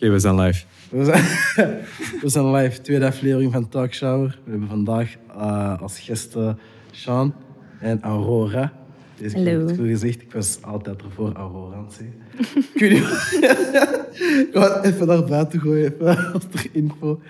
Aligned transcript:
Oké, 0.00 0.10
we 0.10 0.18
zijn 0.18 0.40
live. 0.40 0.64
We 0.90 1.04
zijn, 1.04 1.24
we 2.22 2.28
zijn 2.28 2.50
live, 2.54 2.80
tweede 2.80 3.06
aflevering 3.06 3.52
van 3.52 3.68
Talk 3.68 3.92
Shower. 3.94 4.38
We 4.44 4.50
hebben 4.50 4.68
vandaag 4.68 5.14
eh, 5.38 5.80
als 5.82 5.98
gasten 5.98 6.58
Sean 6.90 7.34
en 7.80 8.02
Aurora. 8.02 8.72
Deze 9.16 9.34
keer 9.34 9.44
Hallo. 9.44 9.58
heb 9.58 9.62
ik 9.62 9.68
het 9.68 9.78
goed 9.78 9.88
gezegd, 9.88 10.22
ik 10.22 10.32
was 10.32 10.58
altijd 10.62 11.02
ervoor 11.02 11.32
Aurora 11.32 11.76
aan 11.76 11.84
het 11.84 11.94
zeggen. 11.94 12.16
ik 12.74 12.80
weet 12.80 12.90
niet 12.90 13.02
Ik 14.46 14.48
ga 14.52 14.74
het 14.82 14.84
even 14.94 15.06
naar 15.06 15.24
buiten 15.24 15.60
gooien, 15.60 15.84
even 15.92 16.32
als 16.32 16.42
er 16.52 16.66
info. 16.72 17.20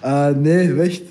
Eh, 0.00 0.28
nee, 0.28 0.74
echt. 0.80 1.02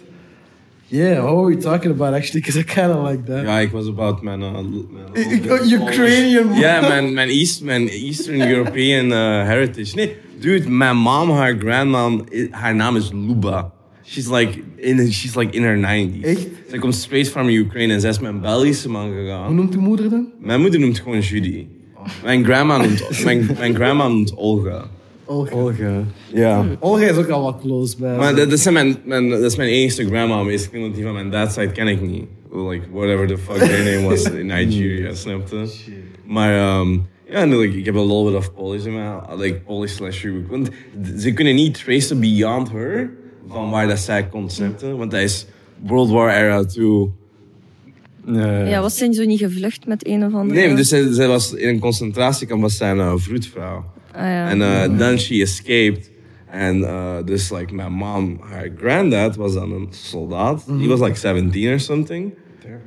Yeah, 0.87 1.23
what 1.23 1.35
were 1.35 1.55
we 1.55 1.57
talking 1.57 1.93
about 1.93 2.13
actually? 2.13 2.39
Because 2.41 2.59
I 2.59 2.63
kind 2.63 2.95
of 2.95 3.09
like 3.09 3.23
that. 3.23 3.41
Ja, 3.41 3.59
ik 3.59 3.71
was 3.71 3.87
about 3.87 4.21
mijn... 4.21 4.39
uh, 4.41 4.51
mijn 4.51 4.73
Ik- 5.13 5.45
ik- 5.45 5.71
Ukrainian. 5.71 6.53
Ja, 6.53 6.81
mijn, 6.87 7.13
mijn, 7.13 7.29
East, 7.29 7.63
mijn 7.63 7.87
Eastern 7.89 8.49
European 8.49 9.05
uh, 9.11 9.47
heritage. 9.47 9.95
Nee, 9.95 10.15
dude, 10.41 10.69
mijn 10.69 10.97
mom, 10.97 11.29
haar 11.31 11.55
grandmom, 11.59 12.23
i- 12.33 12.47
haar 12.51 12.75
naam 12.75 12.95
is 12.95 13.11
Luba. 13.13 13.71
She's 14.05 14.27
like 14.29 14.59
in, 14.75 15.11
she's 15.11 15.35
like 15.35 15.55
in 15.57 15.63
her 15.63 15.77
90s. 15.77 16.21
Echt? 16.25 16.47
Zij 16.69 16.79
komt 16.79 16.95
straight 16.95 17.29
from 17.29 17.47
Ukraine 17.49 17.93
en 17.93 18.01
zij 18.01 18.09
is 18.09 18.19
met 18.19 18.31
een 18.31 18.41
Belgische 18.41 18.89
man 18.89 19.05
Hoe 19.07 19.15
gegaan. 19.15 19.55
noemt 19.55 19.73
uw 19.75 19.81
moeder 19.81 20.09
dan? 20.09 20.27
Mijn 20.39 20.61
moeder 20.61 20.79
noemt 20.79 20.99
gewoon 20.99 21.19
Judy. 21.19 21.65
Mijn 22.23 22.43
grandma 22.45 22.77
noemt, 22.77 23.23
mijn, 23.23 23.49
mijn 23.57 23.75
grandma 23.75 24.07
noemt 24.07 24.35
Olga. 24.35 24.85
Olga. 25.25 25.55
Olga. 25.55 26.03
Ja. 26.33 26.65
Olga 26.79 27.03
is 27.03 27.15
ook 27.17 27.27
al 27.29 27.43
wat 27.43 27.59
close 27.61 27.97
bij. 27.97 28.17
Maar 28.17 28.35
dat, 28.35 28.49
dat, 28.49 28.59
is 28.59 28.69
mijn, 28.69 28.97
mijn, 29.05 29.29
dat 29.29 29.39
is 29.41 29.55
mijn 29.55 29.69
enige 29.69 30.05
grandma, 30.05 30.43
basically, 30.43 30.81
want 30.81 30.95
die 30.95 31.03
van 31.03 31.13
mijn 31.13 31.29
dad's 31.29 31.53
side 31.53 31.71
ken 31.71 31.87
ik 31.87 32.01
niet. 32.01 32.25
Like, 32.53 32.81
whatever 32.91 33.27
the 33.27 33.37
fuck 33.37 33.57
their 33.57 33.93
name 33.95 34.07
was 34.09 34.23
in 34.31 34.45
Nigeria, 34.45 35.13
snap 35.13 35.47
je? 35.49 35.67
Maar, 36.25 36.57
ehm 36.57 36.97
ja, 37.31 37.37
en 37.37 37.57
like, 37.57 37.77
ik 37.77 37.85
heb 37.85 37.95
een 37.95 38.07
little 38.07 38.25
bit 38.25 38.35
of 38.35 38.53
Polish 38.53 38.85
in 38.85 38.93
mij, 38.93 39.19
like 39.37 39.59
Polish 39.59 39.91
slash 39.91 40.23
Uruk. 40.23 40.47
Want 40.47 40.69
ze 41.17 41.33
kunnen 41.33 41.55
niet 41.55 41.83
tracen 41.83 42.19
beyond 42.19 42.71
her 42.71 43.09
van 43.47 43.69
waar 43.69 43.87
dat 43.87 43.99
zij 43.99 44.27
je? 44.31 44.95
Want 44.95 45.11
hij 45.11 45.23
is 45.23 45.45
World 45.85 46.09
War 46.09 46.35
era 46.35 46.63
2. 46.63 47.11
Ja, 48.25 48.65
Ja, 48.65 48.81
was 48.81 48.97
zij 48.97 49.13
zo 49.13 49.23
niet 49.23 49.39
gevlucht 49.39 49.87
met 49.87 50.07
een 50.07 50.25
of 50.25 50.33
andere... 50.33 50.59
Nee, 50.59 50.75
dus 50.75 50.89
zij, 50.89 51.13
zij 51.13 51.27
was 51.27 51.53
in 51.53 51.67
een 51.67 51.79
concentratiekamp, 51.79 52.61
was 52.61 52.77
zij 52.77 52.91
een 52.91 52.97
uh, 52.97 53.13
vroedvrouw. 53.15 53.85
Ah, 54.11 54.21
ja. 54.21 54.49
En 54.49 54.59
uh, 54.59 54.97
then 54.97 55.19
she 55.19 55.41
escaped. 55.41 56.11
En 56.49 56.79
uh, 56.79 57.15
dus 57.25 57.51
like 57.51 57.73
my 57.73 57.87
mom, 57.87 58.39
her 58.43 58.73
granddad 58.77 59.35
was 59.35 59.53
dan 59.53 59.71
een 59.71 59.87
soldaat. 59.89 60.65
He 60.79 60.87
was 60.87 60.99
like 60.99 61.15
17 61.15 61.71
or 61.71 61.79
something. 61.79 62.33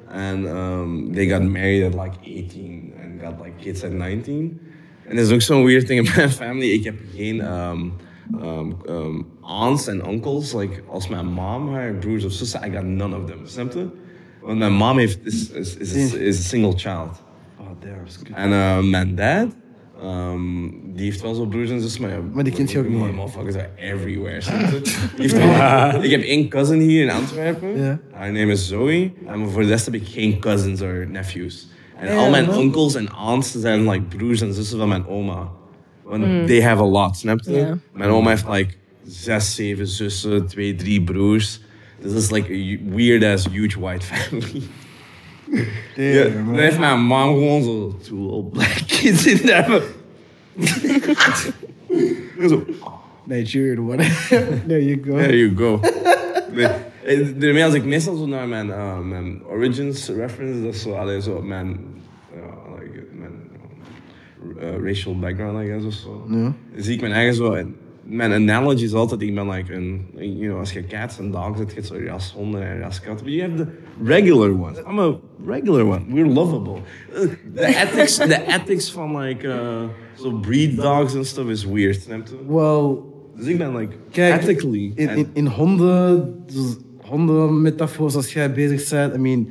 And 0.08 0.46
um, 0.46 1.12
they 1.12 1.26
got 1.26 1.42
married 1.42 1.84
at 1.84 1.94
like 1.94 2.16
18 2.22 2.92
got 3.24 3.40
like 3.44 3.56
kids 3.60 3.84
at 3.84 3.92
19. 3.92 4.60
En 5.08 5.16
dat 5.16 5.26
is 5.26 5.32
ook 5.32 5.40
zo'n 5.42 5.64
weird 5.64 5.86
thing 5.86 6.06
in 6.06 6.12
my 6.16 6.28
family. 6.28 6.70
Ik 6.70 6.84
heb 6.84 6.94
geen 7.14 7.52
um, 7.52 7.92
um, 8.42 8.76
um, 8.88 9.26
aunts 9.40 9.86
en 9.86 10.08
uncles. 10.08 10.54
Like 10.54 10.82
als 10.88 11.08
mijn 11.08 11.26
mom, 11.26 11.72
haar 11.72 11.92
broers 11.94 12.24
of 12.24 12.32
zussen, 12.32 12.60
I 12.68 12.70
got 12.76 12.84
none 12.84 13.16
of 13.16 13.24
them. 13.24 13.38
Snap 13.44 13.72
je? 13.72 13.86
Want 14.42 14.58
mijn 14.58 14.72
mom 14.72 14.98
heeft, 14.98 15.18
is, 15.26 15.50
is, 15.50 15.76
is, 15.76 16.14
is 16.14 16.38
a 16.38 16.42
single 16.42 16.72
child. 16.76 17.22
Oh. 17.58 18.38
En 18.38 18.50
uh, 18.50 18.80
mijn 18.82 19.14
dad, 19.14 19.56
um, 20.02 20.80
die 20.94 21.04
heeft 21.04 21.22
wel 21.22 21.34
zo 21.34 21.46
broers 21.46 21.70
en 21.70 21.80
zussen, 21.80 22.02
maar, 22.02 22.10
ja, 22.10 22.20
Maar 22.32 22.44
die 22.44 22.52
kent 22.52 22.70
je 22.70 22.78
ook 22.78 22.88
niet. 22.88 23.12
Motherfuckers 23.14 23.54
are 23.56 23.68
everywhere. 23.76 24.40
wel- 25.16 26.02
ik 26.04 26.10
heb 26.10 26.22
één 26.22 26.48
cousin 26.48 26.80
hier 26.80 27.02
in 27.02 27.10
Antwerpen. 27.10 27.76
Ja. 27.76 28.00
Haar 28.12 28.32
naam 28.32 28.50
is 28.50 28.68
Zoe. 28.68 29.10
En 29.26 29.48
voor 29.48 29.62
de 29.62 29.68
rest 29.68 29.84
heb 29.84 29.94
ik 29.94 30.06
geen 30.06 30.38
cousins 30.38 30.80
or 30.82 31.06
nephews. 31.10 31.68
En 31.98 32.06
Ja, 32.08 32.16
al 32.16 32.30
mijn 32.30 32.46
man. 32.46 32.56
onkels 32.58 32.94
en 32.94 33.08
aunts 33.08 33.52
zijn 33.60 33.88
like 33.90 34.16
broers 34.16 34.40
en 34.40 34.54
zussen 34.54 34.78
van 34.78 34.88
mijn 34.88 35.06
oma. 35.06 35.48
Want 36.02 36.24
hmm. 36.24 36.46
they 36.46 36.62
have 36.62 36.82
a 36.82 36.86
lot, 36.86 37.16
snap 37.16 37.40
je? 37.44 37.52
Ja. 37.52 37.78
Mijn 37.92 38.10
oma 38.10 38.30
heeft 38.30 38.48
like 38.48 38.74
zes, 39.06 39.54
zeven 39.54 39.86
zussen, 39.86 40.46
twee, 40.46 40.74
drie 40.74 41.02
broers. 41.02 41.60
This 42.02 42.12
is 42.12 42.30
like 42.30 42.52
a 42.52 42.90
weird 42.94 43.24
ass 43.24 43.48
huge 43.50 43.80
white 43.80 44.06
family. 44.12 44.62
Ja, 45.96 46.22
dan 46.24 46.58
heeft 46.58 46.78
mijn 46.78 47.00
mom 47.00 47.34
gewoon 47.34 47.62
zo 47.62 47.96
two 48.02 48.28
old 48.28 48.52
black 48.52 48.82
kids 48.86 49.26
in 49.26 49.36
there. 49.36 49.82
zo, 52.48 52.64
Nigerian 53.24 53.78
one. 53.78 54.06
there 54.66 54.84
you 54.84 55.00
go. 55.04 55.16
there 55.16 55.36
you 55.36 55.56
go. 55.56 55.80
Eh, 57.04 57.26
Daarmee 57.38 57.64
als 57.64 57.74
ik 57.74 57.84
meestal 57.84 58.16
zo 58.16 58.26
naar 58.26 58.48
mijn, 58.48 58.66
uh, 58.66 59.00
mijn 59.00 59.42
origins 59.46 60.08
reference, 60.08 60.62
dat 60.62 60.74
is 60.74 60.82
zo, 60.82 60.92
allee, 60.92 61.22
zo 61.22 61.42
mijn, 61.42 61.78
like, 62.80 63.04
mijn 63.18 63.32
uh, 64.60 64.84
racial 64.86 65.18
background, 65.18 65.64
I 65.64 65.66
guess, 65.66 65.86
of 65.86 65.92
zo. 65.92 66.24
Ja. 66.28 66.54
Zie 66.76 66.94
ik 66.94 67.00
mijn 67.00 67.12
eigen 67.12 67.34
zo, 67.34 67.52
en 67.52 67.74
mijn 68.02 68.32
analogy 68.32 68.82
is 68.84 68.92
altijd, 68.92 69.22
ik 69.22 69.34
ben 69.34 69.48
like 69.48 69.74
een, 69.74 70.06
you 70.14 70.36
know, 70.38 70.58
als 70.58 70.72
je 70.72 70.86
cats 70.86 71.18
en 71.18 71.30
dogs 71.30 71.58
hebt, 71.58 71.70
je 71.70 71.74
hebt 71.76 71.86
zo 71.86 71.96
rashonden 72.06 72.62
en 72.62 72.78
raskatten, 72.78 73.24
but 73.24 73.34
you 73.34 73.50
have 73.50 73.64
the 73.64 73.70
regular 74.04 74.50
ones. 74.60 74.78
I'm 74.78 74.98
a 74.98 75.18
regular 75.46 75.84
one. 75.86 76.00
We're 76.08 76.26
lovable. 76.32 76.78
The 77.54 77.64
ethics, 77.66 78.16
the 78.16 78.44
ethics 78.46 78.92
van 78.92 79.16
like, 79.18 79.48
zo 80.14 80.32
breed 80.32 80.76
dogs 80.76 81.14
en 81.14 81.24
stuff 81.24 81.48
is 81.48 81.64
weird, 81.64 82.00
snap 82.00 82.26
je? 82.26 82.34
Well, 82.54 82.96
Dus 83.36 83.46
ik 83.46 83.58
ben 83.58 83.76
like, 83.76 83.94
kijk, 84.10 84.42
ethically. 84.42 84.92
in, 84.94 85.26
in 85.32 85.46
honden, 85.46 86.34
dus 86.46 86.76
hondenmetafoors 87.08 88.14
als 88.14 88.32
jij 88.32 88.52
bezig 88.52 88.88
bent, 88.88 89.14
I 89.14 89.18
mean, 89.18 89.48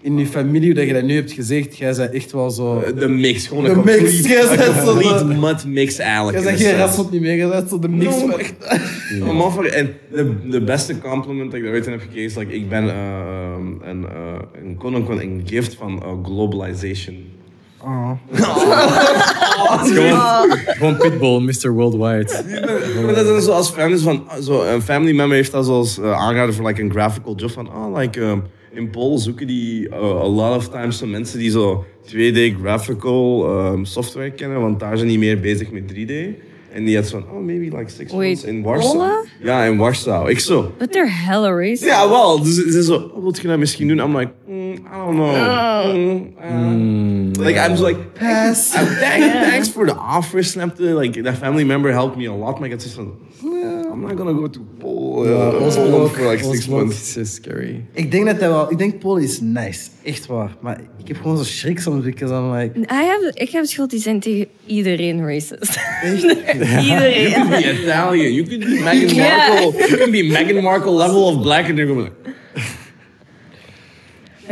in 0.00 0.18
je 0.18 0.26
familie, 0.26 0.66
hoe 0.66 0.74
dat 0.74 0.86
je 0.86 0.92
dat 0.92 1.02
nu 1.02 1.14
hebt 1.14 1.32
gezegd, 1.32 1.76
jij 1.76 1.94
bent 1.96 2.12
echt 2.12 2.32
wel 2.32 2.50
zo... 2.50 2.82
De 2.98 3.08
mix, 3.08 3.46
gewoon 3.46 3.64
De 3.64 3.70
een 3.70 3.76
mix, 3.84 3.96
complete, 3.98 4.28
jij 4.28 4.42
een 4.42 4.56
bent 4.56 4.74
zo 4.74 4.84
complete 4.84 5.26
de- 5.28 5.34
mud 5.34 5.64
mix 5.66 5.98
eigenlijk. 5.98 6.36
Jij 6.38 6.46
zegt 6.46 6.54
a 6.60 6.62
geen 6.62 6.68
sense. 6.68 6.84
rasselt 6.86 7.10
niet 7.10 7.20
meer, 7.20 7.36
jij 7.36 7.48
bent 7.48 7.68
zo 7.68 7.78
de 7.78 7.88
mix 7.88 8.20
No, 8.22 8.28
echt. 8.36 8.54
Voor- 9.52 9.64
En 9.64 9.94
de, 10.12 10.32
de 10.50 10.60
beste 10.62 10.98
compliment 10.98 11.50
dat 11.50 11.58
ik 11.60 11.64
daar 11.66 11.72
ooit 11.74 11.86
in 11.86 11.92
heb 11.92 12.00
gekregen 12.00 12.24
is, 12.24 12.36
like, 12.36 12.52
ik 12.54 12.68
ben 12.68 12.88
eh, 12.88 12.96
ehm, 12.96 13.66
een, 13.82 14.00
uh, 14.02 14.38
een 14.64 14.76
quote-unquote 14.76 15.22
een 15.22 15.42
gift 15.44 15.74
van 15.74 16.02
uh, 16.06 16.24
globalization. 16.24 17.16
Oh. 17.84 18.10
Gewoon, 19.82 20.50
gewoon 20.78 20.96
Pitbull, 20.96 21.40
Mr. 21.40 21.72
Worldwide. 21.72 22.42
Maar 23.04 23.14
dat 23.14 23.26
is 23.26 23.44
zoals 23.44 23.70
families 23.70 24.02
van, 24.02 24.24
zo, 24.42 24.62
een 24.62 24.82
family 24.82 25.14
member 25.14 25.36
heeft 25.36 25.52
dat 25.52 25.64
zoals 25.64 25.98
uh, 25.98 26.12
aangeraden 26.12 26.54
voor 26.54 26.66
like, 26.66 26.82
een 26.82 26.90
graphical 26.90 27.34
job 27.34 27.50
van, 27.50 27.68
oh, 27.68 27.96
like, 27.96 28.20
um, 28.20 28.42
in 28.72 28.90
Polen 28.90 29.18
zoeken 29.18 29.46
die 29.46 29.88
uh, 29.88 29.94
a 29.96 30.26
lot 30.26 30.56
of 30.56 30.68
times 30.68 30.98
zo 30.98 31.06
mensen 31.06 31.38
die 31.38 31.50
zo 31.50 31.84
2D 32.06 32.60
graphical 32.62 33.46
um, 33.72 33.84
software 33.84 34.30
kennen, 34.30 34.60
want 34.60 34.80
daar 34.80 34.96
zijn 34.96 35.08
die 35.08 35.18
meer 35.18 35.40
bezig 35.40 35.70
met 35.70 35.82
3D. 35.94 36.12
En 36.72 36.84
die 36.84 36.96
had 36.96 37.06
zo 37.06 37.18
van, 37.18 37.36
oh, 37.36 37.44
maybe 37.44 37.76
like 37.76 37.90
six 37.90 38.12
Wait, 38.12 38.28
months 38.28 38.44
in 38.44 38.62
Warsaw. 38.62 38.92
Polen? 38.92 39.26
Ja, 39.42 39.64
in 39.64 39.76
Warsaw. 39.76 40.28
Ik 40.28 40.38
zo. 40.38 40.72
But 40.78 40.92
they're 40.92 41.10
hella 41.10 41.50
racist. 41.50 41.84
Ja, 41.84 42.08
wel. 42.08 42.42
Dus 42.42 42.54
ze 42.54 42.78
is 42.78 42.86
zo, 42.86 43.10
oh, 43.14 43.24
wat 43.24 43.38
je 43.40 43.48
dat 43.48 43.58
misschien 43.58 43.88
doen? 43.88 43.98
I'm 43.98 44.16
like, 44.16 44.32
mm, 44.46 44.61
I 44.90 44.96
don't 44.96 45.16
know. 45.16 45.32
Mm, 46.42 47.36
uh, 47.38 47.42
like, 47.44 47.56
I'm 47.58 47.70
just 47.70 47.82
like, 47.82 48.14
pass. 48.14 48.74
Uh, 48.74 48.84
thank- 49.00 49.32
thanks 49.32 49.68
for 49.68 49.86
the 49.86 49.94
offer, 49.94 50.42
snapte. 50.42 50.94
Like, 50.94 51.22
that 51.22 51.38
family 51.38 51.64
member 51.64 51.90
helped 51.92 52.16
me 52.16 52.26
a 52.26 52.32
lot. 52.34 52.60
My 52.60 52.66
ik 52.66 52.72
had 52.72 52.82
zoiets 52.82 52.94
van, 52.94 53.14
nah, 53.42 53.92
I'm 53.92 54.00
not 54.00 54.16
gonna 54.16 54.32
go 54.32 54.48
to 54.50 54.60
Polen 54.78 55.30
Ja, 55.30 55.52
uh, 55.52 55.66
Oslo 55.66 55.82
Poland 55.84 56.02
ook, 56.02 56.14
for 56.16 56.30
like 56.30 56.44
six 56.44 56.58
Oslo. 56.58 56.76
months. 56.76 56.96
It's 56.96 57.12
so 57.12 57.24
scary. 57.24 57.84
Ik 57.92 58.10
denk 58.10 58.26
dat 58.26 58.38
hij 58.40 58.48
wel... 58.48 58.70
Ik 58.70 58.78
denk 58.78 58.98
Polen 58.98 59.22
is 59.22 59.40
nice. 59.40 59.88
Echt 60.04 60.26
waar. 60.26 60.56
Maar 60.60 60.80
ik 60.98 61.08
heb 61.08 61.16
gewoon 61.16 61.36
zo 61.36 61.44
schrik 61.44 61.80
soms, 61.80 62.04
because 62.04 62.34
I'm 62.34 62.52
like... 62.52 62.78
I 62.78 62.84
have, 63.06 63.30
ik 63.34 63.50
heb 63.50 63.60
het 63.60 63.70
schuld, 63.70 63.90
die 63.90 64.00
zijn 64.00 64.20
tegen 64.20 64.46
iedereen 64.66 65.26
racist. 65.26 65.78
You 66.02 66.14
iedereen. 66.82 67.32
could 67.32 67.48
be 67.50 67.82
Italian. 67.82 68.32
You 68.32 68.46
can 68.48 68.58
be 68.58 68.80
Meghan 68.84 69.14
Yeah. 69.14 69.48
Markle. 69.48 69.78
You 69.88 69.96
can 69.96 70.10
be 70.10 70.22
Meghan 70.22 70.62
Markle 70.62 70.92
level 70.92 71.24
of 71.26 71.42
black. 71.42 71.64
And 71.66 71.76
they're 71.76 71.86
going 71.86 72.02
like, 72.04 72.34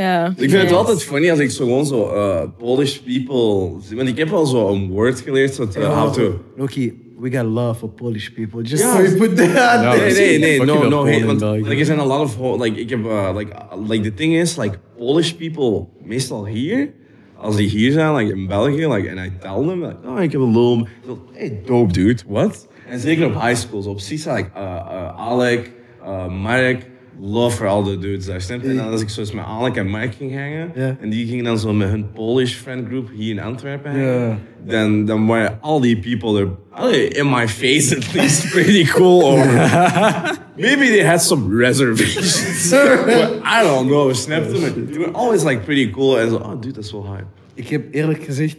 Ja. 0.01 0.27
Ik 0.37 0.51
vind 0.51 0.63
het 0.63 0.73
altijd 0.73 1.03
funny 1.05 1.31
als 1.31 1.39
ik 1.39 1.51
zo 1.51 1.65
gewoon 1.65 1.87
zo 1.87 2.15
uh, 2.15 2.43
Polish 2.59 2.97
people... 2.97 3.81
zie. 3.83 3.97
Want 3.97 4.09
ik 4.09 4.17
heb 4.19 4.29
wel 4.29 4.47
zo 4.47 4.69
een 4.69 4.89
woord 4.91 5.21
geleerd, 5.21 5.55
zo 5.55 5.67
uh, 5.79 6.01
how 6.03 6.13
to... 6.13 6.41
Loki, 6.57 6.93
we 7.21 7.31
got 7.31 7.45
love 7.45 7.79
for 7.79 7.89
Polish 7.89 8.29
people. 8.29 8.63
Just 8.63 8.83
Ja. 8.83 8.95
so 8.97 9.03
you 9.03 9.17
put 9.17 9.37
that 9.37 9.57
out 9.57 9.97
there. 9.97 10.13
Nee, 10.13 10.39
nee, 10.39 10.59
nee, 10.59 10.65
no, 10.67 10.89
no 10.89 11.07
hate. 11.07 11.27
Want 11.27 11.41
like, 11.41 11.79
er 11.79 11.85
zijn 11.85 11.99
a 11.99 12.05
lot 12.07 12.21
of, 12.21 12.37
ho- 12.37 12.57
like, 12.63 12.81
ik 12.81 12.91
heb, 12.91 13.05
uh, 13.05 13.31
like, 13.37 13.53
uh, 13.53 13.89
like, 13.89 14.03
the 14.03 14.15
thing 14.15 14.35
is, 14.35 14.57
like, 14.57 14.79
Polish 14.99 15.33
people, 15.33 15.87
meestal 16.05 16.47
hier, 16.47 16.91
als 17.37 17.57
die 17.57 17.69
hier 17.69 17.93
zijn, 17.93 18.15
like, 18.15 18.33
in 18.35 18.47
België, 18.47 18.87
like, 18.89 19.11
and 19.11 19.19
I 19.19 19.33
tell 19.41 19.67
them, 19.67 19.81
like, 19.85 19.97
oh, 20.07 20.23
ik 20.23 20.33
heb 20.33 20.41
een 20.41 20.53
loom. 20.53 20.87
Hey, 21.33 21.61
dope, 21.65 21.93
dude, 21.93 22.23
what? 22.29 22.69
En 22.89 22.99
zeker 23.01 23.27
op 23.27 23.33
high 23.43 23.55
schools, 23.55 23.87
op 23.87 24.01
CISA, 24.01 24.35
like, 24.35 24.49
uh, 24.57 24.63
uh, 24.63 25.29
Alec, 25.29 25.71
uh, 26.03 26.27
Marek, 26.43 26.87
love 27.23 27.57
for 27.57 27.67
all 27.67 27.85
the 27.85 27.99
dudes 27.99 28.27
daar, 28.27 28.41
snap 28.41 28.63
je? 28.63 28.69
En 28.69 28.77
dan 28.77 28.91
als 28.91 29.01
ik 29.01 29.09
zo 29.09 29.21
eens 29.21 29.33
met 29.33 29.45
Alec 29.45 29.77
en 29.77 29.89
Mark 29.89 30.15
ging 30.15 30.33
hangen, 30.33 30.71
Ja. 30.75 30.97
en 31.01 31.11
die 31.11 31.27
gingen 31.27 31.45
dan 31.45 31.59
zo 31.59 31.73
met 31.73 31.89
hun 31.89 32.11
Polish 32.13 32.55
friend 32.55 32.87
group 32.87 33.09
hier 33.17 33.31
in 33.31 33.41
Antwerpen 33.41 33.91
hangen, 33.91 34.07
Ja. 34.29 34.39
dan, 34.67 35.05
dan 35.05 35.27
waren 35.27 35.59
all 35.61 35.81
die 35.81 35.99
people 35.99 36.41
er, 36.41 36.49
allee, 36.71 37.09
in 37.09 37.31
my 37.31 37.49
face 37.49 37.97
at 37.97 38.15
least, 38.15 38.51
pretty 38.51 38.85
cool 38.85 39.25
over. 39.25 39.53
Maybe 40.57 40.87
they 40.87 41.05
had 41.05 41.23
some 41.23 41.57
reservations. 41.57 42.69
but 43.05 43.41
I 43.45 43.63
don't 43.63 43.87
know, 43.89 44.13
snap 44.15 44.45
je? 44.53 44.59
Maar 44.61 44.73
They 44.73 44.99
were 44.99 45.11
always 45.13 45.45
like 45.45 45.59
pretty 45.61 45.91
cool. 45.91 46.19
En 46.21 46.29
zo, 46.29 46.37
oh 46.37 46.51
dude, 46.61 46.73
dat 46.75 46.85
is 46.85 46.93
wel 46.93 47.07
hype. 47.13 47.25
Ik 47.55 47.69
heb 47.69 47.95
eerlijk 47.95 48.23
gezegd, 48.25 48.57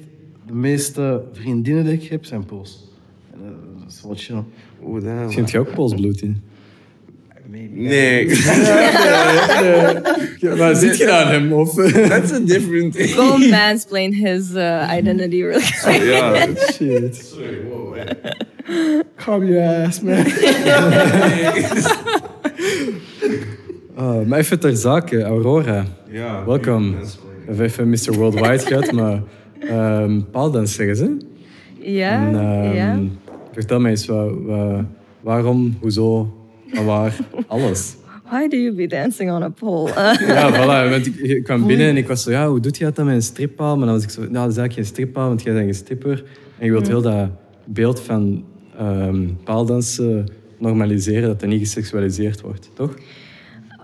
de 0.47 0.53
meeste 0.53 1.21
vriendinnen 1.33 1.83
die 1.83 1.93
ik 1.93 2.03
heb 2.09 2.25
zijn 2.25 2.45
Pools. 2.45 2.87
En, 3.33 3.39
eh, 3.43 3.49
Dat 3.83 3.91
is 3.91 4.01
wel 4.03 4.15
chill. 4.15 4.43
Oeh. 4.85 5.29
Schijnt 5.29 5.51
je 5.51 5.59
ook 5.59 5.73
polsbloed 5.73 6.21
in? 6.21 6.41
Nee, 7.51 8.27
maar 10.57 10.75
zit 10.83 10.97
je 10.97 11.11
aan 11.11 11.27
hem? 11.27 11.53
Of? 11.53 11.73
that's 11.91 12.31
a 12.31 12.39
different 12.39 12.93
thing. 12.93 13.09
Go 13.09 13.37
mansplain 13.37 14.13
his 14.13 14.51
uh, 14.53 14.91
identity 14.97 15.41
really 15.43 15.71
quick. 15.83 16.01
Ja. 16.03 16.47
Shit. 16.73 17.15
Sorry, 17.15 17.57
wow. 17.69 17.95
Calm 19.15 19.45
your 19.45 19.85
ass, 19.85 20.01
man. 20.01 20.25
Ah, 23.95 24.25
maar 24.25 24.39
even 24.39 24.59
ter 24.59 24.75
zake, 24.75 25.23
Aurora. 25.23 25.85
Ja. 26.09 26.45
Welkom. 26.45 26.95
that's 26.99 27.17
We 27.45 27.47
hebben 27.47 27.65
even 27.65 27.89
Mr. 27.89 28.13
Worldwide 28.19 28.59
gehad, 28.59 28.91
maar 28.91 29.21
um, 30.01 30.25
paaldans 30.31 30.73
zeggen 30.73 30.95
ze. 30.95 31.17
Ja, 31.79 32.27
En, 32.27 32.35
ehm, 32.35 32.75
ja. 32.75 32.99
Vertel 33.53 33.79
mij 33.79 33.91
eens, 33.91 34.05
wa- 34.05 34.33
wa- 34.35 34.85
waarom, 35.21 35.77
hoezo, 35.81 36.33
waar, 36.85 37.17
alles. 37.47 37.95
Why 38.29 38.47
do 38.47 38.57
you 38.57 38.75
be 38.75 38.87
dancing 38.87 39.31
on 39.31 39.43
a 39.43 39.49
pole? 39.49 39.91
Ja, 40.27 40.51
voilà. 40.51 40.89
Want 40.89 41.05
ik, 41.05 41.15
ik 41.15 41.43
kwam 41.43 41.67
binnen 41.67 41.87
en 41.87 41.97
ik 41.97 42.07
was 42.07 42.23
zo, 42.23 42.31
ja, 42.31 42.49
hoe 42.49 42.59
doet 42.59 42.77
je 42.77 42.83
dat 42.83 42.95
dan 42.95 43.05
met 43.05 43.15
een 43.15 43.21
strippaal? 43.21 43.77
Maar 43.77 43.85
dan 43.85 43.95
was 43.95 44.03
ik 44.03 44.09
zo, 44.09 44.21
nou, 44.21 44.33
dat 44.33 44.51
is 44.51 44.57
eigenlijk 44.57 44.73
geen 44.73 44.85
strippaal, 44.85 45.27
want 45.27 45.43
jij 45.43 45.53
bent 45.53 45.67
een 45.67 45.73
stripper. 45.73 46.23
En 46.57 46.65
je 46.65 46.71
wilt 46.71 46.87
heel 46.87 47.01
dat 47.01 47.29
beeld 47.65 47.99
van 47.99 48.45
ehm 48.77 49.27
paaldansen 49.43 50.25
normaliseren, 50.57 51.27
dat 51.27 51.39
dat 51.39 51.49
niet 51.49 51.59
geseksualiseerd 51.59 52.41
wordt, 52.41 52.69
toch? 52.73 52.95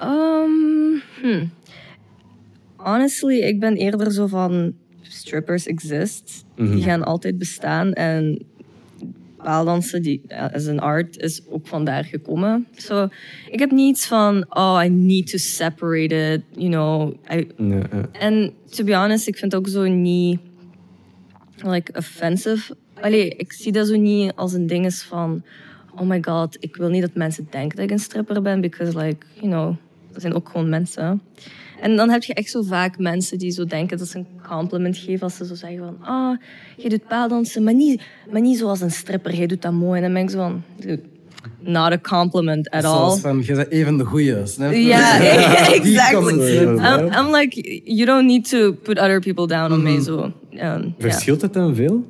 Um, 0.03 1.01
hmm. 1.21 1.49
Honestly, 2.75 3.37
ik 3.37 3.59
ben 3.59 3.75
eerder 3.75 4.11
zo 4.11 4.27
van 4.27 4.73
strippers 5.01 5.65
exist. 5.65 6.45
Die 6.55 6.83
gaan 6.83 7.03
altijd 7.03 7.37
bestaan 7.37 7.93
en 7.93 8.45
paaldansen 9.47 10.01
die, 10.01 10.21
as 10.53 10.65
een 10.65 10.79
art 10.79 11.17
is 11.17 11.41
ook 11.49 11.67
vandaar 11.67 12.03
gekomen. 12.03 12.67
So, 12.75 13.07
ik 13.49 13.59
heb 13.59 13.71
niets 13.71 14.07
van, 14.07 14.45
oh, 14.49 14.81
I 14.83 14.89
need 14.89 15.29
to 15.29 15.37
separate 15.37 16.33
it, 16.33 16.41
you 16.51 16.69
know. 16.69 17.13
I, 17.31 17.47
Nee, 17.57 17.79
ja. 17.79 18.09
en 18.11 18.53
to 18.69 18.83
be 18.83 18.95
honest, 18.95 19.27
ik 19.27 19.37
vind 19.37 19.51
het 19.51 19.61
ook 19.61 19.67
zo 19.67 19.83
niet 19.83 20.39
like 21.63 21.93
offensive. 21.95 22.75
Allee, 23.01 23.29
ik 23.29 23.53
zie 23.53 23.71
dat 23.71 23.87
zo 23.87 23.95
niet 23.95 24.31
als 24.35 24.53
een 24.53 24.67
ding 24.67 24.85
is 24.85 25.03
van 25.03 25.43
oh 25.95 26.07
my 26.07 26.23
god, 26.23 26.57
ik 26.59 26.75
wil 26.75 26.89
niet 26.89 27.01
dat 27.01 27.13
mensen 27.13 27.47
denken 27.49 27.75
dat 27.75 27.85
ik 27.85 27.91
een 27.91 27.99
stripper 27.99 28.41
ben, 28.41 28.61
because 28.61 28.97
like, 28.97 29.25
you 29.33 29.47
know, 29.47 29.75
dat 30.11 30.21
zijn 30.21 30.33
ook 30.33 30.49
gewoon 30.49 30.69
mensen. 30.69 31.21
En 31.81 31.95
dan 31.95 32.09
heb 32.09 32.23
je 32.23 32.33
echt 32.33 32.49
zo 32.49 32.61
vaak 32.61 32.97
mensen 32.97 33.37
die 33.37 33.51
zo 33.51 33.65
denken 33.65 33.97
dat 33.97 34.07
ze 34.07 34.17
een 34.17 34.27
compliment 34.47 34.97
geven 34.97 35.23
als 35.23 35.35
ze 35.35 35.45
zo 35.45 35.55
zeggen 35.55 35.77
van 35.79 35.97
ah, 36.01 36.37
je 36.77 36.89
doet 36.89 37.07
paaldansen, 37.07 37.63
maar 37.63 37.73
niet, 37.73 38.01
maar 38.31 38.41
niet 38.41 38.57
zoals 38.57 38.81
een 38.81 38.91
stripper, 38.91 39.35
jij 39.35 39.47
doet 39.47 39.61
dat 39.61 39.71
mooi. 39.71 39.95
En 39.95 40.03
dan 40.03 40.13
ben 40.13 40.21
ik 40.21 40.29
zo 40.29 40.37
van, 40.37 40.63
dude, 40.79 41.01
not 41.59 41.91
a 41.91 41.97
compliment 41.97 42.69
at 42.69 42.83
all. 42.83 42.91
Zoals 42.91 43.19
van, 43.19 43.39
jij 43.39 43.55
bent 43.55 43.69
even 43.69 43.97
de 43.97 44.03
goeie, 44.03 44.45
snap 44.45 44.71
je? 44.71 44.83
Ja, 44.83 45.17
Die 45.19 45.29
exactly. 45.81 46.55
hè? 46.55 46.63
I'm, 46.63 47.11
I'm 47.13 47.35
like, 47.35 47.81
you 47.85 48.05
don't 48.05 48.25
need 48.25 48.49
to 48.49 48.73
put 48.73 48.97
other 48.97 49.19
people 49.19 49.47
down 49.47 49.71
on 49.71 49.83
me. 49.83 50.01
Zo. 50.01 50.31
Um. 50.51 50.95
Verschilt 50.97 51.41
het 51.41 51.53
dan 51.53 51.75
veel? 51.75 52.05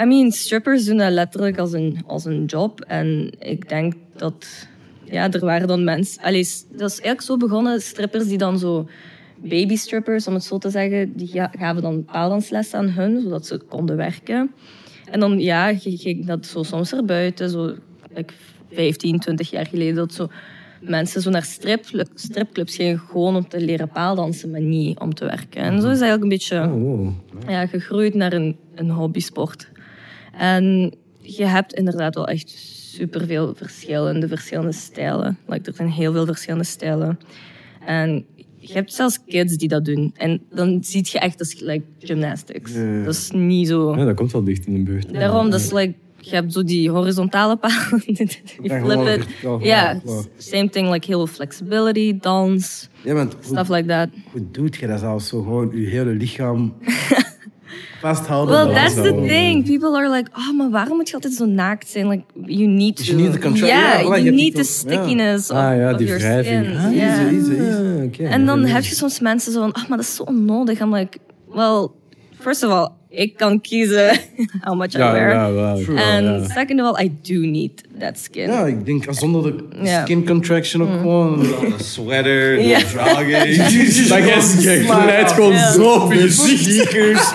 I 0.00 0.04
mean, 0.04 0.30
strippers 0.32 0.84
doen 0.84 0.96
dat 0.96 1.12
letterlijk 1.12 1.58
als 1.58 1.72
een, 1.72 2.02
als 2.06 2.24
een 2.24 2.44
job. 2.44 2.80
En 2.80 3.32
ik 3.38 3.68
denk 3.68 3.94
dat... 4.16 4.46
Ja, 5.12 5.30
er 5.30 5.44
waren 5.44 5.68
dan 5.68 5.84
mensen... 5.84 6.22
Allee, 6.22 6.46
dat 6.70 6.90
is 6.90 7.00
eigenlijk 7.00 7.20
zo 7.22 7.36
begonnen. 7.36 7.80
Strippers 7.80 8.26
die 8.26 8.38
dan 8.38 8.58
zo... 8.58 8.88
Baby 9.44 9.76
strippers, 9.76 10.26
om 10.26 10.34
het 10.34 10.44
zo 10.44 10.58
te 10.58 10.70
zeggen, 10.70 11.12
die 11.16 11.26
ga- 11.28 11.52
gaven 11.58 11.82
dan 11.82 12.04
paaldansles 12.04 12.74
aan 12.74 12.88
hun, 12.88 13.20
zodat 13.20 13.46
ze 13.46 13.58
konden 13.68 13.96
werken. 13.96 14.50
En 15.10 15.20
dan, 15.20 15.38
ja, 15.40 15.74
ging 15.78 16.26
dat 16.26 16.46
zo 16.46 16.62
soms 16.62 16.92
erbuiten, 16.92 17.50
zo 17.50 17.74
like 18.14 18.32
15, 18.72 19.18
20 19.18 19.50
jaar 19.50 19.66
geleden, 19.66 19.94
dat 19.94 20.12
zo 20.12 20.28
mensen 20.80 21.20
zo 21.22 21.30
naar 21.30 21.42
strip, 21.42 21.84
stripclubs 22.14 22.76
gingen 22.76 22.98
gewoon 22.98 23.36
om 23.36 23.48
te 23.48 23.60
leren 23.60 23.88
paaldansen, 23.88 24.50
maar 24.50 24.60
niet 24.60 24.98
om 24.98 25.14
te 25.14 25.24
werken. 25.24 25.62
En 25.62 25.80
zo 25.80 25.88
is 25.90 26.00
eigenlijk 26.00 26.22
een 26.22 26.28
beetje 26.28 26.60
Oh, 26.62 26.82
wow. 26.82 27.12
ja, 27.48 27.66
gegroeid 27.66 28.14
naar 28.14 28.32
een, 28.32 28.56
een 28.74 28.90
hobbysport. 28.90 29.68
En 30.38 30.94
je 31.20 31.44
hebt 31.44 31.72
inderdaad 31.72 32.14
wel 32.14 32.26
echt 32.26 32.50
superveel 32.96 33.54
verschillende, 33.54 34.28
verschillende 34.28 34.72
stijlen. 34.72 35.38
Like, 35.46 35.70
er 35.70 35.76
zijn 35.76 35.88
heel 35.88 36.12
veel 36.12 36.26
verschillende 36.26 36.64
stijlen. 36.64 37.18
En 37.86 38.24
je 38.58 38.72
hebt 38.72 38.92
zelfs 38.92 39.18
kids 39.26 39.56
die 39.56 39.68
dat 39.68 39.84
doen. 39.84 40.12
En 40.16 40.40
dan 40.50 40.78
zie 40.84 41.08
je 41.10 41.18
echt, 41.18 41.38
dat 41.38 41.46
is 41.46 41.60
like 41.60 41.84
gymnastics. 41.98 42.72
Dat 43.04 43.14
is 43.14 43.30
niet 43.30 43.68
zo... 43.68 43.96
Ja, 43.96 44.04
dat 44.04 44.14
komt 44.16 44.32
wel 44.32 44.44
dicht 44.44 44.66
in 44.66 44.72
de 44.72 44.80
buurt. 44.80 45.12
Daarom, 45.12 45.50
dat 45.50 45.60
is 45.60 45.72
like... 45.72 45.94
Je 46.24 46.34
hebt 46.34 46.52
zo 46.52 46.64
die 46.64 46.90
horizontale 46.90 47.56
palen. 47.56 48.02
je 48.06 48.38
Ja, 48.62 48.80
flip 48.84 49.06
it. 49.06 49.26
Ja, 49.64 50.00
same 50.36 50.68
thing, 50.68 50.90
like 50.90 51.06
heel 51.06 51.26
veel 51.26 51.34
flexibility, 51.34 52.18
dans, 52.20 52.88
Ja, 53.04 53.14
want 53.14 53.32
hoe, 53.32 53.42
stuff 53.44 53.68
like 53.68 53.88
that. 53.88 54.08
hoe 54.32 54.50
doet 54.50 54.76
je 54.76 54.86
dat 54.86 55.00
zelfs 55.00 55.28
zo 55.28 55.42
gewoon 55.42 55.70
je 55.80 55.86
hele 55.86 56.10
lichaam 56.10 56.74
vasthouden? 58.02 58.54
Well, 58.54 58.64
Dat 58.66 58.74
that's 58.74 58.94
the 58.94 59.24
thing. 59.26 59.64
People 59.64 59.96
are 59.96 60.10
like, 60.16 60.30
oh, 60.36 60.52
maar 60.56 60.70
waarom 60.70 60.96
moet 60.96 61.08
je 61.08 61.14
altijd 61.14 61.32
zo 61.34 61.44
naakt 61.46 61.88
zijn? 61.88 62.08
Like, 62.08 62.22
you 62.46 62.66
need 62.66 62.96
to. 62.96 63.02
You 63.04 63.16
need 63.22 63.32
the 63.32 63.38
control. 63.38 63.68
Yeah, 63.68 64.00
Ja, 64.00 64.04
voilà, 64.06 64.22
you 64.22 64.30
need 64.30 64.54
die 64.54 64.64
the 64.64 64.82
con- 64.82 64.92
ja. 64.92 64.96
stickiness 64.98 65.50
of, 65.50 65.56
Ah 65.56 65.76
ja, 65.76 65.90
of 65.90 65.96
die 65.96 66.06
your 66.06 66.22
wrijving. 66.22 66.64
skin. 66.64 66.76
Ah, 66.78 66.92
Yeah. 66.94 67.20
easy, 67.20 67.34
easy, 67.36 67.52
easy. 67.60 68.04
Oké. 68.06 68.24
En 68.24 68.46
dan 68.46 68.64
heb 68.64 68.84
je 68.84 68.94
soms 68.94 69.20
mensen 69.20 69.52
zo 69.52 69.60
van, 69.60 69.68
oh, 69.82 69.88
maar 69.88 69.96
dat 69.98 70.06
is 70.06 70.14
zo 70.14 70.22
onnodig. 70.22 70.80
I'm 70.80 70.94
like, 70.94 71.18
well, 71.54 71.88
first 72.40 72.62
of 72.62 72.70
all, 72.70 72.88
ik 73.14 73.36
kan 73.36 73.60
kiezen 73.60 74.18
how 74.64 74.76
much 74.78 74.94
I 74.94 74.98
Ja, 74.98 75.12
wear. 75.12 75.30
ja, 75.32 75.52
wel. 75.52 75.82
True. 75.82 76.00
And 76.00 76.24
Ja. 76.24 76.54
second 76.54 76.80
of 76.80 76.86
all, 76.86 77.04
I 77.04 77.12
do 77.22 77.34
need 77.40 77.70
that 77.98 78.18
skin. 78.18 78.48
Ja, 78.48 78.66
ik 78.66 78.86
denk 78.86 79.04
zonder 79.10 79.42
de 79.42 79.64
Ja. 79.82 80.02
skin 80.04 80.26
contraction 80.26 80.82
ook 80.82 80.88
Mm. 80.88 80.98
gewoon... 80.98 81.38
De 81.38 81.74
sweater, 81.76 82.60
Ja. 82.60 82.78
jogging. 82.92 83.56
Je 83.56 84.62
je 84.62 84.84
glijdt 84.84 85.32
gewoon 85.32 85.56
zo 85.56 85.94
op 85.94 86.12
je 86.12 86.30
sneakers. 86.30 87.32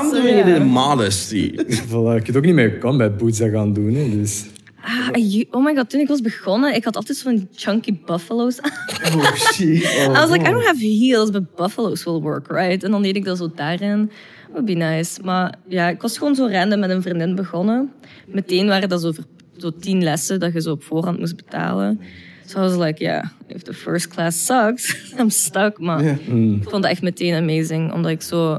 I'm 0.00 0.10
doing 0.10 0.38
it 0.38 0.46
in 0.56 0.62
modesty. 0.66 1.54
Voilà, 1.88 2.16
ik 2.16 2.26
heb 2.26 2.36
ook 2.36 2.44
niet 2.44 2.54
meer 2.54 2.78
combat 2.78 3.16
boots 3.16 3.38
gaan 3.50 3.72
doen. 3.72 3.94
Hè, 3.94 4.10
dus. 4.10 4.44
Ah, 4.84 5.10
oh 5.50 5.64
my 5.64 5.74
god, 5.74 5.90
toen 5.90 6.00
ik 6.00 6.08
was 6.08 6.20
begonnen, 6.20 6.74
ik 6.74 6.84
had 6.84 6.96
altijd 6.96 7.18
zo'n 7.18 7.48
chunky 7.54 7.98
buffalo's 8.06 8.60
aan. 8.60 8.70
Oh 9.14 9.34
shit. 9.34 9.84
Oh, 10.06 10.16
I 10.16 10.20
was 10.20 10.30
like, 10.30 10.44
I 10.44 10.48
oh. 10.48 10.52
don't 10.52 10.64
have 10.64 10.80
heels, 10.80 11.30
but 11.30 11.54
buffaloes 11.54 12.04
will 12.04 12.20
work, 12.20 12.48
right? 12.48 12.84
En 12.84 12.90
dan 12.90 13.02
deed 13.02 13.16
ik 13.16 13.24
dat 13.24 13.38
zo 13.38 13.50
daarin. 13.54 14.10
Would 14.50 14.64
be 14.64 14.72
nice. 14.72 15.20
Maar 15.22 15.54
ja, 15.68 15.88
ik 15.88 16.02
was 16.02 16.18
gewoon 16.18 16.34
zo 16.34 16.46
random 16.46 16.80
met 16.80 16.90
een 16.90 17.02
vriendin 17.02 17.34
begonnen. 17.34 17.92
Meteen 18.26 18.66
waren 18.66 18.88
dat 18.88 19.00
zo, 19.00 19.12
zo 19.56 19.70
tien 19.80 20.02
lessen 20.02 20.40
dat 20.40 20.52
je 20.52 20.60
zo 20.60 20.70
op 20.70 20.82
voorhand 20.82 21.18
moest 21.18 21.36
betalen. 21.36 22.00
So 22.46 22.58
I 22.58 22.62
was 22.62 22.76
like, 22.76 23.02
yeah, 23.02 23.24
if 23.46 23.62
the 23.62 23.74
first 23.74 24.08
class 24.08 24.46
sucks, 24.46 24.96
I'm 25.18 25.30
stuck. 25.30 25.78
Maar 25.78 26.04
ik 26.04 26.68
vond 26.68 26.82
dat 26.82 26.90
echt 26.90 27.02
meteen 27.02 27.34
amazing. 27.34 27.92
Omdat 27.92 28.10
ik 28.10 28.22
zo... 28.22 28.58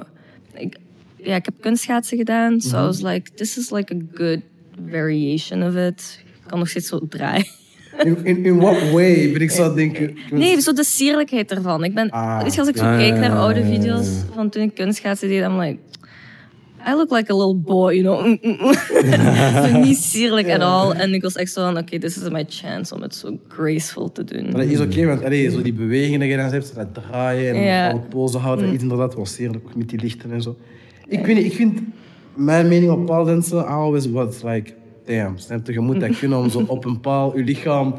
Ik, 0.53 0.77
ja, 1.18 1.36
ik 1.36 1.46
heb 1.46 1.53
kunstschaatsen 1.60 2.18
gedaan. 2.18 2.62
So 2.62 2.77
I 2.77 2.86
was 2.86 3.01
like, 3.01 3.32
this 3.34 3.58
is 3.58 3.72
like 3.72 3.96
a 3.96 3.98
good 4.13 4.39
variation 4.92 5.63
of 5.63 5.75
it. 5.75 6.20
Ik 6.25 6.48
kan 6.50 6.60
nog 6.60 6.70
steeds 6.70 6.88
zo 6.88 7.00
draaien. 7.10 7.46
In, 8.03 8.18
in, 8.25 8.46
in 8.46 8.58
what 8.58 8.92
way? 8.92 9.32
Ben 9.32 9.42
ik 9.42 9.51
zou 9.51 9.75
denken... 9.82 10.18
Nee, 10.32 10.62
zo 10.62 10.74
de 10.74 10.84
sierlijkheid 10.84 11.51
ervan. 11.51 11.84
Ik 11.84 11.94
ben, 11.94 12.10
Ah. 12.10 12.42
weet 12.44 12.53
je, 12.53 12.60
als 12.60 12.70
ik 12.70 12.77
zo 12.77 12.84
Ah, 12.84 12.98
keek 12.98 13.13
naar 13.13 13.32
oude 13.38 13.60
ja, 13.60 13.65
ja, 13.65 13.72
video's 13.72 14.08
ja. 14.08 14.34
van 14.34 14.50
toen 14.50 14.62
ik 14.63 14.74
kunstschaatsen 14.75 15.27
deed, 15.27 15.44
I'm 15.44 15.60
like, 15.60 15.77
I 16.88 16.94
look 16.94 17.12
like 17.12 17.32
a 17.34 17.36
little 17.36 17.56
boy, 17.56 17.94
you 17.96 18.03
know. 18.03 18.25
Mm, 18.25 18.38
mm, 18.42 18.58
mm. 18.62 18.74
Zo 19.74 19.80
niet 19.80 19.98
sierlijk 19.98 20.50
at 20.50 20.60
all. 20.62 20.92
En 20.92 21.13
ik 21.13 21.22
was 21.22 21.36
echt 21.36 21.51
zo 21.51 21.63
van, 21.65 21.77
oké, 21.77 22.00
this 22.00 22.18
is 22.22 22.30
my 22.30 22.46
chance 22.50 22.96
om 22.96 23.01
het 23.01 23.15
zo 23.15 23.39
graceful 23.48 24.12
te 24.12 24.24
doen. 24.24 24.44
Maar 24.44 24.62
dat 24.62 24.70
is 24.70 24.80
oké, 24.80 25.06
want 25.06 25.24
allee, 25.24 25.50
zo 25.51 25.62
die 25.62 25.74
bewegingen 25.74 26.20
die 26.20 26.30
je 26.30 26.38
dan 26.38 26.51
hebt, 26.51 26.68
zo 26.68 26.74
dat 26.75 26.94
draaien 26.94 27.56
en 27.56 27.62
Ja. 27.62 27.89
alle 27.89 28.00
pose 28.00 28.38
houden, 28.38 28.65
dat 28.65 28.75
is 28.75 28.82
inderdaad 28.82 29.15
wel 29.15 29.25
sierlijk, 29.25 29.65
ook 29.65 29.75
met 29.75 29.89
die 29.89 30.00
lichten 30.00 30.32
en 30.32 30.42
zo. 30.42 30.56
Ik 31.08 31.25
weet 31.25 31.36
niet, 31.36 31.46
ik 31.46 31.53
vind, 31.53 31.80
mijn 32.36 32.68
mening 32.68 32.92
op 32.92 33.06
paaldansen, 33.06 33.58
I 33.58 33.66
always 33.68 34.10
was 34.12 34.42
like, 34.44 34.74
damn, 35.06 35.38
snap 35.38 35.68
je, 35.68 35.74
je 35.74 35.80
moet 35.80 36.00
dat 36.00 36.18
kunnen 36.20 36.38
om 36.38 36.50
zo 36.50 36.60
op 36.68 36.86
een 36.86 37.00
paal, 37.00 37.38
je 37.38 37.44
lichaam, 37.44 37.94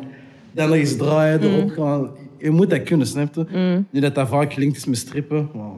dan 0.53 0.69
nog 0.69 0.77
eens 0.77 0.97
draaien, 0.97 1.41
erop 1.43 1.71
gaan. 1.71 2.11
Je 2.39 2.51
moet 2.51 2.71
dat 2.71 2.83
kunnen, 2.83 3.07
snap 3.07 3.35
je? 3.35 3.45
Nu 3.91 4.01
dat 4.01 4.15
dat 4.15 4.29
vaak 4.29 4.53
gelinkt 4.53 4.77
is 4.77 4.85
met 4.85 4.99
strippen, 4.99 5.49
wow. 5.53 5.77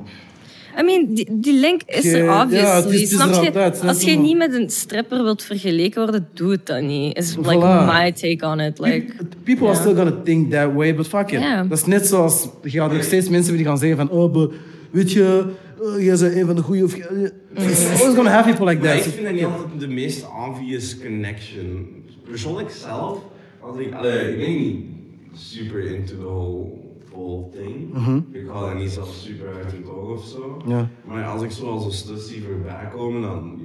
I 0.80 0.82
mean, 0.84 1.14
die, 1.14 1.28
die 1.32 1.60
link 1.60 1.82
is 1.86 2.04
er 2.12 2.30
obviously. 2.42 2.74
het 2.74 2.84
is- 2.84 2.92
het 2.92 3.10
is 3.10 3.10
Snap 3.10 3.28
je? 3.30 3.34
altijd, 3.46 3.82
Als 3.82 4.02
je, 4.02 4.16
niet 4.16 4.36
met 4.36 4.54
een 4.54 4.70
stripper 4.70 5.22
wilt 5.22 5.42
vergeleken 5.42 6.02
worden, 6.02 6.28
doe 6.34 6.50
het 6.50 6.66
dan 6.66 6.86
niet. 6.86 7.16
Is 7.16 7.36
like 7.36 7.54
Voilà. 7.56 7.92
my 7.92 8.12
take 8.12 8.46
on 8.46 8.60
it. 8.60 8.78
Like, 8.78 9.12
People 9.44 9.66
are 9.66 9.76
still 9.76 9.94
gonna 9.94 10.14
think 10.24 10.50
that 10.52 10.72
way, 10.74 10.94
but 10.94 11.06
fuck 11.08 11.30
it. 11.30 11.40
Dat 11.68 11.78
is 11.78 11.84
net 11.86 12.06
zoals, 12.06 12.48
je 12.62 12.70
gaat 12.70 12.92
nog 12.92 13.02
steeds 13.02 13.28
mensen 13.28 13.56
die 13.56 13.64
gaan 13.66 13.78
zeggen 13.78 13.96
van, 13.96 14.10
oh, 14.10 14.32
but, 14.32 14.52
weet 14.90 15.12
je, 15.12 15.44
oh, 15.80 16.02
jij 16.02 16.18
bent 16.18 16.34
een 16.34 16.46
van 16.46 16.56
de 16.56 16.62
goeie 16.62 16.84
of... 16.84 16.94
It's 16.94 18.00
always 18.00 18.14
gonna 18.14 18.30
have 18.30 18.48
people 18.48 18.66
like 18.66 18.82
Maar 18.82 18.96
ik 18.96 19.02
that. 19.02 19.12
vind 19.12 19.26
dat 19.26 19.34
niet 19.34 19.44
altijd 19.44 19.80
de 19.80 19.88
meest 19.88 20.26
obvious 20.48 20.98
connection. 21.00 21.86
Persoonlijk 22.24 22.70
zelf, 22.70 23.22
als 23.60 23.78
ik, 23.78 23.92
allee, 23.92 24.30
ik 24.32 24.38
ben 24.38 24.56
niet 24.56 24.84
super 25.32 25.84
into 25.94 26.16
the 26.16 26.24
whole, 26.24 26.66
whole 27.12 27.48
thing. 27.50 27.94
Ik 28.32 28.46
hou 28.46 28.66
daar 28.66 28.76
niet 28.76 28.90
zelf 28.90 29.14
super 29.14 29.54
uit 29.54 29.72
het 29.72 29.90
oog 29.90 30.18
of 30.18 30.24
zo. 30.24 30.62
Ja. 30.66 30.90
Maar 31.04 31.24
als 31.24 31.42
ik 31.42 31.50
zo 31.50 31.66
als 31.66 31.84
een 31.84 31.92
stus 31.92 32.28
zie 32.28 32.42
voorbij 32.42 32.88
komen, 32.94 33.22
dan... 33.22 33.58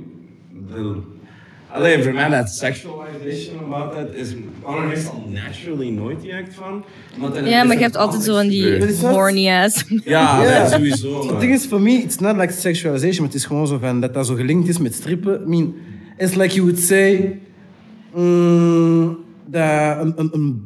dan 0.70 1.04
Alleen 1.74 2.04
voor 2.04 2.14
mij, 2.14 2.30
dat 2.30 2.50
sexualization 2.50 3.60
about 3.64 3.92
that 3.94 4.16
is... 4.16 4.36
Connor 4.64 4.90
heeft 4.90 5.10
al 5.10 5.24
naturally 5.28 5.90
nooit 5.90 6.22
die 6.22 6.36
act 6.36 6.54
van. 6.54 6.84
Ja, 7.46 7.64
maar 7.64 7.78
je 7.78 7.84
het 7.84 7.94
hebt 7.94 7.96
altijd 7.96 8.24
zo 8.24 8.36
van 8.36 8.48
die 8.48 8.96
horny 9.02 9.50
ass. 9.50 9.84
Ja, 10.04 10.68
sowieso. 10.70 11.22
Het 11.22 11.32
maar- 11.32 11.40
ding 11.40 11.54
is, 11.54 11.66
voor 11.66 11.82
mij, 11.82 11.94
it's 11.94 12.18
not 12.18 12.36
like 12.38 12.54
sexualization, 12.54 13.18
maar 13.18 13.28
het 13.28 13.36
is 13.36 13.46
gewoon 13.46 13.68
zo 13.68 13.78
van 13.78 14.02
dat 14.02 14.14
dat 14.14 14.26
zo 14.28 14.36
gelinkt 14.36 14.68
is 14.68 14.78
met 14.78 14.94
strippen. 14.94 15.42
I 15.42 15.50
mean, 15.50 15.76
it's 16.18 16.36
like 16.36 16.56
you 16.56 16.66
would 16.66 16.80
say 16.80 17.40
mm, 18.16 19.18
dat 19.46 19.98
een, 20.02 20.14
een, 20.16 20.30
een 20.32 20.64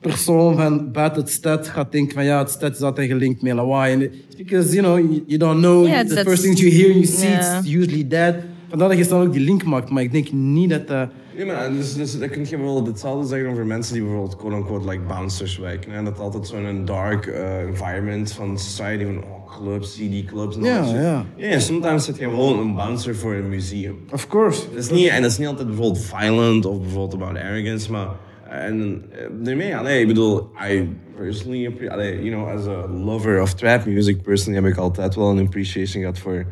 persoon 0.00 0.56
van 0.56 0.92
buiten 0.92 1.22
het 1.22 1.30
stad 1.30 1.68
gaat 1.68 1.92
denken 1.92 2.14
van 2.14 2.24
ja, 2.24 2.38
het 2.38 2.50
stad 2.50 2.74
is 2.74 2.80
altijd 2.80 3.10
gelinkt 3.10 3.42
met 3.42 3.52
lawaai. 3.52 4.10
Because, 4.36 4.74
you 4.74 4.82
know, 4.82 4.98
you, 4.98 5.24
you 5.26 5.38
don't 5.38 5.60
know, 5.60 6.06
the 6.08 6.22
first 6.24 6.42
things 6.42 6.60
you 6.60 6.72
hear 6.72 6.94
and 6.94 6.94
you 6.94 7.06
see, 7.06 7.28
it's 7.28 7.66
usually 7.66 8.06
that. 8.08 8.34
Vandaar 8.70 8.88
dat 8.88 8.98
je 8.98 9.06
dan 9.06 9.26
ook 9.26 9.32
die 9.32 9.44
link 9.44 9.64
maakt, 9.64 9.90
maar 9.90 10.02
ik 10.02 10.12
denk 10.12 10.32
niet 10.32 10.70
dat 10.70 10.88
dat... 10.88 11.08
Ja, 11.36 11.46
maar 11.46 11.72
dus, 11.72 11.94
dus 11.94 12.18
dan 12.18 12.28
kun 12.28 12.46
je 12.48 12.56
bijvoorbeeld 12.56 12.86
hetzelfde 12.86 13.28
zeggen 13.28 13.50
over 13.50 13.66
mensen 13.66 13.94
die 13.94 14.02
bijvoorbeeld 14.02 14.36
quote-unquote 14.36 14.88
like 14.88 15.02
bouncers 15.02 15.58
werken. 15.58 15.92
En 15.92 16.04
dat 16.04 16.18
altijd 16.18 16.46
zo'n 16.46 16.84
dark 16.84 17.26
uh, 17.26 17.60
environment 17.60 18.32
van 18.32 18.58
society, 18.58 19.04
van 19.04 19.22
oh, 19.22 19.56
clubs, 19.58 19.94
CD-clubs 19.94 20.56
en 20.56 20.62
Ja, 20.62 20.84
ja. 20.84 21.24
Ja, 21.36 21.58
soms 21.58 22.04
zit 22.04 22.16
je 22.16 22.24
gewoon 22.24 22.58
een 22.58 22.74
bouncer 22.74 23.16
voor 23.16 23.34
een 23.34 23.48
museum. 23.48 23.98
Of 24.12 24.26
course. 24.26 24.62
Dat 24.70 24.78
is 24.78 24.90
niet, 24.90 25.08
en 25.08 25.22
dat 25.22 25.30
is 25.30 25.38
niet 25.38 25.48
altijd 25.48 25.66
bijvoorbeeld 25.66 26.04
violent 26.04 26.66
of 26.66 26.80
bijvoorbeeld 26.80 27.22
about 27.22 27.42
arrogance, 27.42 27.90
maar 27.90 28.08
en 28.50 29.04
eh, 29.10 29.26
daarmee, 29.42 29.76
allee, 29.76 30.00
ik 30.00 30.06
bedoel, 30.06 30.50
I 30.70 30.88
personally, 31.16 31.88
allee, 31.88 32.22
you 32.24 32.30
know, 32.30 32.48
as 32.48 32.66
a 32.66 32.86
lover 32.86 33.42
of 33.42 33.54
trap 33.54 33.86
music, 33.86 34.22
personally 34.22 34.62
heb 34.62 34.72
ik 34.72 34.78
altijd 34.78 35.14
wel 35.14 35.30
een 35.30 35.44
appreciation 35.44 36.02
gehad 36.02 36.18
voor 36.18 36.46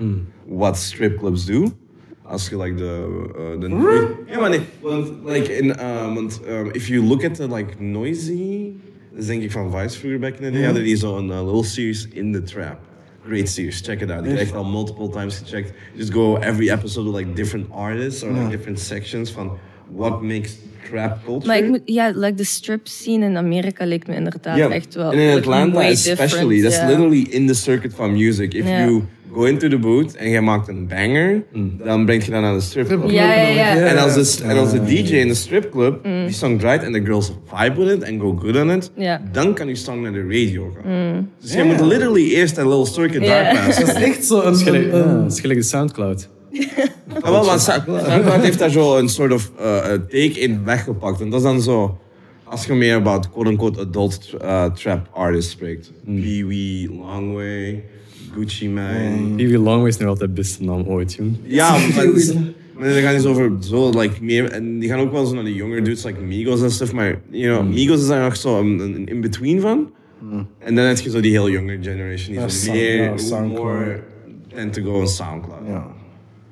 wat 0.46 0.76
stripclubs 0.76 1.44
doen. 1.44 1.72
Als 2.28 2.48
je 2.48 2.58
like 2.58 2.74
de, 2.74 3.06
uh, 3.38 3.60
de 3.60 3.68
ja, 4.26 4.40
maar 4.40 4.50
nee, 4.50 4.60
want 4.80 5.12
like 5.24 5.56
in, 5.56 5.66
uh, 5.66 6.14
want 6.14 6.40
um, 6.48 6.70
if 6.72 6.88
you 6.88 7.04
look 7.04 7.24
at 7.24 7.34
the 7.34 7.54
like 7.54 7.82
noisy, 7.82 8.72
dat 9.10 9.20
is 9.20 9.26
denk 9.26 9.42
ik 9.42 9.50
van 9.50 9.70
Vice 9.70 9.98
vroeger 9.98 10.18
back 10.18 10.38
in 10.38 10.44
the 10.44 10.50
day, 10.50 10.62
hadden 10.62 10.82
die 10.82 10.96
zo'n 10.96 11.28
uh, 11.28 11.44
little 11.44 11.64
series 11.64 12.08
in 12.12 12.32
the 12.32 12.42
trap. 12.42 12.78
Great 13.26 13.48
series, 13.48 13.80
check 13.80 14.00
it 14.00 14.10
out. 14.10 14.24
Ik 14.24 14.30
heb 14.30 14.38
echt 14.38 14.54
al 14.54 14.64
multiple 14.64 15.08
times 15.08 15.38
gecheckt. 15.38 15.72
Just 15.94 16.12
go 16.12 16.36
every 16.36 16.68
episode 16.68 17.10
with 17.10 17.20
like 17.20 17.32
different 17.32 17.66
artists 17.70 18.22
or 18.22 18.32
like 18.32 18.48
different 18.48 18.78
sections 18.78 19.30
van 19.30 19.58
what 19.94 20.22
makes 20.22 20.56
trap 20.90 21.24
culture. 21.24 21.46
Maar 21.46 21.58
ik 21.58 21.68
moet, 21.68 21.80
ja, 21.84 22.12
like 22.14 22.34
de 22.34 22.44
strip 22.44 22.86
scene 22.86 23.24
in 23.24 23.36
Amerika 23.36 23.86
lijkt 23.86 24.06
me 24.06 24.14
inderdaad 24.14 24.70
echt 24.70 24.94
wel. 24.94 25.10
And 25.10 25.14
in 25.14 25.36
Atlanta 25.36 25.80
especially, 25.80 26.60
that's 26.62 26.80
literally 26.86 27.26
in 27.30 27.46
the 27.46 27.54
circuit 27.54 27.94
van 27.94 28.12
music. 28.12 28.54
If 28.54 28.66
you 28.66 29.02
go 29.32 29.44
into 29.44 29.68
the 29.68 29.78
booth 29.78 30.16
en 30.16 30.28
je 30.30 30.40
maakt 30.40 30.68
een 30.68 30.86
banger, 30.88 31.42
dan 31.84 32.04
breng 32.04 32.24
je 32.24 32.30
dat 32.30 32.40
naar 32.40 32.54
de 32.54 32.60
stripclub. 32.60 33.10
Ja, 33.10 33.34
ja, 33.34 33.48
ja. 33.48 33.74
En 33.76 33.98
als, 33.98 34.14
de, 34.38 34.44
en 34.44 34.56
als 34.58 34.70
de 34.70 34.84
DJ 34.84 35.14
in 35.14 35.28
de 35.28 35.34
stripclub 35.34 36.02
die 36.04 36.32
song 36.32 36.58
draait 36.58 36.82
en 36.82 36.92
de 36.92 37.04
girls 37.04 37.32
vibe 37.54 37.84
with 37.84 37.96
it 37.96 38.08
and 38.10 38.20
go 38.20 38.36
good 38.36 38.56
on 38.56 38.70
it, 38.70 38.90
Ja. 38.96 39.22
dan 39.32 39.54
kan 39.54 39.66
die 39.66 39.76
song 39.76 40.00
naar 40.02 40.12
de 40.12 40.22
radio 40.22 40.76
gaan. 40.82 41.30
Dus 41.40 41.52
je 41.54 41.62
moet 41.64 41.80
literally 41.80 42.30
eerst 42.30 42.56
een 42.56 42.68
little 42.68 42.86
circuit 42.86 43.22
Ja. 43.24 43.42
daar 43.42 43.54
passen. 43.66 43.86
Dat 43.86 43.96
is 43.96 44.02
echt 44.02 44.24
zo 44.24 44.42
een... 44.42 44.58
Ja, 44.90 45.24
is 45.28 45.40
gelijk 45.40 45.58
de 45.58 45.64
Soundcloud. 45.64 46.28
Ah, 47.22 47.30
wel, 47.30 47.44
maar 47.44 47.58
Sa- 47.60 47.84
Soundcloud 47.86 48.42
heeft 48.42 48.58
daar 48.58 48.70
zo 48.70 48.96
een 48.98 49.08
soort 49.08 49.32
of 49.32 49.50
uh, 49.60 49.76
take 50.08 50.40
in 50.40 50.64
weggepakt. 50.64 51.20
En 51.20 51.30
dat 51.30 51.38
is 51.40 51.44
dan 51.46 51.60
zo, 51.62 51.98
als 52.44 52.66
je 52.66 52.74
meer 52.74 52.94
about 52.94 53.30
quote-unquote 53.30 53.80
adult 53.80 54.34
uh, 54.42 54.64
trap 54.64 55.08
artists 55.12 55.50
spreekt. 55.52 55.92
Pee 56.04 56.46
Wee, 56.46 56.88
Longway, 56.92 57.84
Gucci 58.34 58.68
Mane. 58.68 59.34
Pee 59.36 59.58
Longway 59.58 59.88
is 59.88 59.96
nog 59.96 60.08
altijd 60.08 60.28
de 60.28 60.34
beste 60.34 60.64
naam 60.64 60.82
ooit, 60.86 61.14
jong. 61.14 61.36
Ja, 61.42 61.70
maar, 62.74 62.92
dan 62.92 63.02
gaan 63.02 63.12
die 63.12 63.20
zo 63.20 63.28
over 63.30 63.52
zo, 63.60 63.90
like, 64.00 64.24
meer, 64.24 64.50
en 64.50 64.78
die 64.78 64.88
gaan 64.88 64.98
ook 64.98 65.12
wel 65.12 65.26
zo 65.26 65.34
naar 65.34 65.44
de 65.44 65.54
younger 65.54 65.84
dudes, 65.84 66.04
like 66.04 66.20
Migos 66.20 66.62
en 66.62 66.70
stuff, 66.70 66.92
maar, 66.92 67.20
you 67.30 67.56
know, 67.56 67.74
Migos 67.74 68.00
is 68.00 68.06
daar 68.06 68.22
nog 68.22 68.36
zo 68.36 68.60
een, 68.60 68.78
een 68.78 69.06
in-between 69.06 69.60
van. 69.60 69.90
En 70.58 70.74
dan 70.74 70.84
heb 70.84 70.98
je 70.98 71.10
zo 71.10 71.20
die 71.20 71.30
heel 71.30 71.50
younger 71.50 71.78
generation, 71.82 72.32
die 72.32 72.40
Ja, 72.40 72.48
zo 73.18 73.40
meer, 73.40 73.46
more 73.46 74.02
tend 74.54 74.72
to 74.72 74.82
go 74.82 75.00
on 75.00 75.08
Soundcloud. 75.08 75.66
Ja. 75.66 75.86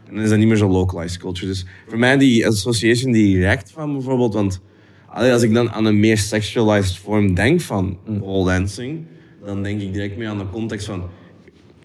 En 0.08 0.14
dan 0.14 0.22
is 0.22 0.28
dat 0.28 0.38
niet 0.38 0.48
meer 0.48 0.56
zo 0.56 0.68
localized 0.68 1.18
culture. 1.18 1.46
Dus 1.46 1.66
voor 1.88 1.98
mij 1.98 2.18
die 2.18 2.46
association 2.46 3.12
direct 3.12 3.70
van 3.70 3.92
bijvoorbeeld, 3.92 4.34
want 4.34 4.60
allee, 5.06 5.32
als 5.32 5.42
ik 5.42 5.54
dan 5.54 5.70
aan 5.70 5.84
een 5.84 6.00
meer 6.00 6.18
sexualized 6.18 6.98
vorm 6.98 7.34
denk 7.34 7.60
van 7.60 7.98
pole 8.20 8.52
dancing, 8.52 9.04
dan 9.44 9.62
denk 9.62 9.80
ik 9.80 9.92
direct 9.92 10.16
meer 10.16 10.28
aan 10.28 10.38
de 10.38 10.50
context 10.50 10.86
van 10.86 11.02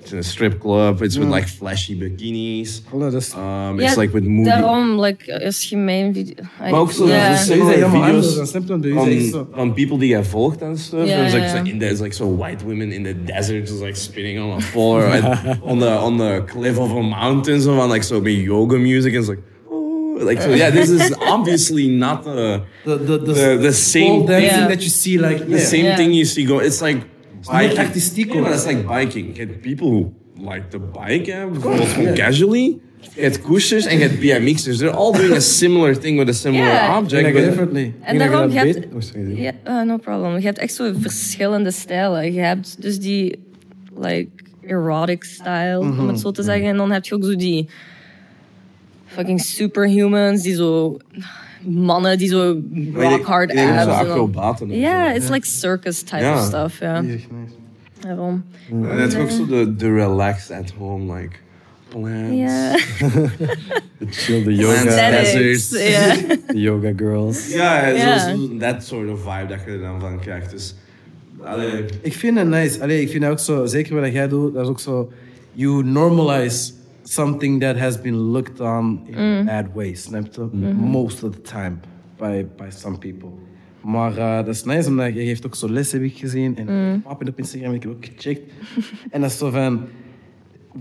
it's 0.02 0.12
in 0.12 0.18
a 0.18 0.22
strip 0.22 0.60
club, 0.60 1.02
it's 1.02 1.16
with 1.18 1.30
like 1.30 1.48
flashy 1.48 1.96
bikinis, 1.98 2.82
Voilà, 2.90 3.00
dat 3.12 3.14
is- 3.14 3.34
um, 3.34 3.80
Ja, 3.80 3.88
it's 3.88 3.96
like 3.96 4.14
with 4.14 4.24
moody. 4.28 4.50
Daarom, 4.50 5.00
like, 5.02 5.44
als 5.46 5.70
je 5.70 6.10
video... 6.14 6.34
Maar 6.60 6.74
ook 6.80 6.92
zo, 6.92 7.08
Ja. 7.08 7.30
dus 7.30 7.38
Dat 7.38 7.48
similar 7.48 7.70
is 7.70 7.76
helemaal 7.76 8.04
anders, 8.04 8.16
video's 8.28 8.36
dan 8.36 8.48
snap 8.48 8.62
je 8.62 8.68
dat? 8.68 8.84
Dat 8.96 9.08
is 9.08 9.24
echt 9.24 9.30
van, 9.32 9.48
van 9.56 9.74
people 9.74 9.98
die 9.98 10.08
jij 10.10 10.24
volgt 10.24 10.62
en 10.62 10.78
stuff. 10.78 11.08
Ja, 11.08 11.16
There's 11.16 11.34
like, 11.34 11.46
ja, 11.46 11.50
so 11.52 11.56
ja. 11.58 11.72
in 11.72 11.80
there's 11.80 12.00
like 12.00 12.14
so 12.14 12.36
white 12.38 12.66
women 12.66 12.92
in 12.92 13.04
the 13.04 13.16
desert 13.26 13.68
just 13.68 13.82
like 13.82 13.96
spinning 13.96 14.40
on 14.44 14.52
a 14.52 14.58
pole 14.74 15.02
or 15.04 15.60
on 15.62 15.80
the 15.80 16.00
on 16.00 16.18
the 16.18 16.44
cliff 16.46 16.78
of 16.78 16.92
a 16.92 17.02
mountain, 17.02 17.62
so 17.62 17.80
on 17.80 17.92
like 17.92 18.04
so 18.04 18.22
big 18.22 18.44
yoga 18.46 18.78
music 18.78 19.14
and 19.16 19.24
it's 19.24 19.30
like. 19.30 19.42
oh, 19.70 20.26
Like 20.30 20.42
so, 20.42 20.50
yeah. 20.54 20.72
This 20.74 20.90
is 20.90 21.14
obviously 21.20 21.88
not 21.88 22.24
the 22.24 22.62
The, 22.86 22.98
the, 22.98 23.18
the, 23.18 23.34
the, 23.34 23.58
the 23.62 23.74
same 23.74 24.26
thing 24.26 24.44
Yeah. 24.44 24.68
that 24.68 24.82
you 24.82 24.90
see, 24.90 25.18
like, 25.18 25.46
the 25.50 25.60
same 25.60 25.84
Yeah. 25.86 25.96
thing 25.98 26.14
you 26.14 26.26
see 26.26 26.46
go. 26.46 26.60
It's 26.60 26.82
like 26.82 26.98
biking. 27.50 27.78
artistiek 27.78 28.26
Yeah, 28.26 28.38
ook. 28.38 28.44
but 28.46 28.54
it's 28.56 28.66
like 28.66 28.88
biking. 28.88 29.26
You 29.26 29.34
get 29.48 29.62
people 29.62 29.88
who 29.90 30.12
like 30.52 30.68
to 30.70 30.80
bike, 30.80 31.26
bijvoorbeeld 31.52 31.88
gewoon 31.88 32.14
casually. 32.14 32.80
You 33.16 33.30
get 33.30 33.42
pushers 33.42 33.88
and 33.88 34.00
you 34.00 34.10
get 34.10 34.20
BMXers. 34.20 34.78
They're 34.78 34.96
all 34.96 35.12
doing 35.12 35.34
a 35.34 35.40
similar 35.40 35.96
thing 35.96 36.18
with 36.18 36.30
a 36.30 36.34
similar 36.34 36.66
Yeah. 36.68 36.96
object. 36.98 37.34
But- 37.34 37.44
definitely. 37.44 37.94
En 38.02 38.18
daarom, 38.18 38.52
je 38.52 38.58
hebt... 38.58 38.78
Oh, 38.94 39.00
sorry. 39.02 39.42
Ja, 39.42 39.52
eh, 39.64 39.82
no 39.82 39.98
problem. 39.98 40.36
Je 40.38 40.46
hebt 40.46 40.58
echt 40.58 40.74
zo 40.74 40.94
verschillende 41.00 41.72
stijlen. 41.72 42.34
Je 42.34 42.40
hebt 42.40 42.82
dus 42.82 43.00
die, 43.00 43.40
like, 43.98 44.30
erotic 44.66 45.24
style, 45.24 45.80
om 45.80 46.08
het 46.08 46.20
zo 46.20 46.32
te 46.32 46.44
zeggen. 46.44 46.66
En 46.66 46.78
dan 46.78 46.92
heb 46.92 47.06
je 47.06 47.16
ook 47.16 47.24
zo 47.24 47.36
die 47.36 47.70
fucking 49.06 49.42
superhumans, 49.42 50.42
die 50.42 50.56
zo... 50.56 50.98
Mannen 51.66 52.18
die 52.18 52.28
zo 52.30 52.62
rock 52.94 53.26
hard 53.26 53.56
abs. 53.56 53.86
acrobaten. 53.88 54.70
of 54.70 54.76
Ja, 54.76 55.10
zo. 55.10 55.16
it's 55.16 55.30
like 55.30 55.46
circus 55.48 56.02
type 56.02 56.18
Ja. 56.22 56.34
of 56.38 56.44
stuff, 56.46 56.80
ja. 56.80 56.96
Echt 56.96 57.06
nice. 57.08 57.54
Daarom. 58.00 58.44
En 58.72 58.84
het 59.00 59.14
is 59.14 59.20
ook 59.20 59.30
zo 59.30 59.46
de, 59.46 59.76
de 59.76 59.94
relaxed 59.94 60.58
at 60.58 60.72
home, 60.78 61.14
like 61.16 61.36
plants. 61.88 62.36
Ja. 62.36 62.72
De 62.72 63.30
chill, 64.10 64.44
de 64.44 64.54
Plants, 64.56 64.84
yoga, 64.84 65.10
deserts. 65.10 65.70
de 65.70 66.38
yoga 66.54 66.92
girls. 66.96 67.54
Ja, 67.54 68.20
zo- 68.20 68.58
that 68.60 68.84
sort 68.84 69.10
of 69.10 69.20
vibe 69.20 69.48
dat 69.48 69.60
je 69.66 69.72
er 69.72 69.80
dan 69.80 70.00
van 70.00 70.20
krijgt. 70.20 70.52
Dus, 70.52 70.76
allee, 71.44 71.86
Ik 72.02 72.14
vind 72.14 72.38
het 72.38 72.48
nice. 72.48 72.82
Allee, 72.82 73.02
ik 73.02 73.10
vind 73.10 73.24
het 73.24 73.32
ook 73.32 73.40
zo, 73.40 73.66
zeker 73.66 74.02
wat 74.02 74.12
jij 74.14 74.28
doet, 74.28 74.54
dat 74.54 74.64
is 74.64 74.70
ook 74.70 74.80
zo, 74.80 75.12
you 75.54 75.84
normalize 75.84 76.72
something 77.04 77.62
that 77.62 77.78
has 77.78 78.02
been 78.02 78.16
looked 78.16 78.60
on 78.60 79.02
in 79.08 79.46
bad 79.46 79.66
ways, 79.74 80.02
snap 80.04 80.28
je? 80.36 80.42
Most 80.74 81.24
of 81.24 81.32
the 81.36 81.42
time, 81.42 81.78
by, 82.18 82.46
by 82.58 82.70
some 82.70 82.98
people. 82.98 83.30
Maar 83.82 84.18
eh, 84.18 84.36
dat 84.46 84.48
is 84.56 84.64
nice, 84.64 84.88
omdat 84.90 85.14
je 85.14 85.26
geeft 85.26 85.46
ook 85.46 85.56
zo 85.56 85.70
les, 85.70 85.92
heb 85.92 86.02
ik 86.02 86.18
gezien. 86.18 86.58
En 86.58 87.02
pap 87.02 87.28
op 87.28 87.38
Instagram 87.38 87.72
heb 87.74 87.84
ik 87.84 87.90
ook 87.90 88.06
gecheckt. 88.06 88.42
en 89.12 89.22
dat 89.22 89.30
is 89.30 89.38
zo 89.38 89.50
van, 89.50 89.82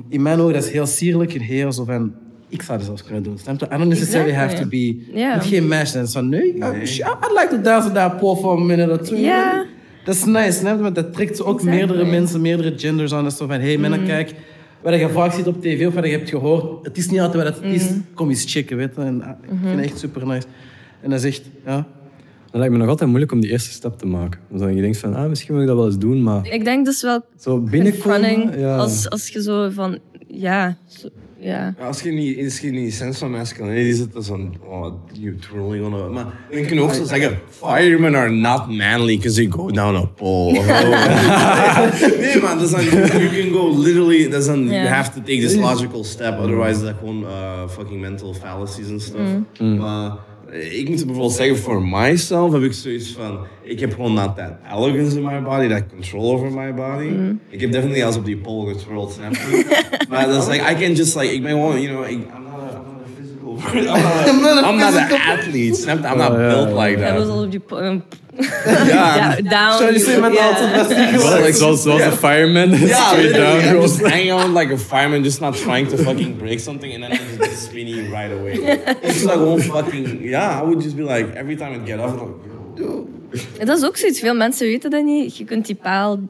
in 0.09 0.23
mijn 0.23 0.39
ogen, 0.41 0.53
dat 0.55 0.65
is 0.65 0.71
heel 0.71 0.87
sierlijk 0.87 1.35
en 1.35 1.41
heel 1.41 1.73
zo 1.73 1.85
van, 1.85 2.12
ik 2.49 2.62
zou 2.62 2.77
dat 2.79 2.87
zelfs 2.87 3.05
kunnen 3.05 3.23
doen, 3.23 3.39
snap 3.39 3.61
je? 3.61 3.67
I 3.67 3.69
don't 3.69 3.89
necessarily 3.89 4.33
have 4.35 4.57
to 4.62 4.69
be, 4.69 5.03
Ja. 5.12 5.35
met 5.37 5.45
geen 5.47 5.69
meisje. 5.69 5.99
En 5.99 6.07
zo, 6.09 6.21
nee, 6.21 6.55
I- 6.55 6.59
I'd 6.59 7.33
like 7.41 7.49
to 7.50 7.61
dance 7.61 7.85
with 7.87 7.95
that 7.97 8.17
pole 8.17 8.37
for 8.37 8.59
a 8.59 8.65
minute 8.65 8.91
or 8.91 9.00
two. 9.03 9.17
Ja. 9.17 9.67
Dat 10.05 10.15
is 10.15 10.25
nice, 10.25 10.53
snap 10.53 10.77
je? 10.77 10.83
Want 10.83 10.95
dat 10.95 11.12
trekt 11.12 11.43
ook 11.43 11.55
Exactly. 11.59 11.79
meerdere 11.79 12.05
mensen, 12.11 12.41
meerdere 12.41 12.73
genders 12.79 13.12
aan. 13.12 13.23
Dat 13.23 13.33
is 13.33 13.39
zo 13.39 13.47
van, 13.47 13.61
hey 13.61 13.79
mannen, 13.79 14.05
kijk, 14.05 14.35
wat 14.83 14.95
je 14.95 15.09
vaak 15.09 15.33
ziet 15.33 15.47
op 15.47 15.61
tv 15.63 15.87
of 15.87 15.95
wat 15.95 16.05
je 16.05 16.11
hebt 16.11 16.29
gehoord, 16.29 16.87
het 16.87 16.97
is 16.97 17.11
niet 17.11 17.21
altijd 17.21 17.45
wat 17.45 17.55
het 17.55 17.65
is. 17.75 17.91
Kom 18.15 18.29
eens 18.29 18.53
checken, 18.53 18.77
weet 18.77 18.95
je. 18.97 19.01
En, 19.03 19.23
ah, 19.23 19.31
ik 19.43 19.49
vind 19.63 19.77
het 19.81 19.85
echt 19.91 19.99
super 19.99 20.27
nice. 20.27 20.47
En 21.01 21.11
dat 21.11 21.19
is 21.19 21.25
echt, 21.25 21.43
ja. 21.65 21.87
Dat 22.51 22.59
lijkt 22.61 22.73
me 22.73 22.79
nog 22.79 22.89
altijd 22.89 23.09
moeilijk 23.09 23.33
om 23.33 23.41
die 23.41 23.51
eerste 23.51 23.71
stap 23.71 23.99
te 23.99 24.07
maken. 24.07 24.41
Omdat 24.51 24.75
je 24.75 24.81
denkt 24.81 24.99
van, 24.99 25.15
ah, 25.15 25.29
misschien 25.29 25.53
wil 25.53 25.63
ik 25.63 25.69
dat 25.69 25.77
wel 25.77 25.87
eens 25.87 25.99
doen, 25.99 26.23
maar 26.23 26.47
Ik 26.47 26.65
denk 26.65 26.85
dus 26.85 27.03
wel 27.03 27.25
zo 27.39 27.59
binnenkomen... 27.61 28.59
Ja. 28.59 28.77
als, 28.77 29.11
als 29.11 29.29
je 29.29 29.43
zo 29.43 29.71
van... 29.71 29.99
Ja, 30.29 30.77
zo- 30.87 31.09
ja. 31.40 31.75
Ja, 31.78 31.87
Als 31.87 32.00
je 32.00 32.11
niet, 32.11 32.44
als 32.44 32.59
je 32.59 32.70
niet 32.70 32.94
sens 32.94 33.18
van 33.18 33.30
masculinity 33.30 33.92
zit, 33.92 34.12
dan 34.12 34.23
is 34.23 34.28
dan, 34.28 34.54
oh, 34.64 34.92
you 35.12 35.37
trolling 35.37 35.85
on 35.85 35.94
a... 35.94 36.09
Maar 36.09 36.25
dan 36.50 36.66
kun 36.66 36.75
je 36.75 36.82
ook 36.82 36.94
zo 36.94 37.04
zeggen, 37.04 37.38
firemen 37.49 38.14
are 38.14 38.30
not 38.30 38.68
manly 38.68 39.16
because 39.16 39.35
they 39.35 39.50
go 39.50 39.70
down 39.70 39.94
a 39.97 40.04
pole. 40.04 40.52
nee 42.20 42.40
man, 42.40 42.59
dat 42.59 42.66
is 42.66 42.70
dan, 42.70 42.85
you 43.20 43.28
can 43.28 43.52
go 43.52 43.78
literally, 43.78 44.28
dat 44.28 44.40
is 44.40 44.47
dan, 44.47 44.64
you 44.68 44.87
have 44.87 45.11
to 45.11 45.20
take 45.20 45.40
this 45.40 45.54
logical 45.54 46.04
step, 46.04 46.38
otherwise 46.38 46.70
is 46.70 46.80
dat 46.80 46.94
gewoon 46.99 47.23
uh, 47.23 47.68
fucking 47.68 48.00
mental 48.00 48.35
fallacies 48.35 48.88
and 48.88 49.02
stuff. 49.02 49.28
Maar 49.59 50.06
eh, 50.06 50.12
ik 50.52 50.88
moet 50.88 50.97
bijvoorbeeld 50.97 51.33
zeggen, 51.33 51.57
voor 51.59 51.83
myself 51.87 52.52
heb 52.52 52.62
ik 52.62 52.73
zoiets 52.73 53.12
van, 53.12 53.38
ik 53.62 53.80
heb 53.80 53.95
gewoon 53.95 54.12
not 54.14 54.37
that 54.37 54.52
elegance 54.73 55.16
in 55.16 55.23
my 55.25 55.42
body, 55.42 55.69
that 55.69 55.83
control 55.88 56.33
over 56.33 56.52
my 56.52 56.75
body. 56.75 57.11
Ik 57.49 57.61
heb 57.61 57.73
definitely 57.73 58.04
als 58.04 58.16
op 58.16 58.25
die 58.25 58.37
pole 58.37 58.73
getrold, 58.75 59.12
snap 59.12 59.33
je? 59.35 59.64
maar 60.11 60.26
dat 60.26 60.42
is 60.42 60.49
like, 60.49 60.71
I 60.73 60.75
can 60.85 60.92
just 60.95 61.14
like, 61.16 61.33
ik 61.35 61.42
ben 61.42 61.50
gewoon, 61.50 61.80
you 61.80 61.95
know, 61.95 62.04
ik, 62.04 62.11
I'm 62.12 62.42
not 62.42 62.61
a, 62.61 62.66
I'm 62.66 62.92
not 62.92 63.02
a 63.02 63.09
physical 63.16 63.59
I'm 64.30 64.40
not, 64.42 64.64
I'm 64.64 64.76
not 64.76 64.95
an 64.95 65.38
athlete. 65.38 65.75
snap? 65.75 65.99
I'm 66.04 66.16
not 66.19 66.30
Oh, 66.30 66.37
built 66.37 66.69
like 66.87 66.99
That 67.00 67.14
was 67.19 67.26
that. 67.26 67.37
all 67.37 67.45
of 67.47 67.52
you. 67.52 67.87
Um, 67.87 68.02
Ja, 68.88 69.28
down. 69.35 69.45
down. 69.49 69.78
Zou 69.78 69.92
je 69.92 69.99
zeggen 69.99 70.21
met 70.21 70.33
yeah. 70.33 70.47
altijd 70.47 70.73
best 70.88 71.12
niet 71.12 71.23
Wel, 71.23 71.37
like, 71.40 71.52
zoals, 71.52 71.83
zoals 71.83 72.02
de 72.02 72.12
fireman. 72.12 72.71
Yeah, 72.71 73.07
straight 73.09 73.35
down. 73.35 73.75
I'm 73.75 73.80
just 73.80 74.00
hanging 74.07 74.33
on 74.33 74.52
like 74.59 74.73
a 74.73 74.78
fireman, 74.78 75.23
just 75.23 75.40
not 75.40 75.57
trying 75.57 75.88
to 75.88 75.97
fucking 75.97 76.37
break 76.38 76.61
something, 76.61 76.95
and 76.95 77.02
then 77.02 77.12
I'm 77.12 77.30
just 77.61 77.71
spinning 77.71 78.11
right 78.11 78.33
away. 78.33 78.55
It's 79.02 79.25
like 79.25 79.38
one 79.38 79.61
fucking 79.61 80.23
yeah. 80.23 80.61
I 80.61 80.62
would 80.62 80.81
just 80.81 80.97
be 80.97 81.02
like 81.02 81.35
every 81.37 81.57
time 81.57 81.73
I 81.73 81.79
get 81.87 81.99
up, 81.99 82.11
I'm 82.11 82.19
like, 82.19 82.79
yo. 82.79 83.09
Dat 83.64 83.79
is 83.79 83.85
ook 83.85 83.97
zoiets. 83.97 84.21
Veel 84.21 84.35
mensen 84.35 84.67
weten 84.67 84.90
dat 84.90 85.05
niet. 85.05 85.37
Je 85.37 85.45
kunt 85.45 85.67
die 85.67 85.75
paal 85.75 86.21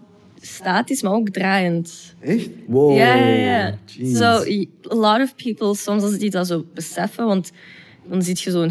statisch, 0.41 1.03
maar 1.03 1.13
ook 1.13 1.29
draaiend. 1.29 2.15
Echt? 2.21 2.49
Wow. 2.67 2.97
Ja, 2.97 3.15
ja, 3.15 3.27
ja. 3.27 3.75
So, 4.15 4.45
a 4.91 4.95
lot 4.95 5.21
of 5.21 5.35
people, 5.35 5.75
soms 5.75 6.03
als 6.03 6.19
die 6.19 6.31
dat 6.31 6.47
zo 6.47 6.65
beseffen, 6.75 7.27
want 7.27 7.51
dan 8.05 8.23
zie 8.23 8.37
je 8.39 8.51
zo'n 8.51 8.71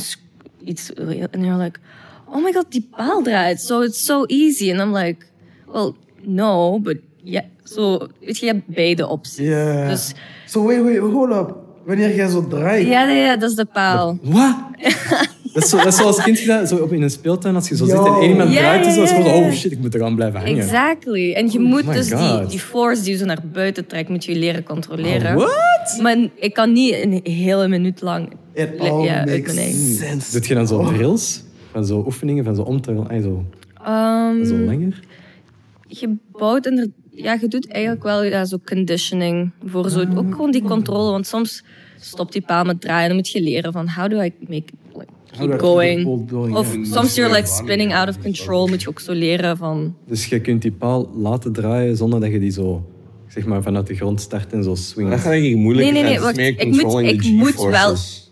iets 0.63 0.93
en 0.93 1.43
you're 1.43 1.63
like, 1.63 1.79
oh 2.25 2.43
my 2.43 2.51
god, 2.51 2.65
die 2.69 2.87
paal 2.95 3.21
draait. 3.21 3.61
So 3.61 3.81
it's 3.81 4.05
so 4.05 4.23
easy. 4.25 4.71
And 4.71 4.79
I'm 4.81 4.93
like, 4.93 5.25
well, 5.67 5.95
no, 6.21 6.79
but 6.79 6.97
yeah. 7.23 7.45
So, 7.63 8.07
weet 8.19 8.37
je, 8.37 8.45
je 8.45 8.51
hebt 8.51 8.67
beide 8.67 9.07
opties. 9.07 9.37
Ja. 9.37 9.87
Dus, 9.87 10.13
So, 10.49 10.63
wait, 10.63 10.81
wait, 10.83 10.97
hold 10.97 11.31
up. 11.31 11.68
Wanneer 11.85 12.15
jij 12.15 12.27
zo 12.27 12.47
draait... 12.47 12.87
ja, 12.87 13.07
ja, 13.09 13.15
ja, 13.25 13.37
dat 13.37 13.49
is 13.49 13.55
de 13.55 13.65
paal. 13.65 14.17
Wat? 14.21 14.55
dat, 15.53 15.63
is 15.63 15.69
zo, 15.69 15.77
dat 15.77 15.87
is 15.87 15.95
zoals 15.95 16.23
kind 16.23 16.39
gedaan, 16.39 16.67
zo 16.67 16.75
op 16.75 16.93
in 16.93 17.01
een 17.01 17.09
speeltuin, 17.09 17.55
als 17.55 17.69
je 17.69 17.75
zo 17.75 17.85
Yo. 17.85 17.95
zit 17.95 18.05
en 18.13 18.21
één 18.21 18.29
iemand 18.29 18.51
Ja, 18.53 18.57
draait, 18.59 18.85
ja, 18.85 18.89
is 19.03 19.09
dat 19.09 19.25
ja, 19.25 19.33
oh 19.35 19.51
shit, 19.51 19.71
ik 19.71 19.79
moet 19.79 19.93
er 19.95 20.03
aan 20.03 20.15
blijven 20.15 20.39
hangen. 20.39 20.57
Exactly. 20.57 21.33
En 21.33 21.51
je 21.51 21.59
moet 21.59 21.85
my 21.85 21.93
dus 21.93 22.07
die, 22.07 22.17
God. 22.17 22.49
die 22.49 22.59
force 22.59 23.01
die 23.03 23.11
je 23.11 23.17
zo 23.17 23.25
naar 23.25 23.39
buiten 23.53 23.85
trekt, 23.87 24.09
moet 24.09 24.25
je 24.25 24.35
leren 24.35 24.63
controleren. 24.63 25.35
What? 25.35 25.99
Maar 26.01 26.17
ik 26.35 26.53
kan 26.53 26.71
niet 26.71 26.95
een 27.03 27.19
hele 27.23 27.67
minuut 27.67 28.01
lang 28.01 28.29
It 28.53 28.79
all 28.79 29.03
ja, 29.03 29.23
makes 29.25 29.53
sense. 29.97 30.31
Doet 30.31 30.47
je 30.47 30.53
dan 30.53 30.67
zo 30.67 30.83
drills? 30.93 31.43
Van 31.71 31.85
zo 31.85 32.03
oefeningen, 32.05 32.43
van 32.43 32.55
zo 32.55 32.61
om 32.61 32.81
te... 32.81 33.03
ay, 33.07 33.21
zo, 33.21 33.45
Ehm, 33.83 34.45
zo 34.45 34.55
langer? 34.55 34.99
je 35.87 36.15
bouwt 36.31 36.65
inder- 36.65 36.87
ja, 37.23 37.37
je 37.41 37.47
doet 37.47 37.71
eigenlijk 37.71 38.03
wel 38.03 38.23
ja, 38.23 38.45
zo 38.45 38.57
conditioning 38.65 39.51
voor 39.65 39.89
zo, 39.89 39.99
ook 39.99 40.31
gewoon 40.35 40.51
die 40.51 40.61
controle. 40.63 41.11
Want 41.11 41.27
soms 41.27 41.63
stopt 41.99 42.33
die 42.33 42.41
paal 42.41 42.63
met 42.63 42.81
draaien. 42.81 43.07
Dan 43.07 43.15
moet 43.17 43.29
je 43.29 43.41
leren 43.41 43.71
van 43.71 43.89
how 43.89 44.09
do 44.09 44.21
I 44.21 44.33
make 44.39 44.63
like, 44.93 45.05
How 45.37 45.39
do 45.39 45.45
I 45.45 45.47
keep 45.47 45.59
going. 45.59 46.55
Of 46.55 46.77
soms 46.83 47.15
you're 47.15 47.33
like 47.35 47.47
spinning 47.47 47.93
out 47.93 48.07
of 48.09 48.19
control. 48.21 48.67
Moet 48.67 48.81
je 48.81 48.89
ook 48.89 48.99
zo 48.99 49.11
leren 49.13 49.57
van. 49.57 49.95
Dus 50.07 50.25
je 50.25 50.39
kunt 50.41 50.61
die 50.61 50.71
paal 50.71 51.09
laten 51.15 51.53
draaien 51.53 51.97
zonder 51.97 52.19
dat 52.19 52.31
je 52.31 52.39
die 52.39 52.51
zo, 52.51 52.85
zeg 53.27 53.45
maar, 53.45 53.63
vanuit 53.63 53.87
de 53.87 53.95
grond 53.95 54.21
start 54.21 54.53
en 54.53 54.63
zo 54.63 54.75
swingt. 54.75 55.11
Dat 55.11 55.19
gaat 55.19 55.33
ik 55.33 55.55
moeilijk. 55.55 55.91
Nee, 55.91 56.01
nee, 56.01 56.11
nee, 56.11 56.19
wacht. 56.19 56.37
Ik 56.37 56.65
moet- 56.65 57.01
ik 57.01 57.23
moet 57.31 57.49
G-forces. 57.51 58.28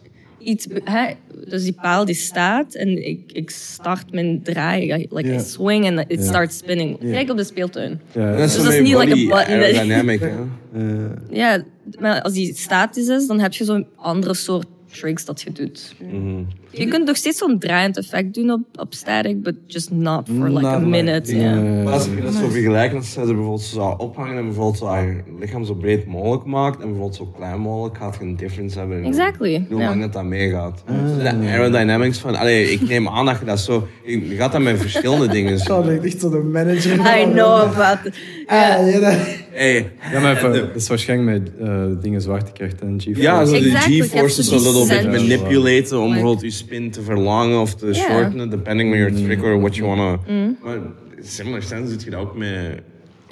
Iets, 0.48 0.68
hè, 0.84 1.06
dus 1.50 1.63
die 1.63 1.74
paal 1.82 2.06
die 2.06 2.16
staat 2.16 2.74
en 2.75 3.08
ik, 3.08 3.32
ik 3.32 3.50
start 3.50 4.12
mijn 4.12 4.42
draai. 4.44 4.94
I- 4.94 5.08
Like. 5.10 5.34
I 5.34 5.39
swing 5.39 5.86
and 5.88 6.12
it 6.12 6.24
starts 6.24 6.58
spinning. 6.58 6.98
Gelijk 7.00 7.30
op 7.30 7.38
de 7.38 7.44
speeltuin. 7.44 8.01
Dus 8.13 8.56
dat 8.56 8.66
is 8.74 8.80
niet 8.80 8.98
like 8.98 9.12
a 9.12 9.16
button 9.16 9.56
aerodynamic, 9.56 10.22
Ja, 11.30 11.63
maar 12.00 12.22
als 12.22 12.34
die 12.34 12.56
statisch 12.56 13.08
is, 13.08 13.27
dan 13.27 13.39
heb 13.39 13.54
je 13.54 13.63
zo'n 13.66 13.86
andere 13.96 14.34
soort 14.34 14.68
tricks 14.92 15.25
dat 15.25 15.42
je 15.42 15.51
doet. 15.51 15.96
Mhm. 16.12 16.44
Je 16.77 16.88
kunt 16.88 17.05
nog 17.05 17.15
steeds 17.15 17.38
zo'n 17.38 17.60
draaiend 17.60 17.98
effect 17.98 18.34
doen 18.34 18.51
op, 18.51 18.60
op 18.75 18.93
static, 18.93 19.41
but 19.43 19.55
just 19.67 19.91
not 19.91 20.27
for 20.38 20.50
like 20.50 20.62
Not 20.62 20.63
a 20.65 20.75
like- 20.77 20.89
minute. 20.89 21.38
ja. 21.38 21.55
Maar 21.84 21.93
als 21.93 22.07
ik 22.07 22.24
dat 22.24 22.34
zo 22.34 22.48
vergelijk, 22.50 22.91
zou 23.03 23.27
je 23.27 23.34
bijvoorbeeld 23.34 23.62
zo 23.62 23.75
zou 23.75 24.00
ophangen 24.00 24.38
en 24.38 24.43
bijvoorbeeld 24.46 24.77
zo 24.77 24.96
je 24.96 25.24
lichaam 25.39 25.65
zo 25.65 25.74
breed 25.74 26.05
mogelijk 26.05 26.46
maakt 26.46 26.75
en 26.81 26.86
bijvoorbeeld 26.88 27.15
zo 27.15 27.25
klein 27.38 27.60
mogelijk, 27.60 27.98
gaat 27.98 28.15
je 28.19 28.25
een 28.25 28.36
difference 28.36 28.79
hebben 28.79 28.98
in 28.98 29.05
Exactly, 29.05 29.65
hoe 29.69 29.81
lang 29.81 30.01
dat, 30.01 30.13
dat 30.13 30.24
meegaat. 30.24 30.84
Dus 30.88 31.24
de 31.24 31.29
aerodynamics 31.48 32.17
van, 32.19 32.36
allee, 32.36 32.72
ik 32.72 32.81
neem 32.88 33.07
aan 33.07 33.25
dat 33.25 33.39
je 33.39 33.46
dat 33.46 33.60
zo, 33.60 33.88
je 34.05 34.22
gaat 34.38 34.51
dat 34.51 34.62
met 34.62 34.79
verschillende 34.79 35.27
dingen 35.38 35.51
Dat 35.57 35.62
zo. 35.65 35.81
echt 35.81 36.19
zo 36.19 36.29
de 36.29 36.37
manager. 36.37 36.94
I 37.22 37.24
know 37.31 37.61
about 37.61 37.98
it. 38.05 38.16
Ah, 38.46 38.92
ja, 38.92 39.00
dat- 39.00 39.46
Hey, 39.51 39.92
ja, 40.11 40.20
maar 40.20 40.35
even, 40.37 40.51
dat 40.53 40.75
is 40.75 40.87
waarschijnlijk 40.87 41.40
met 41.40 41.51
eh, 41.70 41.83
dingen 42.01 42.22
zwaartekracht 42.22 42.81
en 42.81 43.00
G-force. 43.00 43.22
ja, 43.22 43.46
zo 43.46 43.51
de 43.59 43.70
G-forces 43.75 44.50
die 44.50 44.55
little 44.61 44.79
bit 44.79 44.87
center. 44.87 45.11
manipulaten 45.11 46.00
om 46.00 46.11
bijvoorbeeld 46.11 46.42
je 46.42 46.51
spin 46.68 46.92
te 46.92 47.01
verlangen 47.01 47.60
of 47.60 47.75
te 47.75 47.86
Ja. 47.88 47.94
shortenen, 47.94 48.50
depending 48.50 48.92
on 48.92 48.98
your 48.98 49.14
trick 49.14 49.44
or 49.44 49.60
what 49.60 49.75
you 49.75 49.88
wanna. 49.88 50.20
Mm. 50.27 50.58
Maar 50.64 50.77
similar 51.20 51.62
sense 51.64 51.92
doet 51.92 52.03
je 52.03 52.10
dat 52.10 52.20
ook 52.20 52.38
met 52.38 52.82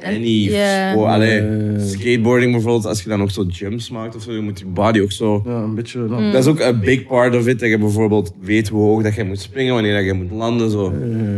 any 0.03 0.47
sport. 0.91 1.09
Allee, 1.09 1.39
Eh. 1.39 1.81
skateboarding 1.85 2.51
bijvoorbeeld, 2.51 2.85
als 2.85 3.03
je 3.03 3.09
dan 3.09 3.21
ook 3.21 3.31
zo 3.31 3.43
jumps 3.43 3.89
maakt 3.89 4.15
of 4.15 4.21
zo, 4.21 4.31
je 4.33 4.39
moet 4.41 4.59
je 4.59 4.65
body 4.65 4.99
ook 4.99 5.11
zo. 5.11 5.41
Ja, 5.45 5.51
een 5.51 5.75
beetje... 5.75 5.99
Mm. 5.99 6.31
Dat 6.31 6.41
is 6.41 6.47
ook 6.49 6.59
een 6.59 6.79
big 6.79 7.05
part 7.07 7.35
of 7.35 7.47
it. 7.47 7.59
Dat 7.59 7.69
je 7.69 7.77
bijvoorbeeld 7.77 8.33
weet 8.41 8.67
hoe 8.67 8.81
hoog 8.81 9.03
dat 9.03 9.15
je 9.15 9.23
moet 9.23 9.39
springen, 9.39 9.73
wanneer 9.73 9.95
dat 9.95 10.05
je 10.05 10.13
moet 10.13 10.31
landen. 10.31 10.71
Zo. 10.71 10.93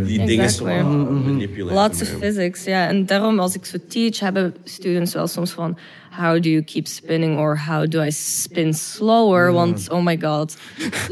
Die 0.06 0.26
dingen 0.26 0.50
zo 0.50 0.65
Exactly. 0.65 1.00
uh, 1.00 1.26
manipuleren. 1.26 1.74
Lots 1.74 2.02
of 2.02 2.08
physics, 2.20 2.63
ja. 2.63 2.88
En 2.88 3.06
daarom, 3.06 3.39
als 3.39 3.56
ik 3.56 3.65
zo 3.65 3.78
teach, 3.88 4.20
hebben 4.20 4.54
students 4.63 5.13
wel 5.13 5.28
soms 5.28 5.52
van... 5.52 5.78
How 6.17 6.41
do 6.41 6.50
you 6.50 6.63
keep 6.63 6.88
spinning? 6.88 7.38
Or 7.38 7.60
how 7.67 7.89
do 7.89 8.02
I 8.04 8.12
spin 8.12 8.74
slower? 8.74 9.52
Want, 9.52 9.89
oh 9.91 10.04
my 10.04 10.17
god. 10.22 10.58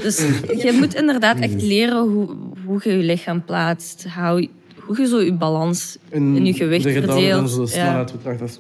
Dus 0.01 0.17
je 0.63 0.71
moet 0.79 0.95
inderdaad 0.95 1.39
echt 1.39 1.61
leren 1.61 2.09
hoe, 2.09 2.29
hoe 2.65 2.79
je 2.83 2.97
je 2.97 3.03
lichaam 3.03 3.43
plaatst. 3.43 4.05
How, 4.15 4.45
hoe 4.85 4.99
je 4.99 5.07
zo 5.07 5.19
je 5.21 5.33
balans 5.33 5.97
in, 6.09 6.45
je 6.45 6.53
gewicht 6.53 6.83
de 6.83 6.91
verdeelt. 6.91 7.49
zo 7.49 7.65
Ja. 7.77 8.03
betracht. 8.03 8.59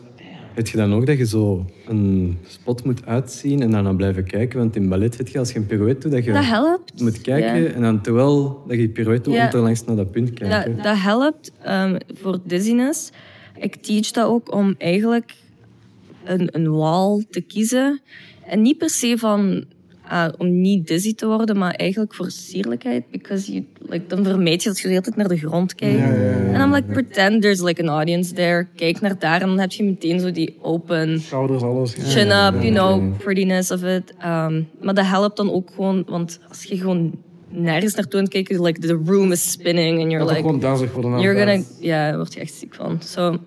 Heb 0.53 0.67
je 0.67 0.77
dan 0.77 0.93
ook 0.93 1.05
dat 1.05 1.17
je 1.17 1.25
zo 1.25 1.65
een 1.87 2.37
spot 2.47 2.83
moet 2.85 3.05
uitzien 3.05 3.61
en 3.61 3.71
dan 3.71 3.95
blijven 3.95 4.23
kijken? 4.23 4.59
Want 4.59 4.75
in 4.75 4.89
ballet 4.89 5.17
heb 5.17 5.27
je 5.27 5.39
als 5.39 5.51
je 5.51 5.59
een 5.59 5.65
pirouette 5.65 6.01
doet, 6.01 6.11
dat 6.17 6.25
je 6.25 6.31
Dat 6.31 6.45
helpt. 6.45 7.01
moet 7.01 7.21
kijken 7.21 7.61
Ja. 7.63 7.69
en 7.69 7.81
dan 7.81 8.01
terwijl 8.01 8.43
dat 8.67 8.71
je 8.75 8.77
die 8.77 8.89
pirouette 8.89 9.29
doet, 9.29 9.37
Ja. 9.37 9.45
onderlangs 9.45 9.83
naar 9.85 9.95
dat 9.95 10.11
punt 10.11 10.33
kijken. 10.33 10.75
Dat, 10.75 10.83
dat 10.83 10.97
helpt 10.97 11.51
ehm, 11.61 11.99
voor 12.13 12.39
dizziness. 12.43 13.09
Ik 13.59 13.75
teach 13.75 14.11
dat 14.11 14.25
ook 14.27 14.53
om 14.53 14.75
eigenlijk 14.77 15.33
een, 16.23 16.49
een 16.51 16.71
wall 16.71 17.25
te 17.29 17.41
kiezen. 17.41 18.01
En 18.45 18.61
niet 18.61 18.77
per 18.77 18.89
se 18.89 19.17
van, 19.17 19.63
ah, 20.09 20.33
om 20.37 20.61
niet 20.61 20.87
dizzy 20.87 21.15
te 21.15 21.25
worden, 21.25 21.57
maar 21.57 21.73
eigenlijk 21.73 22.13
voor 22.13 22.31
sierlijkheid. 22.31 23.03
Because 23.11 23.51
you, 23.51 23.65
like, 23.79 24.07
dan 24.07 24.23
vermijd 24.23 24.63
je 24.63 24.69
dat 24.69 24.77
je 24.77 24.83
de 24.83 24.89
hele 24.89 25.01
tijd 25.01 25.15
naar 25.15 25.27
de 25.27 25.37
grond 25.37 25.75
kijkt. 25.75 25.99
En 25.99 26.57
dan 26.57 26.71
like, 26.71 26.91
pretend 26.91 27.41
there's 27.41 27.61
like 27.61 27.81
an 27.81 27.89
audience 27.89 28.33
there. 28.33 28.67
Kijk 28.75 29.01
naar 29.01 29.19
daar 29.19 29.41
en 29.41 29.47
dan 29.47 29.59
heb 29.59 29.71
je 29.71 29.83
meteen 29.83 30.19
zo 30.19 30.31
die 30.31 30.57
open 30.61 31.19
Schouders, 31.19 31.63
alles. 31.63 31.93
chin 31.93 32.31
up, 32.31 32.61
you 32.61 32.71
know, 32.71 33.17
prettiness 33.17 33.71
of 33.71 33.83
it. 33.83 34.13
Um, 34.25 34.67
maar 34.81 34.93
dat 34.93 35.05
helpt 35.05 35.37
dan 35.37 35.51
ook 35.51 35.71
gewoon, 35.75 36.03
want 36.07 36.39
als 36.49 36.63
je 36.63 36.77
gewoon 36.77 37.11
nergens 37.49 37.95
naartoe 37.95 38.19
aan 38.19 38.25
het 38.25 38.33
kijken, 38.33 38.61
like 38.61 38.79
the 38.79 39.01
room 39.05 39.31
is 39.31 39.51
spinning 39.51 40.01
and 40.01 40.11
you're 40.11 40.25
Dat 40.25 40.29
like, 40.29 40.41
gewoon 40.41 40.59
duizelig 40.59 40.91
voor 40.91 41.01
de 41.01 41.07
naam. 41.07 41.19
you're 41.19 41.37
gonna, 41.37 41.63
ja, 41.79 42.07
daar 42.07 42.17
word 42.17 42.33
je 42.33 42.39
echt 42.39 42.53
ziek 42.53 42.75
van. 42.75 43.01
So, 43.01 43.37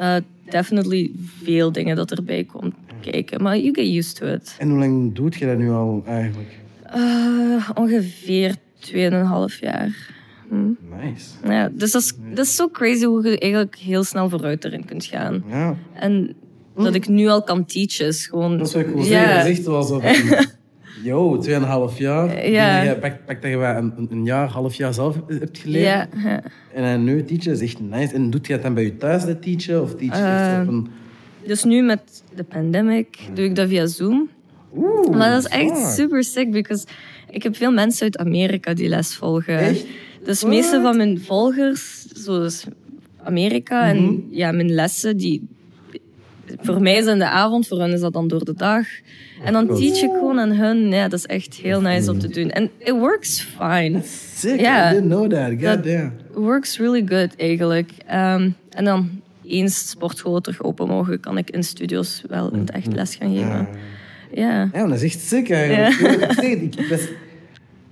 uh, 0.00 0.16
definitely 0.50 1.10
veel 1.42 1.72
dingen 1.72 1.96
dat 1.96 2.10
erbij 2.10 2.44
komt 2.44 2.74
kijken, 3.10 3.42
maar 3.42 3.58
you 3.58 3.74
get 3.74 3.86
used 3.96 4.16
to 4.16 4.26
it. 4.26 4.56
En 4.58 4.68
hoe 4.70 4.78
lang 4.78 5.14
doet 5.14 5.34
je 5.34 5.46
dat 5.46 5.56
nu 5.58 5.70
al 5.70 6.02
eigenlijk? 6.06 6.58
Uh, 6.96 7.70
ongeveer 7.74 8.54
2,5 8.80 8.94
jaar. 9.60 10.14
Nice. 11.02 11.30
Ja, 11.44 11.68
dus 11.72 11.92
dat 11.92 12.02
is, 12.02 12.12
dat 12.34 12.44
is 12.44 12.56
zo 12.56 12.68
crazy 12.68 13.04
hoe 13.04 13.28
je 13.28 13.38
eigenlijk 13.38 13.76
heel 13.76 14.04
snel 14.04 14.28
vooruit 14.28 14.64
erin 14.64 14.84
kunt 14.84 15.04
gaan. 15.04 15.44
Ja, 15.48 15.76
En 15.94 16.34
dat 16.76 16.94
ik 16.94 17.08
nu 17.08 17.26
al 17.28 17.42
kan 17.42 17.64
teachen 17.64 18.06
is 18.06 18.26
gewoon... 18.26 18.58
dat 18.58 18.66
is 18.66 18.72
wat 18.74 18.82
ik 18.86 18.94
wil 18.94 19.02
zeggen. 19.02 19.36
Dat 19.36 19.46
is 19.46 19.50
echt 19.58 19.66
wel 19.66 19.82
zo 19.82 20.00
van... 20.00 20.12
Yo, 21.02 21.42
2,5 21.90 21.96
jaar. 21.98 22.50
Ja. 22.50 22.82
Je 22.82 22.96
pak, 22.98 23.24
pak 23.26 23.42
dat 23.42 23.50
je 23.50 23.56
een, 23.56 24.06
een- 24.10 24.24
jaar, 24.24 24.48
half 24.48 24.74
jaar 24.74 24.94
zelf 24.94 25.16
hebt 25.28 25.58
geleerd. 25.58 25.84
Ja, 25.84 26.08
ja. 26.24 26.42
En 26.74 27.04
nu 27.04 27.24
teachen 27.24 27.52
is 27.52 27.60
echt 27.60 27.80
nice. 27.80 28.14
En 28.14 28.30
doet 28.30 28.46
je 28.46 28.52
het 28.52 28.62
dan 28.62 28.74
bij 28.74 28.84
je 28.84 28.96
thuis, 28.96 29.24
dat 29.24 29.42
teachen? 29.42 29.82
Of 29.82 29.94
teach 29.94 30.16
je 30.18 30.24
echt 30.24 30.62
op 30.62 30.68
een... 30.68 30.88
Dus 31.46 31.64
nu 31.64 31.82
met 31.82 32.22
de 32.34 32.44
pandemic 32.44 33.18
doe 33.34 33.44
ik 33.44 33.54
dat 33.56 33.68
via 33.68 33.86
Zoom. 33.86 34.28
Oeh, 34.76 35.16
Maar 35.16 35.30
dat 35.30 35.38
is 35.44 35.50
echt 35.50 35.78
fuck. 35.78 35.86
super 35.94 36.24
sick, 36.24 36.50
because 36.50 36.86
ik 37.30 37.42
heb 37.42 37.56
veel 37.56 37.72
mensen 37.72 38.02
uit 38.02 38.18
Amerika 38.18 38.74
die 38.74 38.88
les 38.88 39.14
volgen. 39.14 39.58
Echt? 39.58 39.84
Dus 40.24 40.40
de 40.40 40.46
meeste 40.46 40.80
van 40.80 40.96
mijn 40.96 41.20
volgers, 41.20 42.04
zoals 42.14 42.64
Amerika, 43.22 43.80
Mhm. 43.92 43.96
en 43.96 44.24
ja, 44.30 44.52
mijn 44.52 44.70
lessen, 44.74 45.16
die, 45.16 45.48
voor 46.60 46.80
mij 46.82 46.96
is 46.96 47.06
in 47.06 47.18
de 47.18 47.28
avond, 47.28 47.66
voor 47.68 47.80
hen 47.80 47.92
is 47.92 48.00
dat 48.00 48.12
dan 48.12 48.28
door 48.28 48.44
de 48.44 48.54
dag. 48.54 48.86
En 49.44 49.52
dan 49.52 49.66
teach 49.66 50.02
ik 50.02 50.10
gewoon 50.10 50.38
aan 50.40 50.50
hun. 50.52 50.88
Ja, 50.90 51.08
dat 51.08 51.18
is 51.18 51.26
echt 51.26 51.54
heel 51.54 51.80
nice 51.80 52.10
om 52.10 52.18
te 52.18 52.28
doen. 52.28 52.50
En 52.50 52.70
it 52.78 52.90
works 52.90 53.40
fine. 53.58 54.00
Sick. 54.34 54.60
I 54.60 54.90
didn't 54.90 55.08
know 55.08 55.30
that. 55.30 55.50
God 55.74 55.84
damn. 55.84 56.12
works 56.34 56.78
really 56.78 57.06
good 57.06 57.36
eigenlijk. 57.36 57.90
Ehm, 58.06 58.50
en 58.70 58.84
dan 58.84 59.10
eens 59.48 59.88
sportscholen 59.88 60.42
terug 60.42 60.62
open 60.62 60.88
mogen, 60.88 61.20
kan 61.20 61.38
ik 61.38 61.50
in 61.50 61.62
studios 61.62 62.22
wel 62.28 62.50
in 62.52 62.58
het 62.58 62.70
echt 62.70 62.92
les 62.92 63.14
gaan 63.16 63.34
geven. 63.36 63.68
Ja. 64.32 64.68
Ja, 64.72 64.86
dat 64.86 65.02
is 65.02 65.02
echt 65.02 65.20
sick 65.20 65.50
eigenlijk. 65.50 66.40
Ik 66.42 66.74
ik 66.74 66.88
best... 66.88 67.12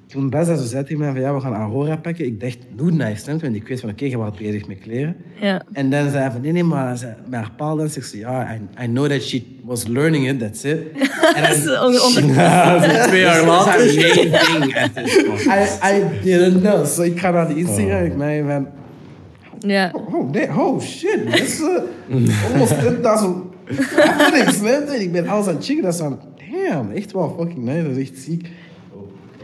toen 0.06 0.30
Bessa 0.30 0.56
zo 0.56 0.64
zei 0.64 0.82
tegen 0.84 0.98
mij 0.98 1.10
van 1.12 1.20
ja, 1.20 1.34
we 1.34 1.40
gaan 1.40 1.54
Aurora 1.54 1.96
pakken. 1.96 2.24
Ik 2.26 2.40
dacht, 2.40 2.58
doe 2.76 2.90
nice, 2.90 3.22
snap? 3.22 3.40
Want 3.42 3.54
ik 3.54 3.68
weet 3.68 3.80
van 3.80 3.90
oké, 3.90 4.04
je 4.04 4.16
was 4.16 4.30
bezig 4.38 4.66
met 4.66 4.78
kleren. 4.78 5.16
Ja. 5.40 5.62
En 5.72 5.90
dan 5.90 6.10
zei 6.10 6.22
hij 6.22 6.30
van 6.30 6.40
nee, 6.40 6.52
nee, 6.52 6.62
maar 6.64 6.96
ze- 6.96 7.12
met 7.28 7.40
haar 7.40 7.50
paaldans. 7.56 7.96
Ik 7.96 8.02
zei 8.04 8.20
ja, 8.22 8.54
I, 8.54 8.84
I 8.84 8.86
know 8.86 9.06
that 9.08 9.22
she 9.22 9.42
was 9.64 9.86
learning 9.86 10.28
it, 10.28 10.38
that's 10.38 10.64
it. 10.64 10.78
En 11.34 11.42
Dat 11.48 11.56
is 11.56 11.64
dan, 11.64 12.00
onder- 12.02 12.22
Twee 13.08 13.20
jaar 13.20 13.44
later. 13.46 13.94
main 13.94 14.30
thing 14.30 14.76
at 14.76 14.94
this 14.94 15.24
point. 15.26 15.44
I, 15.44 15.96
I 15.96 16.22
didn't 16.22 16.60
know. 16.60 16.86
So 16.86 17.02
ik 17.02 17.18
ga 17.20 17.30
naar 17.30 17.48
die 17.48 17.56
Instagram. 17.56 18.04
Ik 18.04 18.16
ben 18.18 18.46
van, 18.46 18.68
ja. 19.66 19.92
oh, 20.12 20.30
nee, 20.30 20.48
oh 20.48 20.80
shit, 20.80 21.24
dat 21.30 21.40
is 21.40 21.60
uh, 21.60 22.50
almost 22.52 22.72
10.000 22.72 22.80
happenings, 23.96 24.60
man. 24.60 25.00
Ik 25.00 25.12
ben 25.12 25.28
alles 25.28 25.46
aan 25.46 25.54
het 25.54 25.64
checken. 25.64 25.82
Dat 25.82 25.94
is 25.94 26.00
van, 26.00 26.18
damn, 26.68 26.90
echt 26.90 27.12
wel 27.12 27.34
fucking 27.38 27.64
nice. 27.64 27.82
Dat 27.88 27.96
is 27.96 28.10
echt 28.10 28.18
ziek. 28.22 28.48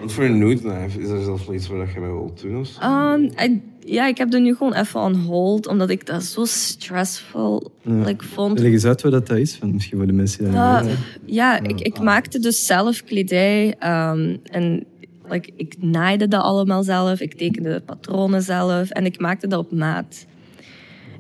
Wat 0.00 0.12
voor 0.12 0.24
een 0.24 0.38
nude 0.38 0.60
knife? 0.60 1.00
Is 1.00 1.08
er 1.08 1.22
zelfs 1.22 1.48
iets 1.50 1.68
waar 1.68 1.90
je 1.94 2.00
mee 2.00 2.10
wilt 2.10 2.40
doen? 2.40 2.58
of? 2.60 2.68
Um, 2.84 3.22
I- 3.42 3.60
ja, 3.84 4.06
ik 4.06 4.18
heb 4.18 4.32
er 4.34 4.40
nu 4.40 4.54
gewoon 4.54 4.74
even 4.74 5.00
on 5.00 5.14
hold, 5.14 5.66
omdat 5.66 5.90
ik 5.90 6.06
dat 6.06 6.22
zo 6.22 6.44
stressvol 6.44 7.70
like, 7.82 8.24
vond. 8.24 8.58
Leg 8.58 8.72
eens 8.72 8.84
uit 8.84 9.02
wat 9.02 9.12
dat 9.12 9.30
is, 9.30 9.54
van, 9.56 9.72
misschien 9.74 9.98
voor 9.98 10.06
de 10.06 10.12
mensen 10.12 10.44
die 10.44 10.52
dat 10.52 10.62
Ah, 10.62 10.76
niet 10.80 10.86
weten. 10.86 11.02
ja, 11.24 11.60
ik, 11.62 11.80
ik 11.80 12.00
maakte 12.00 12.38
dus 12.38 12.66
zelf 12.66 13.04
kledij. 13.04 13.74
ehm, 13.78 14.36
en 14.50 14.84
like, 15.30 15.52
ik 15.56 15.74
naaide 15.78 16.28
dat 16.28 16.42
allemaal 16.42 16.82
zelf. 16.82 17.20
Ik 17.20 17.34
tekende 17.34 17.72
de 17.72 17.80
patronen 17.80 18.42
zelf. 18.42 18.90
En 18.90 19.04
ik 19.04 19.20
maakte 19.20 19.46
dat 19.46 19.58
op 19.58 19.72
maat. 19.72 20.26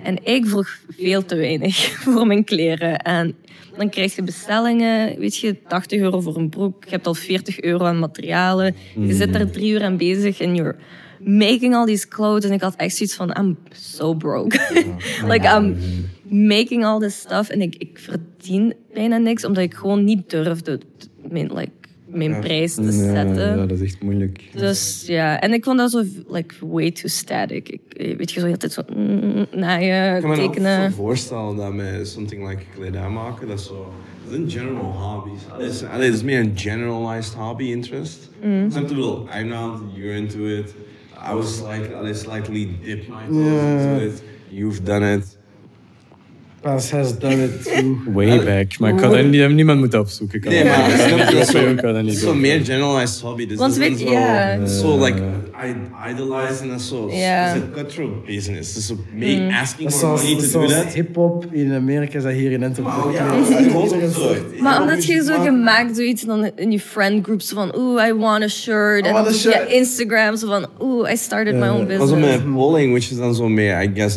En 0.02 0.24
ik 0.24 0.46
vroeg 0.46 0.68
veel 0.88 1.24
te 1.24 1.36
weinig 1.36 1.76
voor 2.12 2.26
mijn 2.26 2.44
kleren. 2.44 2.98
En 2.98 3.34
dan 3.76 3.88
krijg 3.88 4.14
je 4.14 4.22
bestellingen, 4.22 5.18
weet 5.18 5.36
je, 5.36 5.56
80 5.68 6.00
euro 6.00 6.20
voor 6.20 6.36
een 6.36 6.48
broek. 6.48 6.84
Je 6.84 6.90
hebt 6.90 7.06
al 7.06 7.14
40 7.14 7.60
euro 7.60 7.84
aan 7.84 7.98
materialen. 7.98 8.74
Je 8.98 9.14
zit 9.14 9.34
er 9.34 9.50
drie 9.50 9.72
uur 9.72 9.82
aan 9.82 9.96
bezig 9.96 10.40
en 10.40 10.54
you're 10.54 10.76
making 11.24 11.74
all 11.74 11.86
these 11.86 12.08
clothes. 12.08 12.50
En 12.50 12.54
ik 12.54 12.60
had 12.60 12.76
echt 12.76 12.96
zoiets 12.96 13.14
van, 13.14 13.36
I'm 13.38 13.58
so 13.72 14.14
broke. 14.14 14.58
like, 15.32 15.46
I'm 15.56 15.76
making 16.28 16.84
all 16.84 16.98
this 16.98 17.18
stuff. 17.18 17.48
En 17.48 17.60
ik, 17.60 17.74
ik 17.78 17.98
verdien 17.98 18.74
bijna 18.92 19.16
niks, 19.16 19.44
omdat 19.44 19.62
ik 19.62 19.74
gewoon 19.74 20.04
niet 20.04 20.30
durfde 20.30 20.80
mijn, 21.28 21.52
like, 21.52 21.79
mijn 22.12 22.40
prijs 22.40 22.74
te 22.74 22.82
Ja, 22.82 22.90
zetten. 22.90 23.58
ja, 23.58 23.66
dat 23.66 23.70
is 23.70 23.80
echt 23.80 24.02
moeilijk. 24.02 24.42
Dus 24.54 25.04
ja, 25.06 25.40
en 25.40 25.52
ik 25.52 25.64
vond 25.64 25.78
dat 25.78 25.90
zo 25.90 26.02
like, 26.28 26.54
way 26.60 26.90
too 26.90 27.08
static. 27.08 27.68
Ik, 27.68 27.80
eh, 27.96 28.16
weet 28.16 28.30
je, 28.32 28.40
zo 28.40 28.46
altijd 28.46 28.72
zo 28.72 28.82
mm, 28.96 29.46
naaien, 29.52 30.14
Ik 30.14 30.20
kan 30.20 30.30
me 30.30 30.36
tekenen. 30.36 30.92
voorstellen 30.92 31.56
dat 31.56 31.72
met 31.74 32.08
something 32.08 32.48
like 32.48 32.62
kledij 32.74 33.08
maken, 33.08 33.48
dat 33.48 33.58
is 33.58 33.66
zo... 33.66 33.92
Dat 34.24 34.32
zijn 34.38 34.50
general 34.50 34.92
hobbies. 34.92 35.40
Allee, 35.52 35.66
Het 35.66 36.12
is, 36.12 36.14
is 36.16 36.22
meer 36.22 36.40
een 36.40 36.52
generalized 36.54 37.34
hobby 37.34 37.64
interest. 37.64 38.30
Mm. 38.44 38.70
Snap 38.70 38.88
je? 38.88 39.22
I'm 39.40 39.48
not, 39.48 39.80
you're 39.94 40.16
into 40.16 40.46
it. 40.46 40.74
I 41.30 41.34
was 41.34 41.60
like, 41.60 41.94
allee, 41.94 42.14
slightly 42.14 42.68
dip 42.84 43.08
my 43.08 43.26
toes 43.28 43.62
into 43.62 44.04
it. 44.06 44.22
You've 44.48 44.82
done 44.82 45.14
it. 45.14 45.38
Pas 46.60 46.90
has 46.90 47.18
done 47.18 47.44
it 47.44 47.64
too. 47.64 47.96
Way 48.12 48.44
back. 48.44 48.78
Maar 48.78 48.90
ik 48.90 49.00
dat 49.00 49.24
niet, 49.24 49.48
niemand 49.50 49.78
moeten 49.78 50.00
opzoeken. 50.00 50.38
Ik 50.42 50.48
Nee, 50.48 50.64
maar 50.64 50.90
je, 50.90 51.24
dat 51.92 52.04
is 52.04 52.20
zo- 52.20 52.34
meer 52.34 52.64
generalized 52.64 53.20
hobby. 53.20 53.46
Dus 53.46 53.58
Want 53.58 53.76
weet- 53.76 53.98
zo, 53.98 54.10
ja. 54.10 54.66
zo 54.66 55.04
like, 55.04 55.22
I 55.64 55.74
idolize 56.10 56.62
en 56.62 56.68
dat 56.68 56.80
is 56.80 56.88
zo. 56.88 57.10
Ja. 57.10 57.16
Het 57.16 57.56
is 57.56 57.62
een 57.62 57.72
cutthroat 57.72 58.24
business. 58.24 58.68
Het 58.68 58.76
is 58.76 58.86
zo 58.86 58.96
me 59.12 59.58
asking 59.60 59.88
is 59.88 59.94
for 59.94 60.00
zoals, 60.00 60.22
money 60.22 60.36
is 60.36 60.50
to 60.50 60.60
do 60.60 60.66
that. 60.66 60.92
hip-hop 60.92 61.46
in 61.52 61.72
Amerika 61.72 62.16
is 62.16 62.22
dat 62.22 62.32
hier 62.32 62.52
in 62.52 62.64
Antwerpen. 62.64 63.04
Oh 63.04 63.12
ja, 63.12 63.28
gewoon 63.28 64.10
zo. 64.10 64.34
Maar 64.60 64.80
omdat 64.80 65.04
je 65.04 65.24
zo 65.24 65.42
gemaakt 65.42 65.96
zoiets 65.96 66.22
dan 66.22 66.50
in 66.56 66.70
je 66.70 66.80
friend 66.80 67.24
group 67.24 67.40
zo 67.40 67.54
van 67.54 67.78
oeh, 67.78 68.06
I 68.06 68.12
want 68.12 68.42
a 68.42 68.48
shirt. 68.48 69.06
En 69.06 69.12
dan 69.12 69.26
a 69.26 69.30
via 69.30 69.52
shirt. 69.52 69.70
Instagram 69.70 70.36
zo 70.36 70.46
van 70.46 70.66
oeh, 70.80 71.12
I 71.12 71.16
started 71.16 71.54
my 71.54 71.68
own 71.68 71.86
business. 71.86 72.10
met 72.26 72.54
polling, 72.54 72.92
which 72.92 73.10
is 73.10 73.16
dan 73.16 73.34
zo 73.34 73.48
meer, 73.48 73.82
I 73.82 73.90
guess, 73.94 74.14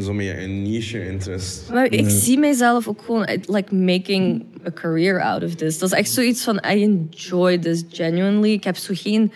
zo 0.00 0.12
meer 0.12 0.42
een 0.42 0.62
niche 0.62 1.08
interest. 1.08 1.70
Maar 1.72 1.92
ik 1.92 2.04
zie 2.08 2.38
mijzelf 2.38 2.88
ook 2.88 3.02
gewoon 3.04 3.24
eh, 3.24 3.38
like 3.46 3.74
making 3.74 4.44
a 4.66 4.70
career 4.72 5.22
out 5.22 5.42
of 5.42 5.54
this. 5.54 5.78
Dat 5.78 5.92
is 5.92 5.98
echt 5.98 6.10
zoiets 6.10 6.44
van 6.44 6.56
I 6.56 6.82
enjoy 6.82 7.58
this 7.58 7.84
genuinely. 7.90 8.52
Ik 8.52 8.64
heb 8.64 8.76
zo 8.76 8.94
geen 8.96 9.32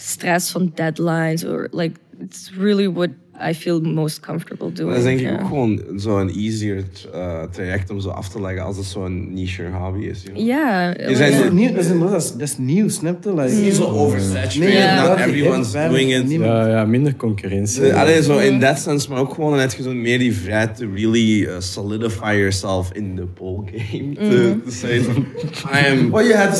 stress 0.00 0.50
from 0.50 0.70
deadlines 0.70 1.48
or 1.48 1.68
like 1.72 1.94
it's 2.20 2.52
really 2.52 2.88
what 2.88 3.10
I 3.48 3.54
feel 3.54 3.80
most 3.80 4.20
comfortable 4.20 4.72
doing. 4.72 4.88
Dat 4.88 4.98
is 4.98 5.04
denk 5.04 5.20
ik 5.20 5.32
ook 5.32 5.46
gewoon 5.46 5.82
zo'n 5.96 6.28
easier 6.28 6.84
uh, 7.14 7.42
traject 7.50 7.90
om 7.90 8.00
zo 8.00 8.08
af 8.08 8.28
te 8.28 8.40
leggen 8.40 8.64
als 8.64 8.76
het 8.76 8.86
zo'n 8.86 9.32
niche 9.34 9.68
hobby 9.72 10.04
is. 10.04 10.22
You 10.22 10.34
know? 10.34 10.46
Ja, 10.46 10.94
Je 11.08 11.16
zijn 11.16 11.30
Dat 11.30 11.40
zo 11.40 11.46
is 11.46 11.52
nieuw, 11.52 11.72
dat 11.72 11.84
is, 12.88 12.94
snap 12.94 13.24
je? 13.24 13.34
Like, 13.34 13.54
niet 13.54 13.74
zo 13.74 13.84
oversaturated, 13.84 14.58
Nee, 14.58 15.08
not 15.08 15.18
everyone's 15.18 15.72
doing 15.72 16.14
it. 16.14 16.30
Ja, 16.30 16.66
ja, 16.66 16.84
minder 16.84 17.16
concurrentie. 17.16 17.82
Uh, 17.82 18.00
Allee, 18.00 18.22
zo 18.22 18.38
in 18.38 18.60
that 18.60 18.78
sense, 18.78 19.10
maar 19.10 19.18
ook 19.18 19.34
gewoon 19.34 19.56
net 19.56 19.78
zo 19.82 19.94
meer 19.94 20.18
die 20.18 20.34
vrijheid 20.34 20.76
to 20.76 20.86
really 20.94 21.42
uh, 21.42 21.54
solidify 21.58 22.32
yourself 22.36 22.92
in 22.92 23.16
the 23.16 23.26
pole 23.26 23.64
game. 23.66 24.14
To, 24.14 24.60
to 24.64 24.70
say, 24.70 24.98
I 24.98 25.86
am... 25.90 26.08
Oh, 26.20 26.26
je 26.26 26.34
had 26.34 26.58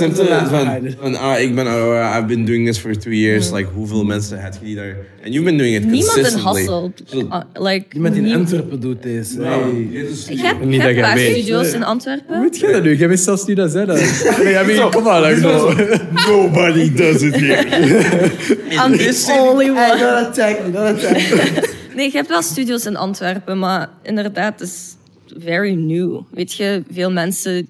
van, 1.01 1.16
ah, 1.16 1.40
ik 1.40 1.55
ben 1.55 1.66
Aurora, 1.66 2.19
I've 2.19 2.27
been 2.27 2.45
doing 2.45 2.66
this 2.66 2.79
for 2.79 2.97
two 2.97 3.12
years. 3.12 3.51
Like, 3.51 3.69
hoeveel 3.75 4.05
mensen 4.05 4.40
heb 4.40 4.53
je 4.53 4.64
die 4.64 4.77
daar... 4.77 4.97
And 5.25 5.35
you've 5.35 5.45
been 5.45 5.59
doing 5.59 5.75
it 5.75 5.83
consistently. 5.83 6.66
Zo- 6.71 7.27
Ah, 7.29 7.43
like, 7.55 7.85
Iemand 7.95 8.17
in 8.17 8.35
Antwerpen 8.35 8.81
doet 8.81 9.03
deze. 9.03 9.43
Hey. 9.43 9.71
Is- 9.83 10.29
Ik 10.29 10.41
heb, 10.41 10.65
Niet 10.65 10.85
ik 10.85 10.97
heb 10.97 11.19
studio's 11.19 11.73
in 11.73 11.83
Antwerpen. 11.85 12.41
Weet 12.41 12.59
jij 12.59 12.73
dat 12.73 12.83
nu? 12.83 12.97
Jij 12.97 13.09
wist 13.09 13.25
zelfs 13.25 13.47
niet 13.47 13.57
dat 13.57 13.71
zij 13.71 13.85
dat... 13.85 13.97
Nee, 13.97 14.55
I 14.63 14.67
mean, 14.67 14.91
kom 14.91 15.03
maar. 15.03 15.23
like, 15.23 15.41
no. 15.41 15.73
Nobody 16.29 16.93
does 16.95 17.23
it 17.23 17.35
here. 17.37 17.65
I'm 18.85 18.97
the 18.97 19.37
only 19.41 19.65
Hey, 19.75 19.91
one. 19.91 19.99
don't 20.01 20.27
attack 20.27 20.59
attack 20.75 21.13
me. 21.13 21.69
Nee, 21.95 22.07
ik 22.07 22.13
heb 22.13 22.29
wel 22.29 22.43
studio's 22.43 22.87
in 22.87 22.97
Antwerpen, 22.97 23.59
maar 23.59 23.89
inderdaad, 24.03 24.61
het 24.61 24.69
is 24.69 24.97
very 25.45 25.73
new. 25.75 26.21
Weet 26.31 26.53
je, 26.53 26.83
veel 26.91 27.11
mensen 27.13 27.69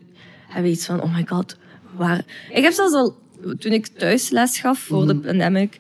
hebben 0.49 0.71
iets 0.71 0.87
van, 0.87 1.03
oh 1.03 1.15
my 1.17 1.25
god, 1.29 1.57
waar... 1.97 2.23
Ik 2.53 2.63
heb 2.63 2.73
zelfs 2.73 2.95
al, 2.95 3.15
toen 3.59 3.73
ik 3.73 3.87
thuis 3.87 4.31
les 4.31 4.59
gaf 4.59 4.79
voor 4.79 5.07
de 5.07 5.17
pandemic, 5.17 5.79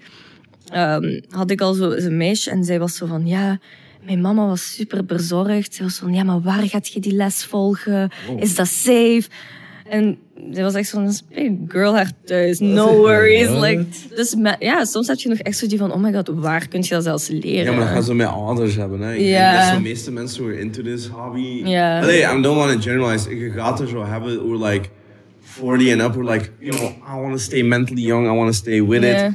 ehm, 0.70 1.20
had 1.30 1.50
ik 1.50 1.60
al 1.60 1.74
zo 1.74 1.90
een 1.90 2.16
meisje 2.16 2.50
en 2.50 2.64
zij 2.64 2.78
was 2.78 2.96
zo 2.96 3.06
van, 3.06 3.26
ja, 3.26 3.58
mijn 4.04 4.20
mama 4.20 4.46
was 4.46 4.74
super 4.74 5.04
bezorgd. 5.04 5.74
Zij 5.74 5.84
was 5.84 5.98
van, 5.98 6.14
ja, 6.14 6.22
maar 6.22 6.40
waar 6.40 6.62
gaat 6.62 6.88
je 6.88 7.00
die 7.00 7.14
les 7.14 7.44
volgen? 7.44 8.10
Is 8.38 8.54
dat 8.54 8.66
safe? 8.66 9.22
En 9.88 10.18
zij 10.50 10.62
was 10.62 10.74
echt 10.74 10.88
zo'n 10.88 11.12
big 11.34 11.50
girl 11.68 11.94
haar 11.94 12.12
thuis, 12.24 12.58
no 12.78 12.96
worries. 12.96 13.48
Like, 13.48 13.84
dus 14.14 14.36
ja, 14.58 14.84
soms 14.84 15.06
heb 15.06 15.18
je 15.18 15.28
nog 15.28 15.38
echt 15.38 15.56
zo 15.58 15.66
die 15.66 15.78
van, 15.78 15.92
oh 15.92 16.02
my 16.02 16.12
god, 16.12 16.30
waar 16.34 16.68
kun 16.68 16.82
je 16.82 16.88
dat 16.88 17.04
zelfs 17.04 17.28
leren? 17.28 17.64
Ja, 17.64 17.70
maar 17.70 17.80
dat 17.80 17.88
gaan 17.88 18.02
ze 18.02 18.14
met 18.14 18.26
ouders 18.26 18.76
hebben. 18.76 19.00
Hè. 19.00 19.14
Ik 19.14 19.26
denk 19.26 19.54
dat 19.54 19.74
de 19.74 19.80
meeste 19.80 20.12
mensen 20.12 20.42
who 20.42 20.52
are 20.52 20.60
into 20.60 20.82
this 20.82 21.06
hobby... 21.06 21.62
Allee, 21.76 22.20
I 22.20 22.42
don't 22.42 22.56
want 22.56 22.72
to 22.72 22.80
generalize. 22.80 23.36
Je 23.36 23.50
gaat 23.50 23.80
er 23.80 23.88
zo 23.88 24.04
hebben 24.04 24.36
who 24.36 24.64
are 24.64 24.72
like 24.72 24.88
40 25.40 25.92
and 25.92 26.02
up, 26.02 26.14
who 26.14 26.28
are 26.28 26.32
like, 26.32 26.50
you 26.58 26.76
know, 26.76 26.90
I 26.90 27.20
want 27.20 27.32
to 27.32 27.38
stay 27.38 27.62
mentally 27.62 28.02
young, 28.02 28.26
I 28.26 28.34
want 28.36 28.52
to 28.52 28.56
stay 28.56 28.82
with 28.82 29.02
it. 29.02 29.32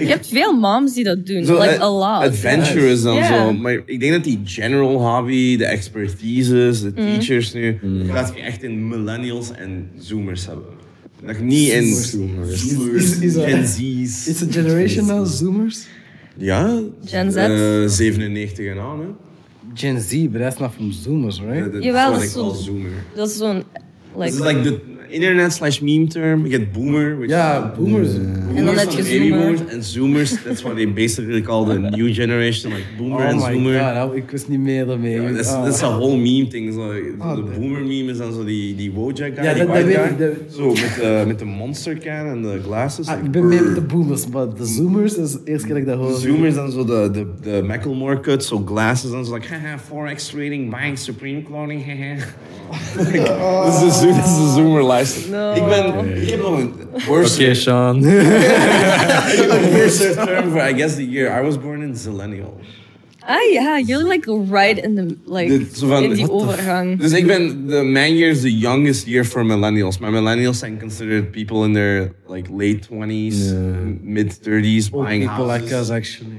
Je 0.00 0.06
hebt 0.06 0.26
veel 0.28 0.52
moms 0.52 0.94
die 0.94 1.04
dat 1.04 1.26
doen. 1.26 1.44
Zo, 1.44 1.52
like 1.60 1.68
eh, 1.74 1.80
a 1.82 1.90
lot. 1.90 2.28
Adventure 2.28 2.90
is 2.90 3.02
dan 3.02 3.14
Ja. 3.14 3.26
zo. 3.46 3.52
Maar 3.52 3.72
ik 3.86 4.00
denk 4.00 4.12
dat 4.12 4.24
die 4.24 4.40
general 4.44 5.14
hobby, 5.16 5.56
de 5.56 5.64
expertises, 5.64 6.82
Mm. 6.82 6.94
de 6.94 7.02
teachers 7.02 7.52
nu, 7.52 7.78
gaat 8.08 8.32
je 8.34 8.40
echt 8.42 8.62
in 8.62 8.88
millennials 8.88 9.50
en 9.52 9.90
zoomers 9.98 10.46
hebben. 10.46 10.64
Dat 11.24 11.36
je 11.36 11.42
niet 11.42 11.68
in 11.72 11.94
Zoomers. 11.94 12.66
zoomers, 12.68 13.04
Is- 13.04 13.18
is 13.20 13.34
dat- 13.34 13.44
Gen 13.44 13.66
Z's. 13.66 14.26
It's 14.26 14.42
a 14.42 14.46
generation 14.50 15.06
now, 15.06 15.26
Zoomers. 15.26 15.78
Ja, 16.36 16.80
Gen 17.04 17.32
Z? 17.32 17.36
eh, 17.36 17.50
97 17.88 18.66
en 18.66 18.78
aan, 18.78 19.00
hè. 19.00 19.06
Gen 19.74 20.00
Z, 20.00 20.26
but 20.28 20.40
that's 20.40 20.58
not 20.58 20.70
from 20.74 20.92
Zoomers, 20.92 21.40
right? 21.50 21.72
Dat 21.72 21.82
Jawel, 21.82 22.12
dat 22.12 22.22
is 22.22 22.34
wel 22.34 22.50
zo- 22.54 22.62
zoomer. 22.62 22.90
Dat 23.14 23.28
is 23.30 23.36
zo'n... 23.36 23.62
Like, 24.16 24.80
internet 25.08 25.52
slash 25.52 25.80
meme 25.80 26.06
term. 26.06 26.46
Je 26.46 26.52
hebt 26.58 26.72
boomer. 26.72 27.16
which 27.18 27.30
Ja, 27.30 27.72
boomers. 27.78 28.08
En 28.54 28.64
dan 28.64 28.76
heb 28.76 28.88
are 28.88 28.96
je 28.96 29.02
the 29.02 29.08
baby 29.18 29.28
zoomer. 29.28 29.38
boomers. 29.52 29.60
En 29.74 29.82
zoomers, 29.84 30.34
that's 30.44 30.62
what 30.62 30.76
they 30.76 30.92
basically 30.92 31.40
call 31.42 31.64
the 31.66 31.78
new 31.96 32.14
generation. 32.14 32.72
Like 32.72 32.84
boomer 32.98 33.16
Oh 33.18 33.24
en 33.28 33.36
my 33.36 33.42
zoomer. 33.42 33.80
god, 33.80 33.94
nou, 33.94 34.16
ik 34.16 34.30
wist 34.30 34.48
niet 34.48 34.60
meer 34.60 34.86
daarmee. 34.86 35.20
Dat 35.20 35.38
is 35.38 35.50
dat 35.50 35.66
is 35.74 35.80
een 35.80 35.88
whole 35.88 36.16
meme 36.16 36.46
thing. 36.48 36.72
Zo, 36.72 36.80
Oh, 37.18 37.34
de 37.34 37.42
boomer 37.58 37.80
meme 37.84 38.10
is 38.10 38.18
dan 38.18 38.32
zo 38.32 38.44
die, 38.44 38.74
die 38.74 38.92
Wojak 38.92 39.34
guy, 39.34 39.44
Ja, 39.44 39.54
dat- 39.54 39.66
dat 39.66 39.82
weet 39.84 39.96
ik, 39.96 40.18
dat- 40.18 40.54
Zo 40.56 40.68
met, 40.68 41.26
met 41.26 41.38
de 41.38 41.44
monster 41.44 41.98
can 41.98 42.26
en 42.26 42.42
de 42.42 42.60
glasses. 42.64 43.06
Ah, 43.06 43.14
like, 43.14 43.26
ik 43.26 43.32
ben 43.32 43.48
mee 43.48 43.60
met 43.60 43.74
de 43.74 43.80
boomers, 43.80 44.26
maar 44.26 44.46
de 44.54 44.66
Zoomers 44.66 45.14
is 45.16 45.32
de 45.32 45.40
eerste 45.44 45.66
keer 45.66 45.74
dat 45.74 45.82
ik 45.84 45.88
dat 45.88 45.98
hoor. 45.98 46.18
Zoomers 46.18 46.54
dan 46.54 46.70
zo 46.70 46.84
de, 46.84 47.08
de, 47.12 47.26
de 47.42 47.62
Macklemore 47.66 48.20
cut, 48.20 48.44
zo 48.44 48.62
glasses 48.66 49.10
dan 49.10 49.24
zo 49.24 49.34
like, 49.34 49.46
haha, 49.54 49.78
forex 49.78 50.26
trading, 50.26 50.70
buying 50.70 50.98
Supreme 50.98 51.42
clothing, 51.42 51.84
haha. 51.86 52.14
Dat 53.64 53.74
is 53.74 53.80
de 53.80 53.90
zo- 54.00 54.06
dat 54.06 54.26
is 54.26 54.36
de 54.36 54.52
zoomer 55.04 55.52
lifestyle. 55.52 55.54
Ik 55.56 55.64
ben, 55.64 56.22
ik 56.22 56.28
heb 56.30 56.40
nog 56.40 56.58
een 56.58 56.72
worse, 57.06 57.42
Oké, 57.42 57.54
Sean. 57.54 57.96
ik 58.06 59.38
heb 59.38 59.50
een 59.50 59.70
worse 59.70 60.14
term 60.14 60.50
for, 60.50 60.68
I 60.68 60.74
guess, 60.74 60.94
the 60.94 61.10
year. 61.10 61.40
I 61.40 61.44
was 61.44 61.60
born 61.60 61.82
in 61.82 61.96
Zillennial. 61.96 62.60
Ah 63.28 63.52
ja, 63.52 63.80
you're 63.80 64.06
like 64.06 64.30
right 64.50 64.78
in 64.84 64.94
the 64.94 65.16
like 65.24 65.48
Dit- 65.58 65.76
zo 65.76 65.86
van, 65.88 66.02
in 66.02 66.12
die 66.12 66.24
the 66.24 66.32
overgang. 66.32 67.00
Dus 67.00 67.12
ik 67.12 67.26
ben, 67.26 67.66
de, 67.66 67.82
mijn 67.82 68.16
year 68.16 68.30
is 68.30 68.40
the 68.40 68.58
youngest 68.58 69.06
year 69.06 69.24
for 69.24 69.46
millennials. 69.46 69.98
Maar 69.98 70.10
millennials 70.10 70.58
zijn 70.58 70.78
considered 70.78 71.30
people 71.30 71.64
in 71.64 71.72
their 71.72 72.12
like 72.28 72.50
late 72.52 72.78
20s, 72.78 73.36
mid 74.02 74.38
30s, 74.38 74.90
buying 74.90 75.24
People 75.24 75.52
like 75.52 75.74
us, 75.74 75.90
actually. 75.90 76.36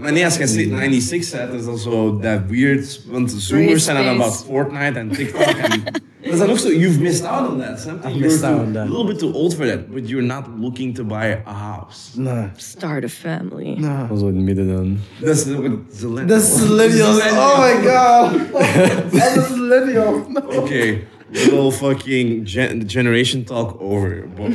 Maar 0.00 0.12
nee, 0.12 0.24
als 0.24 0.36
je 0.36 0.46
zegt 0.46 0.50
96 0.52 1.24
zet, 1.24 1.52
is 1.52 1.64
dat 1.64 1.80
zo 1.80 2.18
that 2.18 2.40
weird. 2.48 3.02
Want 3.10 3.30
zoomers 3.36 3.84
zijn 3.84 3.96
dan 3.96 4.04
Space. 4.04 4.20
about 4.28 4.44
Fortnite 4.46 4.98
en 4.98 5.08
TikTok. 5.10 5.40
en, 5.42 5.82
dat 6.22 6.32
is 6.32 6.38
dan 6.38 6.50
ook 6.50 6.58
zo, 6.58 6.68
you've 6.68 7.00
missed 7.00 7.24
out 7.24 7.50
on 7.50 7.58
that. 7.60 7.80
Snap? 7.80 7.96
I've 7.96 8.08
You're 8.08 8.20
missed 8.20 8.40
too- 8.40 8.46
out 8.50 8.66
on 8.66 8.72
that. 8.72 8.82
A 8.86 8.88
little 8.90 9.06
bit 9.06 9.18
too 9.18 9.32
old 9.32 9.54
for 9.54 9.66
that, 9.66 9.90
but 9.94 10.08
you're 10.08 10.26
not 10.26 10.44
looking 10.60 10.94
to 10.94 11.04
buy 11.04 11.40
a 11.46 11.52
house. 11.52 12.20
Nee. 12.20 12.44
Start 12.56 13.04
a 13.04 13.08
family. 13.08 13.74
Nee. 13.78 14.18
Zo 14.18 14.28
in 14.28 14.34
het 14.36 14.44
midden 14.44 14.68
dan. 14.74 14.98
Dat 15.20 15.36
is 15.36 15.44
wat 15.44 15.62
millennials. 15.62 16.26
Dat 16.26 16.42
is 16.42 16.68
millennials. 16.68 17.20
Oh 17.32 17.60
my 17.60 17.88
god. 17.90 18.32
Dat 19.20 19.36
is 19.36 19.56
millennials. 19.56 20.16
Okay, 20.56 21.04
little 21.30 21.72
fucking 21.72 22.48
gen- 22.50 22.82
generation 22.86 23.44
talk 23.44 23.80
over. 23.80 24.24
But 24.36 24.52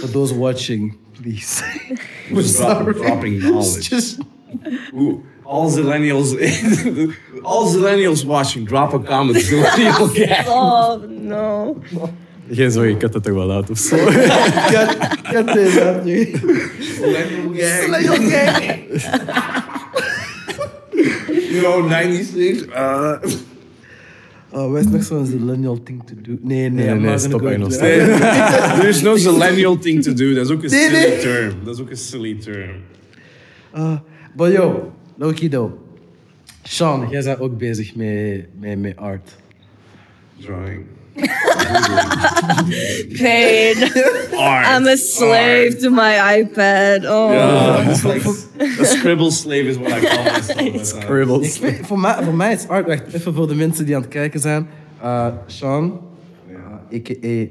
For 0.00 0.06
those 0.12 0.32
watching, 0.34 0.96
please. 1.14 1.62
just 2.30 2.58
drop, 2.58 2.84
dropping 2.84 3.38
knowledge. 3.40 3.88
Just 3.88 4.20
Ooh, 4.94 5.24
all 5.44 5.70
millennials, 5.70 6.34
all 7.44 7.66
millennials 7.74 8.24
watching, 8.24 8.64
drop 8.64 8.92
a 8.94 8.98
comment. 8.98 9.50
Millennial 9.50 10.08
gang. 10.14 10.44
Oh 10.48 10.96
no. 11.08 11.76
Geen 12.50 12.70
zorgen, 12.70 12.94
ik 12.94 13.02
had 13.02 13.14
het 13.14 13.22
toch 13.22 13.34
wel 13.34 13.64
of 13.70 13.78
zo. 13.78 13.96
cut, 13.96 14.96
cut 15.22 15.46
this 15.46 15.78
out, 15.78 16.04
you. 16.04 16.40
Millennial 17.00 17.52
gang. 17.54 17.88
Millennial 17.88 18.30
gang. 18.30 19.62
You 21.54 21.60
know, 21.62 21.88
96. 21.88 22.66
Uh, 22.74 23.18
Oh, 24.56 24.70
wat 24.70 24.80
is 24.80 24.88
nog 24.88 25.02
zo'n 25.04 25.44
millennial 25.44 25.82
thing 25.82 26.02
to 26.06 26.14
do? 26.22 26.38
Nee, 26.40 26.68
nee, 26.68 26.70
Nee, 26.70 26.88
I'm 26.94 27.00
nee, 27.02 27.10
not 27.10 27.20
stop 27.20 27.40
go 27.40 27.46
Engels. 27.46 27.76
into 27.76 27.86
that. 28.18 28.80
there's 28.80 29.02
no 29.02 29.14
millennial 29.14 29.78
thing 29.78 30.02
to 30.02 30.12
do. 30.12 30.34
Dat 30.34 30.44
is 30.44 30.50
ook 30.52 30.62
een 30.62 30.70
Nee, 30.70 30.80
silly 30.88 31.08
nee. 31.08 31.18
term. 31.20 31.54
Dat 31.64 31.74
is 31.74 31.80
ook 31.82 31.90
een 31.90 31.96
silly 31.96 32.34
term. 32.34 32.70
Uh, 33.76 33.96
but 34.36 34.52
yo, 34.52 34.92
Loki 35.16 35.48
though. 35.48 35.72
Sean, 36.62 37.08
jij 37.10 37.22
bent 37.22 37.40
ook 37.40 37.58
bezig 37.58 37.94
met, 37.94 38.46
met, 38.60 38.78
met 38.80 38.96
art. 38.96 39.36
Drawing. 40.40 40.84
Pain. 43.18 43.76
Art. 44.36 44.66
I'm 44.66 44.86
a 44.86 44.96
slave 44.96 45.80
to 45.80 45.90
my 45.90 46.42
iPad. 46.42 47.04
Oh. 47.06 47.32
Yeah, 47.32 47.90
it's 47.90 48.04
like 48.04 48.24
a 48.80 48.84
scribble 48.84 49.30
slave 49.30 49.66
is 49.66 49.78
what 49.78 49.92
I 49.92 50.00
call 50.00 50.24
myself. 50.24 50.86
Scribbles. 50.86 51.54
Ik 51.56 51.60
weet, 51.60 51.86
voor, 51.86 51.98
mij, 51.98 52.22
voor 52.22 52.34
mij 52.34 52.52
is 52.52 52.68
art, 52.68 52.86
wacht, 52.86 53.12
even 53.12 53.34
voor 53.34 53.48
de 53.48 53.54
mensen 53.54 53.86
die 53.86 53.94
aan 53.96 54.02
het 54.02 54.10
kijken 54.10 54.40
zijn. 54.40 54.68
Uh, 55.02 55.26
Sean, 55.46 56.00
uh, 56.50 56.56
a.k.a. 56.98 57.46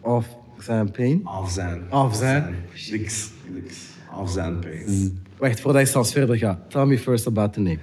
Off 0.00 0.26
Champagne. 0.58 1.20
Afzaan. 1.24 1.86
Afzaan. 1.88 2.54
Niks. 2.90 3.30
Niks. 3.46 3.76
Afzaan 4.10 4.58
paint. 4.58 5.12
Wacht, 5.36 5.60
voordat 5.60 5.82
ik 5.82 5.88
zelfs 5.88 6.12
verder 6.12 6.38
ga. 6.38 6.60
Tell 6.68 6.84
me 6.84 6.98
first 6.98 7.26
about 7.26 7.52
the 7.52 7.60
name. 7.60 7.78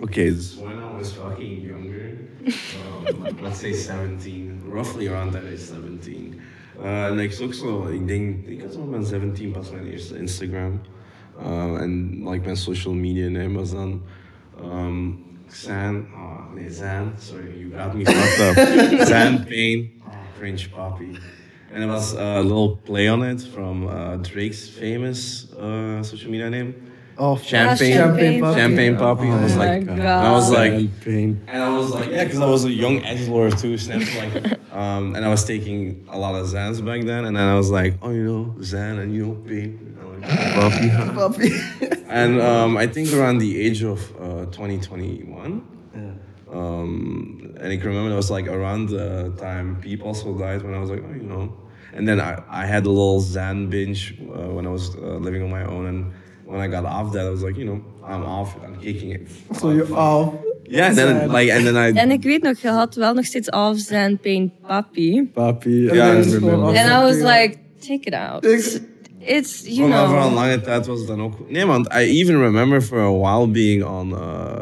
Okay, 0.00 0.32
when 0.60 0.72
I 0.72 0.98
was 0.98 1.12
fucking 1.12 1.62
younger, 1.62 2.03
um, 2.46 3.22
like, 3.22 3.40
let's 3.42 3.60
say 3.60 3.72
17, 3.72 4.62
roughly 4.66 5.08
around 5.08 5.32
that 5.32 5.44
age, 5.44 5.58
17. 5.58 6.40
Uh, 6.82 7.06
en 7.06 7.18
ik 7.18 7.32
zoek 7.32 7.54
zo, 7.54 7.86
ik 7.86 8.06
denk, 8.06 8.46
ik 8.46 8.60
had 8.60 8.72
zo 8.72 8.84
mijn 8.84 9.04
17 9.04 9.50
pas 9.50 9.70
mijn 9.70 9.86
eerste 9.86 10.18
Instagram. 10.18 10.80
Uh, 11.40 11.72
like 12.30 12.44
mijn 12.44 12.56
social 12.56 12.94
media 12.94 13.28
name 13.28 13.58
was 13.58 13.70
dan 13.70 14.02
um, 14.62 15.24
Zan, 15.48 16.06
oh 16.14 16.54
nee, 16.54 16.70
Zan, 16.70 17.12
sorry, 17.18 17.58
you 17.58 17.70
got 17.70 17.94
me 17.94 18.04
fucked 18.04 18.40
up. 18.40 19.06
Zan 19.08 19.44
Payne, 19.44 19.90
oh, 20.06 20.12
cringe 20.38 20.70
poppy. 20.72 21.18
And 21.72 21.82
it 21.82 21.86
was 21.86 22.12
a 22.14 22.40
little 22.40 22.76
play 22.76 23.08
on 23.08 23.22
it 23.22 23.42
from 23.42 23.88
uh, 23.88 24.16
Drake's 24.16 24.68
famous 24.68 25.52
uh, 25.54 26.02
social 26.02 26.30
media 26.30 26.50
name. 26.50 26.74
Of 27.16 27.42
Champagne. 27.44 27.92
Champagne 27.92 28.40
Poppy. 28.40 28.58
Champagne 28.60 28.96
Poppy. 28.96 29.28
I 29.30 29.42
was 29.42 29.54
Oh 29.54 29.58
like, 29.58 29.84
my 29.86 29.92
and 29.92 30.02
I 30.08 30.32
was 30.32 30.50
like, 30.50 31.00
Pain. 31.02 31.40
and 31.46 31.62
I 31.62 31.76
was 31.78 31.90
like, 31.90 32.10
yeah, 32.10 32.24
because 32.24 32.40
I 32.40 32.46
was 32.46 32.64
a 32.64 32.72
young 32.72 33.04
edge 33.04 33.28
lord 33.28 33.56
too, 33.56 33.78
snapped 33.78 34.14
like, 34.16 34.58
um, 34.72 35.14
and 35.14 35.24
I 35.24 35.28
was 35.28 35.44
taking 35.44 36.06
a 36.10 36.18
lot 36.18 36.34
of 36.34 36.46
Zans 36.46 36.84
back 36.84 37.02
then, 37.04 37.24
and 37.26 37.36
then 37.36 37.46
I 37.46 37.54
was 37.54 37.70
like, 37.70 37.94
oh, 38.02 38.10
you 38.10 38.24
know, 38.24 38.54
Zan 38.62 38.98
and 38.98 39.14
you 39.14 39.26
know, 39.26 39.34
pain. 39.46 39.96
And 39.98 40.24
I'm 40.24 41.08
like, 41.08 41.14
Puppy. 41.14 41.50
and 42.08 42.40
um, 42.40 42.76
I 42.76 42.86
think 42.86 43.12
around 43.12 43.38
the 43.38 43.60
age 43.60 43.82
of 43.82 44.00
uh, 44.20 44.46
2021. 44.46 45.68
Um, 46.52 47.54
and 47.60 47.72
I 47.72 47.76
can 47.76 47.86
remember 47.88 48.12
it 48.12 48.16
was 48.16 48.30
like 48.30 48.46
around 48.46 48.88
the 48.88 49.32
time 49.38 49.76
Peep 49.80 50.04
also 50.04 50.36
died 50.38 50.62
when 50.62 50.74
I 50.74 50.78
was 50.78 50.90
like, 50.90 51.02
oh, 51.04 51.12
you 51.12 51.22
know. 51.22 51.52
And 51.92 52.06
then 52.08 52.20
I, 52.20 52.42
I 52.48 52.66
had 52.66 52.86
a 52.86 52.90
little 52.90 53.20
Zan 53.20 53.68
binge 53.70 54.14
uh, 54.20 54.48
when 54.50 54.66
I 54.66 54.70
was 54.70 54.94
uh, 54.96 55.16
living 55.18 55.42
on 55.42 55.50
my 55.50 55.64
own. 55.64 55.86
And 55.86 56.12
when 56.54 56.62
I 56.62 56.68
got 56.68 56.84
off 56.84 57.12
that, 57.12 57.26
I 57.26 57.30
was 57.30 57.42
like, 57.42 57.58
you 57.58 57.64
know, 57.64 57.80
I'm 58.06 58.22
off, 58.22 58.56
I'm 58.64 58.76
kicking 58.80 59.10
it. 59.10 59.26
So 59.56 59.70
you're 59.72 59.92
off. 59.92 60.34
Yeah, 60.68 60.88
and 60.88 60.96
then 60.96 61.28
like, 61.32 61.50
and 61.50 61.66
then 61.66 61.76
I. 61.76 61.92
En 61.92 62.10
ik 62.10 62.22
weet 62.22 62.42
nog, 62.42 62.58
je 62.58 62.68
had 62.68 62.94
wel 62.94 63.14
nog 63.14 63.24
steeds 63.24 63.50
af 63.50 63.78
zijn 63.78 64.18
Pain 64.18 64.52
Papi. 64.66 65.28
Papi. 65.32 65.82
Ja, 65.82 66.12
I 66.12 66.22
remember. 66.22 66.68
And 66.68 66.90
I 66.90 67.02
was 67.02 67.16
like, 67.16 67.56
take 67.78 68.00
it 68.06 68.14
out. 68.14 68.44
It's, 69.26 69.62
you 69.66 69.88
Maar 69.88 70.06
voor 70.08 70.16
een 70.16 70.22
know. 70.22 70.34
lange 70.34 70.60
tijd 70.60 70.86
was 70.86 70.98
het 70.98 71.08
dan 71.08 71.22
ook. 71.22 71.50
Nee, 71.50 71.66
want 71.66 71.86
I 71.86 71.98
even 71.98 72.40
remember 72.40 72.82
for 72.82 72.98
a 72.98 73.12
while 73.12 73.48
being 73.48 73.84
on 73.84 74.10
uh, 74.10 74.58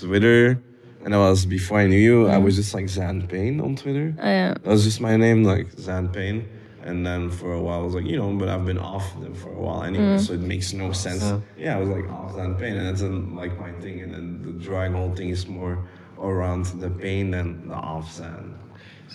Twitter. 0.00 0.60
And 1.04 1.14
I 1.14 1.16
was, 1.16 1.46
before 1.46 1.82
I 1.82 1.86
knew 1.86 2.00
you, 2.00 2.28
I 2.28 2.38
was 2.38 2.54
just 2.54 2.74
like 2.74 2.88
Zan 2.88 3.26
Payne 3.26 3.62
on 3.62 3.74
Twitter. 3.74 4.14
Ah, 4.18 4.30
ja. 4.30 4.52
That 4.52 4.72
was 4.72 4.84
just 4.84 5.00
my 5.00 5.16
name, 5.16 5.42
like 5.54 5.66
Zan 5.80 6.10
Payne. 6.10 6.42
And 6.84 7.06
then 7.06 7.30
for 7.30 7.52
a 7.52 7.60
while, 7.60 7.80
I 7.80 7.82
was 7.84 7.94
like, 7.94 8.04
you 8.06 8.16
know, 8.16 8.32
but 8.38 8.48
I've 8.48 8.64
been 8.64 8.78
off 8.78 9.06
them 9.20 9.34
for 9.34 9.50
a 9.50 9.60
while 9.60 9.82
anyway, 9.84 10.18
so 10.18 10.32
it 10.32 10.40
makes 10.40 10.72
no 10.72 10.92
sense. 10.92 11.22
Yeah, 11.56 11.76
I 11.76 11.80
was 11.80 11.88
like 11.88 12.08
off 12.10 12.34
Zan 12.34 12.54
pain, 12.56 12.76
and 12.76 12.86
that's 12.86 13.02
um, 13.02 13.36
like 13.36 13.58
my 13.60 13.70
thing. 13.80 14.00
And 14.02 14.12
then 14.12 14.42
the 14.42 14.52
drawing 14.64 14.92
whole 14.92 15.14
thing 15.14 15.30
is 15.30 15.46
more 15.46 15.78
around 16.18 16.66
the 16.80 16.90
pain 16.90 17.30
than 17.30 17.68
the 17.68 17.74
off 17.74 18.12
Zan. 18.12 18.54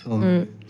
So, 0.04 0.16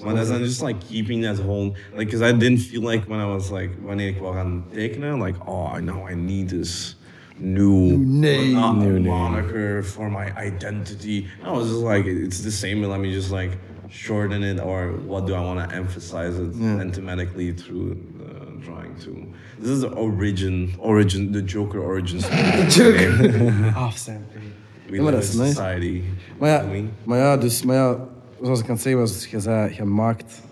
Maar 0.02 0.14
dat 0.14 0.22
is 0.22 0.28
dan 0.28 0.42
just 0.42 0.62
like 0.62 0.76
keeping 0.88 1.22
that 1.22 1.38
whole 1.38 1.74
like 1.96 2.06
because 2.11 2.22
I 2.22 2.32
didn't 2.32 2.58
feel 2.61 2.82
like 2.82 3.04
when 3.08 3.20
I 3.20 3.26
was 3.26 3.50
like 3.50 3.70
wanneer 3.82 4.08
ik 4.08 4.20
wou 4.20 4.34
gaan 4.34 4.64
tekenen 4.72 5.18
like 5.22 5.37
oh 5.46 5.76
I 5.76 5.80
know 5.80 6.08
I 6.08 6.14
need 6.14 6.48
this 6.48 6.96
new 7.38 7.96
name. 7.98 8.52
not 8.52 8.76
New 8.76 8.98
name. 8.98 9.06
moniker 9.08 9.82
for 9.82 10.08
my 10.11 10.32
identity. 10.46 11.26
I 11.44 11.50
was 11.52 11.68
just 11.68 11.82
like 11.84 12.06
it's 12.06 12.40
the 12.42 12.50
same. 12.50 12.82
And 12.82 12.90
let 12.90 13.00
me 13.00 13.12
just 13.12 13.30
like 13.30 13.58
shorten 13.90 14.42
it 14.42 14.61
or 14.61 14.92
what 15.07 15.27
do 15.27 15.35
I 15.35 15.40
want 15.40 15.70
to 15.70 15.77
emphasize 15.77 16.38
it 16.38 16.53
thematically 16.92 17.53
through 17.57 17.96
the 18.18 18.64
drawing 18.64 18.94
too. 19.05 19.27
This 19.61 19.70
is 19.70 19.81
the 19.81 19.88
origin 19.94 20.74
origin 20.79 21.33
the 21.33 21.42
Joker 21.42 21.81
origin 21.81 22.20
story. 22.20 23.07
off 23.77 23.98
Champagne. 24.07 24.53
We 24.88 24.96
Ja, 24.96 25.03
maar 25.03 25.12
live 25.12 25.20
dat 25.20 25.22
is 25.22 25.35
in 25.35 25.40
nice. 25.40 25.53
society. 25.55 26.03
Maar 26.38 26.48
ja, 26.51 26.62
I 26.64 26.66
mean, 26.66 26.90
maar 27.05 27.18
ja, 27.18 27.37
dus, 27.37 27.64
maar 27.64 27.77
ja, 27.77 28.09
zoals 28.42 28.61
ik 28.61 28.64
aan 28.68 28.72
het 28.72 28.83
zeggen 28.83 29.01
was, 29.01 29.27
je 29.27 29.40
zei, 29.40 29.74
je 29.74 29.85
maakt, 29.85 30.42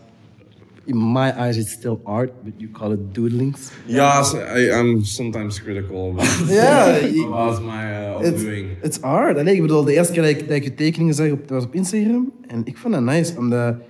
in 0.86 0.96
my 0.96 1.32
eyes 1.32 1.56
it's 1.56 1.72
still 1.72 2.00
art, 2.04 2.32
but 2.44 2.52
you 2.58 2.68
call 2.68 2.92
it 2.92 3.12
doodlings. 3.12 3.72
yeah, 3.86 4.22
so 4.22 4.38
I, 4.38 4.78
I'm 4.78 5.04
sometimes 5.04 5.60
critical 5.62 6.10
about, 6.10 6.26
Ja, 6.48 6.96
about 7.26 7.62
my 7.62 7.84
uh, 8.06 8.20
it's, 8.28 8.42
doing. 8.42 8.76
it's 8.82 9.00
art. 9.02 9.38
Allee, 9.38 9.54
ik 9.54 9.60
bedoel, 9.60 9.84
de 9.84 9.92
eerste 9.92 10.12
keer 10.12 10.22
dat 10.22 10.30
ik, 10.30 10.48
dat 10.48 10.56
ik 10.56 10.64
je 10.64 10.74
tekeningen 10.74 11.14
zag, 11.14 11.30
op, 11.30 11.40
dat 11.40 11.50
was 11.50 11.64
op 11.64 11.74
Instagram, 11.74 12.32
en 12.46 12.60
ik 12.64 12.76
vond 12.76 12.94
dat 12.94 13.02
nice, 13.02 13.38
omdat, 13.38 13.74
oké, 13.74 13.82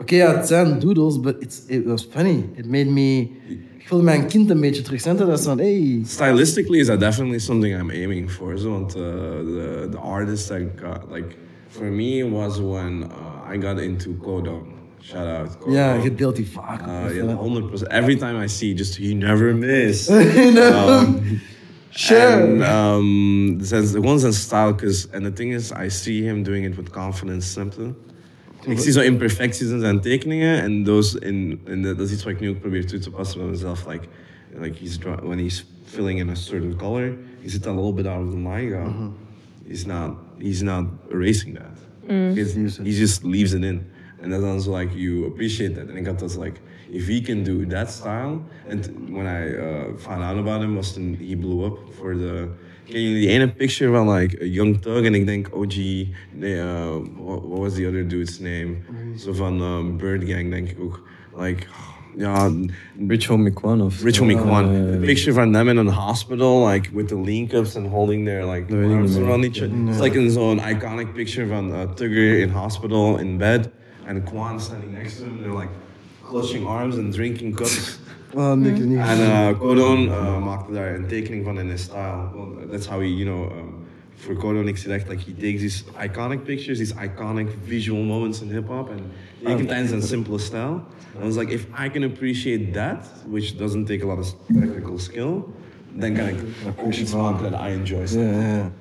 okay, 0.00 0.18
ja, 0.18 0.36
het 0.36 0.46
zijn 0.46 0.78
doodles, 0.78 1.20
but 1.20 1.36
it's, 1.38 1.62
it 1.66 1.84
was 1.84 2.08
funny. 2.10 2.44
It 2.54 2.66
made 2.66 2.90
me, 2.90 3.28
ik 3.78 3.88
voelde 3.88 4.04
mij 4.04 4.18
een 4.18 4.26
kind 4.26 4.50
een 4.50 4.60
beetje 4.60 4.82
terug. 4.82 5.00
Snap 5.00 5.18
je? 5.18 5.24
Dat 5.24 5.38
is 5.38 5.44
van, 5.44 5.58
hey, 5.58 6.00
stylistically 6.04 6.78
is 6.78 6.86
that 6.86 7.00
definitely 7.00 7.38
something 7.38 7.80
I'm 7.80 7.90
aiming 7.90 8.30
for. 8.30 8.58
So 8.58 8.70
want 8.70 8.96
uh, 8.96 9.02
the 9.02 9.88
the 9.90 9.98
artist 9.98 10.50
I 10.50 10.68
got 10.82 11.12
like 11.12 11.36
for 11.68 11.84
me 11.84 12.30
was 12.30 12.58
when 12.58 13.02
uh, 13.02 13.54
I 13.54 13.58
got 13.60 13.80
into 13.80 14.10
Kodon. 14.10 14.73
Shout 15.04 15.26
out. 15.26 15.58
Kodon. 15.58 15.72
ja, 15.74 15.94
je 16.02 16.14
deelt 16.14 16.36
die 16.36 16.46
vaak. 16.46 16.86
Uh, 16.86 17.14
yeah, 17.14 17.38
hundred 17.38 17.70
percent. 17.70 17.90
Every 17.92 18.16
time 18.16 18.44
I 18.44 18.48
see, 18.48 18.74
just 18.74 18.96
you 18.96 19.14
never 19.14 19.54
miss. 19.54 20.08
um, 20.10 21.20
Sure. 21.96 22.42
And, 22.42 22.62
um, 22.62 23.58
the 23.60 24.00
one's 24.00 24.24
in 24.24 24.32
style, 24.32 24.74
cause 24.74 25.06
and 25.12 25.24
the 25.24 25.30
thing 25.30 25.52
is, 25.52 25.70
I 25.70 25.88
see 25.88 26.22
him 26.22 26.42
doing 26.42 26.64
it 26.64 26.76
with 26.76 26.90
confidence. 26.90 27.54
Je? 27.54 27.92
Ik 28.66 28.78
zie 28.78 28.92
zo 28.92 29.00
imperfecties 29.00 29.70
in 29.70 29.80
zijn 29.80 30.00
tekeningen 30.00 30.62
en 30.62 30.84
those 30.84 31.20
in, 31.20 31.60
in 31.66 31.82
de, 31.82 31.94
dat 31.94 32.06
is 32.06 32.12
iets 32.12 32.24
wat 32.24 32.32
ik 32.32 32.40
nu 32.40 32.48
ook 32.48 32.60
probeer 32.60 32.86
toe 32.86 32.98
te 32.98 33.10
passen 33.10 33.40
bij 33.40 33.48
mezelf. 33.48 33.86
Like, 33.86 34.06
like 34.60 34.78
he's 34.80 34.96
draw, 34.98 35.18
when 35.26 35.38
he's 35.38 35.64
filling 35.84 36.18
in 36.18 36.28
a 36.30 36.34
certain 36.34 36.76
color, 36.76 37.12
he 37.42 37.48
zit 37.48 37.66
a 37.66 37.74
little 37.74 37.92
bit 37.92 38.06
out 38.06 38.26
of 38.26 38.30
the 38.30 38.36
line 38.48 38.70
gaan. 38.70 39.12
He's 39.68 39.84
not 39.86 40.16
he's 40.38 40.62
not 40.62 40.84
erasing 41.10 41.54
that. 41.58 41.78
He's- 42.36 42.76
he 42.82 42.90
just 42.90 43.22
leaves 43.22 43.52
it 43.52 43.62
in. 43.62 43.82
And 44.24 44.32
then 44.32 44.42
I 44.42 44.54
was 44.54 44.66
like, 44.66 44.94
you 44.94 45.26
appreciate 45.26 45.74
that. 45.74 45.88
And 45.90 45.98
I 45.98 46.00
got 46.00 46.18
this 46.18 46.36
like, 46.38 46.58
if 46.90 47.06
he 47.06 47.20
can 47.20 47.44
do 47.44 47.66
that 47.66 47.90
style. 47.90 48.42
And 48.66 48.80
when 49.14 49.26
I 49.26 49.54
uh, 49.54 49.96
found 49.98 50.22
out 50.24 50.38
about 50.38 50.62
him, 50.62 50.76
was 50.76 50.94
then 50.94 51.14
he 51.14 51.34
blew 51.34 51.66
up 51.66 51.76
for 51.92 52.16
the. 52.16 52.48
Ken 52.86 53.00
jullie 53.00 53.26
die 53.26 53.32
ene 53.32 53.48
picture 53.48 53.90
van 53.90 54.06
like 54.06 54.40
a 54.40 54.46
Young 54.46 54.80
Thug 54.80 55.04
en 55.04 55.14
ik 55.14 55.26
denk 55.26 55.48
OG, 55.52 55.74
nee, 56.32 56.56
uh, 56.56 56.96
what, 57.16 57.42
what 57.42 57.60
was 57.60 57.74
the 57.74 57.86
other 57.86 58.06
dude's 58.06 58.40
name? 58.40 58.76
Zo 59.16 59.32
van 59.32 59.60
um, 59.62 59.96
Bird 59.96 60.24
Gang 60.24 60.50
denk 60.50 60.68
ik 60.68 60.80
ook. 60.80 61.02
Like, 61.36 61.66
ja, 62.16 62.50
Rich 63.08 63.26
Homie 63.26 63.52
Kwan 63.52 63.80
of... 63.80 64.02
Rich 64.02 64.18
Homie 64.18 64.36
Kwan. 64.36 64.74
Uh, 64.74 64.94
A 64.94 65.04
picture 65.04 65.32
van 65.32 65.52
them 65.52 65.68
in 65.68 65.78
a 65.78 65.90
hospital, 65.90 66.66
like 66.66 66.90
with 66.92 67.08
the 67.08 67.16
lean 67.16 67.48
cups 67.48 67.76
and 67.76 67.86
holding 67.88 68.24
their 68.24 68.44
like 68.44 68.72
weet 68.72 68.90
ik 68.90 68.96
arms 68.96 69.16
around 69.16 69.44
each 69.44 69.62
other. 69.62 69.88
It's 69.88 70.00
like 70.00 70.18
in 70.18 70.30
zo'n 70.30 70.58
iconic 70.58 71.12
picture 71.14 71.46
van 71.46 71.70
uh, 71.70 71.94
Tugger 71.94 72.40
in 72.40 72.50
hospital 72.50 73.18
in 73.18 73.36
bed 73.38 73.72
and 74.06 74.24
Kwan 74.26 74.60
standing 74.60 74.92
next 74.92 75.18
to 75.18 75.24
him. 75.24 75.42
They're 75.42 75.52
like 75.52 75.70
clutching 76.22 76.66
arms 76.66 76.96
and 76.96 77.12
drinking 77.12 77.56
cups. 77.56 77.98
Oh, 78.36 78.52
nee, 78.52 78.72
ik 78.72 78.78
weet 78.78 78.88
niet. 78.88 78.98
En 78.98 79.18
uh, 79.18 79.58
Codon 79.58 80.04
uh, 80.04 80.44
maakte 80.44 80.72
daar 80.72 80.94
een 80.94 81.06
tekening 81.06 81.44
van 81.44 81.58
in 81.58 81.68
his 81.68 81.82
style. 81.82 82.28
Well, 82.34 82.66
that's 82.70 82.86
how 82.86 83.00
he, 83.00 83.06
you 83.06 83.24
know, 83.24 83.58
um, 83.58 83.74
for 84.14 84.34
Codon, 84.34 84.68
ik 84.68 84.76
zie 84.76 84.90
like, 84.90 85.16
he 85.26 85.34
takes 85.38 85.60
these 85.60 85.84
iconic 86.02 86.44
pictures, 86.44 86.78
these 86.78 86.94
iconic 86.94 87.48
visual 87.64 88.02
moments 88.02 88.40
in 88.40 88.48
hip-hop, 88.48 88.90
and 88.90 89.00
tekent 89.44 89.68
tijdens 89.68 89.90
een 89.90 90.02
simpele 90.02 90.38
style. 90.38 90.80
And 91.14 91.22
I 91.22 91.26
was 91.26 91.36
like, 91.36 91.52
if 91.52 91.66
I 91.86 91.88
can 91.90 92.02
appreciate 92.02 92.72
that, 92.72 93.06
which 93.28 93.56
doesn't 93.56 93.86
take 93.86 94.02
a 94.02 94.06
lot 94.06 94.18
of 94.18 94.34
technical 94.46 94.98
skill, 94.98 95.44
then 95.98 96.14
kan 96.14 96.28
ik 96.28 96.36
ook 96.76 96.92
iets 96.92 97.14
maken 97.14 97.50
dat 97.50 97.60
I 97.60 97.72
enjoy. 97.72 98.06
Ja, 98.06 98.30
ja, 98.30 98.56
ja. 98.56 98.72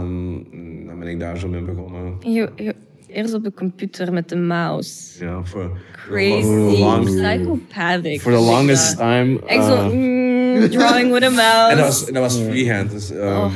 Um, 0.00 0.46
dan 0.86 0.98
ben 0.98 1.08
ik 1.08 1.18
daar 1.20 1.38
zo 1.38 1.48
mee 1.48 1.62
begonnen. 1.62 2.16
Je, 2.20 2.50
je, 2.56 2.74
eerst 3.12 3.34
op 3.34 3.44
de 3.44 3.52
computer 3.52 4.12
met 4.12 4.28
de 4.28 4.36
mouse. 4.36 5.24
Ja, 5.24 5.44
voor 5.44 5.78
Crazy. 5.92 6.42
For 6.42 6.70
the, 6.70 6.78
long, 6.78 7.04
Psychopathic. 7.04 8.20
for 8.20 8.32
the 8.32 8.38
longest 8.38 8.96
time. 8.96 9.40
Echt 9.46 9.64
zo, 9.64 9.74
uh, 9.74 9.92
mm, 9.92 10.70
drawing 10.70 11.12
with 11.12 11.22
a 11.22 11.30
mouse. 11.30 11.70
En 11.70 11.76
dat 11.76 11.86
was, 11.86 12.06
dat 12.06 12.22
was 12.22 12.36
freehand. 12.36 12.90
Dus, 12.90 13.10
um, 13.10 13.50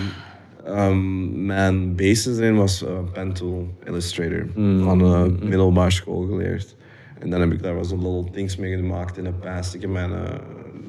um, 0.66 1.46
mijn 1.46 1.96
basis 1.96 2.38
erin 2.38 2.56
was 2.56 2.82
uh, 2.82 2.88
pen 3.12 3.32
tool 3.32 3.68
illustrator. 3.84 4.46
Van 4.54 4.98
de 4.98 5.34
middelbare 5.40 5.90
school 5.90 6.26
geleerd. 6.26 6.76
En 7.18 7.30
dan 7.30 7.40
heb 7.40 7.52
ik 7.52 7.62
daar 7.62 7.74
wel 7.74 7.84
zo'n 7.84 8.02
little 8.02 8.30
things 8.32 8.56
mee 8.56 8.76
gemaakt 8.76 9.18
in 9.18 9.24
de 9.24 9.32
past. 9.32 9.74
Ik 9.74 9.80
heb 9.80 9.90
mijn, 9.90 10.10
uh, 10.10 10.18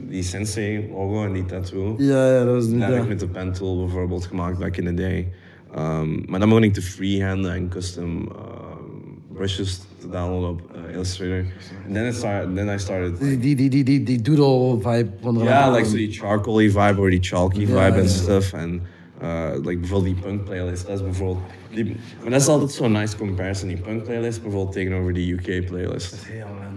die 0.10 0.24
sensei 0.24 0.90
logo 0.92 1.26
en 1.26 1.34
die 1.34 1.46
tattoo. 1.46 1.96
Ja, 1.98 2.34
ja, 2.34 2.44
dat 2.44 2.54
was 2.54 2.66
niet 2.66 2.80
Dat 2.80 2.90
heb 2.90 3.02
ik 3.02 3.08
met 3.08 3.20
de 3.20 3.28
pen 3.28 3.52
tool 3.52 3.86
bijvoorbeeld 3.86 4.26
gemaakt 4.26 4.60
back 4.60 4.78
in 4.78 4.86
the 4.86 4.94
day. 4.94 5.28
Um, 5.78 6.24
maar 6.28 6.40
dan 6.40 6.50
begon 6.50 6.64
ik 6.64 6.74
te 6.74 6.82
freehanden 6.82 7.54
en 7.54 7.70
custom 7.70 8.18
um, 8.18 9.24
brushes 9.34 9.82
te 10.00 10.10
downloaden 10.10 10.50
op 10.50 10.62
uh, 10.76 10.94
Illustrator. 10.94 11.46
And 11.86 11.94
then, 11.94 12.06
it 12.06 12.16
started, 12.16 12.56
then 12.56 12.70
I 12.70 12.78
started 12.78 13.20
Die, 13.20 13.40
die, 13.40 13.56
die, 13.56 13.70
die, 13.70 13.84
die, 13.84 14.04
die 14.04 14.22
doodle 14.22 14.80
vibe 14.82 15.10
van 15.22 15.38
de 15.38 15.44
ja, 15.44 15.72
like 15.72 15.88
so 15.88 15.96
die 15.96 16.12
charcoaly 16.12 16.70
vibe 16.72 17.00
or 17.00 17.10
die 17.10 17.24
chalky 17.24 17.66
vibe 17.66 17.96
ja. 17.96 18.00
and 18.00 18.10
stuff. 18.10 18.54
And 18.54 18.82
uh, 19.22 19.52
like 19.64 19.80
bijvoorbeeld 19.80 20.16
die 20.16 20.24
punk 20.24 20.44
playlist, 20.44 20.88
dat 20.88 20.96
is 20.96 21.04
bijvoorbeeld. 21.04 21.44
Die, 21.74 21.96
maar 22.22 22.32
dat 22.32 22.42
is 22.42 22.48
altijd 22.48 22.72
zo'n 22.72 22.92
nice 22.92 23.18
comparison, 23.18 23.68
die 23.68 23.78
punk 23.78 24.04
playlist 24.04 24.42
bijvoorbeeld 24.42 24.74
tegenover 24.74 25.14
die 25.14 25.34
UK 25.34 25.66
playlist. 25.66 26.26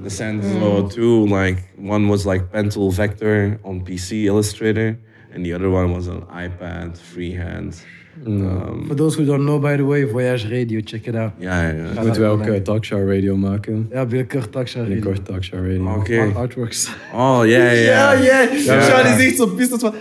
The 0.02 0.08
zijn 0.08 0.42
zo 0.42 0.86
two, 0.86 1.24
like 1.24 1.62
one 1.86 2.06
was 2.06 2.24
like 2.24 2.44
Pentel 2.44 2.90
Vector 2.90 3.58
on 3.62 3.82
PC 3.82 4.10
Illustrator, 4.10 4.98
and 5.34 5.44
the 5.44 5.54
other 5.54 5.70
one 5.70 5.92
was 5.92 6.08
on 6.08 6.22
iPad, 6.22 7.00
freehand. 7.00 7.84
Um, 8.26 8.84
For 8.86 8.96
those 8.96 9.16
who 9.16 9.24
don't 9.24 9.44
know, 9.44 9.60
by 9.60 9.76
the 9.76 9.84
way, 9.84 10.06
Voyage 10.06 10.48
Radio, 10.48 10.80
check 10.84 11.06
it 11.06 11.14
out. 11.14 11.30
ja, 11.38 11.62
ja, 11.62 11.74
ja. 11.94 12.02
Moeten 12.02 12.20
wij 12.20 12.30
ook 12.30 12.46
uh, 12.46 12.54
Talkshow 12.54 13.12
Radio 13.12 13.36
maken? 13.36 13.88
Ja, 13.92 14.06
binnenkort 14.06 14.52
Taksha 14.52 14.78
Radio. 14.80 14.94
Binnenkort 14.94 15.24
Talkshow 15.26 15.60
Radio. 15.60 15.94
Oké. 15.96 16.32
Artworks. 16.34 16.90
Oh, 17.14 17.40
ja, 17.44 17.70
ja, 17.70 17.72
Ja, 17.72 18.12
ja. 18.12 18.48
ja. 18.64 18.82
Sean 18.82 19.18
is 19.18 19.26
echt 19.26 19.36
zo 19.36 19.46
pissed 19.46 19.80
van... 19.80 19.94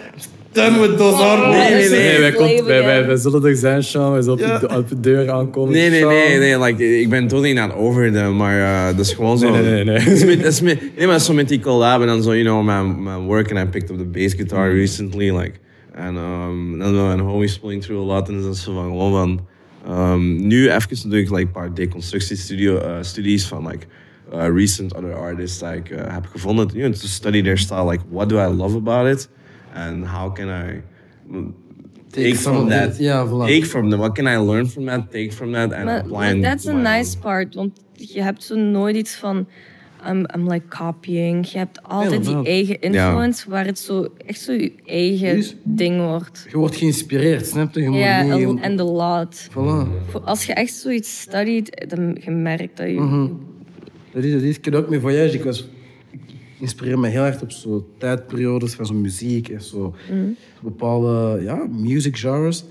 Done 0.51 0.79
with 0.79 0.97
those 0.97 1.23
artworks. 1.23 1.57
Nee, 1.57 1.69
nee, 1.69 1.89
nee. 1.89 1.99
Nee, 1.99 2.19
wij, 2.19 2.31
komt, 2.31 2.65
wij, 2.65 2.83
wij, 2.83 3.05
wij 3.05 3.15
zullen 3.15 3.45
er 3.45 3.55
zijn, 3.55 3.83
Sean. 3.83 4.11
Wij 4.11 4.21
zullen 4.21 4.53
op, 4.53 4.59
de, 4.59 4.77
op 4.77 4.89
de 4.89 4.99
deur 4.99 5.31
aankomen. 5.31 5.73
Nee, 5.73 5.89
nee, 5.89 5.99
Sean. 5.99 6.09
nee, 6.13 6.37
nee. 6.37 6.59
Like, 6.59 6.99
ik 6.99 7.09
ben 7.09 7.27
totally 7.27 7.53
not 7.53 7.73
over 7.73 8.11
them, 8.11 8.35
maar 8.35 8.57
uh, 8.57 8.97
dat 8.97 9.05
is 9.05 9.13
gewoon 9.13 9.37
zo. 9.37 9.51
Nee, 9.51 9.61
nee, 9.61 9.83
nee, 9.83 9.83
nee. 9.83 10.37
Dat 10.37 10.51
is 10.51 10.61
met, 10.61 10.79
met, 10.81 10.97
nee, 10.97 11.07
maar 11.07 11.19
zo 11.19 11.33
met 11.33 11.47
die 11.47 11.59
collab 11.59 12.01
en 12.01 12.07
dan 12.07 12.23
zo, 12.23 12.31
you 12.31 12.43
know, 12.43 12.63
mijn, 12.65 13.03
mijn 13.03 13.19
work 13.19 13.51
and 13.51 13.67
I 13.67 13.69
picked 13.69 13.89
up 13.89 13.97
the 13.97 14.05
bass 14.05 14.33
guitar 14.33 14.71
recently, 14.71 15.37
like. 15.37 15.51
En 15.97 16.15
um, 16.15 16.79
dan 16.79 17.07
mijn 17.07 17.19
homies 17.19 17.59
pulling 17.59 17.81
through 17.81 18.01
a 18.01 18.05
lot 18.05 18.29
en 18.29 18.49
is 18.49 18.63
zo 18.63 18.73
van 18.73 18.83
gewoon 18.83 19.11
van. 19.11 19.47
Um, 20.11 20.47
nu 20.47 20.71
even 20.71 21.09
doe 21.09 21.19
ik 21.19 21.29
like, 21.29 21.41
een 21.41 21.51
paar 21.51 21.73
deconstructiestudies 21.73 22.67
uh, 22.67 22.97
studies 23.01 23.47
van 23.47 23.67
like, 23.67 23.85
uh, 24.33 24.47
recent 24.47 24.95
other 24.95 25.13
artists 25.13 25.57
that 25.57 25.73
ik 25.73 25.89
uh, 25.89 26.13
heb 26.13 26.25
gevonden. 26.25 26.67
You 26.67 26.81
know, 26.81 26.93
to 26.93 27.07
study 27.07 27.41
their 27.41 27.57
style, 27.57 27.89
like 27.89 28.03
what 28.09 28.29
do 28.29 28.37
I 28.37 28.47
love 28.47 28.75
about 28.75 29.07
it? 29.07 29.29
And 29.73 30.05
how 30.05 30.33
can 30.33 30.47
I 30.47 30.81
take, 32.09 32.35
some 32.35 32.55
from 32.55 32.63
of 32.63 32.69
that? 32.69 32.97
ja, 32.97 33.27
voilà. 33.27 33.45
Take 33.45 33.65
from 33.65 33.89
that. 33.89 33.99
What 33.99 34.15
can 34.15 34.27
I 34.27 34.37
learn 34.37 34.67
from 34.67 34.85
that? 34.85 35.11
Take 35.11 35.31
from 35.31 35.51
that 35.51 35.73
and 35.73 35.85
Maar 35.85 35.99
apply 35.99 36.29
it 36.29 36.41
that's 36.41 36.67
a 36.67 36.73
nice 36.73 37.15
own. 37.15 37.21
part, 37.21 37.55
want 37.55 37.79
je 37.93 38.21
hebt 38.21 38.43
zo 38.43 38.55
nooit 38.55 38.95
iets 38.95 39.15
van 39.15 39.47
I'm, 40.05 40.25
I'm 40.35 40.51
like 40.51 40.67
copying. 40.67 41.51
Je 41.51 41.57
hebt 41.57 41.83
altijd 41.83 42.25
die 42.25 42.45
eigen 42.45 42.81
influence 42.81 43.49
waar 43.49 43.65
het 43.65 43.79
zo 43.79 44.07
echt 44.25 44.39
zo 44.39 44.51
je 44.51 44.73
eigen 44.85 45.43
ding 45.63 46.01
wordt. 46.01 46.45
Je 46.49 46.57
wordt 46.57 46.75
geïnspireerd, 46.75 47.45
snap 47.47 47.73
je? 47.73 47.91
Ja, 47.91 48.39
en, 48.61 48.75
de 48.75 48.83
laat. 48.83 49.49
Voilà. 49.51 50.13
Als 50.23 50.45
je 50.45 50.53
echt 50.53 50.73
zoiets 50.73 51.19
studiet, 51.19 51.85
dan 51.87 52.17
je 52.23 52.31
merkt 52.31 52.77
dat 52.77 52.87
je... 52.87 52.99
Mhm. 52.99 53.27
Dat 54.11 54.23
is, 54.23 54.31
dat 54.31 54.41
is. 54.41 54.57
Ik 54.57 54.65
heb 54.65 54.73
ook 54.73 54.89
met 54.89 55.01
Voyage. 55.01 55.33
Ik, 55.33 55.43
was, 55.43 55.67
ik 56.11 56.19
inspireer 56.59 56.99
me 56.99 57.07
heel 57.07 57.23
erg 57.23 57.41
op 57.41 57.51
zo 57.51 57.87
tijdperiodes 57.97 58.73
van 58.73 58.85
zo'n 58.85 59.01
muziek 59.01 59.49
en 59.49 59.61
zo. 59.61 59.95
Bepaalde 60.61 61.43
ja, 61.43 61.67
music 61.71 62.17
genres. 62.17 62.65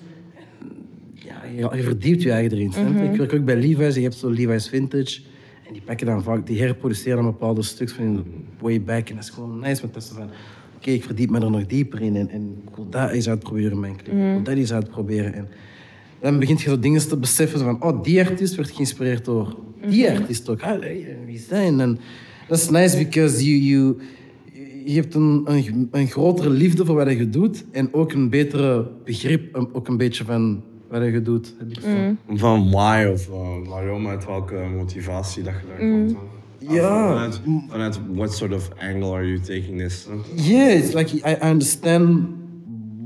Ja, 1.15 1.43
je, 1.57 1.77
je 1.77 1.83
verdiept 1.83 2.23
je 2.23 2.31
eigen 2.31 2.53
erin. 2.53 2.73
snap 2.73 2.95
je? 2.95 3.03
Ik 3.03 3.17
werk 3.17 3.33
ook 3.33 3.45
bij 3.45 3.57
Levi's. 3.57 3.95
Je 3.95 4.01
hebt 4.01 4.15
zo 4.15 4.31
Levi's 4.31 4.69
Vintage. 4.69 5.21
En 5.67 5.73
die 5.73 5.83
pakken 5.83 6.07
dan 6.07 6.23
vaak, 6.23 6.47
die 6.47 6.61
herproduceren 6.61 7.17
dan 7.17 7.25
bepaalde 7.27 7.63
stuks 7.63 7.93
van 7.93 8.05
in 8.05 8.25
way 8.61 8.83
back. 8.83 9.09
En 9.09 9.15
dat 9.15 9.25
is 9.25 9.31
gewoon 9.31 9.59
nice, 9.59 9.81
want 9.81 9.95
dat 9.95 10.03
is 10.03 10.09
van... 10.09 10.29
Oké, 10.77 10.91
ik 10.91 11.05
verdiep 11.05 11.31
me 11.31 11.41
er 11.41 11.51
nog 11.51 11.67
dieper 11.67 12.01
in. 12.03 12.17
En, 12.17 12.29
en 12.31 12.63
ik 12.69 12.77
wil 12.77 12.87
dat 12.91 13.11
eens 13.11 13.29
uitproberen 13.29 13.71
in 13.73 13.81
mijn 13.81 13.97
clip. 13.97 14.07
Ik 14.15 14.21
wil 14.35 14.43
dat 14.43 14.55
eens 14.57 14.73
uitproberen. 14.73 15.35
En 15.35 15.49
dan 16.21 16.39
begint 16.39 16.61
je 16.63 16.69
zo 16.69 16.79
dingen 16.79 17.09
te 17.09 17.17
beseffen 17.17 17.59
van... 17.61 17.83
Oh, 17.83 18.03
die 18.03 18.21
artiest 18.21 18.55
werd 18.55 18.71
geïnspireerd 18.71 19.25
door 19.25 19.57
die 19.89 20.11
artiest 20.11 20.49
ook. 20.49 20.63
Ah, 20.63 20.81
wie 20.81 21.35
is 21.35 21.49
dat? 21.49 21.59
En 21.59 21.77
dan- 21.79 21.99
dat 22.49 22.59
is 22.59 22.71
nice, 22.71 22.97
because 22.97 23.45
you... 23.45 23.59
you 23.63 23.97
je 24.85 24.95
hebt 24.95 25.15
een, 25.15 25.43
een, 25.45 25.89
een 25.91 26.07
grotere 26.07 26.51
liefde 26.51 26.85
voor 26.85 26.95
wat 26.95 27.11
je 27.11 27.31
doet 27.31 27.65
en 27.71 27.95
ook 27.95 28.13
een 28.13 28.31
betere 28.31 28.91
begrip, 29.05 29.55
een- 29.55 29.75
ook 29.75 29.89
een 29.89 29.97
beetje 29.97 30.25
van 30.25 30.63
wat 31.01 31.13
je 31.13 31.23
doet. 31.23 31.55
zo. 31.83 31.89
Van 32.37 32.71
why 32.71 33.09
of 33.13 33.29
uh, 33.29 33.69
waarom, 33.69 34.07
uit 34.09 34.27
welke 34.27 34.55
motivatie 34.77 35.43
dat 35.43 35.53
je 35.61 35.67
daar 35.69 35.79
komt. 35.79 36.11
hè? 36.11 36.75
Ja. 36.75 37.09
Vanuit, 37.09 37.41
vanuit 37.69 38.01
what 38.15 38.35
sort 38.35 38.53
of 38.55 38.71
angle 38.81 39.13
are 39.15 39.27
you 39.27 39.41
taking 39.41 39.79
this? 39.79 40.07
Yeah, 40.35 40.73
it's 40.79 40.93
like 40.95 41.17
I, 41.17 41.21
I 41.31 41.51
understand 41.51 42.19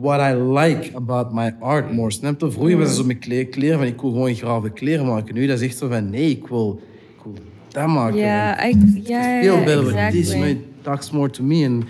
what 0.00 0.20
I 0.20 0.34
like 0.34 0.90
about 0.94 1.32
my 1.32 1.52
art 1.60 1.92
more. 1.92 2.10
Snap 2.10 2.40
je? 2.40 2.50
Vroeger 2.50 2.76
was 2.78 2.86
het 2.88 2.96
zo 2.96 3.04
met 3.04 3.18
kle- 3.18 3.44
kleren 3.44 3.78
van 3.78 3.86
ik 3.86 4.00
wil 4.00 4.10
gewoon 4.10 4.34
grave 4.34 4.70
kleren 4.70 5.06
maken. 5.06 5.34
Nu 5.34 5.46
dat 5.46 5.60
is 5.60 5.66
echt 5.66 5.76
zo 5.76 5.88
van 5.88 6.10
nee, 6.10 6.30
ik 6.30 6.46
wil, 6.46 6.80
ik 7.16 7.22
wil 7.24 7.34
dat 7.68 7.86
maken. 7.86 8.18
Ja, 8.18 8.60
ik, 8.60 8.76
ja, 9.04 9.40
ja, 9.40 9.42
Veel 9.42 9.64
beter 9.64 9.84
with 9.84 9.94
exactly. 9.94 10.20
this, 10.22 10.34
it 10.50 10.58
talks 10.82 11.10
more 11.10 11.30
to 11.30 11.44
me. 11.44 11.64
En 11.64 11.82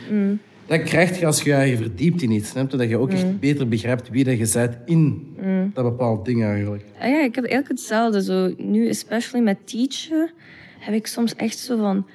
dat 0.79 0.83
krijg 0.83 1.19
je 1.19 1.27
als 1.27 1.43
je 1.43 1.55
je 1.55 1.77
verdiept 1.77 2.23
in 2.23 2.31
iets. 2.31 2.53
Je? 2.53 2.67
Dat 2.67 2.89
je 2.89 2.97
ook 2.99 3.11
echt 3.11 3.41
beter 3.41 3.69
begrijpt 3.69 4.09
wie 4.09 4.25
dat 4.25 4.39
je 4.39 4.51
bent 4.55 4.77
in 4.85 5.27
dat 5.75 5.85
bepaald 5.85 6.25
ding 6.25 6.45
eigenlijk. 6.45 6.85
Ah 7.01 7.09
ja, 7.09 7.23
ik 7.25 7.35
heb 7.35 7.45
eigenlijk 7.45 7.69
hetzelfde. 7.69 8.23
Zo, 8.23 8.55
nu, 8.59 8.89
especially 8.89 9.45
met 9.45 9.57
teachen, 9.65 10.31
heb 10.79 10.95
ik 10.95 11.07
soms 11.07 11.35
echt 11.37 11.59
zo 11.59 11.77
van... 11.77 12.07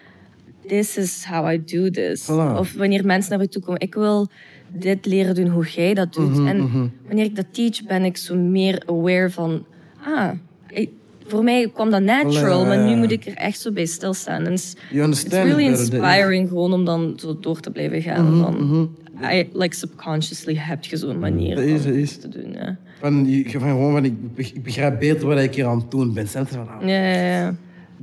This 0.67 0.97
is 0.97 1.25
how 1.29 1.51
I 1.51 1.63
do 1.65 1.89
this. 1.89 2.23
Voilà. 2.31 2.57
Of 2.57 2.73
wanneer 2.73 3.05
mensen 3.05 3.29
naar 3.31 3.39
me 3.39 3.47
toe 3.47 3.61
komen, 3.61 3.81
ik 3.81 3.93
wil 3.95 4.27
dit 4.73 5.05
leren 5.05 5.35
doen 5.35 5.47
hoe 5.47 5.65
jij 5.67 5.93
dat 5.93 6.13
doet. 6.13 6.29
Mhm, 6.37 6.47
en 6.47 6.91
wanneer 7.07 7.25
ik 7.25 7.35
dat 7.35 7.45
teach, 7.51 7.83
ben 7.83 8.03
ik 8.03 8.17
zo 8.17 8.35
meer 8.35 8.83
aware 8.85 9.29
van... 9.29 9.65
Ah, 10.05 10.31
ik- 10.69 10.89
voor 11.27 11.43
mij 11.43 11.69
kwam 11.73 11.89
dat 11.89 12.01
natural, 12.01 12.65
maar 12.65 12.77
nu 12.89 12.95
moet 12.95 13.11
ik 13.11 13.25
er 13.25 13.33
echt 13.33 13.59
zo 13.59 13.71
bij 13.71 13.85
stilstaan. 13.85 14.45
En 14.45 14.51
het 14.51 14.75
is 14.91 15.23
really 15.23 15.63
inspiring 15.63 16.47
gewoon 16.47 16.73
om 16.73 16.85
dan 16.85 17.13
zo 17.19 17.37
door 17.39 17.59
te 17.59 17.71
blijven 17.71 18.01
gaan. 18.01 18.37
Van, 18.39 18.89
I, 19.33 19.49
like 19.53 19.75
subconsciously 19.75 20.55
heb 20.57 20.83
je 20.85 20.97
zo'n 20.97 21.19
manier 21.19 21.55
Dat 21.55 21.63
is, 21.63 21.85
is. 21.85 22.17
te 22.17 22.29
doen. 22.29 22.51
Ja. 22.53 22.77
Van, 22.99 23.25
je, 23.29 23.49
van 23.49 23.61
gewoon 23.61 23.91
van, 23.91 24.05
ik, 24.05 24.35
be- 24.35 24.41
ik 24.41 24.63
begrijp 24.63 24.99
beter 24.99 25.27
wat 25.27 25.39
ik 25.39 25.55
hier 25.55 25.65
aan 25.65 25.77
het 25.77 25.91
doen 25.91 26.13
ben. 26.13 26.23
Je? 26.23 26.45
Van, 26.45 26.67
ah, 26.69 26.87
Ja, 26.87 27.07
ja, 27.07 27.37
ja. 27.39 27.55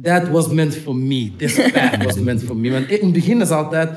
That 0.02 0.28
was 0.28 0.48
meant 0.48 0.74
for 0.76 0.96
me. 0.96 1.30
This 1.36 1.70
path 1.72 2.04
was 2.04 2.18
meant 2.18 2.42
for 2.42 2.56
me. 2.56 2.70
Want 2.70 2.90
in 2.90 3.04
het 3.04 3.12
begin 3.12 3.40
is 3.40 3.50
altijd... 3.50 3.90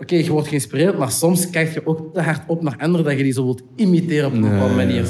Oké, 0.00 0.14
je 0.16 0.30
wordt 0.30 0.48
geïnspireerd, 0.48 0.98
maar 0.98 1.10
soms 1.10 1.50
kijk 1.50 1.74
je 1.74 1.86
ook 1.86 2.14
te 2.14 2.20
hard 2.20 2.40
op 2.46 2.62
naar 2.62 2.76
anderen 2.78 3.06
dat 3.06 3.16
je 3.16 3.22
die 3.22 3.32
zo 3.32 3.44
wilt 3.44 3.62
imiteren 3.76 4.26
op 4.26 4.32
een 4.32 4.40
bepaalde 4.40 4.74
manier. 4.74 5.04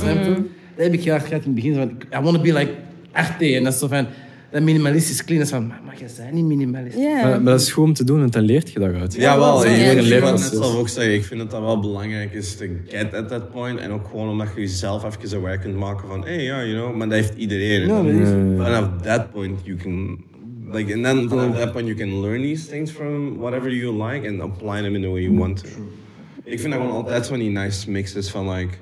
Dat 0.76 0.84
heb 0.84 0.92
ik 0.92 1.02
heel 1.02 1.12
hard 1.12 1.26
gehad 1.26 1.44
in 1.44 1.50
het 1.50 1.54
begin. 1.54 1.74
Van, 1.74 1.90
I 2.20 2.22
want 2.22 2.36
to 2.36 2.42
be 2.42 2.52
like 2.52 2.70
RT. 3.12 3.40
En 3.54 3.64
dat 3.64 3.72
is 3.72 3.78
zo 3.78 3.86
van... 3.86 4.06
Dat 4.50 4.60
dat 4.60 4.62
minimalistisch 4.62 5.24
clean 5.24 5.42
is 5.42 5.48
van, 5.50 5.66
maar, 5.66 5.94
jij 5.98 6.08
bent 6.16 6.32
niet 6.32 6.44
minimalist. 6.44 6.96
Maar, 6.96 7.22
maar 7.22 7.42
dat 7.44 7.60
is 7.60 7.72
gewoon 7.72 7.88
om 7.88 7.94
te 7.94 8.04
doen, 8.04 8.18
want 8.18 8.32
dan 8.32 8.42
leert 8.42 8.72
je 8.72 8.78
daaruit. 8.78 9.14
Ja, 9.14 9.38
wel. 9.38 9.64
Ja, 9.64 9.70
Ik, 9.70 10.00
ja. 10.00 10.14
ik, 10.16 10.20
wou 10.22 10.32
net 10.32 10.40
zelf 10.42 10.76
ook 10.76 10.88
zeggen, 10.88 11.14
ik 11.14 11.24
vind 11.24 11.40
dat 11.40 11.50
dat 11.50 11.60
wel 11.60 11.80
belangrijk 11.80 12.32
is 12.32 12.56
to 12.56 12.66
get 12.88 13.14
at 13.14 13.28
that 13.28 13.50
point. 13.50 13.78
En 13.78 13.90
ook 13.90 14.06
gewoon 14.06 14.28
omdat 14.28 14.48
je 14.54 14.60
jezelf 14.60 15.04
even 15.04 15.38
aware 15.38 15.58
kunt 15.58 15.76
maken 15.76 16.08
van, 16.08 16.24
hé, 16.24 16.34
hey, 16.34 16.42
ja, 16.44 16.64
you 16.64 16.74
know, 16.74 16.96
maar 16.96 17.08
dat 17.08 17.18
heeft 17.18 17.34
iedereen. 17.36 17.88
Dat 17.88 18.04
is- 18.04 18.28
Vanaf 18.64 18.88
that 19.02 19.32
point, 19.32 19.60
you 19.64 19.76
can, 19.76 20.24
like, 20.72 20.94
and 20.94 21.04
then 21.04 21.28
vanaf 21.28 21.58
that 21.58 21.72
point, 21.72 21.86
you 21.86 21.98
can 21.98 22.20
learn 22.20 22.42
these 22.42 22.66
things 22.66 22.90
from 22.90 23.36
whatever 23.38 23.74
you 23.74 24.04
like 24.04 24.28
and 24.28 24.40
apply 24.40 24.80
them 24.82 24.94
in 24.94 25.02
the 25.02 25.08
way 25.10 25.22
you 25.22 25.38
want 25.38 25.56
to. 25.56 25.68
Ik 26.44 26.60
vind 26.60 26.72
dat 26.72 26.82
gewoon 26.82 26.96
altijd 26.96 27.26
zo'n 27.26 27.52
nice 27.52 27.90
mix 27.90 28.14
is 28.14 28.30
van, 28.30 28.50
like, 28.50 28.74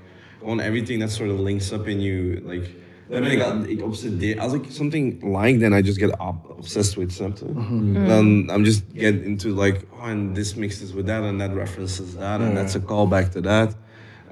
gewoon 0.45 0.61
everything 0.61 1.01
that 1.01 1.11
sort 1.11 1.30
of 1.30 1.38
links 1.40 1.72
up 1.72 1.86
in 1.86 2.01
you, 2.01 2.40
like, 2.47 2.68
dan 3.09 3.20
ben 3.22 3.30
ik, 3.30 3.42
al- 3.42 3.64
ik 3.66 3.82
obsedeer, 3.82 4.40
als 4.40 4.53
ik 4.53 4.64
something 4.68 5.22
like, 5.38 5.59
then 5.59 5.72
I 5.72 5.80
just 5.82 5.99
get 5.99 6.18
ob- 6.18 6.55
obsessed 6.59 6.97
with 6.97 7.12
something. 7.12 7.51
Mm. 7.55 8.07
Dan 8.07 8.51
I'm 8.51 8.64
just 8.64 8.82
get 8.95 9.22
into 9.24 9.62
like, 9.62 9.86
oh, 9.92 10.09
and 10.09 10.34
this 10.34 10.55
mixes 10.55 10.92
with 10.92 11.07
that, 11.07 11.22
and 11.22 11.38
that 11.38 11.55
references 11.55 12.14
that, 12.14 12.40
and 12.40 12.57
that's 12.57 12.74
a 12.74 12.80
callback 12.80 13.30
to 13.30 13.40
that. 13.40 13.76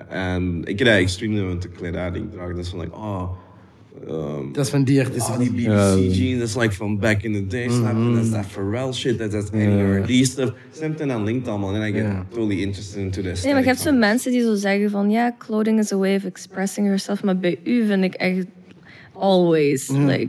En 0.08 0.60
ik 0.64 0.78
heb 0.78 0.88
dat 0.88 0.96
extremely 0.96 1.42
met 1.42 1.62
de 1.62 1.68
kledij. 1.68 2.10
Ik 2.14 2.30
draag 2.30 2.48
dat 2.48 2.58
is 2.58 2.68
van 2.68 2.80
like, 2.80 2.94
oh, 2.94 3.30
um, 4.08 4.52
Dat 4.52 4.64
is 4.64 4.70
van 4.70 4.84
die 4.84 5.00
artiest. 5.00 5.28
oh, 5.28 5.38
die 5.38 5.50
BBC 5.50 5.60
Ja. 5.66 5.96
jeans, 5.96 6.38
that's 6.38 6.54
like 6.56 6.72
from 6.74 6.98
back 6.98 7.22
in 7.22 7.32
the 7.32 7.46
day, 7.46 7.68
snap? 7.68 7.92
And 7.94 8.14
that's 8.14 8.30
that 8.30 8.46
Pharrell 8.50 8.92
shit, 8.92 9.18
that's 9.18 9.32
that 9.32 9.52
NERD 9.52 10.26
stuff. 10.26 10.52
Snap? 10.72 11.00
En 11.00 11.08
dan 11.08 11.24
linkt 11.24 11.48
allemaal, 11.48 11.74
and 11.74 11.84
I 11.88 11.92
get 11.92 12.02
Ja. 12.02 12.26
totally 12.30 12.60
interested 12.60 13.00
into 13.02 13.22
this. 13.22 13.42
Nee, 13.44 13.52
maar 13.52 13.62
je 13.62 13.68
hebt 13.68 13.80
zo 13.80 13.92
mensen 13.92 14.32
die 14.32 14.42
zo 14.42 14.54
zeggen 14.54 14.90
van 14.90 15.10
ja, 15.10 15.34
clothing 15.38 15.78
is 15.78 15.92
a 15.92 15.96
way 15.96 16.16
of 16.16 16.24
expressing 16.24 16.86
yourself. 16.86 17.22
Maar 17.22 17.38
bij 17.38 17.58
u 17.64 17.86
vind 17.86 18.04
ik 18.04 18.14
echt 18.14 18.46
always 19.12 19.88
like 19.88 20.28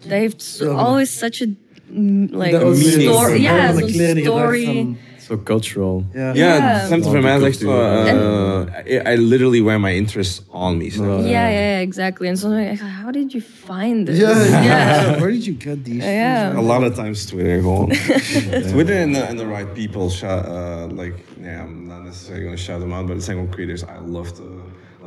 dat 0.00 0.10
heeft 0.18 0.42
so, 0.42 0.70
always 0.74 1.18
such 1.18 1.42
a 1.42 1.46
mm, 1.90 2.28
like 2.30 2.50
Dat 2.50 2.62
ook 2.62 2.74
meaning. 2.76 3.02
story. 3.10 3.42
Ja, 3.42 3.56
Ja, 3.56 3.72
zo'n 3.78 3.88
kleren 3.90 4.14
die 4.14 4.24
story. 4.24 4.96
Van- 5.26 5.36
Zo 5.36 5.42
cultural. 5.44 6.04
Yeah. 6.12 6.34
Ja, 6.34 6.54
Ja. 6.56 6.68
het 6.74 6.84
stemt 6.86 7.06
voor 7.06 7.20
mij 7.20 7.36
is 7.36 7.42
echt 7.42 7.62
uh, 7.62 8.62
I, 8.86 8.94
I 9.12 9.16
literally 9.20 9.62
wear 9.62 9.80
my 9.80 9.92
interests 9.92 10.42
on 10.50 10.76
me. 10.76 10.90
snap 10.90 11.20
je? 11.20 11.28
Ja, 11.28 11.48
ja, 11.48 11.60
ja, 11.60 11.78
exactly. 11.78 12.26
En 12.28 12.36
soms 12.36 12.54
ben 12.54 12.62
ik 12.64 12.70
echt, 12.70 12.82
how 13.02 13.12
did 13.12 13.32
you 13.32 13.44
find 13.66 14.06
this? 14.06 14.18
Ja, 14.18 14.44
ja. 14.44 14.62
Ja. 14.62 15.10
Where 15.18 15.30
did 15.32 15.44
you 15.44 15.56
get 15.58 15.84
these? 15.84 16.08
Ja. 16.10 16.52
A 16.56 16.60
lot 16.62 16.88
of 16.90 16.94
times 16.94 17.24
Twitter 17.24 17.58
gewoon. 17.60 17.88
Twitter 18.72 19.02
and 19.02 19.14
the, 19.14 19.26
and 19.28 19.38
the 19.38 19.46
right 19.46 19.72
people, 19.74 20.10
shout, 20.10 20.46
uh, 20.46 20.98
like, 21.02 21.14
yeah, 21.42 21.64
I'm 21.64 21.86
not 21.86 22.04
necessarily 22.04 22.42
gonna 22.44 22.56
shout 22.56 22.80
them 22.80 22.92
out, 22.92 23.06
but 23.06 23.16
the 23.16 23.22
single 23.24 23.46
creators 23.50 23.82
I 23.82 24.10
love 24.10 24.32
to, 24.32 24.42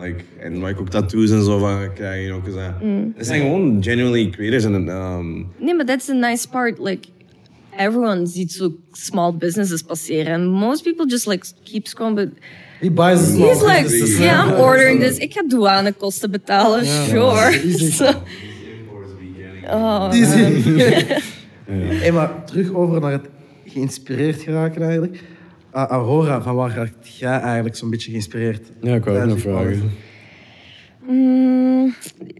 like, 0.01 0.23
en 0.39 0.59
waar 0.59 0.69
ik 0.69 0.79
ook 0.79 0.89
tattoos 0.89 1.31
en 1.31 1.43
zo 1.43 1.57
van 1.59 1.93
krijg, 1.93 2.25
you 2.27 2.31
know, 2.31 2.43
because 2.43 2.59
uh, 2.83 2.97
het 3.15 3.25
zijn 3.25 3.41
gewoon 3.41 3.77
genuinely 3.83 4.29
creators 4.29 4.63
en 4.63 4.73
um, 4.89 5.47
Nee, 5.59 5.75
maar 5.75 5.85
that's 5.85 6.05
the 6.05 6.13
nice 6.13 6.47
part. 6.49 6.79
Like, 6.79 7.07
everyone 7.79 8.25
ziet 8.27 8.51
zo 8.51 8.71
small 8.91 9.31
businesses 9.37 9.81
passeren. 9.83 10.33
And 10.33 10.51
most 10.51 10.83
people 10.83 11.05
just 11.07 11.25
like 11.27 11.45
keep 11.63 11.87
scrolling, 11.87 12.15
but 12.15 12.29
He 12.79 12.89
buys 12.89 13.19
small 13.33 13.49
he's 13.49 13.61
like, 13.61 13.83
businesses. 13.83 14.19
yeah, 14.19 14.43
I'm 14.43 14.59
ordering 14.59 14.99
this. 14.99 15.17
Ik 15.17 15.33
ga 15.33 15.43
douanekosten 15.47 16.31
betalen, 16.31 16.85
sure. 16.85 17.51
So, 17.99 18.11
oh, 19.67 20.11
Die 20.11 20.25
zie 20.25 20.43
Hey, 22.01 22.11
maar 22.11 22.45
terug 22.45 22.73
over 22.73 23.01
naar 23.01 23.11
het 23.11 23.27
geïnspireerd 23.65 24.41
geraken 24.41 24.81
eigenlijk. 24.81 25.23
Ah, 25.71 25.89
Aurora, 25.89 26.41
van 26.41 26.55
waar 26.55 26.75
raakt 26.75 27.17
jij 27.17 27.39
eigenlijk 27.39 27.75
zo'n 27.75 27.89
beetje 27.89 28.09
geïnspireerd? 28.11 28.71
Ja, 28.81 28.95
ik 28.95 29.05
wou 29.05 29.19
ook 29.21 29.25
nog 29.27 29.39
vragen. 29.39 29.91
Mm, 31.07 31.93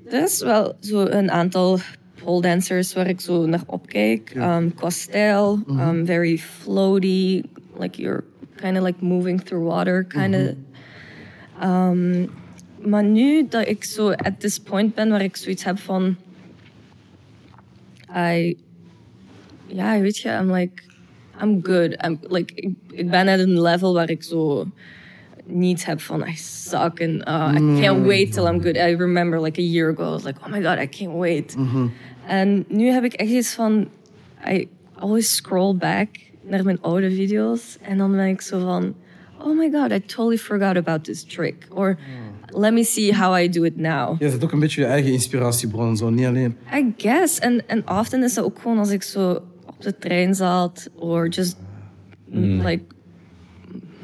er 0.09 0.23
is 0.23 0.41
wel 0.41 0.75
zo 0.79 0.99
een 1.05 1.31
aantal 1.31 1.79
pole 2.23 2.41
dancers 2.41 2.93
waar 2.93 3.07
ik 3.07 3.21
zo 3.21 3.45
naar 3.45 3.63
opkijk. 3.65 4.33
Um, 4.35 4.73
qua 4.73 4.89
stijl, 4.89 5.63
um, 5.69 6.05
very 6.05 6.37
floaty, 6.37 7.43
like 7.79 8.01
you're 8.01 8.23
kind 8.55 8.77
of 8.77 8.83
like 8.83 9.03
moving 9.05 9.43
through 9.43 9.67
water, 9.67 10.03
kind 10.03 10.35
of. 10.35 10.53
Um, 11.63 12.29
maar 12.81 13.03
nu 13.03 13.47
dat 13.49 13.67
ik 13.67 13.83
zo 13.83 14.11
at 14.11 14.39
this 14.39 14.59
point 14.59 14.95
ben 14.95 15.09
waar 15.09 15.21
ik 15.21 15.35
zoiets 15.35 15.63
heb 15.63 15.79
van, 15.79 16.15
I, 18.15 18.57
ja, 19.67 19.99
weet 19.99 20.17
je, 20.17 20.29
I'm 20.29 20.51
like, 20.51 20.83
I'm 21.41 21.59
good. 21.63 22.05
I'm 22.05 22.19
like, 22.21 22.53
ik, 22.55 22.73
ik 22.91 23.09
ben 23.09 23.27
at 23.27 23.39
een 23.39 23.61
level 23.61 23.93
waar 23.93 24.09
ik 24.09 24.23
zo 24.23 24.67
niet 25.45 25.85
heb 25.85 26.01
van 26.01 26.27
I 26.27 26.35
suck 26.35 27.01
and 27.01 27.27
uh, 27.27 27.51
I 27.55 27.81
can't 27.81 28.05
wait 28.05 28.33
till 28.33 28.45
I'm 28.45 28.61
good. 28.61 28.77
I 28.77 28.95
remember 28.95 29.41
like 29.41 29.61
a 29.61 29.63
year 29.63 29.89
ago, 29.89 30.03
I 30.03 30.09
was 30.09 30.23
like, 30.23 30.39
oh 30.45 30.51
my 30.51 30.61
god, 30.61 30.77
I 30.77 30.87
can't 30.87 31.13
wait. 31.13 31.55
En 32.29 32.65
nu 32.67 32.85
heb 32.85 33.03
ik 33.03 33.13
echt 33.13 33.29
iets 33.29 33.53
van, 33.53 33.87
I 34.51 34.67
always 34.93 35.35
scroll 35.35 35.75
back 35.75 36.07
naar 36.41 36.63
mijn 36.63 36.81
oude 36.81 37.11
video's 37.11 37.77
en 37.81 37.97
dan 37.97 38.11
ben 38.11 38.27
ik 38.27 38.41
zo 38.41 38.59
van, 38.59 38.95
oh 39.41 39.57
my 39.57 39.71
god, 39.71 39.91
I 39.91 39.99
totally 39.99 40.37
forgot 40.37 40.77
about 40.77 41.03
this 41.03 41.23
trick. 41.23 41.67
Or 41.69 41.97
let 42.47 42.73
me 42.73 42.83
see 42.83 43.13
how 43.13 43.37
I 43.39 43.49
do 43.49 43.63
it 43.63 43.77
now. 43.77 44.21
Je 44.21 44.29
zit 44.29 44.43
ook 44.43 44.51
een 44.51 44.59
beetje 44.59 44.81
je 44.81 44.87
eigen 44.87 45.11
inspiratiebron, 45.11 45.97
zo 45.97 46.09
niet 46.09 46.25
alleen. 46.25 46.55
I 46.73 46.93
guess. 46.97 47.39
En, 47.39 47.67
en 47.67 47.89
often 47.89 48.23
is 48.23 48.33
dat 48.33 48.45
ook 48.45 48.59
gewoon 48.59 48.77
als 48.77 48.91
ik 48.91 49.03
zo 49.03 49.31
op 49.65 49.81
de 49.81 49.97
trein 49.97 50.35
zat, 50.35 50.89
or 50.95 51.27
just 51.27 51.57
like 52.31 52.83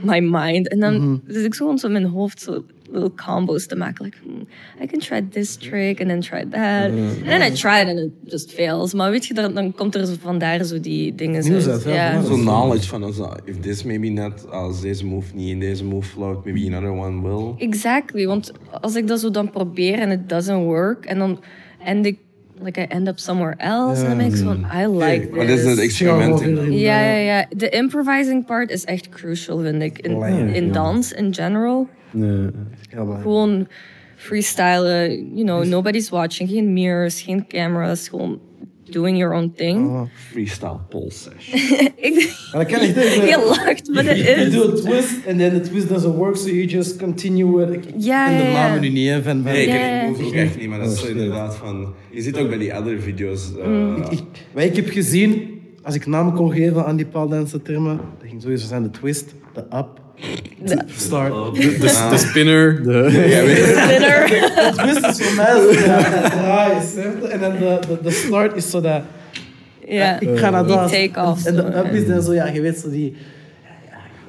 my 0.02 0.20
mind. 0.20 0.68
En 0.68 0.80
dan 0.80 1.22
zit 1.28 1.46
ik 1.46 1.54
zo 1.54 1.64
gewoon 1.64 1.80
zo 1.80 1.88
in 1.88 1.94
mijn 1.94 2.06
hoofd 2.06 2.42
zo 2.42 2.66
little 2.92 3.12
combos 3.26 3.68
te 3.68 3.76
maken. 3.76 4.06
Like, 4.06 4.18
hmm, 4.24 4.42
I 4.84 4.88
can 4.88 5.00
try 5.00 5.22
this 5.30 5.56
trick 5.56 6.00
and 6.00 6.10
then 6.10 6.22
try 6.22 6.46
that. 6.50 6.90
And 6.90 7.26
then 7.26 7.42
I 7.42 7.50
try 7.56 7.82
it 7.82 7.88
and 7.88 8.00
it 8.00 8.12
just 8.28 8.52
fails. 8.52 8.94
Maar 8.94 9.12
weet 9.12 9.26
je, 9.26 9.34
dan, 9.34 9.54
dan 9.54 9.74
komt 9.74 9.96
er 9.96 10.06
zo 10.06 10.14
vandaar 10.22 10.64
zo 10.64 10.80
die 10.80 11.16
dingen 11.16 11.54
uit, 11.54 11.84
ja. 11.84 11.94
Ja. 11.94 12.22
Zo'n 12.22 12.40
knowledge 12.40 12.88
van 12.88 13.04
als, 13.04 13.18
uh, 13.18 13.32
if 13.46 13.60
this 13.60 13.84
maybe 13.84 14.10
not, 14.10 14.52
als 14.52 14.82
deze 14.82 15.06
move 15.06 15.36
niet 15.36 15.50
in 15.50 15.60
deze 15.60 15.84
move 15.84 16.08
float, 16.08 16.46
maybe 16.46 16.76
another 16.76 16.92
one 16.92 17.22
will. 17.22 17.68
Exactly, 17.68 18.26
want 18.26 18.52
als 18.82 18.96
ik 18.96 19.08
dat 19.08 19.20
zo 19.20 19.32
dan 19.32 19.50
probeer 19.50 20.00
en 20.00 20.12
it 20.12 20.30
doesn't 20.30 20.64
work, 20.64 21.06
en 21.06 21.18
dan 21.18 21.40
end 21.84 22.06
ik, 22.06 22.18
like 22.62 22.82
I 22.82 22.86
end 22.88 23.08
up 23.08 23.20
somewhere 23.20 23.56
else, 23.58 24.06
ben 24.06 24.20
ik 24.20 24.36
zo 24.36 24.44
van, 24.44 24.66
I 24.74 24.88
like 24.88 25.28
Maar 25.32 25.48
dit 25.48 25.60
is 25.60 25.64
this. 25.64 25.78
experimenting. 25.80 26.80
Ja, 26.80 27.02
ja, 27.02 27.18
ja. 27.18 27.46
De 27.50 27.70
improvising 27.70 28.46
part 28.46 28.70
is 28.70 28.84
echt 28.84 29.10
crucial, 29.10 29.60
vind 29.60 29.82
ik. 29.82 30.00
In, 30.00 30.24
in 30.54 30.72
dans, 30.72 31.12
in 31.12 31.34
general. 31.34 31.88
Nee. 32.16 32.50
Belangrijk. 32.90 33.22
Gewoon 33.22 33.68
freestylen, 34.16 35.36
you 35.36 35.44
know, 35.44 35.66
nobody's 35.66 36.10
watching. 36.10 36.50
Geen 36.50 36.74
mirrors, 36.74 37.22
geen 37.22 37.48
cameras, 37.48 38.08
gewoon 38.10 38.40
doing 38.92 39.18
your 39.18 39.34
own 39.36 39.52
thing. 39.56 40.10
Freestyle 40.32 40.80
pole 40.90 41.12
session. 41.12 41.60
Ik, 41.96 42.36
dat 42.52 42.66
kan 42.66 42.86
je 42.86 43.44
lacht, 43.48 43.90
maar 43.94 44.04
dat 44.04 44.18
You 44.18 44.40
is... 44.40 44.54
do 44.54 44.72
a 44.72 44.76
twist 44.76 45.28
and 45.28 45.38
then 45.38 45.62
the 45.62 45.70
twist 45.70 45.90
doesn't 45.90 46.16
work, 46.16 46.36
so 46.38 46.48
you 46.48 46.66
just 46.66 46.98
continue 46.98 47.56
with. 47.56 47.74
Ik 47.74 47.84
Ja, 47.98 48.28
ken 48.28 48.38
de 48.38 48.52
namen 48.52 48.82
nu 48.82 48.90
niet, 48.90 49.14
van. 49.24 49.42
Nee, 49.42 49.66
ik 49.66 49.70
ken 49.70 50.08
ook 50.26 50.34
echt 50.34 50.60
niet, 50.60 50.70
maar 50.70 50.80
dat 50.80 50.92
is 50.92 51.00
zo 51.00 51.08
inderdaad 51.08 51.56
van... 51.56 51.94
Je 52.12 52.22
ziet 52.22 52.38
ook 52.38 52.50
bij 52.50 52.58
die 52.58 52.74
andere 52.74 53.00
video's... 53.00 53.52
uh, 53.58 53.66
Mm. 53.66 53.96
ik, 54.10 54.22
wat 54.54 54.64
ik 54.64 54.76
heb 54.76 54.90
gezien, 54.90 55.60
als 55.84 55.96
ik 55.96 56.06
namen 56.06 56.34
kon 56.34 56.52
geven 56.52 56.86
aan 56.86 56.96
die 56.96 57.06
paaldansen 57.06 57.62
termen, 57.62 57.98
dat 58.20 58.30
ging 58.30 58.42
sowieso 58.42 58.68
zijn 58.68 58.84
de 58.84 58.90
twist, 58.92 59.34
de 59.54 59.60
up, 59.62 60.02
de 60.64 60.82
start. 60.96 61.34
De, 61.56 61.60
de, 61.80 62.08
de 62.10 62.18
spinner, 62.18 62.84
de... 62.84 62.90
ja, 62.92 63.44
weet 63.46 63.58
je- 63.58 63.86
Dinner. 63.90 64.28
De 64.28 64.72
twist 65.02 65.20
is 65.20 65.26
voor 65.28 65.36
mij 65.36 65.52
zo 65.52 65.88
dat? 67.22 67.30
En 67.30 67.40
dan 67.40 67.52
de, 67.52 67.80
de, 67.88 67.98
de 68.04 68.12
start 68.12 68.56
is 68.56 68.70
zo 68.70 68.82
dat, 68.82 69.02
Ja, 69.88 70.20
ik 70.20 70.38
ga 70.40 70.50
naar 70.50 70.66
die 70.66 70.76
daar. 70.76 70.90
take-off. 70.90 71.46
En 71.46 71.56
de 71.56 71.62
up 71.78 71.94
is 71.94 72.08
dan 72.08 72.22
zo, 72.22 72.34
ja, 72.34 72.46
je 72.48 72.62
weet 72.62 72.78
zo 72.80 72.90
die... 72.90 73.16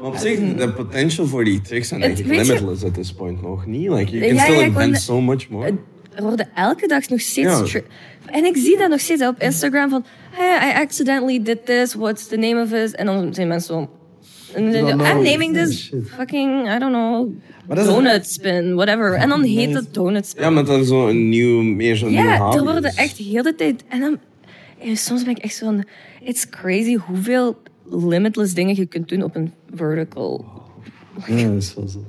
Op 0.00 0.16
zich, 0.16 0.38
de 0.56 0.72
potential 0.72 1.26
voor 1.26 1.44
die 1.44 1.60
tricks 1.60 1.88
zijn 1.88 2.00
Het- 2.00 2.08
eigenlijk 2.20 2.48
limitless 2.48 2.84
at 2.84 2.94
this 2.94 3.12
point 3.12 3.42
nog 3.42 3.66
niet. 3.66 3.88
Like, 3.90 4.10
you 4.10 4.26
can 4.26 4.34
ja, 4.34 4.42
still 4.42 4.60
invent 4.60 5.00
so 5.00 5.20
much 5.20 5.48
more. 5.48 5.74
er 6.14 6.22
worden 6.22 6.48
elke 6.54 6.86
dag 6.88 7.08
nog 7.08 7.20
steeds... 7.20 7.72
Ja. 7.72 7.80
En 8.26 8.44
ik 8.44 8.56
zie 8.56 8.78
dat 8.78 8.88
nog 8.90 9.00
steeds 9.00 9.22
op 9.22 9.34
Instagram 9.42 9.90
van... 9.90 10.04
Hey, 10.30 10.70
I 10.72 10.82
accidentally 10.82 11.42
did 11.42 11.66
this, 11.66 11.94
what's 11.94 12.26
the 12.26 12.36
name 12.36 12.62
of 12.62 12.72
it? 12.72 12.94
En 12.94 13.06
dan 13.06 13.34
zijn 13.34 13.48
mensen 13.48 13.74
zo... 13.74 13.90
I'm 14.56 15.22
naming 15.22 15.54
this 15.54 15.92
fucking, 16.04 16.68
I 16.68 16.78
don't 16.78 16.92
know, 16.92 17.30
donut 17.68 18.26
spin, 18.26 18.74
whatever. 18.74 19.14
En 19.14 19.28
dan 19.28 19.42
heet 19.42 19.74
het 19.74 19.94
donut 19.94 20.26
spin. 20.26 20.42
Ja, 20.42 20.50
met 20.50 20.66
dan 20.66 20.84
zo 20.84 21.08
een 21.08 21.28
nieuw, 21.28 21.62
meer 21.62 21.96
zo'n 21.96 22.08
nieuw 22.08 22.22
Ja, 22.22 22.52
er 22.52 22.62
worden 22.62 22.84
is. 22.84 22.94
echt 22.94 23.16
heel 23.16 23.42
de 23.42 23.54
tijd... 23.54 23.84
En 23.88 24.00
dan... 24.00 24.18
en 24.78 24.96
soms 24.96 25.24
ben 25.24 25.36
ik 25.36 25.42
echt 25.42 25.54
zo 25.54 25.64
van... 25.64 25.84
It's 26.22 26.48
crazy 26.48 26.96
hoeveel 26.96 27.56
limitless 27.90 28.54
dingen 28.54 28.76
je 28.76 28.86
kunt 28.86 29.08
doen 29.08 29.22
op 29.22 29.36
een 29.36 29.52
vertical. 29.74 30.44
Ja, 31.26 31.48
dat 31.48 31.62
is 31.62 31.74
wel 31.74 31.88
zo. 31.88 32.04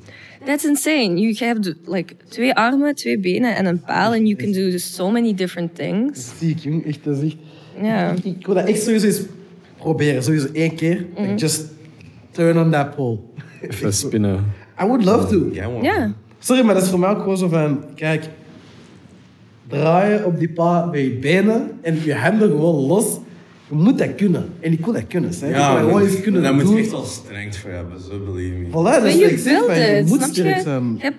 That's 0.46 0.66
insane. 0.66 1.20
You 1.20 1.36
have 1.40 1.76
like 1.86 2.16
twee 2.30 2.54
armen, 2.54 2.96
twee 2.96 3.20
benen 3.20 3.56
en 3.56 3.66
een 3.66 3.82
paal. 3.82 4.12
And 4.12 4.28
you 4.28 4.36
can 4.36 4.52
do 4.52 4.78
so 4.78 5.12
many 5.12 5.34
different 5.34 5.76
things. 5.76 6.32
Ziek, 6.40 6.60
jong. 6.60 6.86
Echt, 6.86 7.04
dat 7.04 7.18
is 7.18 7.24
echt... 7.24 7.36
Ja. 7.82 8.12
Ik, 8.12 8.24
ik 8.24 8.46
wil 8.46 8.56
dat 8.56 8.68
echt 8.68 8.84
sowieso 8.84 9.06
eens 9.06 9.22
proberen. 9.78 10.24
Sowieso 10.24 10.48
één 10.54 10.76
keer. 10.76 11.06
Mhm. 11.18 11.36
Just 11.36 11.66
turn 12.38 12.58
on 12.58 12.72
that 12.72 12.96
pole. 12.96 13.18
Even 13.70 13.94
spinnen. 13.94 14.54
I 14.82 14.86
would 14.86 15.04
love 15.04 15.28
to. 15.28 15.50
Ja, 15.54 15.70
man. 15.70 15.84
Ja. 15.84 16.14
Sorry, 16.40 16.64
maar 16.66 16.74
dat 16.74 16.84
is 16.84 16.90
voor 16.90 17.00
mij 17.00 17.10
ook 17.10 17.20
gewoon 17.20 17.38
zo 17.38 17.48
van... 17.48 17.84
Kijk, 17.96 18.30
draaien 19.68 20.26
op 20.26 20.40
die 20.40 20.50
paal 20.50 20.88
met 20.88 21.00
je 21.00 21.10
benen 21.10 21.72
en 21.82 22.04
je 22.04 22.16
handen 22.16 22.50
gewoon 22.50 22.86
los. 22.86 23.20
Je 23.70 23.76
moet 23.76 23.98
dat 23.98 24.16
kunnen. 24.16 24.50
En 24.60 24.72
ik 24.72 24.84
wil 24.86 24.94
dat 24.94 25.08
kunnen. 25.08 25.32
Hè. 25.40 25.48
Ja, 25.50 25.80
wil 25.80 25.88
gewoon 25.88 26.02
eens 26.02 26.22
kunnen 26.22 26.42
daar 26.42 26.54
moet 26.54 26.70
je 26.70 26.78
echt 26.78 26.92
wel 26.92 27.04
streng 27.04 27.56
voor 27.56 27.70
hebben, 27.70 28.02
so 28.02 28.20
believe 28.26 28.56
me. 28.58 28.68
Voilà, 28.68 28.72
dat 28.72 29.02
build 29.02 29.42
van, 29.42 29.80
je 29.80 30.04
moet 30.08 30.18
snap 30.22 30.30
sterk 30.34 30.56
je? 30.56 30.62
zijn. 30.62 30.98
Je 31.02 31.14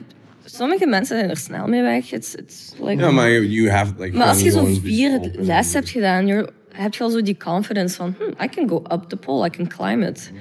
sommige 0.45 0.87
mensen 0.87 1.19
zijn 1.19 1.31
er 1.31 1.37
snel 1.37 1.67
mee 1.67 1.83
weg. 1.83 2.13
It's, 2.13 2.35
it's 2.35 2.75
like, 2.81 3.03
Ja, 3.03 3.11
maar 3.11 3.31
you- 3.43 3.71
have 3.71 3.93
like. 3.99 4.17
maar 4.17 4.27
als 4.27 4.43
je 4.43 4.51
zo'n 4.51 4.81
vier 4.83 5.21
les 5.39 5.73
hebt 5.73 5.89
gedaan, 5.89 6.27
heb 6.73 6.95
je 6.95 7.03
al 7.05 7.11
zo 7.11 7.23
die 7.23 7.37
confidence 7.37 7.97
van, 7.97 8.15
hmm, 8.19 8.35
I 8.45 8.49
can 8.49 8.69
go 8.69 8.83
up 8.93 9.05
the 9.09 9.17
pole, 9.17 9.47
I 9.47 9.51
can 9.51 9.69
climb 9.69 10.03
it. 10.03 10.33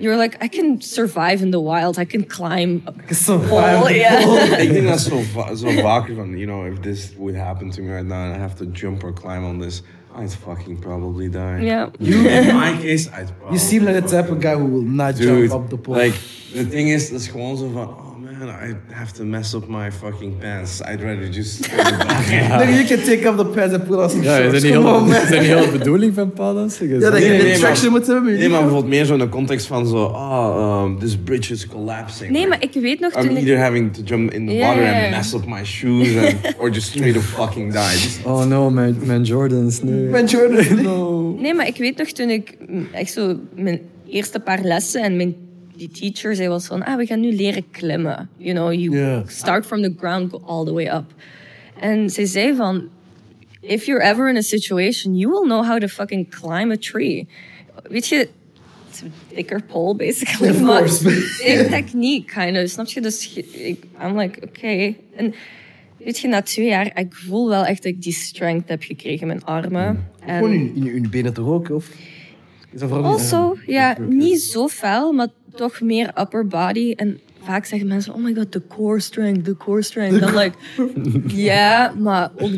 You're 0.00 0.16
like, 0.16 0.36
I 0.44 0.48
can 0.48 0.80
survive 0.80 1.42
in 1.42 1.50
the 1.50 1.60
wild, 1.60 1.98
I 1.98 2.04
can 2.06 2.24
climb 2.26 2.82
a 2.86 2.90
Ik 3.02 3.10
is 3.10 3.24
pole. 3.24 3.38
fijn. 3.40 3.94
Yeah. 3.94 4.60
Ik 4.60 4.72
denk 4.72 4.88
dat 4.88 5.00
zo, 5.00 5.20
va- 5.32 5.54
zo 5.54 5.68
vaker 5.70 6.14
you 6.14 6.44
know, 6.46 6.66
if 6.66 6.78
this 6.80 7.12
would 7.18 7.36
happen 7.36 7.70
to 7.70 7.82
me 7.82 7.92
right 7.94 8.06
now 8.06 8.18
and 8.24 8.34
I 8.36 8.38
have 8.38 8.54
to 8.56 8.64
jump 8.72 9.04
or 9.04 9.12
climb 9.12 9.44
on 9.44 9.60
this, 9.60 9.82
I'd 10.18 10.32
fucking 10.32 10.78
probably 10.78 11.28
die. 11.30 11.60
Yeah. 11.60 11.88
You, 11.98 12.28
in 12.28 12.54
my 12.64 12.76
case, 12.80 13.08
I'd 13.08 13.28
probably. 13.38 13.52
You 13.52 13.58
seem 13.58 13.84
like 13.84 14.02
the 14.02 14.08
type 14.08 14.30
of 14.32 14.40
guy 14.40 14.54
who 14.56 14.64
will 14.66 14.82
not 14.90 15.14
Dude, 15.16 15.48
jump 15.48 15.62
up 15.62 15.68
the 15.70 15.76
pole. 15.76 15.96
like, 15.96 16.14
the 16.52 16.64
thing 16.64 16.88
is, 16.88 17.10
dat 17.10 17.20
is 17.20 17.28
gewoon 17.28 17.56
zo 17.56 17.68
van, 17.72 17.88
man, 18.40 18.48
I 18.48 18.74
have 18.94 19.12
to 19.14 19.24
mess 19.24 19.54
up 19.54 19.68
my 19.68 19.90
fucking 19.90 20.38
pants. 20.38 20.80
I'd 20.82 21.02
rather 21.02 21.28
just. 21.32 21.62
Nigga, 21.70 22.76
you 22.76 22.84
can 22.96 23.04
take 23.06 23.26
off 23.28 23.36
the 23.36 23.44
pants 23.44 23.74
and 23.74 23.86
put 23.86 23.98
on 23.98 24.10
some 24.10 24.22
Ja, 24.22 24.36
is 24.36 24.42
shorts. 24.42 24.52
dat 24.52 24.62
niet 24.62 24.72
Come 24.72 24.88
on, 24.88 24.94
heel, 24.94 25.06
man. 25.06 25.22
is 25.22 25.28
dat 25.28 25.38
niet 25.40 25.48
heel 25.48 25.64
de 25.72 25.78
bedoeling 25.78 26.14
van 26.14 26.32
paaldansen? 26.32 26.88
Ja, 26.88 26.98
dat 26.98 27.12
Nee, 27.12 27.22
je 27.22 27.28
nee, 27.28 27.38
de 27.38 27.44
nee, 27.44 27.58
traction 27.58 27.90
maar- 27.92 28.00
moet 28.00 28.08
hebben. 28.08 28.34
Nee, 28.38 28.48
maar 28.48 28.60
bijvoorbeeld 28.60 28.90
meer 28.92 29.04
zo 29.04 29.12
in 29.12 29.18
de 29.18 29.28
context 29.28 29.66
van 29.66 29.86
zo, 29.86 29.96
oh, 30.04 30.82
um, 30.84 30.98
this 30.98 31.16
bridge 31.24 31.52
is 31.52 31.66
collapsing. 31.66 32.30
Nee, 32.30 32.46
maar 32.46 32.62
ik 32.62 32.72
weet 32.72 33.00
nog 33.00 33.14
I'm 33.14 33.20
toen 33.26 33.30
ik... 33.30 33.36
either 33.36 33.58
having 33.58 33.92
to 33.94 34.02
jump 34.04 34.32
in 34.32 34.46
the 34.46 34.52
Ja, 34.54 34.66
water 34.66 34.82
ja, 34.82 34.96
ja. 34.96 35.02
and 35.06 35.10
mess 35.16 35.34
up 35.34 35.46
my 35.46 35.64
shoes, 35.64 36.16
and, 36.16 36.34
or 36.58 36.70
just 36.70 36.86
straight 36.88 37.16
up 37.16 37.22
fucking 37.22 37.72
die. 37.72 37.82
Just- 37.82 38.20
Oh 38.30 38.44
no, 38.44 38.70
mijn, 38.70 38.96
mijn 39.04 39.22
Jordans, 39.22 39.82
nee. 39.82 40.06
Ben 40.08 40.26
Jordan. 40.26 40.82
No. 40.82 41.36
Nee, 41.40 41.54
maar 41.54 41.66
ik 41.66 41.76
weet 41.76 41.96
nog 41.98 42.08
toen 42.08 42.28
ik 42.30 42.56
mm, 42.68 42.88
echt 42.92 43.12
zo 43.12 43.36
mijn 43.54 43.80
eerste 44.08 44.40
paar 44.40 44.60
lessen 44.62 45.02
en 45.02 45.16
mijn 45.16 45.34
die 45.88 45.90
teacher 45.90 46.34
zei 46.34 46.48
was 46.48 46.66
van, 46.66 46.82
ah, 46.84 46.96
we 46.96 47.06
gaan 47.06 47.20
nu 47.20 47.32
leren 47.32 47.64
klimmen. 47.70 48.28
You 48.36 48.54
know, 48.54 48.72
you 48.72 48.90
start 49.26 49.66
from 49.66 49.82
the 49.82 49.94
ground, 49.98 50.30
go 50.30 50.42
all 50.46 50.64
the 50.64 50.72
way 50.72 50.86
up. 50.86 51.14
En 51.80 52.10
zij 52.10 52.24
zei 52.26 52.54
van, 52.56 52.88
if 53.60 53.84
you're 53.86 54.02
ever 54.04 54.28
in 54.28 54.36
a 54.36 54.40
situation, 54.42 55.16
you 55.16 55.32
will 55.32 55.44
know 55.44 55.64
how 55.66 55.78
to 55.80 55.86
fucking 55.86 56.28
climb 56.30 56.70
a 56.70 56.76
tree. 56.76 57.28
Weet 57.88 58.06
je, 58.08 58.28
it's 58.88 59.02
a 59.02 59.06
thicker 59.34 59.62
pole 59.62 59.94
basically. 59.96 60.50
Of 60.50 60.62
course. 60.62 61.02
techniek, 61.70 62.26
kind 62.26 62.56
of. 62.56 62.68
Snap 62.70 62.86
je? 62.86 63.00
Dus 63.00 63.32
ik, 63.52 63.84
I'm 64.02 64.18
like, 64.18 64.40
oké. 64.42 64.94
En 65.16 65.34
weet 65.96 66.18
je, 66.18 66.28
na 66.28 66.42
twee 66.42 66.66
jaar, 66.68 66.98
ik 66.98 67.14
voel 67.14 67.48
wel 67.48 67.64
echt 67.64 67.82
dat 67.82 67.92
ik 67.92 68.02
die 68.02 68.12
strength 68.12 68.68
heb 68.68 68.82
gekregen 68.82 69.20
in 69.20 69.26
mijn 69.26 69.44
armen. 69.44 70.08
En- 70.26 70.36
Gewoon 70.36 70.52
in, 70.52 70.72
in, 70.74 70.86
in 70.86 71.02
je 71.02 71.08
benen 71.08 71.32
toch 71.32 71.46
ook? 71.46 71.70
Of? 71.70 71.88
Vooral 72.74 73.04
Also, 73.04 73.56
ja, 73.66 73.96
niet 74.08 74.40
zo 74.42 74.68
fel, 74.68 75.12
maar 75.12 75.28
toch 75.54 75.80
meer 75.80 76.12
upper 76.20 76.46
body. 76.46 76.92
En 76.96 77.20
vaak 77.42 77.64
zeggen 77.64 77.88
mensen, 77.88 78.14
oh 78.14 78.22
my 78.22 78.34
god, 78.34 78.50
the 78.52 78.62
core 78.68 79.00
strength, 79.00 79.44
the 79.44 79.56
core 79.56 79.82
strength. 79.82 80.20
Dan 80.20 80.36
like, 80.36 80.56
ja, 81.26 81.94
maar 81.98 82.30
ook 82.38 82.52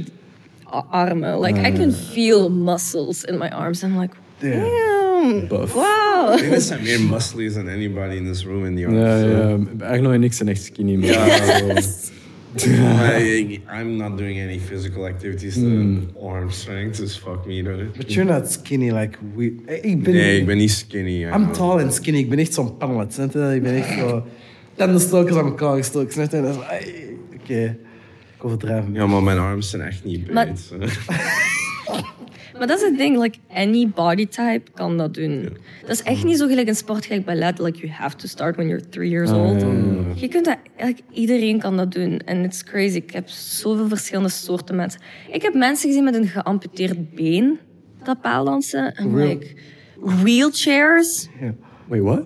armen. 0.90 1.40
Like, 1.40 1.60
I 1.68 1.72
can 1.72 1.92
feel 1.92 2.50
muscles 2.50 3.24
in 3.24 3.38
my 3.38 3.48
arms. 3.48 3.82
I'm 3.82 3.98
like, 4.00 4.14
damn, 4.38 5.48
Buff. 5.48 5.72
wow. 5.74 6.34
I 6.34 6.36
think 6.36 6.48
there's 6.48 6.66
some 6.66 6.82
more 7.06 7.50
than 7.50 7.68
anybody 7.68 8.16
in 8.16 8.24
this 8.24 8.44
room 8.44 8.64
in 8.64 8.76
the 8.76 8.86
arms. 8.86 8.98
Ja, 8.98 9.20
so- 9.20 9.66
ja. 9.78 9.86
Arno 9.86 10.10
en 10.10 10.22
ik 10.22 10.32
zijn 10.32 10.48
echt 10.48 10.62
skinny, 10.62 10.96
man. 10.96 11.10
I, 12.56 13.60
I'm 13.70 13.96
not 13.96 14.16
doing 14.16 14.38
any 14.38 14.58
physical 14.58 15.06
activities. 15.06 15.54
The 15.54 15.60
hmm. 15.60 16.26
arm 16.26 16.50
strength 16.50 17.00
is 17.00 17.16
fuck 17.16 17.46
me, 17.46 17.62
though. 17.62 17.88
But 17.96 18.10
you're 18.10 18.32
not 18.32 18.48
skinny 18.48 18.90
like 18.90 19.18
we. 19.34 19.62
Eh, 19.66 19.74
eh 19.74 19.90
Ik 19.90 20.02
ben, 20.02 20.14
Nee, 20.14 20.38
ik 20.40 20.46
ben 20.46 20.56
niet 20.56 20.70
skinny. 20.70 21.24
I'm 21.24 21.52
tall 21.52 21.80
and 21.80 21.94
skinny. 21.94 22.18
Ik 22.18 22.28
ben 22.28 22.38
echt 22.38 22.54
zo'n 22.54 22.76
panlet. 22.76 23.12
snap 23.12 23.32
je? 23.32 23.38
Ik 23.38 23.56
eh, 23.56 23.62
ben 23.62 23.74
echt 23.74 23.98
zo... 23.98 24.26
Tandenstokers 24.74 25.36
aan 25.40 25.44
elkaar 25.44 25.76
gestoken. 25.76 26.12
snap 26.12 26.30
je? 26.30 26.36
En 26.36 26.42
dat 26.42 26.50
is 26.50 26.56
van, 26.56 26.66
ai, 26.66 27.18
Oké. 27.42 27.78
Ik 28.36 28.44
overdrijf 28.44 28.84
hem. 28.84 28.94
Ja, 28.94 29.06
maar 29.06 29.22
mijn 29.22 29.38
armen 29.38 29.62
zijn 29.62 29.82
echt 29.82 30.04
niet 30.04 30.24
breed. 30.24 30.58
so. 30.58 30.76
Maar 32.62 32.70
dat 32.70 32.80
is 32.80 32.88
het 32.88 32.98
ding, 32.98 33.18
like, 33.18 33.38
any 33.54 33.88
body 33.88 34.26
type 34.26 34.62
kan 34.74 34.98
dat 34.98 35.14
doen. 35.14 35.56
Dat 35.80 35.90
is 35.90 36.02
echt 36.02 36.24
niet 36.24 36.38
zo 36.38 36.46
gelijk 36.46 36.68
een 36.68 36.74
sport, 36.74 37.06
gelijk 37.06 37.24
ballet. 37.24 37.58
Like, 37.58 37.78
you 37.78 37.92
have 37.92 38.16
to 38.16 38.26
start 38.26 38.56
when 38.56 38.68
you're 38.68 38.88
three 38.88 39.08
years 39.08 39.30
old. 39.30 39.64
Je 40.14 40.28
kunt 40.28 40.44
dat, 40.44 40.56
like, 40.78 41.02
iedereen 41.10 41.58
kan 41.58 41.76
dat 41.76 41.92
doen. 41.92 42.18
En 42.18 42.44
it's 42.44 42.64
crazy. 42.64 42.96
Ik 42.96 43.12
heb 43.12 43.28
zoveel 43.28 43.88
verschillende 43.88 44.28
soorten 44.28 44.76
mensen. 44.76 45.00
Ik 45.30 45.42
heb 45.42 45.54
mensen 45.54 45.88
gezien 45.88 46.04
met 46.04 46.14
een 46.14 46.26
geamputeerd 46.26 47.14
been 47.14 47.58
dat 48.02 48.20
paaldansen. 48.20 48.94
En 48.94 49.16
like, 49.16 49.46
wheelchairs. 50.00 51.28
Wait, 51.92 52.02
what? 52.02 52.22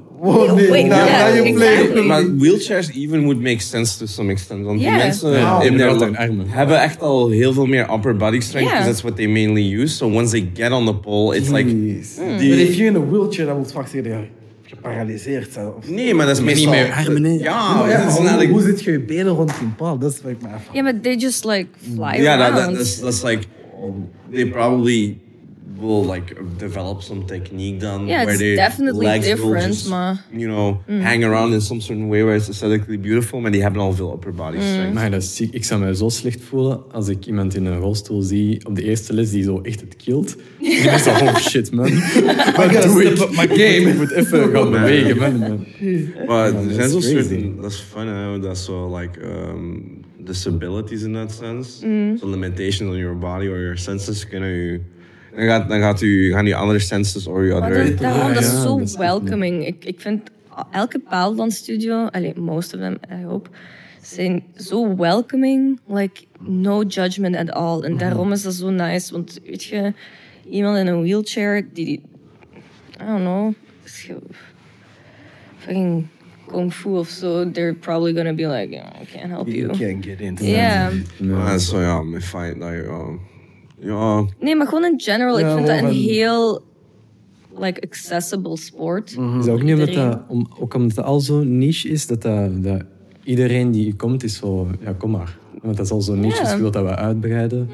Nee. 0.54 0.70
Wait, 0.70 0.86
now, 0.86 0.96
yeah, 1.06 1.26
now 1.28 1.34
you 1.44 1.54
play. 1.54 1.72
exactly. 1.74 2.02
Maar 2.06 2.36
wheelchairs 2.36 2.90
even 2.94 3.22
would 3.24 3.40
make 3.40 3.60
sense 3.60 3.98
to 3.98 4.06
some 4.06 4.30
extent. 4.32 4.64
Want 4.64 4.78
die 4.78 4.88
Ja. 4.88 4.96
mensen 4.96 5.30
Ja, 5.30 5.62
in 5.62 5.76
their- 5.76 6.16
armen. 6.16 6.48
hebben 6.48 6.80
echt 6.82 7.00
al 7.02 7.28
heel 7.28 7.52
veel 7.52 7.66
meer 7.66 7.92
upper 7.94 8.16
body 8.16 8.40
strength. 8.40 8.68
Ja. 8.70 8.74
Because 8.74 8.90
that's 8.90 9.02
what 9.02 9.16
they 9.16 9.26
mainly 9.26 9.80
use. 9.80 9.94
So 9.96 10.06
once 10.10 10.30
they 10.30 10.50
get 10.54 10.72
on 10.72 10.86
the 10.86 10.94
pole, 10.94 11.36
it's 11.36 11.48
like... 11.50 11.68
Die- 11.68 12.02
But 12.50 12.58
if 12.58 12.74
you're 12.74 12.86
in 12.86 12.96
a 12.96 13.06
wheelchair, 13.10 13.46
dan 13.46 13.58
het 13.58 13.72
vaak 13.72 13.88
zeggen 13.88 14.10
dat 14.12 14.20
je 14.20 14.74
geparalyseerd. 14.74 15.56
Of... 15.76 15.88
Nee, 15.88 16.14
maar 16.14 16.26
dat 16.26 16.36
is 16.36 16.42
Maar 16.44 16.54
niet 16.54 16.68
meestal... 16.68 16.84
meer 16.86 16.92
armen, 17.06 17.22
nee. 17.22 17.38
Ja, 17.38 17.74
Maar 17.74 17.90
ja, 17.90 18.04
dat 18.04 18.12
is 18.12 18.18
maar 18.22 18.44
hoe, 18.46 18.60
zit 18.62 18.82
je 18.82 18.90
je 18.92 19.00
benen 19.00 19.28
rond 19.32 19.52
die 19.58 19.68
paal? 19.76 19.98
Dat 19.98 20.12
is 20.12 20.20
wat 20.22 20.30
ik 20.32 20.42
me 20.42 20.48
afvraag. 20.48 20.74
Ja, 20.74 20.82
maar 20.82 21.00
they 21.00 21.14
just 21.16 21.44
like 21.44 21.66
fly 21.94 22.12
Yeah, 22.22 22.40
around. 22.40 22.56
that, 22.56 22.74
that's, 22.74 23.00
that's 23.00 23.22
like... 23.22 23.42
They 24.32 24.46
probably 24.46 25.18
will 25.80 26.04
like 26.12 26.34
develop 26.58 27.02
some 27.02 27.24
technique 27.24 27.78
then 27.80 28.06
Yeah, 28.06 28.24
where 28.24 28.30
it's 28.30 28.38
their 28.38 28.56
definitely 28.56 29.06
legs 29.06 29.26
will 29.26 29.36
different, 29.36 29.66
just, 29.74 29.88
maar- 29.88 30.24
you 30.32 30.48
know, 30.48 30.80
hang 31.02 31.24
around 31.24 31.52
in 31.52 31.60
some 31.60 31.80
certain 31.80 32.08
way 32.08 32.22
where 32.24 32.36
it's 32.36 32.48
aesthetically 32.48 32.98
beautiful, 32.98 33.40
maar 33.40 33.50
die 33.50 33.62
hebben 33.62 33.80
al 33.80 33.92
veel 33.92 34.12
upper 34.12 34.32
body 34.34 34.56
strength. 34.60 34.94
Maar 34.94 35.10
dat 35.10 35.22
is 35.22 35.36
ziek. 35.36 35.52
Ik 35.54 35.64
zou 35.64 35.80
me 35.80 35.96
zo 35.96 36.08
slecht 36.08 36.40
voelen 36.40 36.92
als 36.92 37.08
ik 37.08 37.26
iemand 37.26 37.54
in 37.54 37.64
een 37.66 37.78
rolstoel 37.78 38.22
zie 38.22 38.66
op 38.66 38.74
de 38.76 38.82
eerste 38.82 39.12
les 39.14 39.30
die 39.30 39.42
zo 39.42 39.60
echt 39.62 39.80
het 39.80 39.96
kilt. 39.96 40.36
Die 40.60 40.74
is 40.74 41.02
zo, 41.02 41.10
oh 41.10 41.36
shit 41.36 41.72
man. 41.72 41.90
Wat 42.56 42.70
doe 42.72 42.80
step 42.80 43.12
ik? 43.12 43.18
up 43.18 43.30
my 43.30 43.46
game. 43.48 43.90
Ik 43.90 43.96
moet 43.96 44.10
even 44.12 44.50
gaan 44.50 44.70
bewegen 44.70 45.16
man. 45.18 45.38
man. 45.38 45.66
Maar 46.26 46.46
er 46.46 46.52
dat 46.52 46.62
zijn 46.74 46.86
is 46.86 46.92
zo 46.92 47.00
certain, 47.00 47.56
dat 47.60 47.70
is 47.70 47.78
fun 47.78 48.06
hè, 48.06 48.38
dat 48.40 48.56
is 48.56 48.64
zo 48.64 48.96
like 48.98 49.20
um, 49.20 50.00
disabilities 50.18 51.02
in 51.02 51.12
that 51.12 51.32
sense. 51.32 51.78
So 52.18 52.28
limitations 52.28 52.90
on 52.90 52.96
your 52.96 53.18
body 53.18 53.46
or 53.46 53.58
your 53.60 53.78
senses 53.78 54.26
kunnen 54.26 54.48
u, 54.50 54.82
dan 55.36 55.44
gaat, 55.44 55.68
dan 55.68 55.80
gaat 55.80 56.00
u, 56.00 56.32
gaan 56.32 56.44
die 56.44 56.56
andere 56.56 56.78
senses 56.78 57.26
or 57.26 57.46
your 57.46 57.62
other... 57.62 57.84
dat, 57.90 57.98
daarom, 57.98 58.34
dat 58.34 58.42
is 58.42 58.50
Ja, 58.52 58.60
zo 58.60 58.78
dat 58.78 58.86
is 58.86 58.94
echt 58.94 59.02
welcoming. 59.02 59.66
Ik, 59.66 59.84
ik 59.84 60.00
vind 60.00 60.30
elke 60.70 60.98
paaldansstudio, 60.98 62.06
allee, 62.06 62.32
most 62.40 62.74
of 62.74 62.80
them, 62.80 62.96
I 63.20 63.24
hope, 63.24 63.50
zijn 64.02 64.42
zo 64.56 64.96
welcoming. 64.96 65.80
Like, 65.86 66.24
no 66.40 66.82
judgment 66.82 67.36
at 67.36 67.50
all. 67.50 67.80
En 67.82 67.96
daarom 67.96 68.32
is 68.32 68.42
dat 68.42 68.54
zo 68.54 68.70
nice. 68.70 69.12
Want 69.12 69.40
weet 69.44 69.64
je, 69.64 69.92
iemand 70.50 70.76
in 70.78 70.86
een 70.86 71.02
wheelchair, 71.02 71.68
die, 71.72 71.84
die 71.84 72.02
I 73.02 73.06
don't 73.06 73.20
know, 73.20 73.54
is 73.84 74.10
fucking 75.58 76.06
kung 76.46 76.72
fu 76.72 76.96
of 76.98 77.08
zo, 77.08 77.50
they're 77.50 77.74
probably 77.74 78.12
gonna 78.14 78.32
be 78.32 78.46
like, 78.46 78.70
"Yeah, 78.70 78.86
I 79.02 79.04
can't 79.04 79.30
help 79.30 79.46
You 79.48 79.58
you. 79.58 79.76
can't 79.78 80.04
get 80.04 80.20
into 80.20 80.44
Ja. 80.44 80.90
Ah, 81.32 81.56
zo 81.56 81.80
ja, 81.80 82.02
mijn 82.02 82.22
fight, 82.22 82.54
like, 82.54 82.86
um, 82.88 83.20
ja, 83.86 84.24
Nee, 84.40 84.56
maar 84.56 84.66
gewoon 84.66 84.84
in 84.84 85.00
general. 85.00 85.38
Ja, 85.38 85.48
ik 85.48 85.54
vind 85.54 85.66
dat 85.66 85.78
een 85.82 85.96
heel 85.96 86.62
like, 87.58 87.80
accessible 87.82 88.56
sport. 88.56 89.10
Is 89.10 89.16
dat 89.44 89.48
ook 89.48 89.62
niet 89.62 89.72
omdat 89.74 89.92
dat, 89.94 90.20
om, 90.28 90.46
ook 90.58 90.74
omdat 90.74 90.96
het 90.96 91.04
al 91.06 91.20
zo 91.20 91.42
niche 91.44 91.88
is, 91.88 92.06
dat, 92.06 92.22
dat, 92.22 92.62
dat 92.62 92.82
iedereen 93.24 93.70
die 93.70 93.94
komt 93.94 94.24
is 94.24 94.36
zo, 94.36 94.66
ja 94.84 94.92
kom 94.98 95.10
maar. 95.10 95.38
Want 95.62 95.76
dat 95.76 95.86
is 95.86 95.92
al 95.92 96.00
zo 96.00 96.14
niche, 96.14 96.42
dus 96.42 96.50
je 96.52 96.58
wilt 96.58 96.72
dat 96.72 96.84
we 96.84 96.96
uitbreiden. 96.96 97.68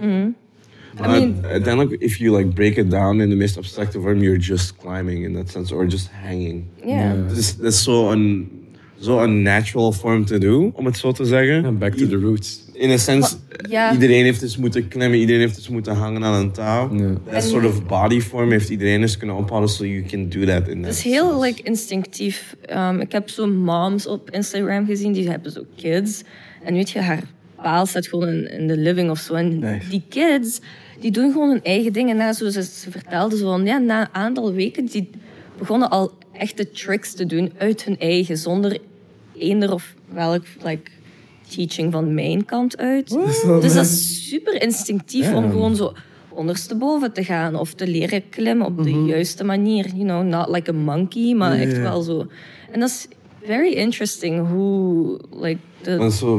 maar 1.01 1.11
mean- 1.11 1.35
uiteindelijk, 1.45 2.03
if 2.03 2.17
you 2.17 2.37
like 2.37 2.49
break 2.49 2.77
it 2.77 2.91
down 2.91 3.21
in 3.21 3.29
the 3.31 3.37
most 3.37 3.57
abstracte 3.57 4.01
vorm, 4.01 4.21
you're 4.21 4.39
just 4.39 4.77
climbing 4.77 5.25
in 5.25 5.35
that 5.35 5.51
sense, 5.51 5.75
or 5.75 5.87
just 5.87 6.11
hanging. 6.23 6.63
Ja. 6.85 7.15
Dat 7.29 7.37
is, 7.37 7.57
dat 7.57 7.73
is 7.73 7.83
zo 7.83 8.11
een, 8.11 8.51
zo 8.99 9.19
een 9.19 9.43
natural 9.43 9.93
vorm 9.93 10.25
te 10.25 10.39
doen, 10.39 10.73
om 10.75 10.85
het 10.87 10.97
zo 10.97 11.13
te 11.13 11.25
zeggen. 11.25 11.79
Back 11.79 11.93
to 11.95 12.07
the 12.07 12.17
roots. 12.17 12.71
In 12.83 12.91
a 12.91 12.97
sense, 12.97 13.37
ja. 13.69 13.93
iedereen 13.93 14.25
heeft 14.25 14.41
dus 14.41 14.57
moeten 14.57 14.89
klimmen, 14.89 15.19
iedereen 15.19 15.41
heeft 15.41 15.55
dus 15.55 15.69
moeten 15.69 15.95
hangen 15.95 16.25
aan 16.25 16.35
een 16.35 16.53
touw. 16.53 16.91
Dat 17.31 17.43
soort 17.43 17.65
of 17.65 17.87
bodyform 17.87 18.51
heeft 18.51 18.69
iedereen 18.69 19.01
dus 19.01 19.17
kunnen 19.17 19.37
ophouden, 19.37 19.71
so 19.71 19.85
you 19.85 20.03
can 20.03 20.29
do 20.29 20.45
that 20.45 20.69
in 20.69 20.77
Het 20.77 20.83
that 20.83 20.93
is 20.93 21.03
heel 21.03 21.41
like, 21.41 21.63
instinctief. 21.63 22.57
Um, 22.71 23.01
ik 23.01 23.13
heb 23.13 23.29
zo 23.31 23.47
moms 23.47 24.07
op 24.07 24.31
Instagram 24.31 24.87
gezien, 24.87 25.13
die 25.13 25.29
hebben 25.29 25.53
zo 25.53 25.65
kids. 25.77 26.23
En 26.63 26.75
weet 26.75 26.91
je, 26.91 27.01
haar 27.01 27.23
paal 27.63 27.87
staat 27.87 28.07
gewoon 28.07 28.29
in, 28.29 28.51
in 28.51 28.67
de 28.67 28.77
living 28.77 29.11
of 29.11 29.19
zo. 29.19 29.35
En 29.35 29.59
Nice. 29.59 29.89
die 29.89 30.03
kids, 30.09 30.61
die 31.01 31.11
doen 31.11 31.33
gewoon 31.33 31.49
hun 31.49 31.63
eigen 31.63 31.93
dingen. 31.93 32.17
Na, 32.17 32.33
zoals 32.33 32.55
ze, 32.55 32.63
ze 32.63 32.91
vertelde, 32.91 33.37
zo 33.37 33.51
van, 33.51 33.65
ja, 33.65 33.79
na 33.79 34.01
een 34.01 34.15
aantal 34.15 34.53
weken, 34.53 34.87
die 34.87 35.11
begonnen 35.59 35.91
al 35.91 36.13
echte 36.33 36.71
tricks 36.71 37.13
te 37.13 37.27
doen 37.27 37.53
uit 37.59 37.85
hun 37.85 37.99
eigen, 37.99 38.37
zonder 38.37 38.79
eender 39.39 39.73
of 39.73 39.95
welk 40.09 40.45
like, 40.65 40.91
teaching 41.55 41.93
van 41.93 42.15
mijn 42.15 42.45
kant 42.45 42.77
uit. 42.77 43.09
Dus 43.09 43.43
dat 43.43 43.75
is 43.75 44.29
super 44.29 44.63
instinctief 44.63 45.35
om 45.35 45.51
gewoon 45.51 45.77
zo 45.77 45.93
ondersteboven 46.29 47.13
te 47.13 47.25
gaan 47.25 47.55
of 47.55 47.75
te 47.75 47.87
leren 47.87 48.29
klimmen 48.29 48.67
op 48.67 48.83
de 48.83 48.91
juiste 48.91 49.45
manier. 49.45 49.87
You 49.95 50.05
know, 50.05 50.27
not 50.27 50.49
like 50.49 50.71
a 50.71 50.75
monkey, 50.75 51.35
maar 51.35 51.59
echt 51.59 51.79
wel 51.79 52.03
zo. 52.03 52.27
En 52.71 52.81
dat 52.81 52.89
is 52.89 53.09
very 53.45 53.73
interesting 53.73 54.49
hoe 54.49 55.21
like 55.31 55.61
de 55.83 55.97
Maar 55.97 56.11
zo, 56.11 56.37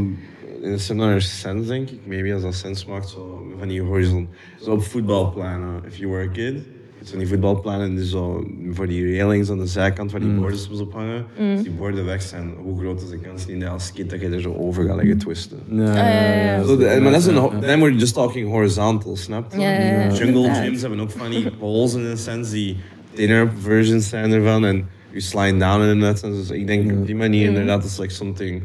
in 0.62 0.72
een 0.72 0.80
similar 0.80 1.22
sense, 1.22 1.68
denk 1.68 1.90
ik, 1.90 2.00
maybe 2.06 2.34
als 2.34 2.42
dat 2.42 2.56
sens 2.56 2.86
maakt, 2.86 3.10
zo 3.10 3.54
van 3.60 3.68
die 3.68 3.82
horizon. 3.82 4.30
Zo 4.62 4.72
op 4.72 4.84
voetbalplanen, 4.84 5.84
if 5.88 5.98
you 5.98 6.12
were 6.12 6.30
a 6.30 6.32
kid. 6.32 6.56
Zo 7.04 7.10
van 7.10 7.20
die 7.20 7.28
voetbalplanen 7.28 7.96
die 7.96 8.06
zo 8.08 8.48
voor 8.72 8.88
die 8.88 9.18
railings 9.18 9.50
aan 9.50 9.58
de 9.58 9.66
zijkant 9.68 10.12
waar 10.12 10.22
die 10.22 10.30
borden 10.30 10.60
soms 10.60 10.80
op 10.80 10.94
hangen. 10.94 11.26
Als 11.54 11.62
die 11.64 11.72
borden 11.72 12.06
weg 12.06 12.22
zijn, 12.22 12.54
hoe 12.64 12.80
groot 12.80 13.02
is 13.02 13.10
de 13.10 13.18
kans 13.18 13.46
niet 13.48 13.62
dat 13.62 13.70
als 13.70 13.92
kind 13.94 14.10
dat 14.10 14.22
je 14.22 14.28
er 14.30 14.42
zo 14.42 14.54
over 14.54 14.86
gaat 14.86 14.96
liggen 14.98 15.18
twisten? 15.18 15.58
Ja, 15.70 15.96
ja, 15.96 16.34
ja. 16.44 16.64
Zo, 16.64 16.78
de- 16.78 17.00
maar 17.02 17.12
dat 17.12 17.22
is 17.22 17.26
een, 17.28 17.60
then 17.60 17.80
we're 17.80 17.96
just 17.96 18.14
talking 18.14 18.50
horizontal, 18.50 19.16
snap 19.16 19.52
je? 19.54 19.60
Ja, 19.60 20.12
Jungle 20.14 20.54
gyms 20.54 20.82
hebben 20.82 21.00
ook 21.00 21.12
van 21.12 21.30
die 21.30 21.52
poles 21.52 21.94
in 21.94 22.02
een 22.02 22.18
sense, 22.18 22.54
die 22.54 22.76
thinner 23.14 23.52
versions 23.62 24.10
zijn 24.10 24.32
ervan. 24.32 24.66
En 24.66 24.76
you 25.10 25.22
slide 25.22 25.58
down 25.58 25.82
in 25.84 26.00
that 26.00 26.20
sense. 26.20 26.40
Dus 26.40 26.50
ik 26.50 26.68
denk 26.68 26.92
op 26.92 27.06
die 27.06 27.16
manier 27.16 27.48
inderdaad 27.48 27.84
is 27.84 27.98
like 27.98 28.14
something... 28.14 28.64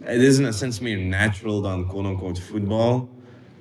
Het 0.00 0.20
is 0.22 0.38
in 0.38 0.44
a 0.44 0.52
sense 0.52 0.82
meer 0.82 0.98
natural 0.98 1.60
dan 1.62 1.86
quote-unquote 1.88 2.42
voetbal. 2.42 3.08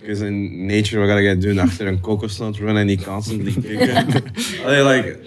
Because 0.06 0.26
in 0.26 0.66
nature, 0.66 1.00
wat 1.00 1.10
ga 1.10 1.18
je 1.18 1.38
doen 1.38 1.60
achter 1.60 1.88
een 1.88 2.00
kokosnot 2.02 2.58
run 2.58 2.78
en 2.78 2.88
die 2.88 3.00
constantly 3.04 3.52
kicken? 3.62 4.24
Allee, 4.66 4.84
like... 4.84 5.18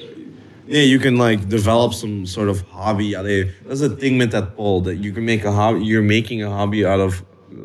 Yeah, 0.71 0.83
you 0.85 0.99
can 0.99 1.17
like 1.17 1.47
develop 1.49 1.93
some 1.93 2.27
sort 2.27 2.49
of 2.49 2.63
hobby. 2.69 3.15
Allee, 3.17 3.51
that's 3.67 3.81
the 3.81 3.97
thing 3.97 4.19
with 4.19 4.31
that 4.31 4.55
pole 4.55 4.83
that 4.83 5.03
you 5.03 5.13
can 5.13 5.25
make 5.25 5.45
a 5.47 5.51
hobby. 5.51 5.83
You're 5.85 6.03
making 6.05 6.43
a 6.43 6.51
hobby 6.51 6.85
out 6.87 7.01
of 7.01 7.23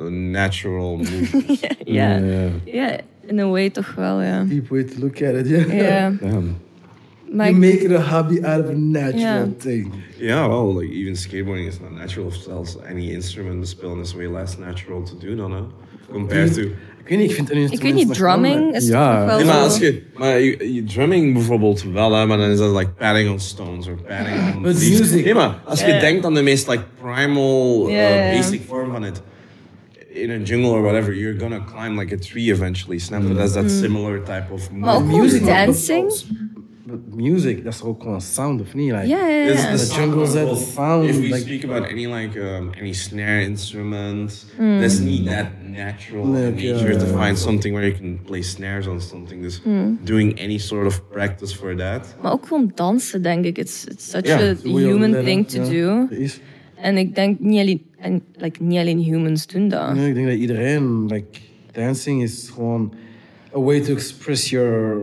natural 0.09 0.97
movement. 1.11 1.59
yeah, 1.85 2.19
ja. 2.25 2.49
ja, 2.65 2.97
in 3.27 3.39
a 3.39 3.49
way 3.49 3.69
toch 3.69 3.95
wel, 3.95 4.21
yeah. 4.21 4.47
Deep 4.49 4.69
way 4.69 4.83
to 4.83 4.99
look 4.99 5.21
at 5.21 5.35
it, 5.35 5.47
yeah. 5.47 5.67
Yeah. 5.73 6.11
Ja. 6.21 6.41
maar 7.33 7.47
You 7.49 7.57
make 7.59 7.83
it 7.83 7.91
a 7.91 7.99
hobby 8.01 8.41
out 8.45 8.59
of 8.63 8.69
a 8.69 8.75
natural 8.77 9.19
Yeah. 9.21 9.47
thing. 9.57 9.93
yeah, 10.19 10.47
well, 10.47 10.73
like 10.73 10.89
even 10.93 11.13
skateboarding 11.15 11.67
is 11.67 11.79
not 11.79 11.91
natural. 11.91 12.27
Of 12.27 12.35
zelfs 12.35 12.77
any 12.89 13.11
instrument 13.11 13.61
to 13.61 13.67
spelen 13.67 13.99
is 14.01 14.13
way 14.15 14.27
less 14.27 14.57
natural 14.57 15.03
to 15.03 15.15
do 15.17 15.35
dan, 15.35 15.51
hè? 15.51 15.61
Compared 16.11 16.53
to. 16.53 16.61
Ik 17.03 17.09
weet 17.09 17.17
niet, 17.19 17.29
ik 17.29 17.35
vind 17.35 17.51
een 17.51 17.71
ik 17.71 17.81
weet 17.81 17.93
niet, 17.93 18.13
drumming 18.13 18.75
is 18.75 18.87
Ja. 18.87 19.17
toch 19.17 19.25
wel 19.25 19.35
Nee, 19.37 19.45
maar 19.45 19.55
zo... 19.55 19.61
als 19.63 19.77
je, 19.77 20.01
maar 20.17 20.39
je, 20.39 20.73
je 20.73 20.83
drumming 20.83 21.33
bijvoorbeeld 21.33 21.83
wel, 21.93 22.13
hè, 22.15 22.25
maar 22.25 22.37
dan 22.37 22.49
is 22.49 22.57
dat 22.57 22.75
like 22.75 22.91
padding 22.91 23.29
on 23.31 23.39
stones 23.39 23.87
of 23.87 23.93
padding 24.07 24.55
on 24.55 24.61
music- 24.61 25.23
Nee, 25.25 25.33
maar 25.33 25.59
als 25.65 25.79
je 25.79 25.97
denkt 25.99 26.25
aan 26.25 26.33
de 26.33 26.41
meest 26.41 26.67
like 26.67 26.83
primal, 27.01 27.89
uh, 27.89 27.95
basic 28.35 28.61
vorm 28.67 28.91
van 28.91 29.03
het, 29.03 29.21
in 30.13 30.29
a 30.29 30.37
jungle 30.43 30.69
or 30.69 30.81
whatever, 30.81 31.15
you're 31.15 31.39
gonna 31.39 31.63
climb 31.75 31.99
like 31.99 32.15
a 32.15 32.17
tree 32.17 32.51
eventually. 32.51 32.97
Snap 32.99 33.21
je? 33.27 33.33
That's 33.35 33.53
that 33.53 33.71
similar 33.71 34.23
type 34.23 34.45
of 34.53 34.71
Mm. 34.71 34.79
Maar 34.79 34.95
ook 34.95 35.01
movement. 35.03 35.23
Music 35.23 35.45
dancing. 35.45 36.11
Wel- 36.93 37.01
But 37.09 37.15
music, 37.15 37.63
that's 37.63 37.77
is 37.77 37.83
ook 37.83 38.01
gewoon 38.01 38.21
sound, 38.21 38.61
of 38.61 38.73
me 38.75 38.81
Like, 38.81 39.07
yeah, 39.07 39.45
ja, 39.45 39.51
This 39.51 39.61
ja. 39.63 39.69
is 39.71 39.87
The 39.89 39.95
jungle 39.95 40.25
set, 40.25 40.49
the 40.49 40.55
sound, 40.55 41.09
If 41.09 41.15
we 41.19 41.21
like- 41.27 41.37
speak 41.39 41.63
about 41.63 41.89
any 41.91 42.05
like 42.05 42.39
um, 42.39 42.69
any 42.79 42.93
snare 42.93 43.41
instrument, 43.41 44.45
there's 44.57 44.99
need 44.99 45.25
that 45.25 45.45
natural 45.61 46.25
Nee, 46.25 46.51
in 46.51 46.57
ja, 46.59 46.73
nature 46.73 46.97
to 46.97 47.05
find 47.23 47.37
something 47.37 47.73
where 47.73 47.87
you 47.89 47.99
can 47.99 48.19
play 48.25 48.41
snares 48.41 48.87
on 48.87 49.01
something. 49.01 49.41
Dus 49.41 49.61
doing 50.03 50.39
any 50.39 50.57
sort 50.57 50.85
of 50.85 51.01
practice 51.09 51.55
for 51.55 51.75
that. 51.75 52.15
Maar 52.21 52.31
ook 52.31 52.45
gewoon 52.47 52.71
dansen, 52.75 53.21
denk 53.21 53.45
ik. 53.45 53.57
It's, 53.57 53.85
it's 53.85 54.09
such 54.09 54.25
Ja, 54.27 54.35
a 54.35 54.39
dat 54.39 54.61
human 54.63 55.09
leren, 55.09 55.23
thing 55.25 55.47
to 55.47 55.61
ja. 55.63 55.69
do. 55.69 56.07
Dat 56.09 56.17
is. 56.19 56.39
En 56.75 56.97
ik 56.97 57.15
denk 57.15 57.39
niet 57.39 57.59
alleen, 57.59 57.81
en, 57.97 58.21
like, 58.35 58.63
niet 58.63 58.77
alleen 58.79 58.99
humans 58.99 59.47
doen 59.47 59.67
dat. 59.67 59.93
Nee, 59.95 60.07
ik 60.07 60.13
denk 60.15 60.27
dat 60.27 60.35
iedereen, 60.37 61.05
like, 61.05 61.39
dancing 61.71 62.23
is 62.23 62.49
gewoon 62.53 62.93
a 63.55 63.59
way 63.59 63.79
to 63.79 63.93
express 63.93 64.49
your 64.49 64.97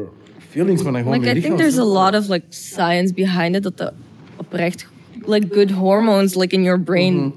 feelings, 0.50 0.82
maar 0.82 0.92
dan 0.92 1.02
gewoon 1.02 1.18
Like, 1.20 1.32
je 1.32 1.38
I 1.38 1.42
think 1.42 1.56
there's 1.56 1.78
a 1.78 1.84
lot 1.84 2.14
of 2.14 2.28
like 2.28 2.44
science 2.48 3.12
behind 3.12 3.54
it. 3.56 3.62
Dat 3.62 3.76
dat 3.76 3.92
oprecht, 4.36 4.86
like 5.26 5.46
good 5.54 5.70
hormones 5.70 6.34
like 6.34 6.54
in 6.54 6.62
your 6.62 6.80
brain. 6.80 7.14
Mhm. 7.14 7.32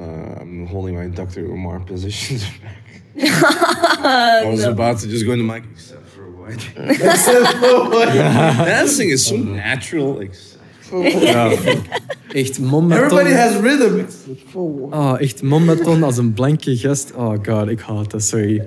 Uh, 0.00 0.40
I'm 0.40 0.66
holding 0.66 0.96
my 0.98 1.10
Dr. 1.10 1.40
Umar 1.42 1.80
positions 1.80 2.42
back. 2.62 2.78
I 4.44 4.46
was 4.50 4.64
about 4.64 5.00
to 5.00 5.08
just 5.08 5.24
go 5.24 5.32
in 5.32 5.38
the 5.38 5.44
mic, 5.52 5.62
except 5.74 6.08
for 6.14 6.24
what? 6.38 8.14
Dancing 8.66 9.10
is 9.10 9.26
so 9.26 9.36
natural. 9.36 10.18
Like, 10.18 10.34
Ja, 11.20 11.50
echt 12.32 12.58
mombeton. 12.58 13.04
Everybody 13.04 13.32
has 13.34 13.54
rhythm. 13.60 13.98
It's 13.98 14.16
for 14.48 14.88
Oh, 14.90 15.20
echt 15.20 15.42
mombeton 15.42 16.02
als 16.02 16.16
een 16.18 16.32
blanke 16.32 16.76
gast. 16.76 17.12
Oh 17.14 17.34
god, 17.42 17.68
ik 17.68 17.80
haat 17.80 18.10
dat, 18.10 18.22
sorry. 18.22 18.62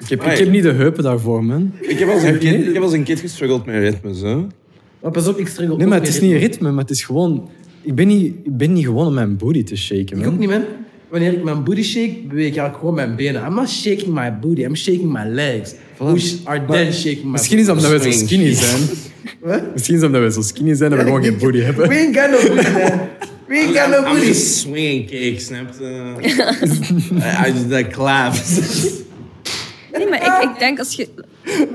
Ik 0.00 0.08
heb, 0.08 0.18
ik 0.20 0.26
Hey. 0.26 0.36
heb 0.38 0.50
niet 0.50 0.62
de 0.62 0.72
heupen 0.72 1.02
daarvoor, 1.02 1.44
man. 1.44 1.72
ik, 1.80 1.98
heb 1.98 2.08
als 2.08 2.22
een 2.22 2.38
kind, 2.38 2.66
ik 2.66 2.74
heb 2.74 2.82
als 2.82 2.92
een 2.92 3.02
kind 3.02 3.20
gestruggeld 3.20 3.66
met 3.66 3.74
ritmes. 3.74 4.20
Hè? 4.20 4.36
Maar 5.02 5.10
pas 5.12 5.28
op, 5.28 5.38
ik 5.38 5.48
struggle 5.48 5.76
Nee, 5.76 5.86
maar 5.86 5.98
met 5.98 6.06
het 6.06 6.16
is 6.16 6.22
niet 6.22 6.36
ritme, 6.36 6.70
maar 6.70 6.82
het 6.82 6.90
is 6.90 7.02
gewoon... 7.04 7.48
Ik 7.82 7.94
ben 7.94 8.06
niet, 8.06 8.34
ik 8.44 8.56
ben 8.56 8.72
niet 8.72 8.84
gewoon 8.84 9.06
om 9.06 9.14
mijn 9.14 9.36
booty 9.36 9.62
te 9.64 9.76
shaken, 9.76 10.16
Ik 10.18 10.24
man. 10.24 10.32
ook 10.32 10.38
niet, 10.38 10.48
man. 10.48 10.62
Wanneer 11.10 11.32
ik 11.32 11.42
mijn 11.44 11.64
booty 11.64 11.82
shake, 11.82 12.14
beweeg 12.28 12.46
ik 12.46 12.56
eigenlijk 12.56 12.78
gewoon 12.78 12.94
mijn 12.94 13.16
benen. 13.16 13.46
I'm 13.46 13.54
not 13.54 13.68
shaking 13.68 14.08
my 14.14 14.32
booty, 14.40 14.60
I'm 14.62 14.74
shaking 14.76 15.12
my 15.12 15.24
legs. 15.34 15.74
Which 15.98 16.34
are 16.44 16.64
then 16.66 16.92
shaking 16.92 17.24
my 17.24 17.30
Misschien 17.30 17.58
is 17.58 17.66
dat 17.66 17.76
omdat 17.76 17.90
we 18.02 18.12
zo 18.12 18.24
skinny 18.26 18.54
zijn. 18.54 18.80
Wat? 19.40 19.72
Misschien 19.72 19.94
is 19.94 20.00
dat 20.00 20.10
omdat 20.10 20.22
we 20.26 20.32
zo 20.32 20.40
skinny 20.48 20.74
zijn 20.74 20.90
dat 20.90 20.98
we 20.98 21.04
gewoon 21.04 21.22
geen 21.22 21.38
booty 21.38 21.56
We 21.58 21.64
hebben. 21.64 21.88
ain't 21.90 22.16
got 22.18 22.30
no 22.30 22.54
booty, 22.54 22.70
man. 22.70 22.98
We 23.48 23.56
ain't 23.56 23.76
got 23.78 23.88
no 23.90 23.96
I'm 24.06 24.12
booty. 24.14 24.26
just 24.26 24.56
swinging 24.58 25.06
cake, 25.10 25.40
snapped. 25.40 25.80
I, 25.80 27.48
I 27.48 27.52
just 27.52 27.68
that 27.70 27.88
claps. 27.90 28.58
Nee, 29.92 30.08
maar 30.08 30.42
ik, 30.42 30.50
ik 30.50 30.58
denk 30.58 30.78
als 30.78 30.94
je... 30.94 31.08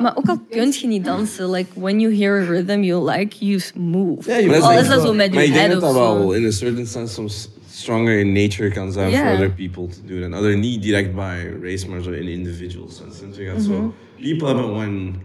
Maar 0.02 0.18
ook 0.18 0.26
al 0.28 0.40
kun 0.50 0.72
je 0.72 0.88
niet 0.88 1.06
dansen, 1.06 1.50
like 1.50 1.80
when 1.80 2.00
you 2.00 2.16
hear 2.16 2.42
a 2.42 2.46
rhythm 2.46 2.82
you 2.82 3.12
like, 3.12 3.46
you 3.46 3.62
move. 3.76 4.30
Ja, 4.30 4.38
je 4.38 4.48
Maar 4.48 4.60
Al 4.60 4.74
dat 4.74 4.82
is 4.82 4.88
dat 4.88 5.02
zo 5.02 5.14
met 5.14 5.34
maar 5.34 5.42
je 5.42 5.48
ik 5.48 5.54
denk 5.54 5.68
head 5.72 5.82
dat 5.82 5.90
of 5.90 5.96
dat 5.98 6.08
zo. 6.08 6.18
wel 6.18 6.34
in 6.34 6.46
a 6.46 6.52
certain 6.52 6.86
sense 6.88 7.14
soms 7.14 7.50
stronger 7.70 8.20
in 8.20 8.32
nature 8.32 8.70
kan 8.72 8.92
zijn 8.92 9.14
for 9.14 9.34
other 9.34 9.52
people 9.52 9.88
to 9.88 9.98
do 10.06 10.22
than 10.22 10.34
other. 10.34 10.58
Niet 10.58 10.82
direct 10.84 11.16
by 11.16 11.36
race, 11.62 11.90
maar 11.90 12.02
zo 12.02 12.12
in 12.12 12.28
individual 12.28 12.90
sense. 12.90 13.24
En 13.24 13.44
je 13.44 13.50
gaat 13.50 13.58
Mhm. 13.58 13.66
zo... 13.66 13.94
People 14.22 14.48
hebben 14.48 14.74
when 14.76 15.16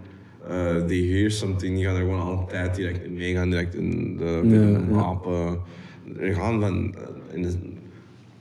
uh, 0.50 0.84
they 0.86 0.96
hear 0.96 1.30
something, 1.30 1.76
die 1.76 1.84
gaan 1.84 1.94
er 1.94 2.00
gewoon 2.00 2.20
altijd 2.20 2.74
direct 2.74 3.04
in 3.04 3.14
meegaan, 3.14 3.50
direct 3.50 3.74
in 3.74 4.16
de 4.16 4.40
ja. 4.92 4.98
apen. 5.00 5.58
Er 6.20 6.34
gaan 6.34 6.60
van... 6.60 6.94
uh, 6.98 7.34
in 7.36 7.42
de, 7.42 7.48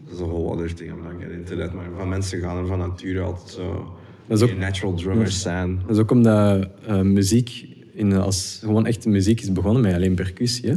dat 0.05 0.13
is 0.13 0.19
een 0.19 0.27
whole 0.27 0.51
other 0.53 0.73
thing, 0.73 0.89
I'm 0.91 1.01
not 1.03 1.11
getting 1.19 1.39
into 1.39 1.57
that. 1.57 1.73
Maar 1.73 1.85
van 1.97 2.09
mensen 2.09 2.39
gaan 2.39 2.57
er 2.57 2.67
van 2.67 2.77
nature 2.79 3.19
altijd 3.21 3.49
zo... 3.49 3.93
Dat 4.29 4.41
is 4.41 4.49
ook- 4.49 4.57
natural 4.57 4.93
drummers 4.93 5.41
zijn. 5.41 5.79
Dat 5.87 5.95
is 5.95 6.01
ook 6.01 6.11
omdat 6.11 6.67
eh, 6.87 7.01
muziek, 7.01 7.65
in, 7.93 8.13
als 8.13 8.59
gewoon 8.63 8.85
echte 8.85 9.09
muziek 9.09 9.41
is 9.41 9.51
begonnen 9.51 9.81
met 9.81 9.93
alleen 9.93 10.15
percussie. 10.15 10.69
Hè? 10.69 10.75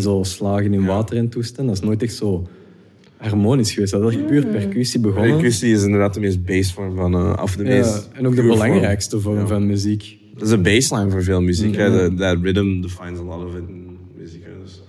Zo 0.00 0.22
slagen 0.22 0.74
in 0.74 0.84
water 0.84 1.16
en 1.16 1.28
toestand. 1.28 1.68
Dat 1.68 1.76
is 1.76 1.82
nooit 1.82 2.02
echt 2.02 2.14
zo 2.14 2.46
harmonisch 3.16 3.72
geweest. 3.72 3.92
Dat 3.92 4.10
is 4.12 4.16
echt 4.16 4.26
puur 4.26 4.46
percussie 4.46 5.00
begonnen. 5.00 5.30
Percussie 5.30 5.72
is 5.72 5.82
inderdaad 5.82 6.14
de 6.14 6.20
meest 6.20 6.44
base 6.44 6.72
vorm 6.72 6.96
van... 6.96 7.14
Uh, 7.14 7.38
of 7.42 7.56
de 7.56 7.64
Ja, 7.64 7.68
meest 7.68 8.08
en 8.12 8.26
ook 8.26 8.34
de 8.34 8.42
vorm. 8.42 8.48
belangrijkste 8.58 9.20
vorm 9.20 9.38
Ja. 9.38 9.46
van 9.46 9.66
muziek. 9.66 10.18
Dat 10.34 10.42
is 10.48 10.50
een 10.50 10.62
baseline 10.62 11.10
voor 11.10 11.22
veel 11.22 11.40
muziek. 11.42 11.74
that 12.16 12.38
rhythm 12.42 12.80
defines 12.80 13.18
a 13.18 13.22
lot 13.22 13.44
of 13.44 13.54
it 13.54 13.68
in 13.68 13.96
muziek. 14.18 14.44
Dus 14.62 14.82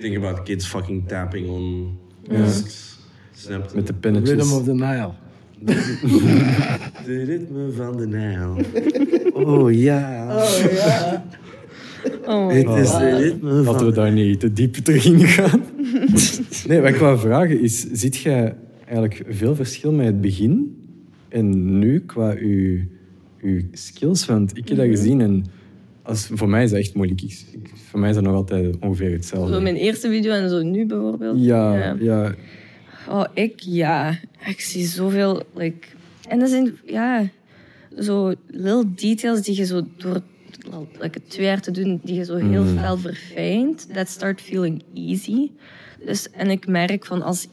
think 0.00 0.16
about 0.16 0.42
kids 0.42 0.66
fucking 0.66 1.08
tapping 1.08 1.48
on 1.48 1.96
discs. 2.28 2.98
Snap 3.34 3.68
je? 3.70 3.76
Met 3.76 3.86
de 3.86 3.92
pinnetjes. 3.92 4.36
Rhythm 4.36 4.52
of 4.54 4.64
the 4.64 4.72
Nile. 4.74 5.10
De 7.06 7.24
ritme 7.24 7.70
van 7.70 7.96
de 7.96 8.06
Nijl. 8.06 8.56
Oh 9.32 9.72
ja. 9.72 10.36
Oh 12.26 12.46
my 12.46 12.54
Het 12.54 12.84
is 12.84 12.90
de 12.90 13.16
ritme 13.16 13.62
van 13.62 13.72
Laten 13.72 13.86
we 13.86 13.92
daar 13.92 14.12
niet 14.12 14.40
te 14.40 14.52
diep 14.52 14.74
terug 14.74 15.04
in 15.04 15.20
gaan. 15.20 15.62
nee, 16.68 16.80
wat 16.80 16.90
ik 16.90 16.96
wou 16.96 17.18
vragen 17.18 17.60
is, 17.60 17.86
ziet 17.92 18.16
jij 18.16 18.54
eigenlijk 18.84 19.24
veel 19.28 19.54
verschil 19.54 19.92
met 19.92 20.06
het 20.06 20.20
begin 20.20 20.76
en 21.28 21.78
nu 21.78 22.00
qua 22.00 22.34
uw, 22.38 22.78
uw 23.40 23.60
skills? 23.72 24.26
Want 24.26 24.56
ik 24.56 24.68
heb 24.68 24.76
dat 24.76 24.86
gezien 24.86 25.20
en 25.20 25.44
als, 26.02 26.28
voor 26.32 26.48
mij 26.48 26.64
is 26.64 26.70
dat 26.70 26.78
echt 26.78 26.94
moeilijk. 26.94 27.22
Ik, 27.22 27.44
voor 27.90 28.00
mij 28.00 28.08
is 28.08 28.14
dat 28.14 28.24
nog 28.24 28.34
altijd 28.34 28.76
ongeveer 28.80 29.12
hetzelfde. 29.12 29.54
Zo 29.54 29.60
mijn 29.60 29.76
eerste 29.76 30.08
video 30.08 30.32
en 30.32 30.48
zo 30.50 30.62
nu 30.62 30.86
bijvoorbeeld. 30.86 31.44
Ja, 31.44 31.96
ja. 32.00 32.34
Oh, 33.08 33.24
ik 33.34 33.60
ja. 33.60 34.18
Ik 34.46 34.60
zie 34.60 34.86
zoveel. 34.86 35.42
Like, 35.54 35.86
en 36.28 36.38
dat 36.38 36.48
zijn 36.48 36.78
ja, 36.86 37.28
zo 37.98 38.34
little 38.46 38.94
details 38.94 39.40
die 39.42 39.56
je 39.56 39.64
zo 39.64 39.86
door 39.96 40.22
like, 41.00 41.18
het 41.18 41.30
twee 41.30 41.46
jaar 41.46 41.60
te 41.60 41.70
doen, 41.70 42.00
die 42.04 42.14
je 42.14 42.24
zo 42.24 42.36
heel 42.36 42.64
fel 42.64 42.96
verfijnt. 42.98 43.86
That 43.94 44.08
start 44.08 44.40
feeling 44.40 44.82
easy. 44.94 45.50
Dus, 46.04 46.30
en 46.30 46.50
ik 46.50 46.66
merk 46.66 47.06
van 47.06 47.22
als 47.22 47.46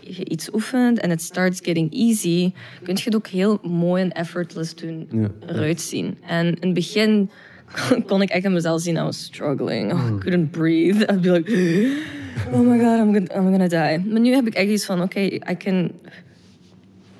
je 0.00 0.24
iets 0.28 0.52
oefent 0.54 0.98
en 0.98 1.10
het 1.10 1.22
starts 1.22 1.60
getting 1.62 1.92
easy, 1.94 2.52
kun 2.82 2.94
je 2.96 3.02
het 3.04 3.14
ook 3.14 3.26
heel 3.26 3.58
mooi 3.62 4.02
en 4.02 4.12
effortless 4.12 4.74
doen 4.74 5.08
Ja. 5.12 5.30
eruit 5.46 5.80
zien. 5.80 6.18
En 6.26 6.46
in 6.46 6.56
het 6.60 6.74
begin 6.74 7.30
kon 8.06 8.22
ik 8.22 8.30
echt 8.30 8.44
aan 8.44 8.52
mezelf 8.52 8.80
zien, 8.80 8.96
I 8.96 9.02
was 9.02 9.22
struggling. 9.22 9.92
Oh, 9.92 10.16
I 10.16 10.18
couldn't 10.18 10.50
breathe. 10.50 11.06
I'd 11.12 11.20
be 11.20 11.30
like... 11.30 11.50
oh 12.52 12.60
my 12.60 12.78
god, 12.78 12.98
I'm 12.98 13.12
gonna, 13.12 13.34
I'm 13.34 13.50
gonna 13.50 13.68
die. 13.68 14.12
Maar 14.12 14.20
nu 14.20 14.34
heb 14.34 14.46
ik 14.46 14.54
echt 14.54 14.68
iets 14.68 14.84
van, 14.84 15.02
oké, 15.02 15.20
I 15.20 15.56
can... 15.58 15.92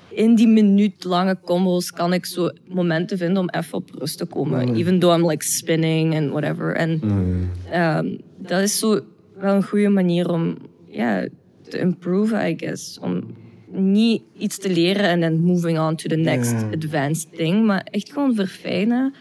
In 0.09 0.35
die 0.35 0.47
minuut 0.47 1.03
lange 1.03 1.37
combos 1.45 1.91
kan 1.91 2.13
ik 2.13 2.25
zo 2.25 2.49
momenten 2.67 3.17
vinden 3.17 3.37
om 3.37 3.49
even 3.49 3.73
op 3.73 3.89
rust 3.97 4.17
te 4.17 4.25
komen. 4.25 4.75
Even 4.75 4.99
though 4.99 5.17
I'm 5.17 5.27
like 5.29 5.45
spinning 5.45 6.15
and 6.15 6.29
whatever. 6.29 6.75
En 6.75 7.01
ehm, 7.69 8.07
dat 8.37 8.61
is 8.61 8.79
zo 8.79 8.99
wel 9.37 9.55
een 9.55 9.63
goede 9.63 9.89
manier 9.89 10.29
om 10.29 10.57
ja, 10.87 11.27
te 11.69 11.79
improven, 11.79 12.49
I 12.49 12.57
guess. 12.57 12.99
Om 12.99 13.23
niet 13.71 14.21
iets 14.37 14.57
te 14.57 14.69
leren 14.69 15.03
en 15.03 15.21
dan 15.21 15.39
moving 15.39 15.79
on 15.79 15.95
to 15.95 16.09
the 16.09 16.15
next 16.15 16.55
advanced 16.73 17.27
thing. 17.35 17.65
Maar 17.65 17.87
echt 17.91 18.11
gewoon 18.11 18.35
verfijnen. 18.35 19.13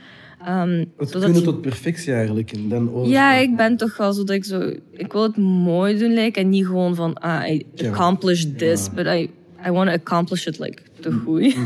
Ehm, 0.44 0.68
Het 0.70 0.88
zodat 0.96 1.22
kunnen 1.22 1.38
je- 1.40 1.44
tot 1.46 1.60
perfectie 1.60 2.12
eigenlijk. 2.12 2.52
En 2.52 2.68
dan 2.68 2.92
over- 2.94 3.10
ja, 3.10 3.34
ik 3.34 3.56
ben 3.56 3.76
toch 3.76 3.96
wel 3.96 4.12
zo 4.12 4.24
dat 4.24 4.36
ik 4.36 4.44
zo... 4.44 4.60
Ik 4.92 5.12
wil 5.12 5.22
het 5.22 5.36
mooi 5.36 5.98
doen 5.98 6.12
lijken 6.12 6.42
en 6.42 6.48
niet 6.48 6.66
gewoon 6.66 6.94
van... 6.94 7.14
Ah, 7.14 7.48
I 7.52 7.66
Ja. 7.74 7.90
accomplished 7.90 8.58
this, 8.58 8.88
but 8.94 9.06
I, 9.06 9.30
I 9.66 9.70
want 9.70 9.88
to 9.88 9.94
accomplish 9.94 10.46
it 10.46 10.58
like 10.58 10.82
te 11.00 11.12
goed. 11.12 11.56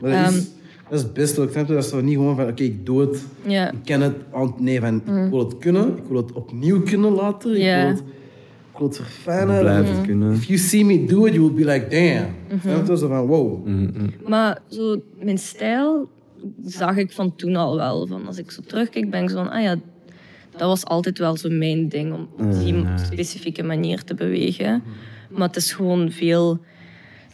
Maar 0.00 0.10
dat, 0.10 0.10
is, 0.10 0.16
Ehm. 0.16 0.32
dat 0.88 0.98
is 0.98 1.02
het 1.02 1.12
beste. 1.12 1.40
ook. 1.40 1.46
Ik 1.46 1.52
snap 1.52 1.68
dat 1.68 1.84
is 1.84 1.90
zo 1.90 2.00
niet 2.00 2.14
gewoon 2.14 2.36
van, 2.36 2.48
oké, 2.48 2.62
ik 2.62 2.86
doe 2.86 3.00
het. 3.00 3.24
Ja. 3.46 3.70
Ik 3.70 3.78
ken 3.84 4.00
het. 4.00 4.14
aan- 4.32 4.54
Nee, 4.58 4.80
van, 4.80 4.96
ik 4.96 5.30
wil 5.30 5.38
het 5.38 5.58
kunnen. 5.58 5.88
Ik 5.96 6.04
wil 6.08 6.16
het 6.16 6.32
opnieuw 6.32 6.82
kunnen 6.82 7.10
later. 7.12 7.50
Ik, 7.50 7.56
wil, 7.62 7.86
het, 7.88 7.98
ik 8.72 8.78
wil 8.78 8.86
het 8.86 8.96
verfijnen. 8.96 9.58
Blijven 9.60 10.02
kunnen. 10.06 10.32
If 10.32 10.44
you 10.44 10.58
see 10.58 10.84
me 10.84 11.04
do 11.04 11.24
it, 11.24 11.34
you 11.34 11.46
will 11.52 11.64
be 11.64 11.72
like, 11.72 11.88
damn. 11.88 12.60
Snap 12.62 12.86
je? 12.86 12.96
Zo 12.96 13.08
van, 13.08 13.26
wow. 13.26 13.66
Maar 14.28 14.58
zo, 14.68 15.02
mijn 15.20 15.38
stijl 15.38 16.08
zag 16.64 16.96
ik 16.96 17.12
van 17.12 17.36
toen 17.36 17.56
al 17.56 17.76
wel. 17.76 18.06
Van 18.06 18.26
als 18.26 18.38
ik 18.38 18.50
zo 18.50 18.60
terugkijk, 18.66 19.10
ben 19.10 19.22
ik 19.22 19.30
zo 19.30 19.36
van... 19.36 19.50
Ah 19.50 19.62
ja, 19.62 19.76
dat 20.50 20.60
was 20.68 20.84
altijd 20.84 21.18
wel 21.18 21.36
zo 21.36 21.48
mijn 21.50 21.88
ding. 21.88 22.12
Om 22.12 22.28
op 22.38 22.52
die 22.52 22.84
specifieke 23.06 23.62
manier 23.62 24.04
te 24.04 24.14
bewegen. 24.14 24.82
Maar 25.30 25.46
het 25.46 25.56
is 25.56 25.72
gewoon 25.72 26.10
veel 26.10 26.60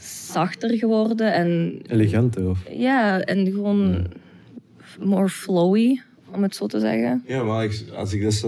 zachter 0.01 0.77
geworden. 0.79 1.33
En 1.33 1.81
Eleganter 1.87 2.49
of? 2.49 2.59
ja, 2.73 3.21
en 3.21 3.47
gewoon 3.47 4.07
more 5.01 5.29
flowy, 5.29 6.01
om 6.35 6.43
het 6.43 6.55
zo 6.57 6.67
te 6.67 6.81
zeggen. 6.81 7.23
Ja, 7.27 7.43
maar 7.43 7.65
ik, 7.65 7.85
als 7.97 8.13
ik 8.13 8.21
dus 8.21 8.41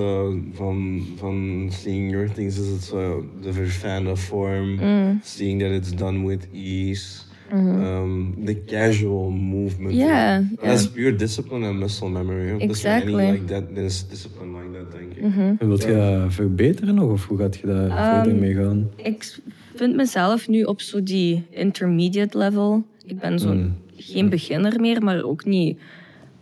van, 0.52 1.02
van 1.16 1.68
seeing 1.72 2.10
your 2.10 2.32
things 2.32 2.58
is 2.58 2.66
het 2.68 2.82
zo 2.82 3.24
de 3.42 3.52
verfijnde 3.52 4.16
vorm, 4.16 4.74
Mm. 4.74 5.20
seeing 5.22 5.60
that 5.60 5.70
it's 5.70 5.94
done 5.96 6.26
with 6.26 6.46
ease, 6.54 7.22
um, 7.52 8.34
the 8.44 8.64
casual 8.66 9.30
movement. 9.30 9.94
Ja, 9.94 10.42
That's 10.62 10.82
ja. 10.82 10.88
pure 10.90 11.16
discipline 11.16 11.66
and 11.66 11.78
muscle 11.78 12.08
memory. 12.08 12.58
Exactly. 12.58 13.14
any 13.14 13.32
like 13.32 13.44
that, 13.46 13.74
there's 13.74 14.08
discipline 14.08 14.52
like 14.52 14.78
that, 14.78 14.92
denk 14.92 15.12
ik. 15.12 15.22
En 15.58 15.68
wilt 15.68 15.82
je 15.82 15.92
dat 15.94 16.32
verbeteren 16.34 16.94
nog? 16.94 17.10
Of 17.10 17.26
hoe 17.26 17.38
gaat 17.38 17.56
je 17.56 17.66
daar 17.66 17.90
Ehm, 17.90 18.14
verder 18.14 18.34
mee 18.40 18.54
gaan? 18.54 18.90
Ik 18.96 19.38
vind 19.74 19.96
mezelf 19.96 20.48
nu 20.48 20.62
op 20.62 20.80
zo 20.80 21.02
die 21.02 21.44
intermediate 21.50 22.38
level. 22.38 22.82
Ik 23.04 23.18
ben 23.18 23.38
zo 23.38 23.56
geen 23.96 24.28
beginner 24.28 24.80
meer, 24.80 25.02
maar 25.02 25.22
ook 25.22 25.44
niet 25.44 25.78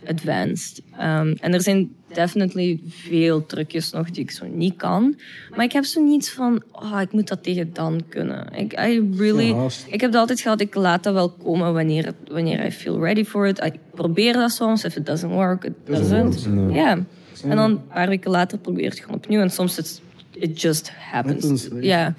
advanced. 0.07 0.81
Ehm, 0.97 1.33
en 1.39 1.53
er 1.53 1.61
zijn 1.61 1.89
definitely 2.13 2.79
veel 2.87 3.45
trucjes 3.45 3.91
nog 3.91 4.11
die 4.11 4.23
ik 4.23 4.31
zo 4.31 4.45
niet 4.47 4.75
kan. 4.75 5.19
Maar 5.55 5.65
ik 5.65 5.71
heb 5.71 5.83
zo 5.83 6.01
niets 6.01 6.29
van, 6.29 6.63
oh, 6.71 7.01
ik 7.01 7.11
moet 7.11 7.27
dat 7.27 7.43
tegen 7.43 7.69
dan 7.73 8.01
kunnen. 8.09 8.53
Ik, 8.53 8.73
I 8.73 9.09
really, 9.17 9.55
ik 9.87 10.01
heb 10.01 10.11
dat 10.11 10.21
altijd 10.21 10.39
gehad, 10.41 10.61
ik 10.61 10.75
laat 10.75 11.03
dat 11.03 11.13
wel 11.13 11.29
komen 11.29 11.73
wanneer, 11.73 12.05
het, 12.05 12.15
wanneer 12.31 12.65
I 12.65 12.71
feel 12.71 13.03
ready 13.03 13.23
for 13.23 13.47
it. 13.47 13.63
Ik 13.63 13.73
probeer 13.93 14.33
dat 14.33 14.51
soms, 14.51 14.83
if 14.83 14.95
it 14.95 15.05
doesn't 15.05 15.31
work, 15.31 15.63
it 15.63 15.73
doesn't. 15.83 16.47
Ja. 16.71 17.05
En 17.43 17.55
dan 17.55 17.71
een 17.71 17.87
paar 17.87 18.07
weken 18.07 18.31
later 18.31 18.57
probeer 18.57 18.85
ik 18.85 18.91
het 18.91 18.99
gewoon 18.99 19.15
opnieuw. 19.15 19.41
En 19.41 19.49
soms 19.49 19.77
it's, 19.77 20.01
it 20.31 20.61
just 20.61 20.91
happens. 20.91 21.67
Ja. 21.79 22.15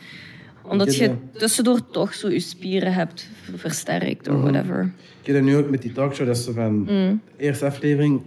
Omdat 0.62 0.96
je 0.96 1.14
tussendoor 1.32 1.90
toch 1.90 2.14
zo 2.14 2.30
je 2.30 2.40
spieren 2.40 2.92
hebt 2.92 3.28
versterkt 3.56 4.28
of 4.28 4.40
whatever. 4.40 4.92
Ik 5.20 5.26
heb 5.26 5.34
dat 5.34 5.44
nu 5.44 5.56
ook 5.56 5.70
met 5.70 5.82
die 5.82 5.92
talkshow, 5.92 6.26
dat 6.26 6.38
zo 6.38 6.52
van... 6.52 6.74
Mm. 6.74 7.20
De 7.36 7.42
eerste 7.42 7.66
aflevering... 7.66 8.20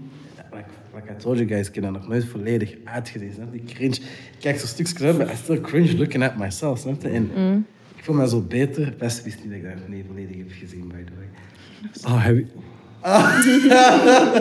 Like, 0.96 1.12
I 1.12 1.16
told 1.18 1.38
you 1.38 1.48
guys, 1.50 1.68
ik 1.68 1.76
heb 1.76 1.84
dat 1.84 1.94
nog 1.94 2.08
nooit 2.08 2.26
volledig 2.26 2.76
uitgelezen. 2.84 3.34
Snap? 3.34 3.52
Die 3.52 3.64
cringe... 3.64 3.96
Ik 3.96 4.40
kijk 4.40 4.60
zo'n 4.60 4.68
stukjes 4.68 5.02
uit, 5.02 5.18
maar 5.18 5.32
I 5.32 5.36
still 5.36 5.62
cringe 5.62 5.98
looking 5.98 6.24
at 6.24 6.38
myself, 6.38 6.80
snap 6.80 7.02
je? 7.02 7.10
En 7.10 7.32
Mm. 7.36 7.66
ik 7.96 8.04
voel 8.04 8.16
me 8.16 8.28
zo 8.28 8.42
beter. 8.42 8.94
Best 8.98 9.24
wist 9.24 9.38
niet 9.44 9.48
dat 9.50 9.58
ik 9.58 9.64
dat 9.64 9.76
nog 9.76 9.88
niet 9.88 10.06
volledig 10.08 10.38
heb 10.38 10.52
gezien, 10.52 10.88
by 10.88 11.04
the 11.04 11.12
way. 11.18 12.14
Oh, 12.14 12.24
heb 12.26 12.36
je... 12.38 12.46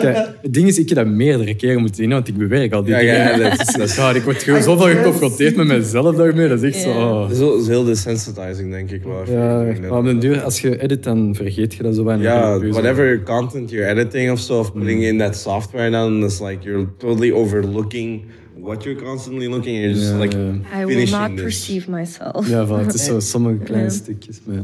Kijk, 0.01 0.27
het 0.41 0.53
ding 0.53 0.67
is, 0.67 0.77
ik 0.79 0.89
heb 0.89 0.97
dat 0.97 1.07
meerdere 1.07 1.55
keren 1.55 1.77
moeten 1.79 1.95
zien, 1.95 2.09
want 2.09 2.27
ik 2.27 2.37
bewerk 2.37 2.73
al 2.73 2.83
die 2.83 2.93
Ja, 2.93 2.99
dingen. 2.99 3.15
ja, 3.15 3.49
dat 3.49 3.59
is- 3.67 3.73
dat 3.73 3.87
is- 3.89 3.95
Ja, 3.95 4.11
ik 4.11 4.21
word 4.23 4.43
gewoon 4.43 4.61
zoveel 4.63 4.87
geconfronteerd 4.95 5.55
met 5.55 5.67
mezelf 5.67 6.15
daarmee. 6.15 6.47
Dat 6.47 6.63
is 6.63 6.73
echt 6.73 6.83
zo... 6.83 6.89
Oh. 6.89 7.21
Het 7.23 7.31
is 7.31 7.37
heel- 7.67 7.87
is 7.87 8.03
desensitizing, 8.03 8.71
denk 8.71 8.91
ik 8.91 9.03
wel. 9.03 9.23
Ja, 9.31 9.61
Ik 9.61 9.79
maar 9.79 9.89
dat- 9.89 9.97
op 9.99 10.05
den 10.05 10.19
duur, 10.19 10.41
als 10.41 10.61
je 10.61 10.81
edit, 10.81 11.03
dan 11.03 11.35
vergeet 11.35 11.73
je 11.73 11.83
dat 11.83 11.95
zo 11.95 12.03
weinig. 12.03 12.27
Ja, 12.27 12.59
whatever 12.59 13.23
content 13.23 13.69
you're 13.69 13.87
editing 13.89 14.31
of 14.31 14.39
so, 14.39 14.59
of 14.59 14.73
putting 14.73 15.03
in 15.03 15.17
that 15.17 15.35
software, 15.37 15.91
then 15.91 16.23
it's 16.23 16.39
like 16.39 16.57
you're 16.63 16.87
totally 16.97 17.31
overlooking 17.31 18.21
what 18.59 18.83
you're 18.83 19.01
constantly 19.03 19.47
looking. 19.47 19.77
You're 19.77 19.93
just 19.93 20.09
Ja, 20.11 20.17
like. 20.17 20.35
I 20.81 20.85
will 20.85 21.09
not 21.09 21.29
this. 21.31 21.41
perceive 21.41 21.91
myself. 21.91 22.49
Ja, 22.49 22.65
van, 22.65 22.79
het 22.79 22.93
is 22.93 23.05
zo 23.05 23.19
sommige 23.33 23.57
kleine 23.63 23.89
stukjes. 23.89 24.41
Maar... 24.45 24.55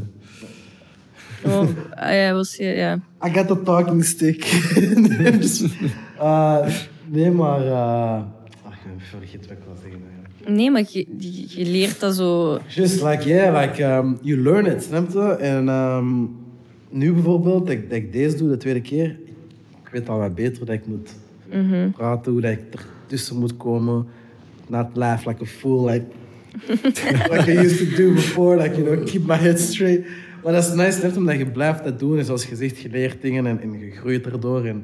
Oh, 1.45 1.67
I 2.29 2.31
was, 2.33 2.55
ja. 2.55 2.99
I 3.25 3.29
got 3.33 3.47
the 3.47 3.61
talking 3.63 4.03
stick. 4.03 4.45
Dus, 5.39 5.63
uh, 6.17 6.67
nee, 7.05 7.31
maar... 7.31 7.65
Uh, 7.65 8.13
ach, 8.65 8.73
ik 8.73 9.03
vergeet 9.09 9.47
wat 9.47 9.57
ik 9.57 9.63
wil 9.65 9.75
zeggen. 9.81 9.99
Nee, 10.55 10.71
maar 10.71 10.83
je, 10.89 11.05
je- 11.47 11.65
leert 11.65 11.99
dat 11.99 12.15
zo... 12.15 12.59
Just 12.67 13.03
like, 13.03 13.27
yeah, 13.27 13.61
like, 13.61 13.83
um, 13.83 14.17
you 14.21 14.41
learn 14.41 14.65
it, 14.65 14.83
snap 14.83 15.11
je? 15.11 15.21
En 15.35 15.67
um, 15.69 16.35
nu 16.89 17.13
bijvoorbeeld, 17.13 17.65
dat, 17.67 17.75
ik- 17.75 17.89
dat 17.89 17.97
ik 17.97 18.11
deze 18.13 18.37
doe 18.37 18.49
de 18.49 18.57
tweede 18.57 18.81
keer, 18.81 19.09
ik 19.83 19.89
weet 19.91 20.09
al 20.09 20.17
wat 20.19 20.35
beter 20.35 20.65
dat 20.65 20.75
ik 20.75 20.85
moet 20.87 21.09
praten, 21.93 22.31
hoe 22.31 22.41
dat 22.41 22.51
ik 22.51 22.59
ertussen 23.01 23.37
moet 23.37 23.57
komen. 23.57 24.05
Not 24.67 24.85
laugh 24.93 25.25
like 25.27 25.43
a 25.43 25.45
fool, 25.45 25.85
like, 25.89 26.05
like 27.31 27.51
I 27.51 27.57
used 27.65 27.77
to 27.89 27.95
do 27.95 28.13
before, 28.13 28.57
like, 28.63 28.75
you 28.75 28.83
know, 28.95 29.05
keep 29.05 29.25
my 29.27 29.35
head 29.35 29.59
straight. 29.59 30.05
Maar 30.43 30.53
dat 30.53 30.63
is 30.63 30.73
nice, 30.73 31.01
net 31.01 31.17
omdat 31.17 31.37
je 31.37 31.45
blijft 31.45 31.83
dat 31.83 31.99
doen. 31.99 32.17
En 32.17 32.25
zoals 32.25 32.45
je 32.45 32.55
zegt, 32.55 32.77
je 32.77 32.89
leert 32.89 33.21
dingen 33.21 33.45
en, 33.45 33.61
en 33.61 33.79
je 33.79 33.91
groeit 33.91 34.25
erdoor. 34.25 34.65
En 34.65 34.83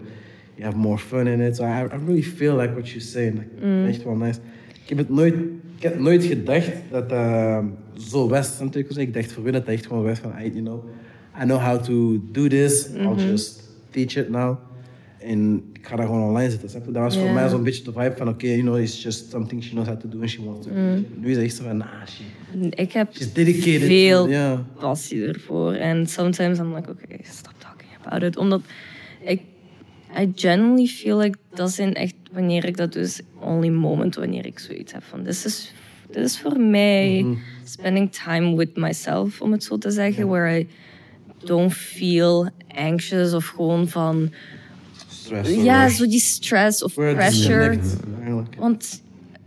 you 0.56 0.66
have 0.66 0.78
more 0.78 0.98
fun 0.98 1.28
in 1.28 1.40
it. 1.40 1.56
So 1.56 1.64
I, 1.64 1.84
I 1.84 2.06
really 2.06 2.24
feel 2.24 2.56
like 2.56 2.72
what 2.74 2.90
you're 2.90 3.06
saying. 3.06 3.34
Like, 3.38 3.88
Echt 3.88 4.04
wel 4.04 4.16
nice. 4.16 4.40
Ik 4.84 4.90
heb 4.90 4.98
het 4.98 5.10
nooit, 5.10 5.36
ik 5.76 5.84
heb 5.84 6.00
nooit 6.00 6.24
gedacht 6.24 6.72
dat 6.92 7.10
dat 7.10 7.64
zo 7.98 8.30
was. 8.30 8.58
je 8.58 8.86
wat 8.88 8.98
Ik 8.98 9.14
dacht 9.14 9.32
voor 9.32 9.44
dat 9.44 9.54
dat 9.54 9.74
echt 9.74 9.86
gewoon 9.86 10.04
was 10.04 10.20
van, 10.20 10.32
hey, 10.32 10.50
you 10.50 10.62
know, 10.62 10.84
I 11.42 11.44
know 11.44 11.60
how 11.60 11.84
to 11.84 12.22
do 12.32 12.48
this. 12.48 12.90
I'll 12.90 13.16
just 13.16 13.64
teach 13.90 14.16
it 14.16 14.30
now. 14.30 14.58
En 15.20 15.64
ik 15.86 15.92
ga 15.92 15.98
dat 15.98 16.06
gewoon 16.06 16.28
online 16.28 16.50
zetten. 16.50 16.70
snap 16.70 16.86
je? 16.86 16.92
Dat 16.92 17.04
was 17.04 17.18
voor 17.18 17.30
mij 17.30 17.50
zo'n 17.50 17.64
beetje 17.64 17.84
de 17.84 17.92
vibe 17.92 18.14
van, 18.18 18.28
oké, 18.28 18.48
you 18.48 18.62
know, 18.62 18.80
it's 18.80 19.04
just 19.04 19.30
something 19.30 19.64
she 19.64 19.70
knows 19.70 19.88
how 19.88 20.00
to 20.00 20.10
do 20.10 20.20
and 20.20 20.30
she 20.30 20.44
wants 20.44 20.68
to 20.68 20.74
do. 20.74 20.80
Nu 21.16 21.30
is 21.30 21.36
het 21.36 21.46
echt 21.46 21.56
zo 21.56 21.64
van, 21.64 21.78
nah, 21.78 21.88
she, 22.08 22.24
Ik 22.70 22.92
heb 22.92 23.16
she's 23.16 23.34
dedicated. 23.34 23.88
veel 23.88 24.30
passie 24.80 25.26
ervoor. 25.26 25.74
En 25.74 26.08
sometimes 26.08 26.60
I'm 26.60 26.76
like, 26.76 26.90
okay, 26.90 27.20
stop 27.24 27.54
talking 27.58 27.90
about 28.02 28.24
it. 28.24 28.38
Omdat 28.38 28.62
ik... 29.22 29.42
I 30.20 30.32
genuinely 30.36 30.86
feel 30.86 31.18
like 31.18 31.38
dat 31.54 31.72
zijn 31.72 31.94
echt, 31.94 32.14
wanneer 32.32 32.66
ik 32.66 32.78
dat 32.78 32.94
doe, 32.94 33.02
is 33.02 33.22
only 33.40 33.70
moment 33.70 34.16
wanneer 34.16 34.46
ik 34.46 34.60
zoiets 34.60 34.94
heb 34.94 35.04
van, 35.04 35.24
dit 35.24 35.46
is, 35.46 35.74
dit 36.12 36.26
is 36.26 36.40
voor 36.40 36.60
mij 36.60 37.26
spending 37.64 38.12
time 38.12 38.56
with 38.56 38.76
myself, 38.76 39.42
om 39.42 39.52
het 39.52 39.64
zo 39.64 39.78
te 39.78 39.92
zeggen, 39.92 40.28
where 40.28 40.60
I 40.60 40.68
don't 41.44 41.74
feel 41.74 42.50
anxious 42.76 43.34
of 43.34 43.48
gewoon 43.48 43.88
van, 43.88 44.32
Stress. 45.26 45.50
ja, 45.50 45.90
zo 45.90 46.08
die 46.08 46.20
stress 46.20 46.84
of 46.84 46.94
pressure. 46.94 47.80
Want 48.58 49.02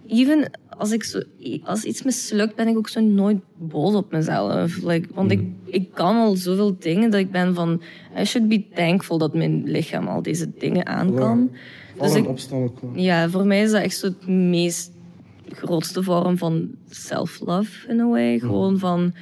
even 0.07 0.51
als, 0.69 0.93
ik 0.93 1.05
zo, 1.05 1.23
als 1.63 1.85
iets 1.85 2.03
mislukt, 2.03 2.55
ben 2.55 2.69
ik 2.69 2.77
ook 2.77 2.89
zo 2.89 3.01
nooit 3.01 3.39
boos 3.57 3.95
op 3.95 4.13
mezelf. 4.13 4.83
Like, 4.83 5.09
want 5.15 5.31
ik, 5.31 5.41
ik 5.65 5.89
kan 5.93 6.17
al 6.17 6.37
zoveel 6.37 6.77
dingen 6.79 7.11
dat 7.11 7.21
ik 7.21 7.31
ben 7.31 7.55
van... 7.55 7.83
I 8.21 8.25
should 8.25 8.49
be 8.49 8.65
thankful 8.75 9.19
dat 9.19 9.35
mijn 9.35 9.63
lichaam 9.65 10.09
al 10.09 10.23
deze 10.23 10.51
dingen 10.59 10.87
aan 10.87 11.15
kan. 11.15 11.51
Dus 11.51 12.07
Vallen, 12.07 12.17
ik, 12.23 12.29
opstaan 12.29 12.71
ja, 12.95 13.29
voor 13.31 13.47
mij 13.47 13.63
is 13.63 13.71
dat 13.71 13.83
echt 13.83 13.97
zo 13.97 14.07
het 14.07 14.27
meest 14.27 14.91
grootste 15.49 16.03
vorm 16.03 16.39
van 16.39 16.69
self-love 16.89 17.89
in 17.89 18.01
a 18.01 18.07
way. 18.07 18.39
Gewoon 18.39 18.79
van... 18.79 19.13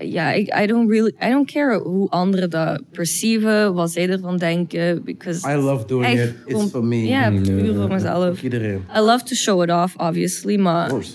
Ja, 0.00 0.32
ik, 0.32 0.58
I, 0.62 0.66
don't 0.66 0.90
really, 0.90 1.14
I 1.22 1.28
don't 1.30 1.50
care 1.52 1.78
hoe 1.78 2.08
anderen 2.10 2.50
dat 2.50 2.82
perceiven, 2.90 3.74
wat 3.74 3.90
zij 3.90 4.08
ervan 4.08 4.36
denken. 4.36 5.02
Because 5.04 5.50
I 5.52 5.54
love 5.56 5.86
doing 5.86 6.04
echt 6.06 6.22
it. 6.28 6.34
It's 6.44 6.52
gewoon- 6.52 6.68
for 6.68 6.84
me. 6.84 7.06
Ja, 7.06 7.30
puur 7.30 7.74
voor 7.74 7.88
mezelf. 7.88 8.34
Voor 8.34 8.44
iedereen. 8.44 8.82
I 8.96 9.00
love 9.00 9.24
to 9.24 9.34
show 9.34 9.62
it 9.62 9.70
off, 9.70 9.96
obviously, 9.96 10.54
Of 10.54 10.60
maar... 10.60 10.88
course. 10.88 11.12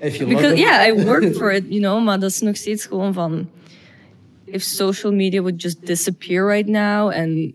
If 0.00 0.16
you 0.16 0.28
Because, 0.28 0.48
love 0.48 0.60
it- 0.62 0.68
yeah, 0.68 0.86
I 0.98 1.04
work 1.10 1.34
for 1.34 1.52
it, 1.52 1.64
you 1.68 1.80
know, 1.80 2.04
maar 2.04 2.20
dat 2.20 2.30
is 2.30 2.40
nog 2.40 2.56
steeds 2.56 2.86
gewoon 2.86 3.12
van... 3.12 3.48
If 4.44 4.62
social 4.62 5.12
media 5.12 5.40
would 5.40 5.62
just 5.62 5.86
disappear 5.86 6.46
right 6.46 6.66
now, 6.68 7.10
and... 7.12 7.52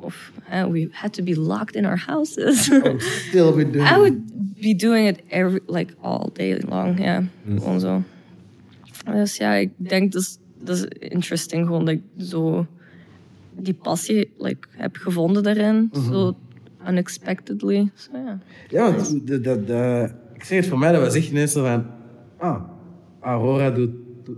Of 0.00 0.32
uh, 0.52 0.64
we 0.70 0.88
had 0.92 1.12
to 1.12 1.22
be 1.22 1.40
locked 1.40 1.74
in 1.74 1.84
our 1.84 2.02
houses. 2.06 2.64
Still 3.28 3.52
be 3.54 3.70
doing 3.70 3.88
I 3.88 3.96
would 3.96 4.20
be 4.60 4.74
doing 4.74 5.06
it 5.08 5.18
every, 5.28 5.60
like 5.66 5.94
all 6.00 6.30
day 6.32 6.60
long, 6.68 6.98
ja. 7.02 7.22
Gewoon 7.58 7.80
zo. 7.80 8.02
Dus 9.12 9.36
ja, 9.36 9.54
ik 9.54 9.70
denk 9.76 10.12
dat 10.12 10.22
is, 10.22 10.38
dat 10.62 10.76
is 10.76 10.84
interesting, 11.08 11.66
gewoon 11.66 11.84
dat 11.84 11.94
ik 11.94 12.00
zo 12.26 12.66
die 13.58 13.74
passie 13.74 14.30
like, 14.38 14.68
heb 14.70 14.96
gevonden 14.96 15.42
daarin. 15.42 15.90
Zo 16.10 16.36
unexpectedly. 16.88 17.90
So, 17.94 18.10
ja. 18.24 18.38
Ja, 18.68 18.92
want 18.94 19.26
de, 19.26 19.40
de, 19.40 19.64
de, 19.64 20.08
ik 20.34 20.44
zeg 20.44 20.58
het 20.58 20.66
voor 20.66 20.78
mij, 20.78 20.92
dat 20.92 21.00
was 21.00 21.14
echt 21.14 21.28
ineens 21.30 21.52
zo 21.52 21.64
van... 21.64 21.86
Ah, 22.38 22.62
Aurora 23.20 23.70
doet... 23.70 23.90
doet- 24.24 24.34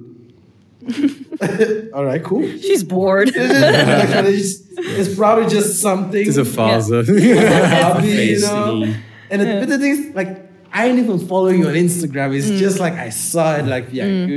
Alright, 1.92 2.22
cool. 2.22 2.42
She's 2.60 2.86
bored. 2.86 3.28
it's, 3.36 4.60
it's 4.98 5.14
probably 5.14 5.48
just 5.56 5.78
something. 5.80 6.26
Het 6.26 6.28
is 6.28 6.36
een 6.36 6.44
fase. 6.44 6.94
hobby, 6.94 8.06
you 8.30 8.38
know. 8.38 8.82
And 9.30 9.40
the, 9.40 9.56
but 9.60 9.68
the 9.68 9.78
thing 9.78 9.98
is, 9.98 10.14
like, 10.14 10.40
I 10.74 10.88
ain't 10.88 10.98
even 10.98 11.18
following 11.18 11.58
you 11.58 11.68
on 11.68 11.74
Instagram. 11.74 12.34
It's 12.34 12.60
just 12.60 12.78
like 12.78 12.96
I 13.06 13.10
saw 13.10 13.56
it, 13.58 13.66
like 13.66 13.88
via 13.90 14.04
mm. 14.04 14.28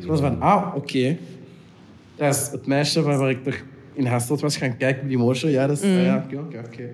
Ik 0.00 0.06
was 0.06 0.20
van, 0.20 0.40
ah, 0.40 0.74
oké. 0.76 1.16
Dat 2.16 2.34
is 2.34 2.48
het 2.52 2.66
meisje 2.66 3.02
waar, 3.02 3.18
waar 3.18 3.30
ik 3.30 3.44
toch 3.44 3.56
in 3.94 4.06
Hasselt 4.06 4.40
was 4.40 4.56
gaan 4.56 4.76
kijken 4.76 5.02
op 5.02 5.08
die 5.08 5.18
motion. 5.18 5.50
Ja, 5.50 5.66
dat 5.66 5.82
is, 5.82 6.02
ja, 6.04 6.24
oké, 6.26 6.38
oké, 6.38 6.58
oké. 6.58 6.88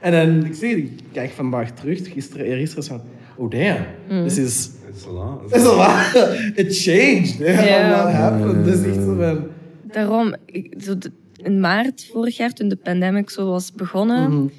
En 0.00 0.12
dan, 0.12 0.44
ik 0.46 0.54
zie, 0.54 0.76
ik 0.76 0.90
kijk 1.12 1.30
vandaag 1.30 1.70
terug, 1.70 2.12
gisteren, 2.12 2.46
eergisteren, 2.46 2.84
van, 2.84 3.00
oh 3.36 3.50
damn, 3.50 3.86
this 4.24 4.38
is, 4.38 4.70
It's 4.88 5.06
a 5.06 5.10
lot. 5.10 5.54
it's 5.54 5.64
a 5.66 5.74
lot. 5.74 6.14
It 6.66 6.78
changed. 6.78 7.38
Yeah, 7.38 7.92
a 7.92 8.04
lot 8.04 8.12
happened. 8.12 8.64
Dus 8.64 8.84
echt 8.84 8.94
zo 8.94 9.16
van, 9.16 9.46
Daarom, 9.82 10.34
ik, 10.46 10.74
zo 10.80 10.98
de- 10.98 11.10
in 11.36 11.60
maart 11.60 12.08
vorig 12.12 12.36
jaar, 12.36 12.52
toen 12.52 12.68
de 12.68 12.76
pandemic 12.76 13.30
zo 13.30 13.46
was 13.50 13.72
begonnen, 13.72 14.50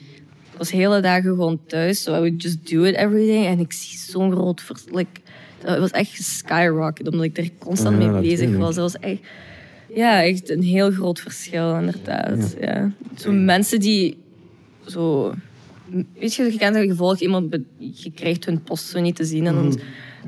was 0.60 0.72
hele 0.72 1.02
dagen 1.02 1.24
gewoon 1.30 1.60
thuis. 1.68 2.02
So 2.02 2.14
I 2.16 2.18
would 2.18 2.42
just 2.44 2.70
do 2.72 2.84
it 2.84 2.96
every 2.96 3.26
day. 3.26 3.46
En 3.46 3.60
ik 3.60 3.72
zie 3.72 3.98
zo'n 3.98 4.32
groot 4.32 4.62
verschil. 4.62 4.96
Like, 4.98 5.20
dat 5.64 5.80
was 5.80 5.92
echt 5.92 6.24
skyrocket, 6.24 7.08
omdat 7.08 7.26
ik 7.26 7.38
er 7.38 7.50
constant 7.58 8.02
Ja, 8.04 8.10
mee 8.10 8.22
bezig 8.22 8.56
was. 8.58 8.76
Dat 8.76 8.92
was 8.92 9.02
echt, 9.02 9.20
ja, 9.96 10.24
echt 10.24 10.50
een 10.50 10.64
heel 10.64 10.92
groot 10.92 11.20
verschil, 11.20 11.76
inderdaad. 11.76 12.56
Ja. 12.62 12.92
Zo 13.18 13.32
mensen 13.32 13.80
die 13.80 14.18
zo... 14.88 15.34
Weet 16.20 16.34
je, 16.34 16.44
je 16.44 16.58
kent 16.58 16.76
dat 16.76 16.84
je 16.84 16.96
volgt 16.96 17.22
iemand, 17.22 17.58
je 17.78 18.12
krijgt 18.12 18.46
hun 18.46 18.64
post 18.64 18.86
zo 18.86 19.00
niet 19.00 19.16
te 19.16 19.26
zien. 19.26 19.46
En 19.48 19.54
dan 19.56 19.80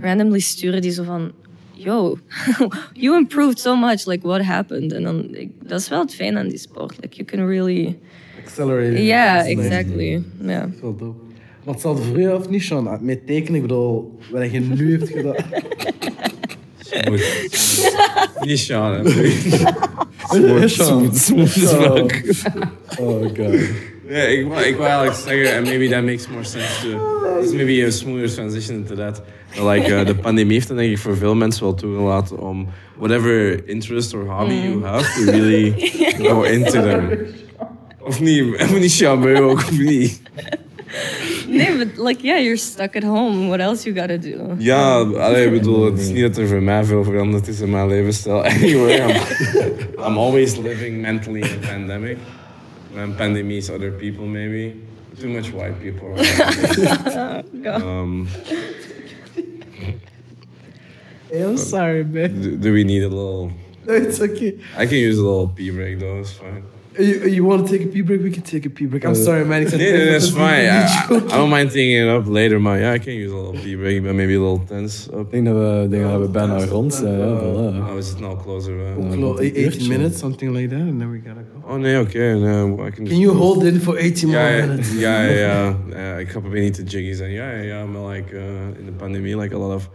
randomly 0.01 0.39
sturen 0.39 0.82
die 0.82 0.91
zo 0.91 1.03
van... 1.03 1.32
Yo, 1.73 2.17
you 2.93 3.17
improved 3.17 3.59
so 3.59 3.75
much. 3.75 4.05
Like, 4.05 4.27
what 4.27 4.41
happened? 4.41 4.91
En 4.93 5.03
dan, 5.03 5.36
ik- 5.36 5.51
dat 5.67 5.79
is 5.79 5.89
wel 5.89 5.99
het 5.99 6.15
fijn 6.15 6.38
aan 6.38 6.47
die 6.47 6.57
sport. 6.57 6.97
Like, 7.01 7.15
you 7.15 7.27
can 7.27 7.47
really... 7.47 7.97
accelerated. 8.45 9.05
Ja, 9.05 9.45
exactly. 9.45 10.21
Ja. 10.41 10.59
Dat 10.59 10.69
is 10.75 10.81
wel 10.81 10.95
dope. 10.95 11.29
Want 11.63 11.83
het 11.83 11.97
zal 11.97 12.17
jou 12.17 12.39
of 12.39 12.49
niet, 12.49 12.63
Sean? 12.63 12.97
Met 13.01 13.27
tekenen, 13.27 13.55
ik 13.55 13.61
bedoel, 13.61 14.19
wat 14.31 14.51
je 14.51 14.59
nu 14.59 14.97
hebt 14.97 15.09
gedaan. 15.09 15.35
Smooth. 16.79 17.91
Niet 18.39 18.59
Sean, 18.59 18.93
hè. 18.93 19.09
Smooth, 20.67 21.17
smooth 21.17 21.47
as 21.47 21.73
fuck. 21.73 22.23
Oh 22.99 23.21
god. 23.21 23.59
Ja, 24.07 24.21
ik 24.21 24.47
wou, 24.47 24.63
ik 24.63 24.75
wou 24.75 24.89
eigenlijk 24.89 25.17
zeggen, 25.17 25.57
and 25.57 25.65
maybe 25.65 25.89
that 25.89 26.03
makes 26.03 26.27
more 26.27 26.43
sense 26.43 26.81
to... 26.81 27.19
It's 27.41 27.53
maybe 27.53 27.85
a 27.85 27.89
smoother 27.89 28.29
transition 28.29 28.75
into 28.75 28.95
that. 28.95 29.21
But 29.55 29.63
like, 29.63 29.89
uh, 29.89 30.05
de 30.05 30.15
pandemie 30.15 30.53
heeft 30.53 30.67
dan 30.67 30.77
denk 30.77 30.91
ik 30.91 30.97
voor 30.97 31.17
veel 31.17 31.35
mensen 31.35 31.63
wel 31.63 31.73
toegelaten 31.73 32.39
om 32.39 32.67
whatever 32.97 33.61
interest 33.67 34.13
or 34.13 34.25
hobby 34.25 34.53
you 34.53 34.83
have, 34.83 35.25
to 35.25 35.31
really 35.31 35.73
go 36.17 36.43
into 36.43 36.71
them. 36.71 37.09
Of 38.12 38.20
niet, 38.20 38.55
en 38.55 38.80
niet 38.80 38.95
charmeur 38.95 39.41
ook, 39.41 39.57
of 39.57 39.80
niet. 39.80 40.22
Nee, 41.47 41.78
but 41.78 41.97
like, 41.97 42.22
yeah, 42.24 42.39
you're 42.39 42.57
stuck 42.57 42.95
at 42.95 43.03
home. 43.03 43.47
What 43.47 43.59
else 43.59 43.89
you 43.89 43.99
gotta 43.99 44.18
do? 44.18 44.55
Ja, 44.57 44.99
allee, 44.99 45.45
ik 45.45 45.51
bedoel, 45.51 45.86
het 45.86 45.99
is 45.99 46.09
niet 46.09 46.22
dat 46.22 46.38
er 46.38 46.47
voor 46.47 46.62
mij 46.62 46.84
veel 46.84 47.03
veranderd 47.03 47.47
is 47.47 47.59
in 47.59 47.70
mijn 47.70 47.88
levensstijl. 47.88 48.43
Anyway, 48.55 48.97
I'm, 48.97 49.16
I'm 50.05 50.18
always 50.18 50.57
living 50.57 51.01
mentally 51.01 51.39
in 51.39 51.57
a 51.64 51.68
pandemic. 51.68 52.18
And 52.97 53.16
pandemie 53.16 53.57
is 53.57 53.70
other 53.70 53.91
people, 53.91 54.26
maybe. 54.26 54.74
Too 55.20 55.30
much 55.30 55.51
white 55.51 55.80
people 55.80 56.07
around. 56.07 57.84
um, 57.84 58.28
Hey, 61.30 61.43
I'm 61.43 61.57
sorry, 61.57 62.03
man. 62.03 62.41
do, 62.41 62.57
do 62.57 62.74
we 62.74 62.84
need 62.84 63.03
a 63.03 63.07
little... 63.07 63.51
No, 63.86 63.93
it's 63.93 64.20
okay. 64.20 64.59
I 64.78 64.86
can 64.86 64.97
use 64.97 65.18
a 65.18 65.24
little 65.24 65.47
pee 65.47 65.72
break 65.72 65.99
though, 65.99 66.20
it's 66.20 66.34
fine. 66.34 66.64
You, 67.01 67.27
you 67.29 67.43
want 67.45 67.65
to 67.67 67.71
take 67.77 67.85
a 67.85 67.89
pee 67.89 68.01
break? 68.03 68.21
We 68.21 68.29
can 68.31 68.43
take 68.43 68.65
a 68.65 68.69
pee 68.69 68.85
break. 68.87 69.03
I'm 69.05 69.15
sorry, 69.15 69.45
man. 69.45 69.61
Ik 69.61 69.69
Yeah, 69.71 70.11
that's 70.11 70.29
fine. 70.29 70.65
I. 70.69 70.83
I, 70.83 71.15
I 71.15 71.37
don't 71.37 71.49
mind 71.49 71.69
taking 71.71 71.97
it 72.03 72.07
up 72.07 72.27
later, 72.27 72.59
but 72.59 72.79
yeah, 72.79 72.93
I 72.95 72.99
can 72.99 73.13
use 73.13 73.31
a 73.31 73.35
little 73.35 73.61
pee 73.63 73.75
break, 73.75 74.03
but 74.03 74.13
maybe 74.13 74.35
a 74.35 74.39
little 74.39 74.61
tense 74.67 75.09
up. 75.13 75.19
Ik 75.25 75.31
denk 75.31 75.45
dat 75.45 75.55
we, 75.55 75.81
ik 75.83 75.89
denk 75.91 76.03
dat 76.03 76.19
we 76.21 76.27
bijna 76.29 76.65
rond 76.65 76.93
zijn. 76.93 77.17
Ja, 77.19 77.39
voilà. 77.39 77.91
Oh, 77.91 77.97
is 77.97 78.11
it 78.11 78.19
now 78.19 78.41
closer? 78.43 78.73
Uh, 78.73 79.11
Clo- 79.11 79.37
een 79.39 79.65
18 79.67 79.87
minutes, 79.87 80.19
something 80.19 80.51
like 80.55 80.67
that, 80.69 80.79
and 80.87 80.99
then 80.99 81.11
we 81.11 81.19
gotta 81.25 81.43
go. 81.53 81.73
oh 81.73 81.79
nee, 81.79 81.99
oké. 81.99 82.33
no, 82.39 82.85
I 82.87 82.91
can 82.91 83.05
Can 83.05 83.17
you 83.19 83.35
hold 83.35 83.63
it 83.63 83.81
for 83.83 83.97
18 83.97 84.29
Ja, 84.29 84.41
more 84.41 84.55
ja, 84.55 84.65
minutes? 84.65 84.99
ja, 84.99 85.21
ja, 85.23 85.31
ja. 85.31 85.77
Ja, 85.95 86.17
Ik 86.17 86.29
ga 86.29 86.39
proberen 86.39 86.63
niet 86.63 86.73
te 86.75 86.83
jiggy 86.83 87.13
zijn. 87.13 87.31
Ja, 87.31 87.51
ja, 87.51 87.61
ja. 87.61 87.85
Maar 87.85 88.11
like, 88.15 88.33
uh, 88.33 88.41
in 88.79 88.85
de 88.85 88.91
pandemie, 88.97 89.37
like 89.37 89.55
a 89.55 89.57
lot 89.57 89.75
of... 89.75 89.89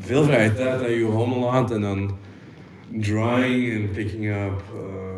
Veel 0.00 0.24
vrije 0.24 0.54
tijd 0.54 0.80
dat 0.80 0.88
je 0.88 1.04
home 1.04 1.36
laat 1.38 1.70
en 1.70 1.80
dan 1.80 2.16
drawing 3.00 3.74
and 3.76 3.92
picking 3.92 4.24
up, 4.26 4.62
I 4.72 4.76
like, 4.78 5.15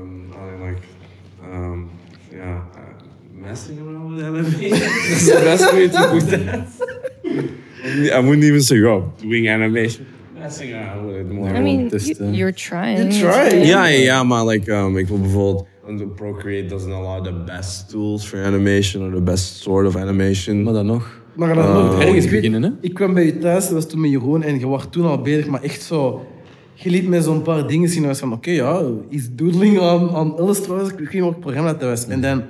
um, 1.52 1.90
uh, 2.32 2.60
messing 3.32 3.78
around 3.80 4.14
with 4.14 4.24
animation. 4.24 4.70
That's 4.70 5.26
the 5.26 5.40
best 5.44 5.72
way 5.72 5.88
to 5.88 6.08
put 6.10 6.26
that. 6.30 6.68
I 8.14 8.20
wouldn't 8.20 8.44
even 8.44 8.62
say, 8.62 8.82
oh, 8.84 9.12
doing 9.20 9.48
animation. 9.48 10.06
Messing 10.34 10.72
around 10.74 11.06
with 11.06 11.16
it 11.16 11.30
more. 11.30 11.48
I 11.48 11.60
mean, 11.60 11.88
is 11.92 12.08
you, 12.08 12.30
you're 12.30 12.52
trying. 12.52 13.10
You're 13.12 13.32
trying. 13.32 13.66
Ja, 13.66 13.86
ja, 13.86 13.98
ja, 13.98 14.22
maar 14.24 14.46
like, 14.46 14.72
um, 14.72 14.96
ik 14.96 15.08
wil 15.08 15.20
bijvoorbeeld... 15.20 15.66
want 15.84 16.14
Procreate 16.14 16.68
doesn't 16.68 16.92
allow 16.92 17.24
the 17.24 17.32
best 17.32 17.90
tools 17.90 18.24
for 18.24 18.44
animation 18.44 19.02
or 19.02 19.14
the 19.14 19.20
best 19.22 19.56
sort 19.62 19.86
of 19.86 19.96
animation. 19.96 20.62
Maar 20.62 20.72
dan 20.72 20.86
nog. 20.86 21.20
Maar 21.34 21.54
dan 21.54 21.64
Oh. 21.64 21.74
nog, 21.74 22.02
Ergens 22.02 22.28
beginnen, 22.28 22.62
hè? 22.62 22.70
Ik 22.80 22.94
kwam 22.94 23.14
bij 23.14 23.24
je 23.24 23.38
thuis, 23.38 23.64
dat 23.64 23.72
was 23.72 23.88
toen 23.88 24.00
met 24.00 24.10
Jeroen, 24.10 24.42
en 24.42 24.58
je 24.58 24.66
was 24.66 24.86
toen 24.90 25.06
al 25.06 25.22
bezig, 25.22 25.46
maar 25.46 25.62
echt 25.62 25.82
zo... 25.82 26.26
Je 26.80 26.90
liet 26.90 27.08
mij 27.08 27.20
zo'n 27.20 27.42
paar 27.42 27.66
dingen 27.66 27.88
zien, 27.88 28.02
en 28.02 28.08
was 28.08 28.18
van, 28.18 28.32
oké, 28.32 28.50
ja, 28.50 28.82
is 29.08 29.28
doodling 29.32 29.80
aan, 29.80 30.10
aan 30.10 30.38
Illustrator, 30.38 30.86
ik 30.92 30.98
weet 30.98 31.12
niet 31.12 31.22
welk 31.22 31.40
programma 31.40 31.72
dat 31.72 31.82
was. 31.88 32.06
En 32.06 32.20
dan 32.20 32.42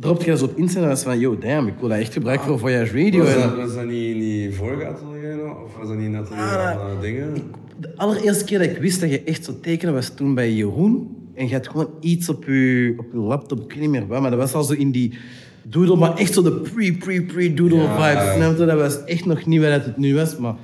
dropte 0.00 0.30
je 0.30 0.36
zo 0.36 0.44
op 0.44 0.56
internet, 0.56 0.82
en 0.84 0.88
was 0.88 1.02
van, 1.02 1.18
yo, 1.18 1.38
damn, 1.38 1.66
ik 1.66 1.74
wil 1.80 1.88
dat 1.88 1.98
echt 1.98 2.12
gebruiken 2.12 2.46
voor 2.46 2.58
Voyage 2.58 3.04
Radio. 3.04 3.22
Was 3.24 3.34
dat, 3.34 3.56
was 3.56 3.74
dat 3.74 3.84
niet 3.86 4.14
in 4.14 4.18
die 4.18 4.54
vorige 4.54 4.86
atelier? 4.86 5.50
Of 5.64 5.76
was 5.78 5.88
dat 5.88 5.96
niet 5.96 6.06
in 6.06 6.16
atelier 6.16 6.42
Ah, 6.42 6.74
uh, 6.94 7.00
dingen? 7.00 7.34
de 7.80 7.92
allereerste 7.96 8.44
keer 8.44 8.58
dat 8.58 8.68
ik 8.68 8.76
wist 8.76 9.00
dat 9.00 9.10
je 9.10 9.22
echt 9.22 9.44
zou 9.44 9.56
tekenen, 9.60 9.94
was 9.94 10.08
toen 10.14 10.34
bij 10.34 10.52
Jeroen. 10.52 11.16
En 11.34 11.48
je 11.48 11.54
had 11.54 11.68
gewoon 11.68 11.88
iets 12.00 12.28
op 12.28 12.44
je, 12.44 12.94
op 12.98 13.06
je 13.12 13.18
laptop, 13.18 13.60
ik 13.60 13.68
weet 13.72 13.80
niet 13.80 13.90
meer 13.90 14.06
wat, 14.06 14.20
maar 14.20 14.30
dat 14.30 14.38
was 14.38 14.52
al 14.54 14.62
zo 14.62 14.72
in 14.72 14.90
die 14.90 15.18
doodle, 15.62 15.96
maar 15.96 16.16
echt 16.16 16.32
zo 16.34 16.42
de 16.42 16.52
pre-pre-pre-doodle 16.52 17.76
Ja. 17.82 17.94
vibe. 18.14 18.32
snap 18.36 18.58
je? 18.58 18.64
Dat 18.64 18.78
was 18.78 19.04
echt 19.04 19.24
nog 19.24 19.46
niet 19.46 19.60
wat 19.60 19.70
het 19.84 19.96
nu 19.96 20.14
was, 20.14 20.36
maar... 20.38 20.54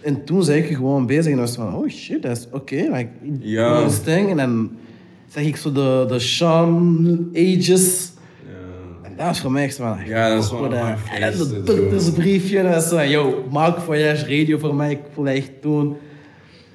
En 0.00 0.24
toen 0.24 0.42
zei 0.44 0.62
ik 0.62 0.76
gewoon 0.76 1.06
bezig 1.06 1.32
en 1.32 1.38
was 1.38 1.54
van, 1.54 1.74
oh 1.74 1.88
shit, 1.88 2.22
dat 2.22 2.36
is 2.36 2.46
oké. 2.52 2.74
like, 2.74 3.08
Ja. 3.40 3.84
this 3.86 3.98
thing. 4.00 4.30
En 4.30 4.36
dan 4.36 4.70
zag 5.28 5.42
ik 5.42 5.56
zo 5.56 5.72
de, 5.72 6.04
de 6.08 6.18
Sean 6.18 7.28
Ages. 7.34 8.12
En 9.02 9.12
dat 9.16 9.26
was 9.26 9.40
voor 9.40 9.52
mij 9.52 9.62
echt 9.64 9.76
van... 9.76 9.98
Ja, 10.06 10.28
dat 10.28 10.44
is 10.44 10.50
of 10.50 10.60
my 10.60 10.68
En 12.64 12.72
dat 12.72 12.82
zo 12.88 12.96
van, 12.96 13.08
yo, 13.08 13.44
maak 13.50 13.78
Voyage 13.78 14.38
Radio 14.38 14.58
voor 14.58 14.74
mij. 14.74 14.90
Ik 14.90 15.00
voel 15.14 15.24
dat 15.24 15.34
echt 15.34 15.50
doen. 15.60 15.96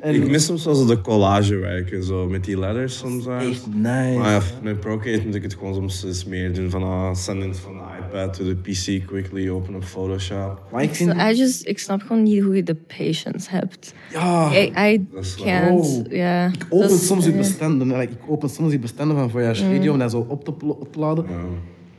En 0.04 0.14
Ik 0.16 0.30
mis 0.30 0.46
soms 0.46 0.66
wel 0.66 0.76
zo 0.76 0.86
de 0.86 1.02
collagewerken, 1.02 2.04
zo 2.04 2.28
met 2.28 2.44
die 2.44 2.60
letters 2.60 2.98
soms. 2.98 3.26
echt 3.26 3.68
nice. 3.76 4.18
Maar 4.18 4.32
ja, 4.32 4.42
met 4.62 4.80
Procreate 4.80 5.26
moet 5.26 5.36
ik 5.36 5.44
het 5.44 5.54
gewoon 5.54 5.74
soms 5.74 6.04
eens 6.06 6.26
meer 6.26 6.54
doen. 6.54 6.70
Van 6.70 6.84
ah, 6.84 7.16
send 7.16 7.44
it 7.44 7.60
van 7.60 7.74
de 7.74 7.80
iPad 8.00 8.34
to 8.34 8.44
the 8.44 8.56
PC 8.56 9.06
quickly, 9.08 9.50
open 9.50 9.74
up 9.74 9.84
Photoshop. 9.84 10.62
Maar 10.72 10.84
ik 10.84 10.96
vind... 10.96 11.14
I 11.14 11.34
just, 11.38 11.68
ik 11.68 11.80
snap 11.80 12.02
gewoon 12.02 12.24
niet 12.24 12.44
hoe 12.44 12.56
je 12.56 12.64
de 12.64 12.76
patience 12.76 13.50
hebt. 13.50 13.94
Ja, 14.12 14.52
I, 14.54 14.72
I 14.94 15.06
Dat 15.14 15.24
is 15.24 15.36
wel- 15.36 15.46
can't. 15.46 15.86
Oh. 15.86 16.12
Ja. 16.12 16.46
ik 16.48 16.66
open 16.70 16.98
soms 16.98 17.24
die 17.24 17.34
eh, 17.34 17.38
bestanden. 17.40 17.88
like, 17.88 18.14
ik 18.14 18.20
open 18.28 18.50
soms 18.50 18.70
die 18.70 18.80
bestanden 18.80 19.18
van 19.18 19.30
Voyage 19.30 19.74
Radio 19.74 19.92
om 19.94 20.00
dat 20.00 20.12
zo 20.12 20.26
op 20.30 20.46
te. 20.46 20.54
Ja. 21.02 21.24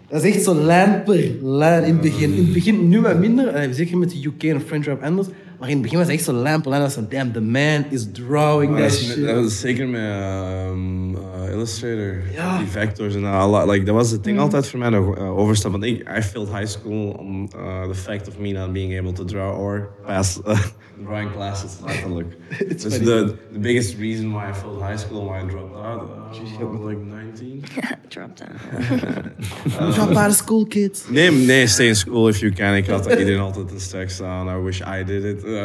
Dat 0.09 0.25
is 0.25 0.35
echt 0.35 0.45
zo 0.45 0.55
lijn 0.55 1.03
per 1.03 1.31
lijn 1.43 1.85
in 1.85 1.93
het 1.93 2.01
begin. 2.01 2.33
In 2.35 2.45
het 2.45 2.53
begin 2.53 2.89
nu 2.89 3.01
wat 3.01 3.19
minder, 3.19 3.49
eh, 3.49 3.73
zeker 3.73 3.99
met 3.99 4.11
de 4.11 4.25
UK 4.27 4.43
en 4.43 4.61
French 4.61 4.85
Rap 4.87 5.03
Anders. 5.03 5.29
Maar 5.59 5.69
in 5.69 5.75
het 5.75 5.83
begin 5.83 5.99
was 5.99 6.07
het 6.07 6.17
echt 6.17 6.25
zo 6.25 6.33
lamp. 6.33 6.65
En 6.65 6.71
dan 6.71 6.81
was 6.81 6.97
het 6.97 7.11
damn, 7.11 7.33
the 7.33 7.41
man 7.41 7.85
is 7.91 8.07
drawing 8.13 8.77
that 8.79 8.93
shit. 8.93 9.25
dat 9.27 9.43
was 9.43 9.61
zeker 9.61 9.89
met 9.89 10.01
eh, 10.01 11.53
Illustrator, 11.53 12.23
Ja. 12.33 12.59
die 12.59 12.67
vectors 12.67 13.15
en 13.15 13.25
al. 13.25 13.71
Like, 13.71 13.85
dat 13.85 13.95
was 13.95 14.11
het 14.11 14.25
ding 14.25 14.39
altijd 14.39 14.67
voor 14.67 14.79
mij 14.79 14.89
nog 14.89 15.19
uh, 15.19 15.39
overstap. 15.39 15.71
Want 15.73 15.85
ik, 15.85 16.09
I 16.19 16.23
failed 16.23 16.49
high 16.49 16.67
school 16.67 17.11
on 17.11 17.51
uh, 17.57 17.83
the 17.89 17.95
fact 17.95 18.29
of 18.29 18.39
me 18.39 18.53
not 18.53 18.73
being 18.73 18.99
able 18.99 19.13
to 19.13 19.25
draw 19.25 19.59
or 19.61 19.89
pass 20.07 20.41
uh, 20.47 20.59
drawing 21.05 21.33
classes, 21.33 21.73
letterlijk. 21.87 22.37
It's 22.69 22.83
dus 22.83 22.97
funny. 22.97 23.11
the, 23.27 23.35
the 23.53 23.59
biggest 23.59 23.99
reason 23.99 24.33
why 24.33 24.49
I 24.51 24.55
failed 24.55 24.81
high 24.83 24.97
school 24.99 25.21
and 25.21 25.29
why 25.31 25.39
I 25.39 25.51
dropped 25.51 25.77
out, 25.77 26.03
uh, 26.03 26.61
I 26.61 26.65
was 26.65 26.81
like 26.89 27.01
19. 27.37 27.63
Drop 28.09 28.31
down. 28.37 29.93
Drop 29.93 30.17
out 30.17 30.29
of 30.31 30.35
school, 30.37 30.67
kids. 30.67 31.05
Nee, 31.11 31.31
nee, 31.31 31.67
stay 31.67 31.87
in 31.87 31.97
school 31.97 32.29
if 32.29 32.39
you 32.41 32.53
can. 32.53 32.75
Ik 32.75 32.87
had 32.87 33.07
iedereen 33.11 33.39
altijd 33.39 33.71
een 33.71 33.81
stek 33.81 34.11
staan. 34.11 34.59
I 34.59 34.63
wish 34.63 34.81
I 34.81 35.05
did 35.05 35.25
it. 35.25 35.45
Uh, 35.45 35.65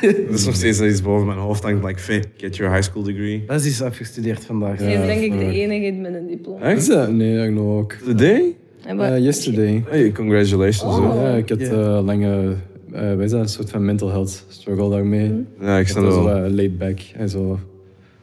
dat 0.00 0.34
is 0.34 0.44
nog 0.46 0.54
steeds 0.54 0.80
iets 0.80 1.02
boven 1.02 1.26
mijn 1.26 1.38
hoofd 1.38 1.62
hangt. 1.62 1.84
Like, 1.84 1.98
fit, 1.98 2.28
get 2.36 2.56
your 2.56 2.72
high 2.72 2.84
school 2.88 3.02
degree. 3.02 3.44
Dat 3.46 3.60
is 3.60 3.66
iets 3.66 3.82
afgestudeerd 3.82 4.44
vandaag. 4.44 4.78
Hij 4.78 4.94
is 4.94 5.06
denk 5.06 5.20
ik 5.20 5.38
de 5.38 5.44
enige 5.60 5.92
met 6.00 6.14
een 6.14 6.26
diploma. 6.26 6.64
Is 6.68 6.86
dat? 6.86 7.10
Nee, 7.12 7.46
ik 7.46 7.52
nog 7.54 7.64
ook. 7.78 7.92
Today? 7.92 8.56
Ja, 8.86 8.94
maar- 8.94 9.12
Eh, 9.12 9.22
yesterday. 9.24 9.84
Hey, 9.88 10.12
congratulations. 10.12 10.82
Oh. 10.98 11.14
hè. 11.14 11.28
Ja, 11.30 11.36
ik 11.36 11.48
had 11.48 11.60
Ja. 11.60 11.66
eh, 11.66 12.04
lange, 12.04 12.54
eh 12.96 13.14
wat 13.14 13.24
is 13.24 13.30
dat, 13.30 13.40
een 13.40 13.48
soort 13.48 13.70
van 13.70 13.84
mental 13.84 14.08
health 14.10 14.44
struggle 14.48 14.90
daarmee. 14.90 15.44
Ja, 15.60 15.78
ik 15.78 15.88
snap 15.88 16.10
zo 16.10 16.24
wel. 16.24 16.44
eh, 16.44 16.52
laid 16.52 16.78
back 16.78 16.98
en 17.16 17.28
zo. 17.28 17.58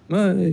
Maar 0.07 0.37
eh, 0.37 0.47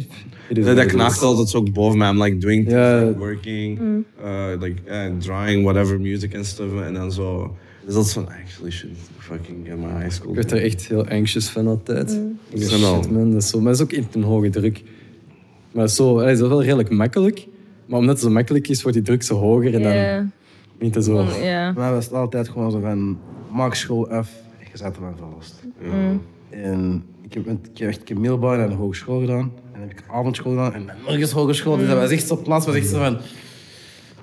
it 0.48 0.58
is 0.58 0.64
Dat, 0.64 0.76
dat 0.76 0.86
knaagt 0.86 1.16
is. 1.16 1.22
altijd 1.22 1.48
zo 1.48 1.62
boven 1.62 1.98
mij. 1.98 2.10
I'm 2.10 2.22
like 2.22 2.38
doing 2.38 2.68
things, 2.68 3.02
like 3.06 3.18
working, 3.18 3.78
uh, 4.24 4.46
like 4.60 4.80
uh, 4.88 5.18
drawing, 5.18 5.62
whatever, 5.62 6.00
music 6.00 6.34
and 6.36 6.46
stuff. 6.46 6.80
En 6.80 6.94
dan 6.94 7.12
zo. 7.12 7.56
Dus 7.84 7.94
dat 7.94 8.04
is 8.04 8.12
van, 8.12 8.28
actually 8.28 8.70
should 8.70 8.96
fucking 9.18 9.66
get 9.68 9.76
my 9.78 10.00
high 10.00 10.10
school. 10.10 10.28
Ik 10.30 10.34
werd 10.34 10.50
er 10.52 10.62
echt 10.62 10.86
heel 10.88 11.06
anxious 11.08 11.48
van 11.48 11.66
altijd. 11.66 12.10
Ik 12.48 12.60
dacht, 12.60 12.68
Snap 12.68 12.80
wel. 12.80 13.02
shit 13.02 13.10
man, 13.12 13.30
dat 13.32 13.42
is 13.42 13.48
zo, 13.48 13.60
maar 13.60 13.72
dat 13.72 13.76
is 13.76 13.82
ook 13.82 13.92
in 13.92 14.06
een 14.12 14.22
hoge 14.22 14.50
druk. 14.50 14.82
Maar 15.72 15.88
zo, 15.88 16.18
eh, 16.18 16.24
dat 16.26 16.34
is 16.34 16.40
wel 16.48 16.62
redelijk 16.62 16.90
makkelijk. 16.90 17.46
Maar 17.86 17.98
omdat 17.98 18.14
het 18.14 18.24
zo 18.24 18.30
makkelijk 18.30 18.68
is, 18.68 18.82
wordt 18.82 18.96
die 18.96 19.06
druk 19.06 19.22
zo 19.22 19.34
hoger 19.36 19.74
en 19.74 19.82
dan 19.82 20.32
niet 20.78 20.92
te 20.92 21.02
zo... 21.02 21.24
Mij 21.74 21.90
was 21.92 22.04
het 22.04 22.14
altijd 22.14 22.48
gewoon 22.48 22.70
zo 22.70 22.80
van, 22.80 23.18
maak 23.52 23.74
school 23.74 24.08
af. 24.08 24.30
Je 24.72 24.76
zat 24.78 24.96
er 24.96 25.02
van 25.02 25.32
vast. 25.36 25.62
En 26.50 27.04
ik 27.22 27.34
heb, 27.34 27.46
ik 27.46 27.78
heb 27.78 27.88
echt 27.88 28.00
ik 28.00 28.08
heb 28.08 28.18
middelbare 28.18 28.62
en 28.62 28.70
een 28.70 28.76
hogeschool 28.76 29.20
gedaan. 29.20 29.52
En 29.72 29.80
dan 29.80 29.80
heb 29.80 29.90
ik 29.90 30.04
avondschool 30.10 30.52
gedaan 30.52 30.74
en 30.74 30.84
nog 30.84 31.16
eens 31.16 31.30
hogeschool. 31.30 31.76
Dus 31.76 31.88
dat 31.88 31.98
was 31.98 32.10
echt 32.10 32.26
zo 32.26 32.36
plaats, 32.36 32.66
was 32.66 32.74
echt 32.74 32.88
zo 32.88 32.98
van... 32.98 33.18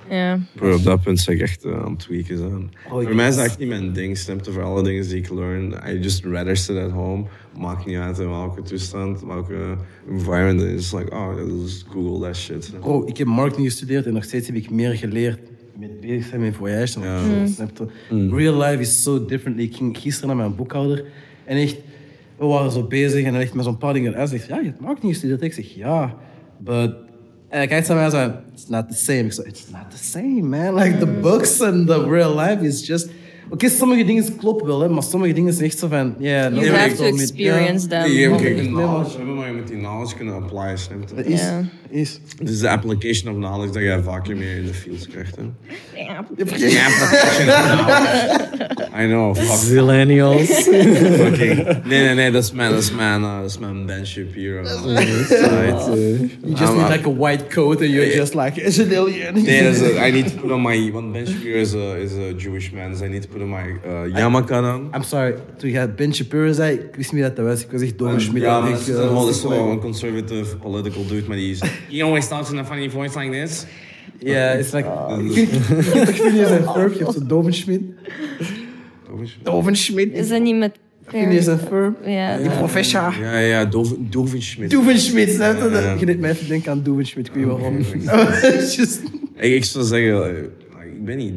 Ja. 0.09 0.39
Bro, 0.55 0.75
op 0.75 0.83
dat 0.83 1.01
punt 1.01 1.19
zeg 1.19 1.35
ik 1.35 1.41
echt 1.41 1.65
uh, 1.65 1.83
aan 1.83 1.91
het 1.91 1.99
tweaken 1.99 2.37
zijn. 2.37 2.71
Oh, 2.91 3.03
voor 3.03 3.15
mij 3.15 3.27
is 3.27 3.35
dat 3.35 3.45
echt 3.45 3.59
niet 3.59 3.67
mijn 3.67 3.93
ding. 3.93 4.17
Snapte 4.17 4.51
voor 4.51 4.63
alle 4.63 4.83
dingen 4.83 5.07
die 5.07 5.17
ik 5.17 5.29
learn. 5.29 5.75
I 5.87 5.99
just 5.99 6.25
rather 6.25 6.57
sit 6.57 6.77
at 6.77 6.91
home. 6.91 7.25
Maakt 7.57 7.85
niet 7.85 7.97
uit 7.97 8.19
in 8.19 8.29
welke 8.29 8.61
toestand, 8.61 9.21
welke 9.21 9.77
environment. 10.09 10.61
It's 10.61 10.91
like, 10.91 11.11
oh, 11.11 11.63
just 11.63 11.85
Google 11.89 12.27
that 12.27 12.35
shit. 12.35 12.71
Bro, 12.79 13.05
ik 13.05 13.17
heb 13.17 13.27
marketing 13.27 13.67
gestudeerd 13.67 14.05
en 14.05 14.13
nog 14.13 14.23
steeds 14.23 14.47
heb 14.47 14.55
ik 14.55 14.69
meer 14.69 14.93
geleerd 14.93 15.39
met 15.79 15.99
bezig 15.99 16.25
zijn 16.25 16.41
met 16.41 16.55
voyage. 16.55 16.99
Ja. 16.99 17.25
Ja. 17.25 17.47
Snap 17.47 17.89
je? 18.09 18.29
Real 18.29 18.57
life 18.57 18.79
is 18.81 19.03
so 19.03 19.25
different. 19.25 19.59
Ik 19.59 19.75
ging 19.75 19.97
gisteren 19.97 20.27
naar 20.27 20.37
mijn 20.37 20.55
boekhouder 20.55 21.05
en 21.45 21.57
echt, 21.57 21.77
we 22.37 22.45
waren 22.45 22.71
zo 22.71 22.83
bezig 22.83 23.23
en 23.23 23.29
hij 23.29 23.39
legt 23.39 23.53
me 23.53 23.63
zo'n 23.63 23.77
paar 23.77 23.93
dingen 23.93 24.15
uit. 24.15 24.29
Hij 24.29 24.39
zegt, 24.39 24.49
ja, 24.49 24.59
je 24.59 24.65
hebt 24.65 24.79
marketing 24.79 25.11
gestudeerd. 25.11 25.41
Ik 25.41 25.53
zeg, 25.53 25.75
ja, 25.75 26.15
but... 26.57 26.95
En 27.47 27.57
hij 27.57 27.67
kijkt 27.67 27.87
naar 27.87 27.97
mij 27.97 28.05
en 28.05 28.11
zei, 28.11 28.31
it's 28.53 28.67
not 28.67 28.89
the 28.89 28.95
same. 28.95 29.23
Ik 29.23 29.31
zei, 29.31 29.47
it's 29.47 29.69
not 29.71 29.91
the 29.91 29.97
same, 29.97 30.41
man. 30.41 30.75
Like, 30.75 30.97
the 30.97 31.19
books 31.21 31.61
and 31.61 31.87
the 31.87 32.09
real 32.09 32.39
life 32.39 32.65
is 32.65 32.87
just... 32.87 33.09
Oké, 33.49 33.69
sommige 33.69 34.03
dingen 34.05 34.35
kloppen 34.37 34.67
wel, 34.67 34.81
hè, 34.81 34.89
maar 34.89 35.03
sommige 35.03 35.33
dingen 35.33 35.53
zijn 35.53 35.65
echt 35.65 35.77
zo 35.79 35.87
van... 35.87 36.15
Yeah, 36.19 36.53
You 36.55 36.69
have 36.69 36.95
to 36.95 37.03
experience 37.03 37.87
them. 37.87 38.11
Je 38.11 38.29
moet 38.29 38.39
Ja. 38.39 38.53
die 38.53 38.67
knowledge 38.67 39.17
hebben, 39.17 39.35
maar 39.35 39.47
je 39.47 39.53
moet 39.53 39.67
die 39.67 39.77
knowledge 39.77 40.15
kunnen 40.15 40.33
applyen, 40.35 40.77
snap 40.77 40.97
je? 41.15 41.23
Is, 41.25 41.39
Ja. 41.41 41.63
is. 41.89 42.19
Het 42.39 42.49
is 42.49 42.59
de 42.59 42.69
application 42.69 43.31
of 43.33 43.37
knowledge 43.39 43.73
dat 43.73 43.81
jij 43.83 44.01
vaker 44.01 44.37
meer 44.37 44.57
in 44.57 44.65
de 44.65 44.73
fields 44.73 45.07
krijgt. 45.07 45.35
Hè? 45.35 45.41
Ja. 46.01 46.17
Application 46.17 46.67
of 46.87 47.09
knowledge. 47.09 48.89
I 49.03 49.05
know, 49.07 49.35
fuck. 49.35 49.57
Zillennials. 49.57 50.47
Fucking. 50.49 51.65
Nee, 51.87 52.01
nee, 52.03 52.13
nee, 52.15 52.31
dat 52.31 52.43
is 52.43 52.51
mijn, 52.51 52.69
dat 52.71 52.79
is 52.79 52.91
mijn, 52.91 53.21
uh, 53.21 53.39
dat 53.41 53.49
is 53.49 53.57
mijn 53.57 53.85
Ben 53.85 54.07
Shapiro. 54.07 54.61
Right. 54.61 55.85
You 55.85 56.29
just 56.43 56.61
I'm- 56.61 56.77
need 56.77 56.89
like 56.89 57.07
a 57.09 57.13
white 57.15 57.43
coat 57.53 57.81
and 57.81 57.89
you're 57.89 58.15
just 58.15 58.33
like, 58.33 58.61
it's 58.61 58.79
an 58.79 58.93
alien. 58.95 59.33
Nee, 59.43 59.63
dat 59.63 59.75
is, 59.75 59.81
I 60.07 60.11
need 60.11 60.27
to 60.27 60.41
put 60.41 60.51
on 60.51 60.61
my, 60.61 60.91
want 60.91 61.11
Ben 61.11 61.27
Shapiro 61.27 61.59
is 61.59 61.73
a, 61.73 61.95
is 61.97 62.11
a 62.13 62.33
Jewish 62.37 62.71
man, 62.71 62.95
so 62.97 63.05
I 63.05 63.07
need 63.09 63.21
to 63.21 63.27
put 63.27 63.36
on 63.41 63.49
my 63.49 63.55
uh, 63.87 64.17
yarmulke 64.17 64.53
on. 64.53 64.89
I'm 64.95 65.03
sorry, 65.03 65.35
toen 65.57 65.69
je 65.69 65.87
Ben 65.95 66.13
Shapiro 66.15 66.51
zei, 66.51 66.75
ik 66.75 66.95
wist 66.95 67.11
niet 67.13 67.21
dat 67.23 67.35
dat 67.35 67.45
was. 67.45 67.63
Ik 67.63 67.71
was 67.71 67.81
echt 67.81 67.97
doorgesmeten. 67.97 68.47
Ja, 68.47 68.59
maar 68.59 68.69
Ik, 68.69 68.75
dat 68.75 68.87
is 68.87 68.89
eh, 68.89 68.95
wel 68.95 69.13
dat 69.13 69.29
is 69.29 69.35
is 69.35 69.41
zo 69.41 69.47
gewoon- 69.49 69.69
een 69.71 69.79
conservative 69.79 70.55
political 70.57 71.05
dude, 71.07 71.27
maar 71.27 71.37
die 71.37 71.51
is... 71.51 71.61
He 71.91 72.03
always 72.03 72.27
talks 72.27 72.51
in 72.51 72.57
a 72.57 72.65
funny 72.65 72.89
voice 72.89 73.19
like 73.19 73.31
this. 73.45 73.65
Ja, 74.19 74.51
it's 74.51 74.71
like... 74.71 74.87
Ik 75.25 75.31
vind- 75.31 76.09
Phineas 76.09 76.49
en 76.49 76.63
Ferb, 76.73 76.93
je 76.93 76.99
hebt 76.99 77.13
zo 77.13 77.25
Dovenschmidt. 77.25 77.83
Dovenschmidt. 79.43 80.13
Is 80.15 80.29
dat 80.29 80.41
niet 80.41 80.55
met... 80.57 80.71
Phineas 81.07 81.47
en 81.47 81.59
Ferb. 81.59 81.97
Ja. 82.05 82.37
Die 82.37 82.49
professor. 82.49 83.15
Ja, 83.21 83.37
ja, 83.39 83.65
Doven, 83.65 84.07
Dovenschmidt. 84.09 84.71
Dovenschmidt, 84.71 85.31
snap 85.31 85.59
je? 85.59 85.95
Je 85.99 86.05
deed 86.05 86.19
mij 86.19 86.29
even 86.29 86.47
denken 86.47 86.71
aan 86.71 86.83
Dovenschmidt, 86.83 87.27
ik 87.27 87.33
weet 87.33 87.45
waarom. 87.45 87.77
Ik, 89.39 89.53
ik 89.53 89.63
zou 89.63 89.85
zeggen, 89.85 90.35
eh, 90.37 90.43
ik 90.93 91.05
ben 91.05 91.17
niet. 91.17 91.33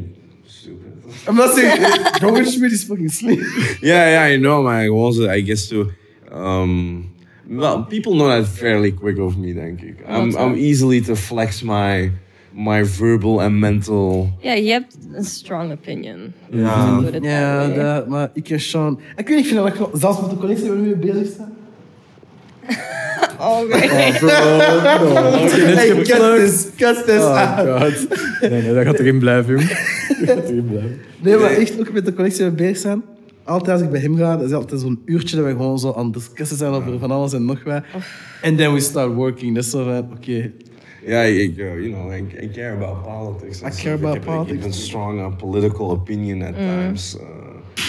I'm 1.27 1.35
not 1.35 1.53
saying... 1.55 1.81
Dovenschmidt 2.19 2.71
is 2.71 2.83
fucking 2.83 3.11
slim. 3.11 3.39
Ja, 3.81 4.07
ja, 4.07 4.29
I 4.29 4.37
know, 4.37 4.63
maar 4.63 4.83
gewoon 4.83 5.13
zo, 5.13 5.29
I 5.29 5.43
guess 5.43 5.67
to... 5.67 5.91
Um, 6.33 7.09
well, 7.47 7.83
people 7.83 8.11
know 8.11 8.27
that 8.27 8.47
fairly 8.47 8.91
quick 8.91 9.19
of 9.19 9.37
me, 9.37 9.53
denk 9.53 9.81
ik. 9.81 9.95
I'm, 10.07 10.35
I'm 10.37 10.55
easily 10.55 11.01
to 11.01 11.15
flex 11.15 11.61
my, 11.61 12.11
my 12.51 12.85
verbal 12.85 13.41
and 13.41 13.59
mental... 13.59 14.29
Ja, 14.39 14.53
je 14.53 14.71
hebt 14.71 14.97
een 15.13 15.23
strong 15.23 15.71
opinion. 15.71 16.33
Ja. 16.51 17.01
Ja, 17.21 17.67
dat, 17.67 18.07
maar 18.07 18.31
ik 18.33 18.49
en 18.49 18.59
Sean... 18.59 18.99
Ik 19.15 19.27
weet 19.27 19.37
niet, 19.37 19.45
ik 19.45 19.51
vind 19.51 19.59
dat 19.59 19.67
ik 19.67 19.99
zelfs 19.99 20.21
met 20.21 20.29
de 20.29 20.37
collectie 20.37 20.67
waar 20.67 20.81
we 20.81 20.83
mee 20.83 20.95
bezig 20.95 21.35
zijn. 21.35 21.59
Oh, 23.41 23.67
right. 23.67 23.89
Hey, 23.89 25.87
cut 26.03 26.37
this, 26.37 26.67
cut 26.77 27.05
this. 27.05 27.21
Oh 27.21 27.57
god. 27.57 28.07
Nee, 28.41 28.61
nee, 28.61 28.73
dat 28.73 28.85
gaat 28.85 28.99
erin 28.99 29.19
blijven, 29.19 29.53
jong. 29.53 29.67
Dat 29.67 30.27
gaat 30.37 30.49
erin 30.49 30.67
blijven. 30.69 30.99
Nee, 31.19 31.37
maar 31.37 31.49
echt 31.51 31.79
ook 31.79 31.91
met 31.91 32.05
de 32.05 32.13
collectie 32.13 32.41
waar 32.41 32.49
we 32.49 32.57
bezig 32.57 32.77
zijn. 32.77 33.03
Altijd 33.43 33.69
als 33.69 33.81
ik 33.81 33.91
bij 33.91 33.99
hem 34.01 34.17
ga, 34.17 34.37
dat 34.37 34.47
is 34.47 34.53
altijd 34.53 34.81
zo'n 34.81 35.01
uurtje 35.05 35.35
dat 35.35 35.45
we 35.45 35.51
gewoon 35.51 35.79
zo 35.79 35.93
aan 35.93 36.05
het 36.05 36.13
discussen 36.13 36.57
zijn 36.57 36.71
over 36.71 36.99
van 36.99 37.11
alles 37.11 37.33
en 37.33 37.45
nog 37.45 37.63
wat. 37.63 37.83
En 38.41 38.55
then 38.55 38.73
we 38.73 38.79
start 38.79 39.13
working. 39.13 39.55
Dat 39.55 39.63
is 39.63 39.69
zo 39.69 39.83
van, 39.83 40.07
oké. 40.17 40.51
Ja, 41.05 41.21
ik, 41.21 41.57
uh, 41.57 41.65
you 41.65 41.89
know, 41.91 42.13
I, 42.13 42.43
I 42.43 42.49
care 42.53 42.73
about 42.73 43.03
politics. 43.03 43.61
I 43.61 43.83
care 43.83 43.95
about 43.95 44.19
politics. 44.19 44.51
Ik 44.51 44.57
heb 44.57 44.67
een 44.67 44.73
strong 44.73 45.19
uh, 45.19 45.35
political 45.37 45.89
opinion 45.89 46.41
at 46.41 46.53
times. 46.55 47.15
Uh, 47.15 47.21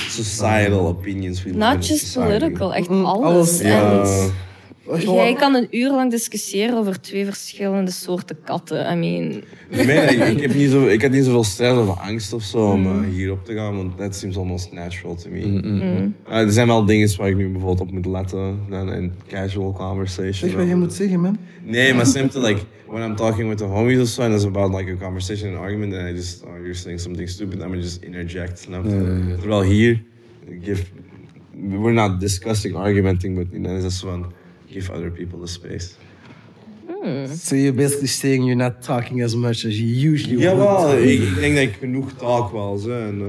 societal 0.08 0.86
opinions. 0.86 1.42
We 1.42 1.50
Not 1.50 1.86
just 1.86 2.06
society. 2.06 2.38
political, 2.38 2.74
echt 2.74 2.88
alles. 2.88 3.22
alles. 3.22 3.60
Ja. 3.60 4.04
Jij 4.98 5.34
kan 5.34 5.54
een 5.54 5.66
uur 5.70 5.90
lang 5.90 6.10
discussiëren 6.10 6.76
over 6.76 7.00
twee 7.00 7.24
verschillende 7.24 7.90
soorten 7.90 8.36
katten. 8.44 8.92
I 8.92 8.96
mean, 8.96 9.42
Ik, 9.70 10.10
ik, 10.10 10.28
ik, 10.28 10.40
heb 10.40 10.54
niet 10.54 10.70
zo, 10.70 10.86
ik 10.86 11.02
had 11.02 11.10
niet 11.10 11.24
zoveel 11.24 11.44
stress 11.44 11.78
of 11.78 11.98
angst 11.98 12.32
of 12.32 12.42
zo 12.42 12.70
om 12.70 12.86
uh, 12.86 13.08
hierop 13.08 13.44
te 13.44 13.54
gaan, 13.54 13.76
want 13.76 13.96
that 13.96 14.16
seems 14.16 14.36
almost 14.36 14.72
natural 14.72 15.14
to 15.14 15.30
me. 15.30 15.40
Uh, 16.28 16.36
er 16.36 16.52
zijn 16.52 16.66
wel 16.66 16.84
dingen 16.84 17.16
waar 17.16 17.28
ik 17.28 17.36
nu 17.36 17.48
bijvoorbeeld 17.48 17.80
op 17.80 17.90
moet 17.92 18.06
letten 18.06 18.58
dan 18.70 18.92
in 18.92 19.12
casual 19.28 19.72
conversation. 19.72 20.50
Zeg 20.50 20.54
wat 20.54 20.68
je 20.68 20.76
moet 20.76 20.92
zeggen, 20.92 21.20
man. 21.20 21.38
Nee, 21.62 21.94
maar 21.94 22.06
simply 22.06 22.40
like 22.40 22.60
when 22.86 23.02
I'm 23.02 23.16
talking 23.16 23.48
with 23.48 23.58
the 23.58 23.64
homies 23.64 23.98
or 23.98 24.06
so, 24.06 24.22
and 24.22 24.34
it's 24.34 24.44
about 24.44 24.74
like 24.74 24.92
a 24.92 24.96
conversation, 24.96 25.54
an 25.54 25.58
argument, 25.58 25.94
and 25.94 26.08
I 26.08 26.12
just, 26.12 26.44
oh, 26.44 26.56
you're 26.56 26.74
saying 26.74 27.00
something 27.00 27.28
stupid, 27.28 27.60
I'm 27.60 27.68
gonna 27.68 27.80
just 27.80 28.02
interject. 28.02 28.58
Snap 28.58 28.84
je? 28.84 29.36
Terwijl 29.40 29.62
hier, 29.62 30.02
give, 30.62 30.82
we're 31.52 31.92
not 31.92 32.20
discussing, 32.20 32.76
argumenting, 32.76 33.36
but 33.36 33.46
you 33.50 33.60
know, 33.60 33.74
it's 33.74 33.84
just 33.84 34.04
one, 34.04 34.24
give 34.72 34.90
other 34.90 35.10
people 35.10 35.38
the 35.40 35.46
space. 35.46 35.96
So 37.34 37.56
you're 37.56 37.72
basically 37.72 38.06
saying 38.06 38.44
you're 38.44 38.54
not 38.54 38.80
talking 38.82 39.22
as 39.22 39.34
much 39.34 39.64
as 39.64 39.80
you 39.80 39.86
usually 39.86 40.36
would. 40.36 40.44
Jawel, 40.44 40.98
ik, 40.98 41.34
denk 41.34 41.54
dat 41.54 41.64
ik 41.64 41.76
genoeg 41.80 42.12
talk 42.12 42.52
wel 42.52 42.76
zo, 42.78 42.90
en 42.90 43.20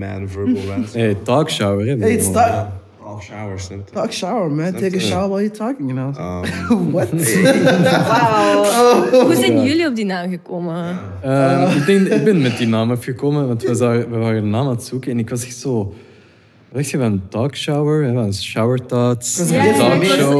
uh, 0.00 0.22
verbal 0.26 0.62
rants. 0.70 0.92
Hey, 0.94 1.14
talk 1.22 1.50
shower, 1.50 1.86
hè. 1.86 1.96
Hey, 1.96 2.12
it's 2.12 2.30
talk, 2.32 2.68
Talk 3.02 3.22
shower, 3.22 3.58
snap 3.58 3.88
talk 3.92 4.12
shower, 4.12 4.50
man. 4.50 4.72
Take 4.72 4.96
a 4.96 5.00
shower 5.00 5.28
while 5.28 5.40
you're 5.40 5.56
talking, 5.56 5.88
you 5.88 5.94
know. 5.94 6.12
Um, 6.18 6.92
What? 6.94 7.10
wauw. 8.08 9.24
Hoe 9.24 9.34
zijn 9.34 9.64
jullie 9.64 9.86
op 9.86 9.94
die 9.94 10.04
naam 10.04 10.30
gekomen? 10.30 10.98
Ehm, 11.22 11.76
ik, 11.76 11.86
denk, 11.86 12.06
ik 12.06 12.24
ben 12.24 12.42
met 12.42 12.58
die 12.58 12.66
naam 12.66 12.90
afgekomen, 12.90 13.46
want 13.46 13.62
we, 13.62 13.74
zagen, 13.74 14.10
we 14.10 14.16
waren 14.16 14.42
een 14.42 14.50
naam 14.50 14.64
aan 14.66 14.70
het 14.70 14.84
zoeken 14.84 15.10
en 15.10 15.18
ik 15.18 15.30
was 15.30 15.44
echt 15.44 15.56
zo... 15.56 15.94
Wat 16.72 16.82
zeg 16.82 16.90
je 16.90 16.98
van 16.98 17.22
talk 17.28 17.56
shower? 17.56 18.04
hè, 18.04 18.12
van 18.12 18.34
shower 18.34 18.86
thoughts, 18.86 19.38
ik 19.40 19.48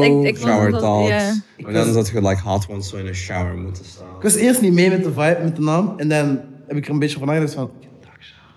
ik- 0.03 0.23
ik- 0.25 0.37
shower 0.37 0.71
dat- 0.71 0.81
ja. 1.07 1.33
Maar 1.57 1.73
dan 1.73 1.93
zat 1.93 2.07
je 2.09 2.21
like 2.27 2.41
hot 2.41 2.67
ones 2.69 2.89
zo 2.89 2.97
in 2.97 3.07
een 3.07 3.15
shower 3.15 3.55
moeten 3.57 3.85
staan. 3.85 4.07
Ik 4.17 4.23
was 4.23 4.35
eerst 4.35 4.61
niet 4.61 4.73
mee 4.73 4.89
met 4.89 5.03
de 5.03 5.09
vibe, 5.11 5.39
met 5.43 5.55
de 5.55 5.61
naam. 5.61 5.93
En 5.97 6.09
dan 6.09 6.39
heb 6.67 6.77
ik 6.77 6.85
er 6.85 6.91
een 6.91 6.99
beetje 6.99 7.17
van 7.17 7.27
nagedacht 7.27 7.53
van... 7.53 7.71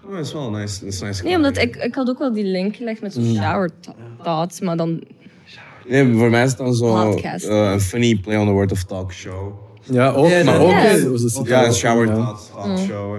Oh, 0.04 0.10
dat 0.16 0.26
is 0.26 0.32
wel 0.32 0.50
nice. 0.50 0.84
Dat 0.84 0.92
is 0.92 1.00
nice 1.00 1.22
Nee, 1.24 1.36
omdat 1.36 1.56
ik, 1.58 1.76
ik 1.76 1.94
had 1.94 2.08
ook 2.08 2.18
wel 2.18 2.32
die 2.32 2.44
link 2.44 2.76
gelegd 2.76 3.00
met 3.02 3.12
zo'n 3.12 3.34
shower 3.34 3.70
th- 3.80 3.94
thoughts, 4.22 4.60
maar 4.60 4.76
dan... 4.76 5.02
Nee, 5.88 6.14
voor 6.14 6.30
mij 6.30 6.42
is 6.44 6.48
het 6.48 6.58
dan 6.58 6.74
zo 6.74 7.16
eh, 7.16 7.70
een 7.72 7.80
funny 7.80 8.16
play 8.16 8.36
on 8.36 8.46
the 8.46 8.52
word 8.52 8.72
of 8.72 8.84
talk 8.84 9.12
show. 9.12 9.52
Ja, 9.82 10.10
ook, 10.10 10.28
Ja, 10.28 10.44
maar 10.44 10.58
dat- 10.58 10.62
ook... 11.36 11.46
Ja. 11.46 11.72
shower 11.72 12.06
thoughts 12.06 12.50
talk 12.50 12.78
show. 12.78 13.16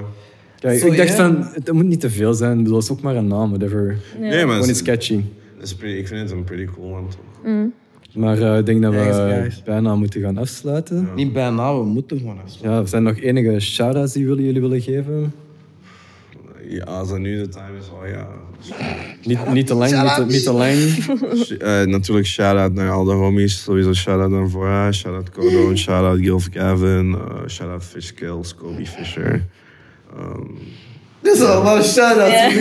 Zo, 0.62 0.68
ik 0.68 0.98
dacht 0.98 1.10
ja. 1.10 1.16
van, 1.16 1.48
het 1.54 1.72
moet 1.72 1.86
niet 1.86 2.00
te 2.00 2.10
veel 2.10 2.34
zijn. 2.34 2.52
Ik 2.58 2.64
bedoel, 2.64 2.76
het 2.76 2.84
is 2.84 2.92
ook 2.92 3.02
maar 3.02 3.16
een 3.16 3.28
naam, 3.28 3.50
whatever. 3.50 3.98
Nee, 4.20 4.30
maar 4.30 4.40
Gewoon 4.40 4.56
het 4.58 4.70
iets 4.70 4.80
is, 4.80 4.86
catchy. 4.86 5.22
is 5.62 5.76
pretty, 5.76 5.98
ik 5.98 6.08
vind 6.08 6.22
het 6.22 6.32
een 6.32 6.44
pretty 6.44 6.66
cool 6.74 6.96
one. 6.96 7.08
toch? 7.08 7.72
Maar 8.14 8.42
eh, 8.42 8.58
ik 8.58 8.66
denk 8.66 8.82
dat 8.82 8.94
we 8.94 9.50
bijna 9.66 9.96
moeten 9.96 10.22
gaan 10.22 10.38
afsluiten. 10.38 11.10
Niet 11.16 11.34
bijna, 11.34 11.78
we 11.78 11.86
moeten 11.86 12.18
gewoon 12.18 12.38
afsluiten. 12.44 12.72
Ja, 12.72 12.80
er 12.80 12.88
zijn 12.88 13.04
nog 13.04 13.18
enige 13.20 13.60
shout-outs 13.60 14.14
die 14.14 14.24
jullie 14.24 14.46
jullie 14.46 14.62
willen 14.62 14.82
geven. 14.82 15.34
Ja, 16.70 16.84
als 16.84 17.10
het 17.10 17.20
nu 17.20 17.38
de 17.38 17.50
time 17.50 17.78
is, 17.80 17.90
oh 17.90 18.10
ja. 18.10 18.28
Niet, 19.24 19.54
niet 19.54 19.68
te 19.68 19.74
lang, 19.74 20.02
niet 20.02 20.16
te, 20.16 20.26
niet 20.26 20.44
te 20.44 20.52
lang. 20.54 20.74
Eh, 21.60 21.84
natuurlijk 21.84 22.28
shout-out 22.28 22.74
naar 22.74 22.92
al 22.92 23.04
de 23.04 23.14
homies. 23.14 23.64
Sowieso 23.64 23.94
shout-out 23.94 24.30
naar 24.30 24.50
Vora, 24.50 24.92
shout-out 24.92 25.30
Kodo, 25.30 25.76
shout-out 25.76 26.20
Gilf 26.20 26.48
Gavin, 26.52 27.10
uh, 27.10 27.48
shout-out 27.48 27.84
Fishkills, 27.84 28.56
Kobe 28.56 28.86
Fisher. 28.86 29.46
Um, 30.18 30.58
Dit 31.22 31.34
is 31.34 31.42
allemaal 31.42 31.84
shout-outs. 31.84 32.56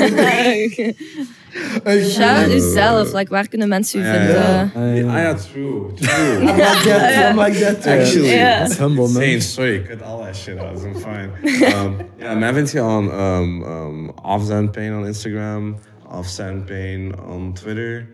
Shout 2.15 2.53
jezelf, 2.53 3.13
like, 3.13 3.31
waar 3.31 3.49
kunnen 3.49 3.69
mensen 3.69 4.01
u 4.01 4.05
vinden? 4.05 4.71
Ah, 4.75 5.19
ja. 5.23 5.35
true, 5.35 5.93
true. 5.95 6.39
I'm 6.39 6.47
like 6.47 6.89
that, 6.89 7.31
I'm 7.31 7.39
like 7.39 7.59
that. 7.59 7.87
Actually, 7.87 8.35
Ja. 8.35 8.59
Dat 8.59 8.71
is 8.71 8.79
humble, 8.79 9.09
man. 9.09 9.23
Insane, 9.23 9.41
sorry, 9.41 9.83
cut 9.83 10.03
all 10.03 10.23
that 10.23 10.37
shit 10.37 10.59
out. 10.59 10.83
I'm 10.85 10.95
fine. 10.95 11.31
Um, 11.75 11.97
ja, 12.19 12.35
mij 12.35 12.53
vind 12.53 12.71
je 12.71 12.83
on 12.83 13.21
um, 13.21 13.63
um, 13.63 14.11
Off 14.23 14.71
Pain 14.71 14.95
on 14.95 15.07
Instagram, 15.07 15.77
Off 16.11 16.37
Pain 16.67 17.15
on 17.29 17.53
Twitter. 17.53 18.07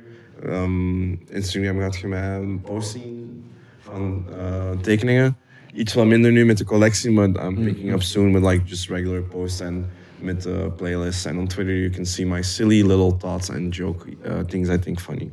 Um, 0.47 1.21
Instagram 1.31 1.81
gaat 1.81 1.97
je 1.97 2.09
mij 2.09 2.35
een 2.35 2.61
post 2.61 2.91
zien 2.91 3.45
van 3.81 4.27
uh, 4.39 4.71
tekeningen. 4.81 5.37
Iets 5.75 5.95
wat 5.95 6.07
minder 6.07 6.33
nu 6.33 6.45
met 6.45 6.59
de 6.59 6.65
collectie, 6.65 7.11
maar 7.11 7.29
I'm 7.29 7.65
picking 7.65 7.93
up 7.93 8.03
soon 8.03 8.33
with 8.33 8.43
like 8.43 8.63
just 8.65 8.89
regular 8.89 9.23
posts 9.23 9.61
and 9.61 9.85
met 10.21 10.43
de 10.43 10.73
playlists. 10.77 11.27
And 11.27 11.39
on 11.39 11.47
Twitter 11.47 11.75
you 11.75 11.91
can 11.91 12.07
see 12.07 12.27
my 12.27 12.43
silly 12.43 12.83
little 12.83 13.17
thoughts 13.19 13.51
and 13.51 13.77
joke 13.77 14.07
uh, 14.27 14.39
things 14.47 14.69
I 14.69 14.79
think 14.79 15.01
funny. 15.01 15.31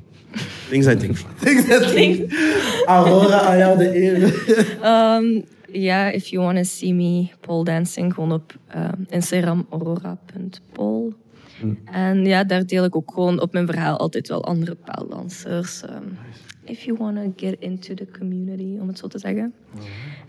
Things 0.70 0.88
I 0.88 0.96
think 0.96 1.18
funny. 1.18 2.28
Aurora, 2.88 3.40
aan 3.42 3.58
jou 3.58 3.78
de 3.78 3.96
eer. 3.96 4.22
Um, 4.84 5.44
ja, 5.88 6.12
if 6.12 6.28
you 6.28 6.44
want 6.44 6.58
to 6.58 6.64
see 6.64 6.94
me 6.94 7.30
pole 7.40 7.64
dancing, 7.64 8.14
gewoon 8.14 8.32
op 8.32 8.56
um, 8.76 9.06
Instagram 9.10 9.66
aurora.pol. 9.70 11.14
En 11.86 12.26
ja, 12.26 12.44
daar 12.44 12.66
deel 12.66 12.84
ik 12.84 12.96
ook 12.96 13.12
gewoon 13.14 13.42
op 13.42 13.54
mijn 13.54 13.66
verhaal 13.66 13.98
altijd 13.98 14.28
wel 14.28 14.44
andere 14.46 14.76
paaldansers. 14.76 15.84
Um, 15.84 16.18
if 16.70 16.84
you 16.84 16.98
want 16.98 17.16
to 17.18 17.34
get 17.48 17.56
into 17.60 17.94
the 17.94 18.08
community, 18.20 18.78
om 18.82 18.88
het 18.88 18.98
zo 18.98 19.08
te 19.08 19.20
zeggen. 19.20 19.54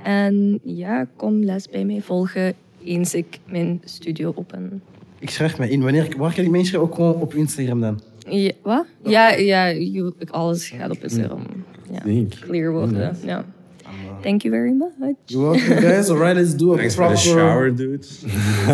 En 0.03 0.61
ja, 0.63 1.07
kom 1.17 1.45
les 1.45 1.69
bij 1.69 1.85
mij 1.85 2.01
volgen 2.01 2.55
eens 2.85 3.15
ik 3.15 3.39
mijn 3.47 3.81
studio 3.85 4.33
open. 4.37 4.83
Ik 5.19 5.31
schrijf 5.31 5.59
mij 5.59 5.69
in. 5.69 5.83
Wanneer, 5.83 6.09
waar 6.17 6.35
kan 6.35 6.45
ik 6.45 6.51
me 6.51 6.59
inschrijven? 6.59 6.89
Ook 6.89 6.95
gewoon 6.95 7.15
op 7.15 7.35
Instagram 7.35 7.81
dan. 7.81 8.01
Ja, 8.29 8.51
wat? 8.63 8.87
Ja, 9.05 9.33
ja 9.33 9.67
je- 9.67 10.13
alles 10.31 10.69
gaat 10.69 10.91
op 10.91 11.03
Instagram. 11.03 11.43
Ja, 11.93 12.01
Denk. 12.05 12.35
clear 12.41 12.73
worden. 12.73 13.17
Ja. 13.25 13.45
Thank 14.23 14.45
you 14.45 14.51
very 14.51 14.73
much. 14.73 14.93
You're 15.29 15.51
welcome, 15.53 15.81
guys. 15.81 16.11
Alright, 16.11 16.37
let's 16.37 16.55
do 16.55 16.75
a 16.75 16.77
Thanks 16.77 16.95
for 16.95 17.03
proper... 17.03 17.15
the 17.15 17.21
shower, 17.21 17.71
dudes. 17.71 18.25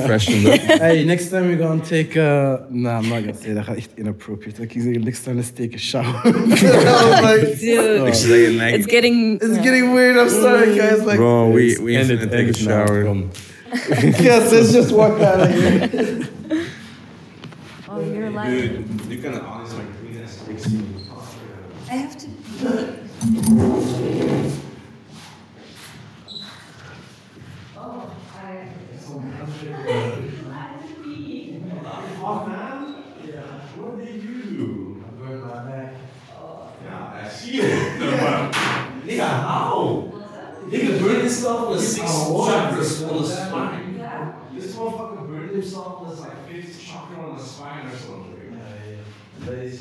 Freshened 0.07 0.47
up. 0.47 0.61
Hey, 0.81 1.05
next 1.05 1.31
time 1.31 1.47
we're 1.47 1.57
gonna 1.57 1.85
take 1.85 2.17
a... 2.17 2.67
Nah, 2.71 2.99
I'm 2.99 3.09
not 3.09 3.21
gonna 3.21 3.35
say 3.35 3.53
that. 3.55 3.65
gaat 3.65 3.77
echt 3.77 3.91
inappropriate. 3.95 4.63
Ik 4.63 4.73
zeg, 4.73 4.99
next 5.05 5.23
time 5.25 5.37
let's 5.37 5.51
take 5.51 5.75
a 5.75 5.79
shower. 5.79 6.23
like, 6.25 7.57
Dude, 7.61 8.07
Ik 8.07 8.15
zou 8.15 8.29
zeggen, 8.29 8.55
like, 8.57 8.77
it's 8.77 8.87
getting... 8.87 9.41
it's 9.43 9.59
getting 9.59 9.93
weird. 9.95 10.17
I'm 10.17 10.31
sorry, 10.31 10.75
guys. 10.77 11.05
Like, 11.05 11.17
Bro, 11.17 11.51
we, 11.51 11.79
we 11.83 11.97
End 11.97 12.09
need 12.09 12.21
to 12.21 12.27
take 12.29 12.47
a 12.47 12.51
it 12.51 12.67
now, 12.67 12.87
shower. 12.87 13.05
kom. 13.05 13.31
yes, 14.21 14.53
let's 14.53 14.73
just 14.73 14.93
walk 14.93 15.21
out 15.21 15.41
of 15.41 15.51
here. 15.51 16.29
Oh, 17.89 18.01
you're 18.01 18.31
live. 18.31 18.51
Dude, 18.51 19.11
you 19.11 19.19
can 19.23 19.35
honestly 19.41 19.79
like 19.79 20.01
clean 20.01 20.23
as 20.23 20.31
16. 20.31 20.95
I 21.91 21.95
have 21.95 22.17
to... 22.19 23.86
Nigga 41.27 41.43
burned 41.43 41.59
himself 41.59 41.69
on 41.69 41.77
a 41.77 41.81
six 41.81 42.11
chakras 42.11 43.11
on 43.11 43.23
the 43.23 43.29
spine. 43.29 44.55
This 44.55 44.75
motherfucker 44.77 45.27
burned 45.29 45.51
himself 45.51 46.03
on 46.03 46.11
his 46.11 46.21
like 46.21 46.49
fifth 46.49 46.83
chakra 46.83 47.29
on 47.29 47.37
the 47.37 47.43
spine 47.43 47.87
or 47.87 47.97
something. 47.97 48.33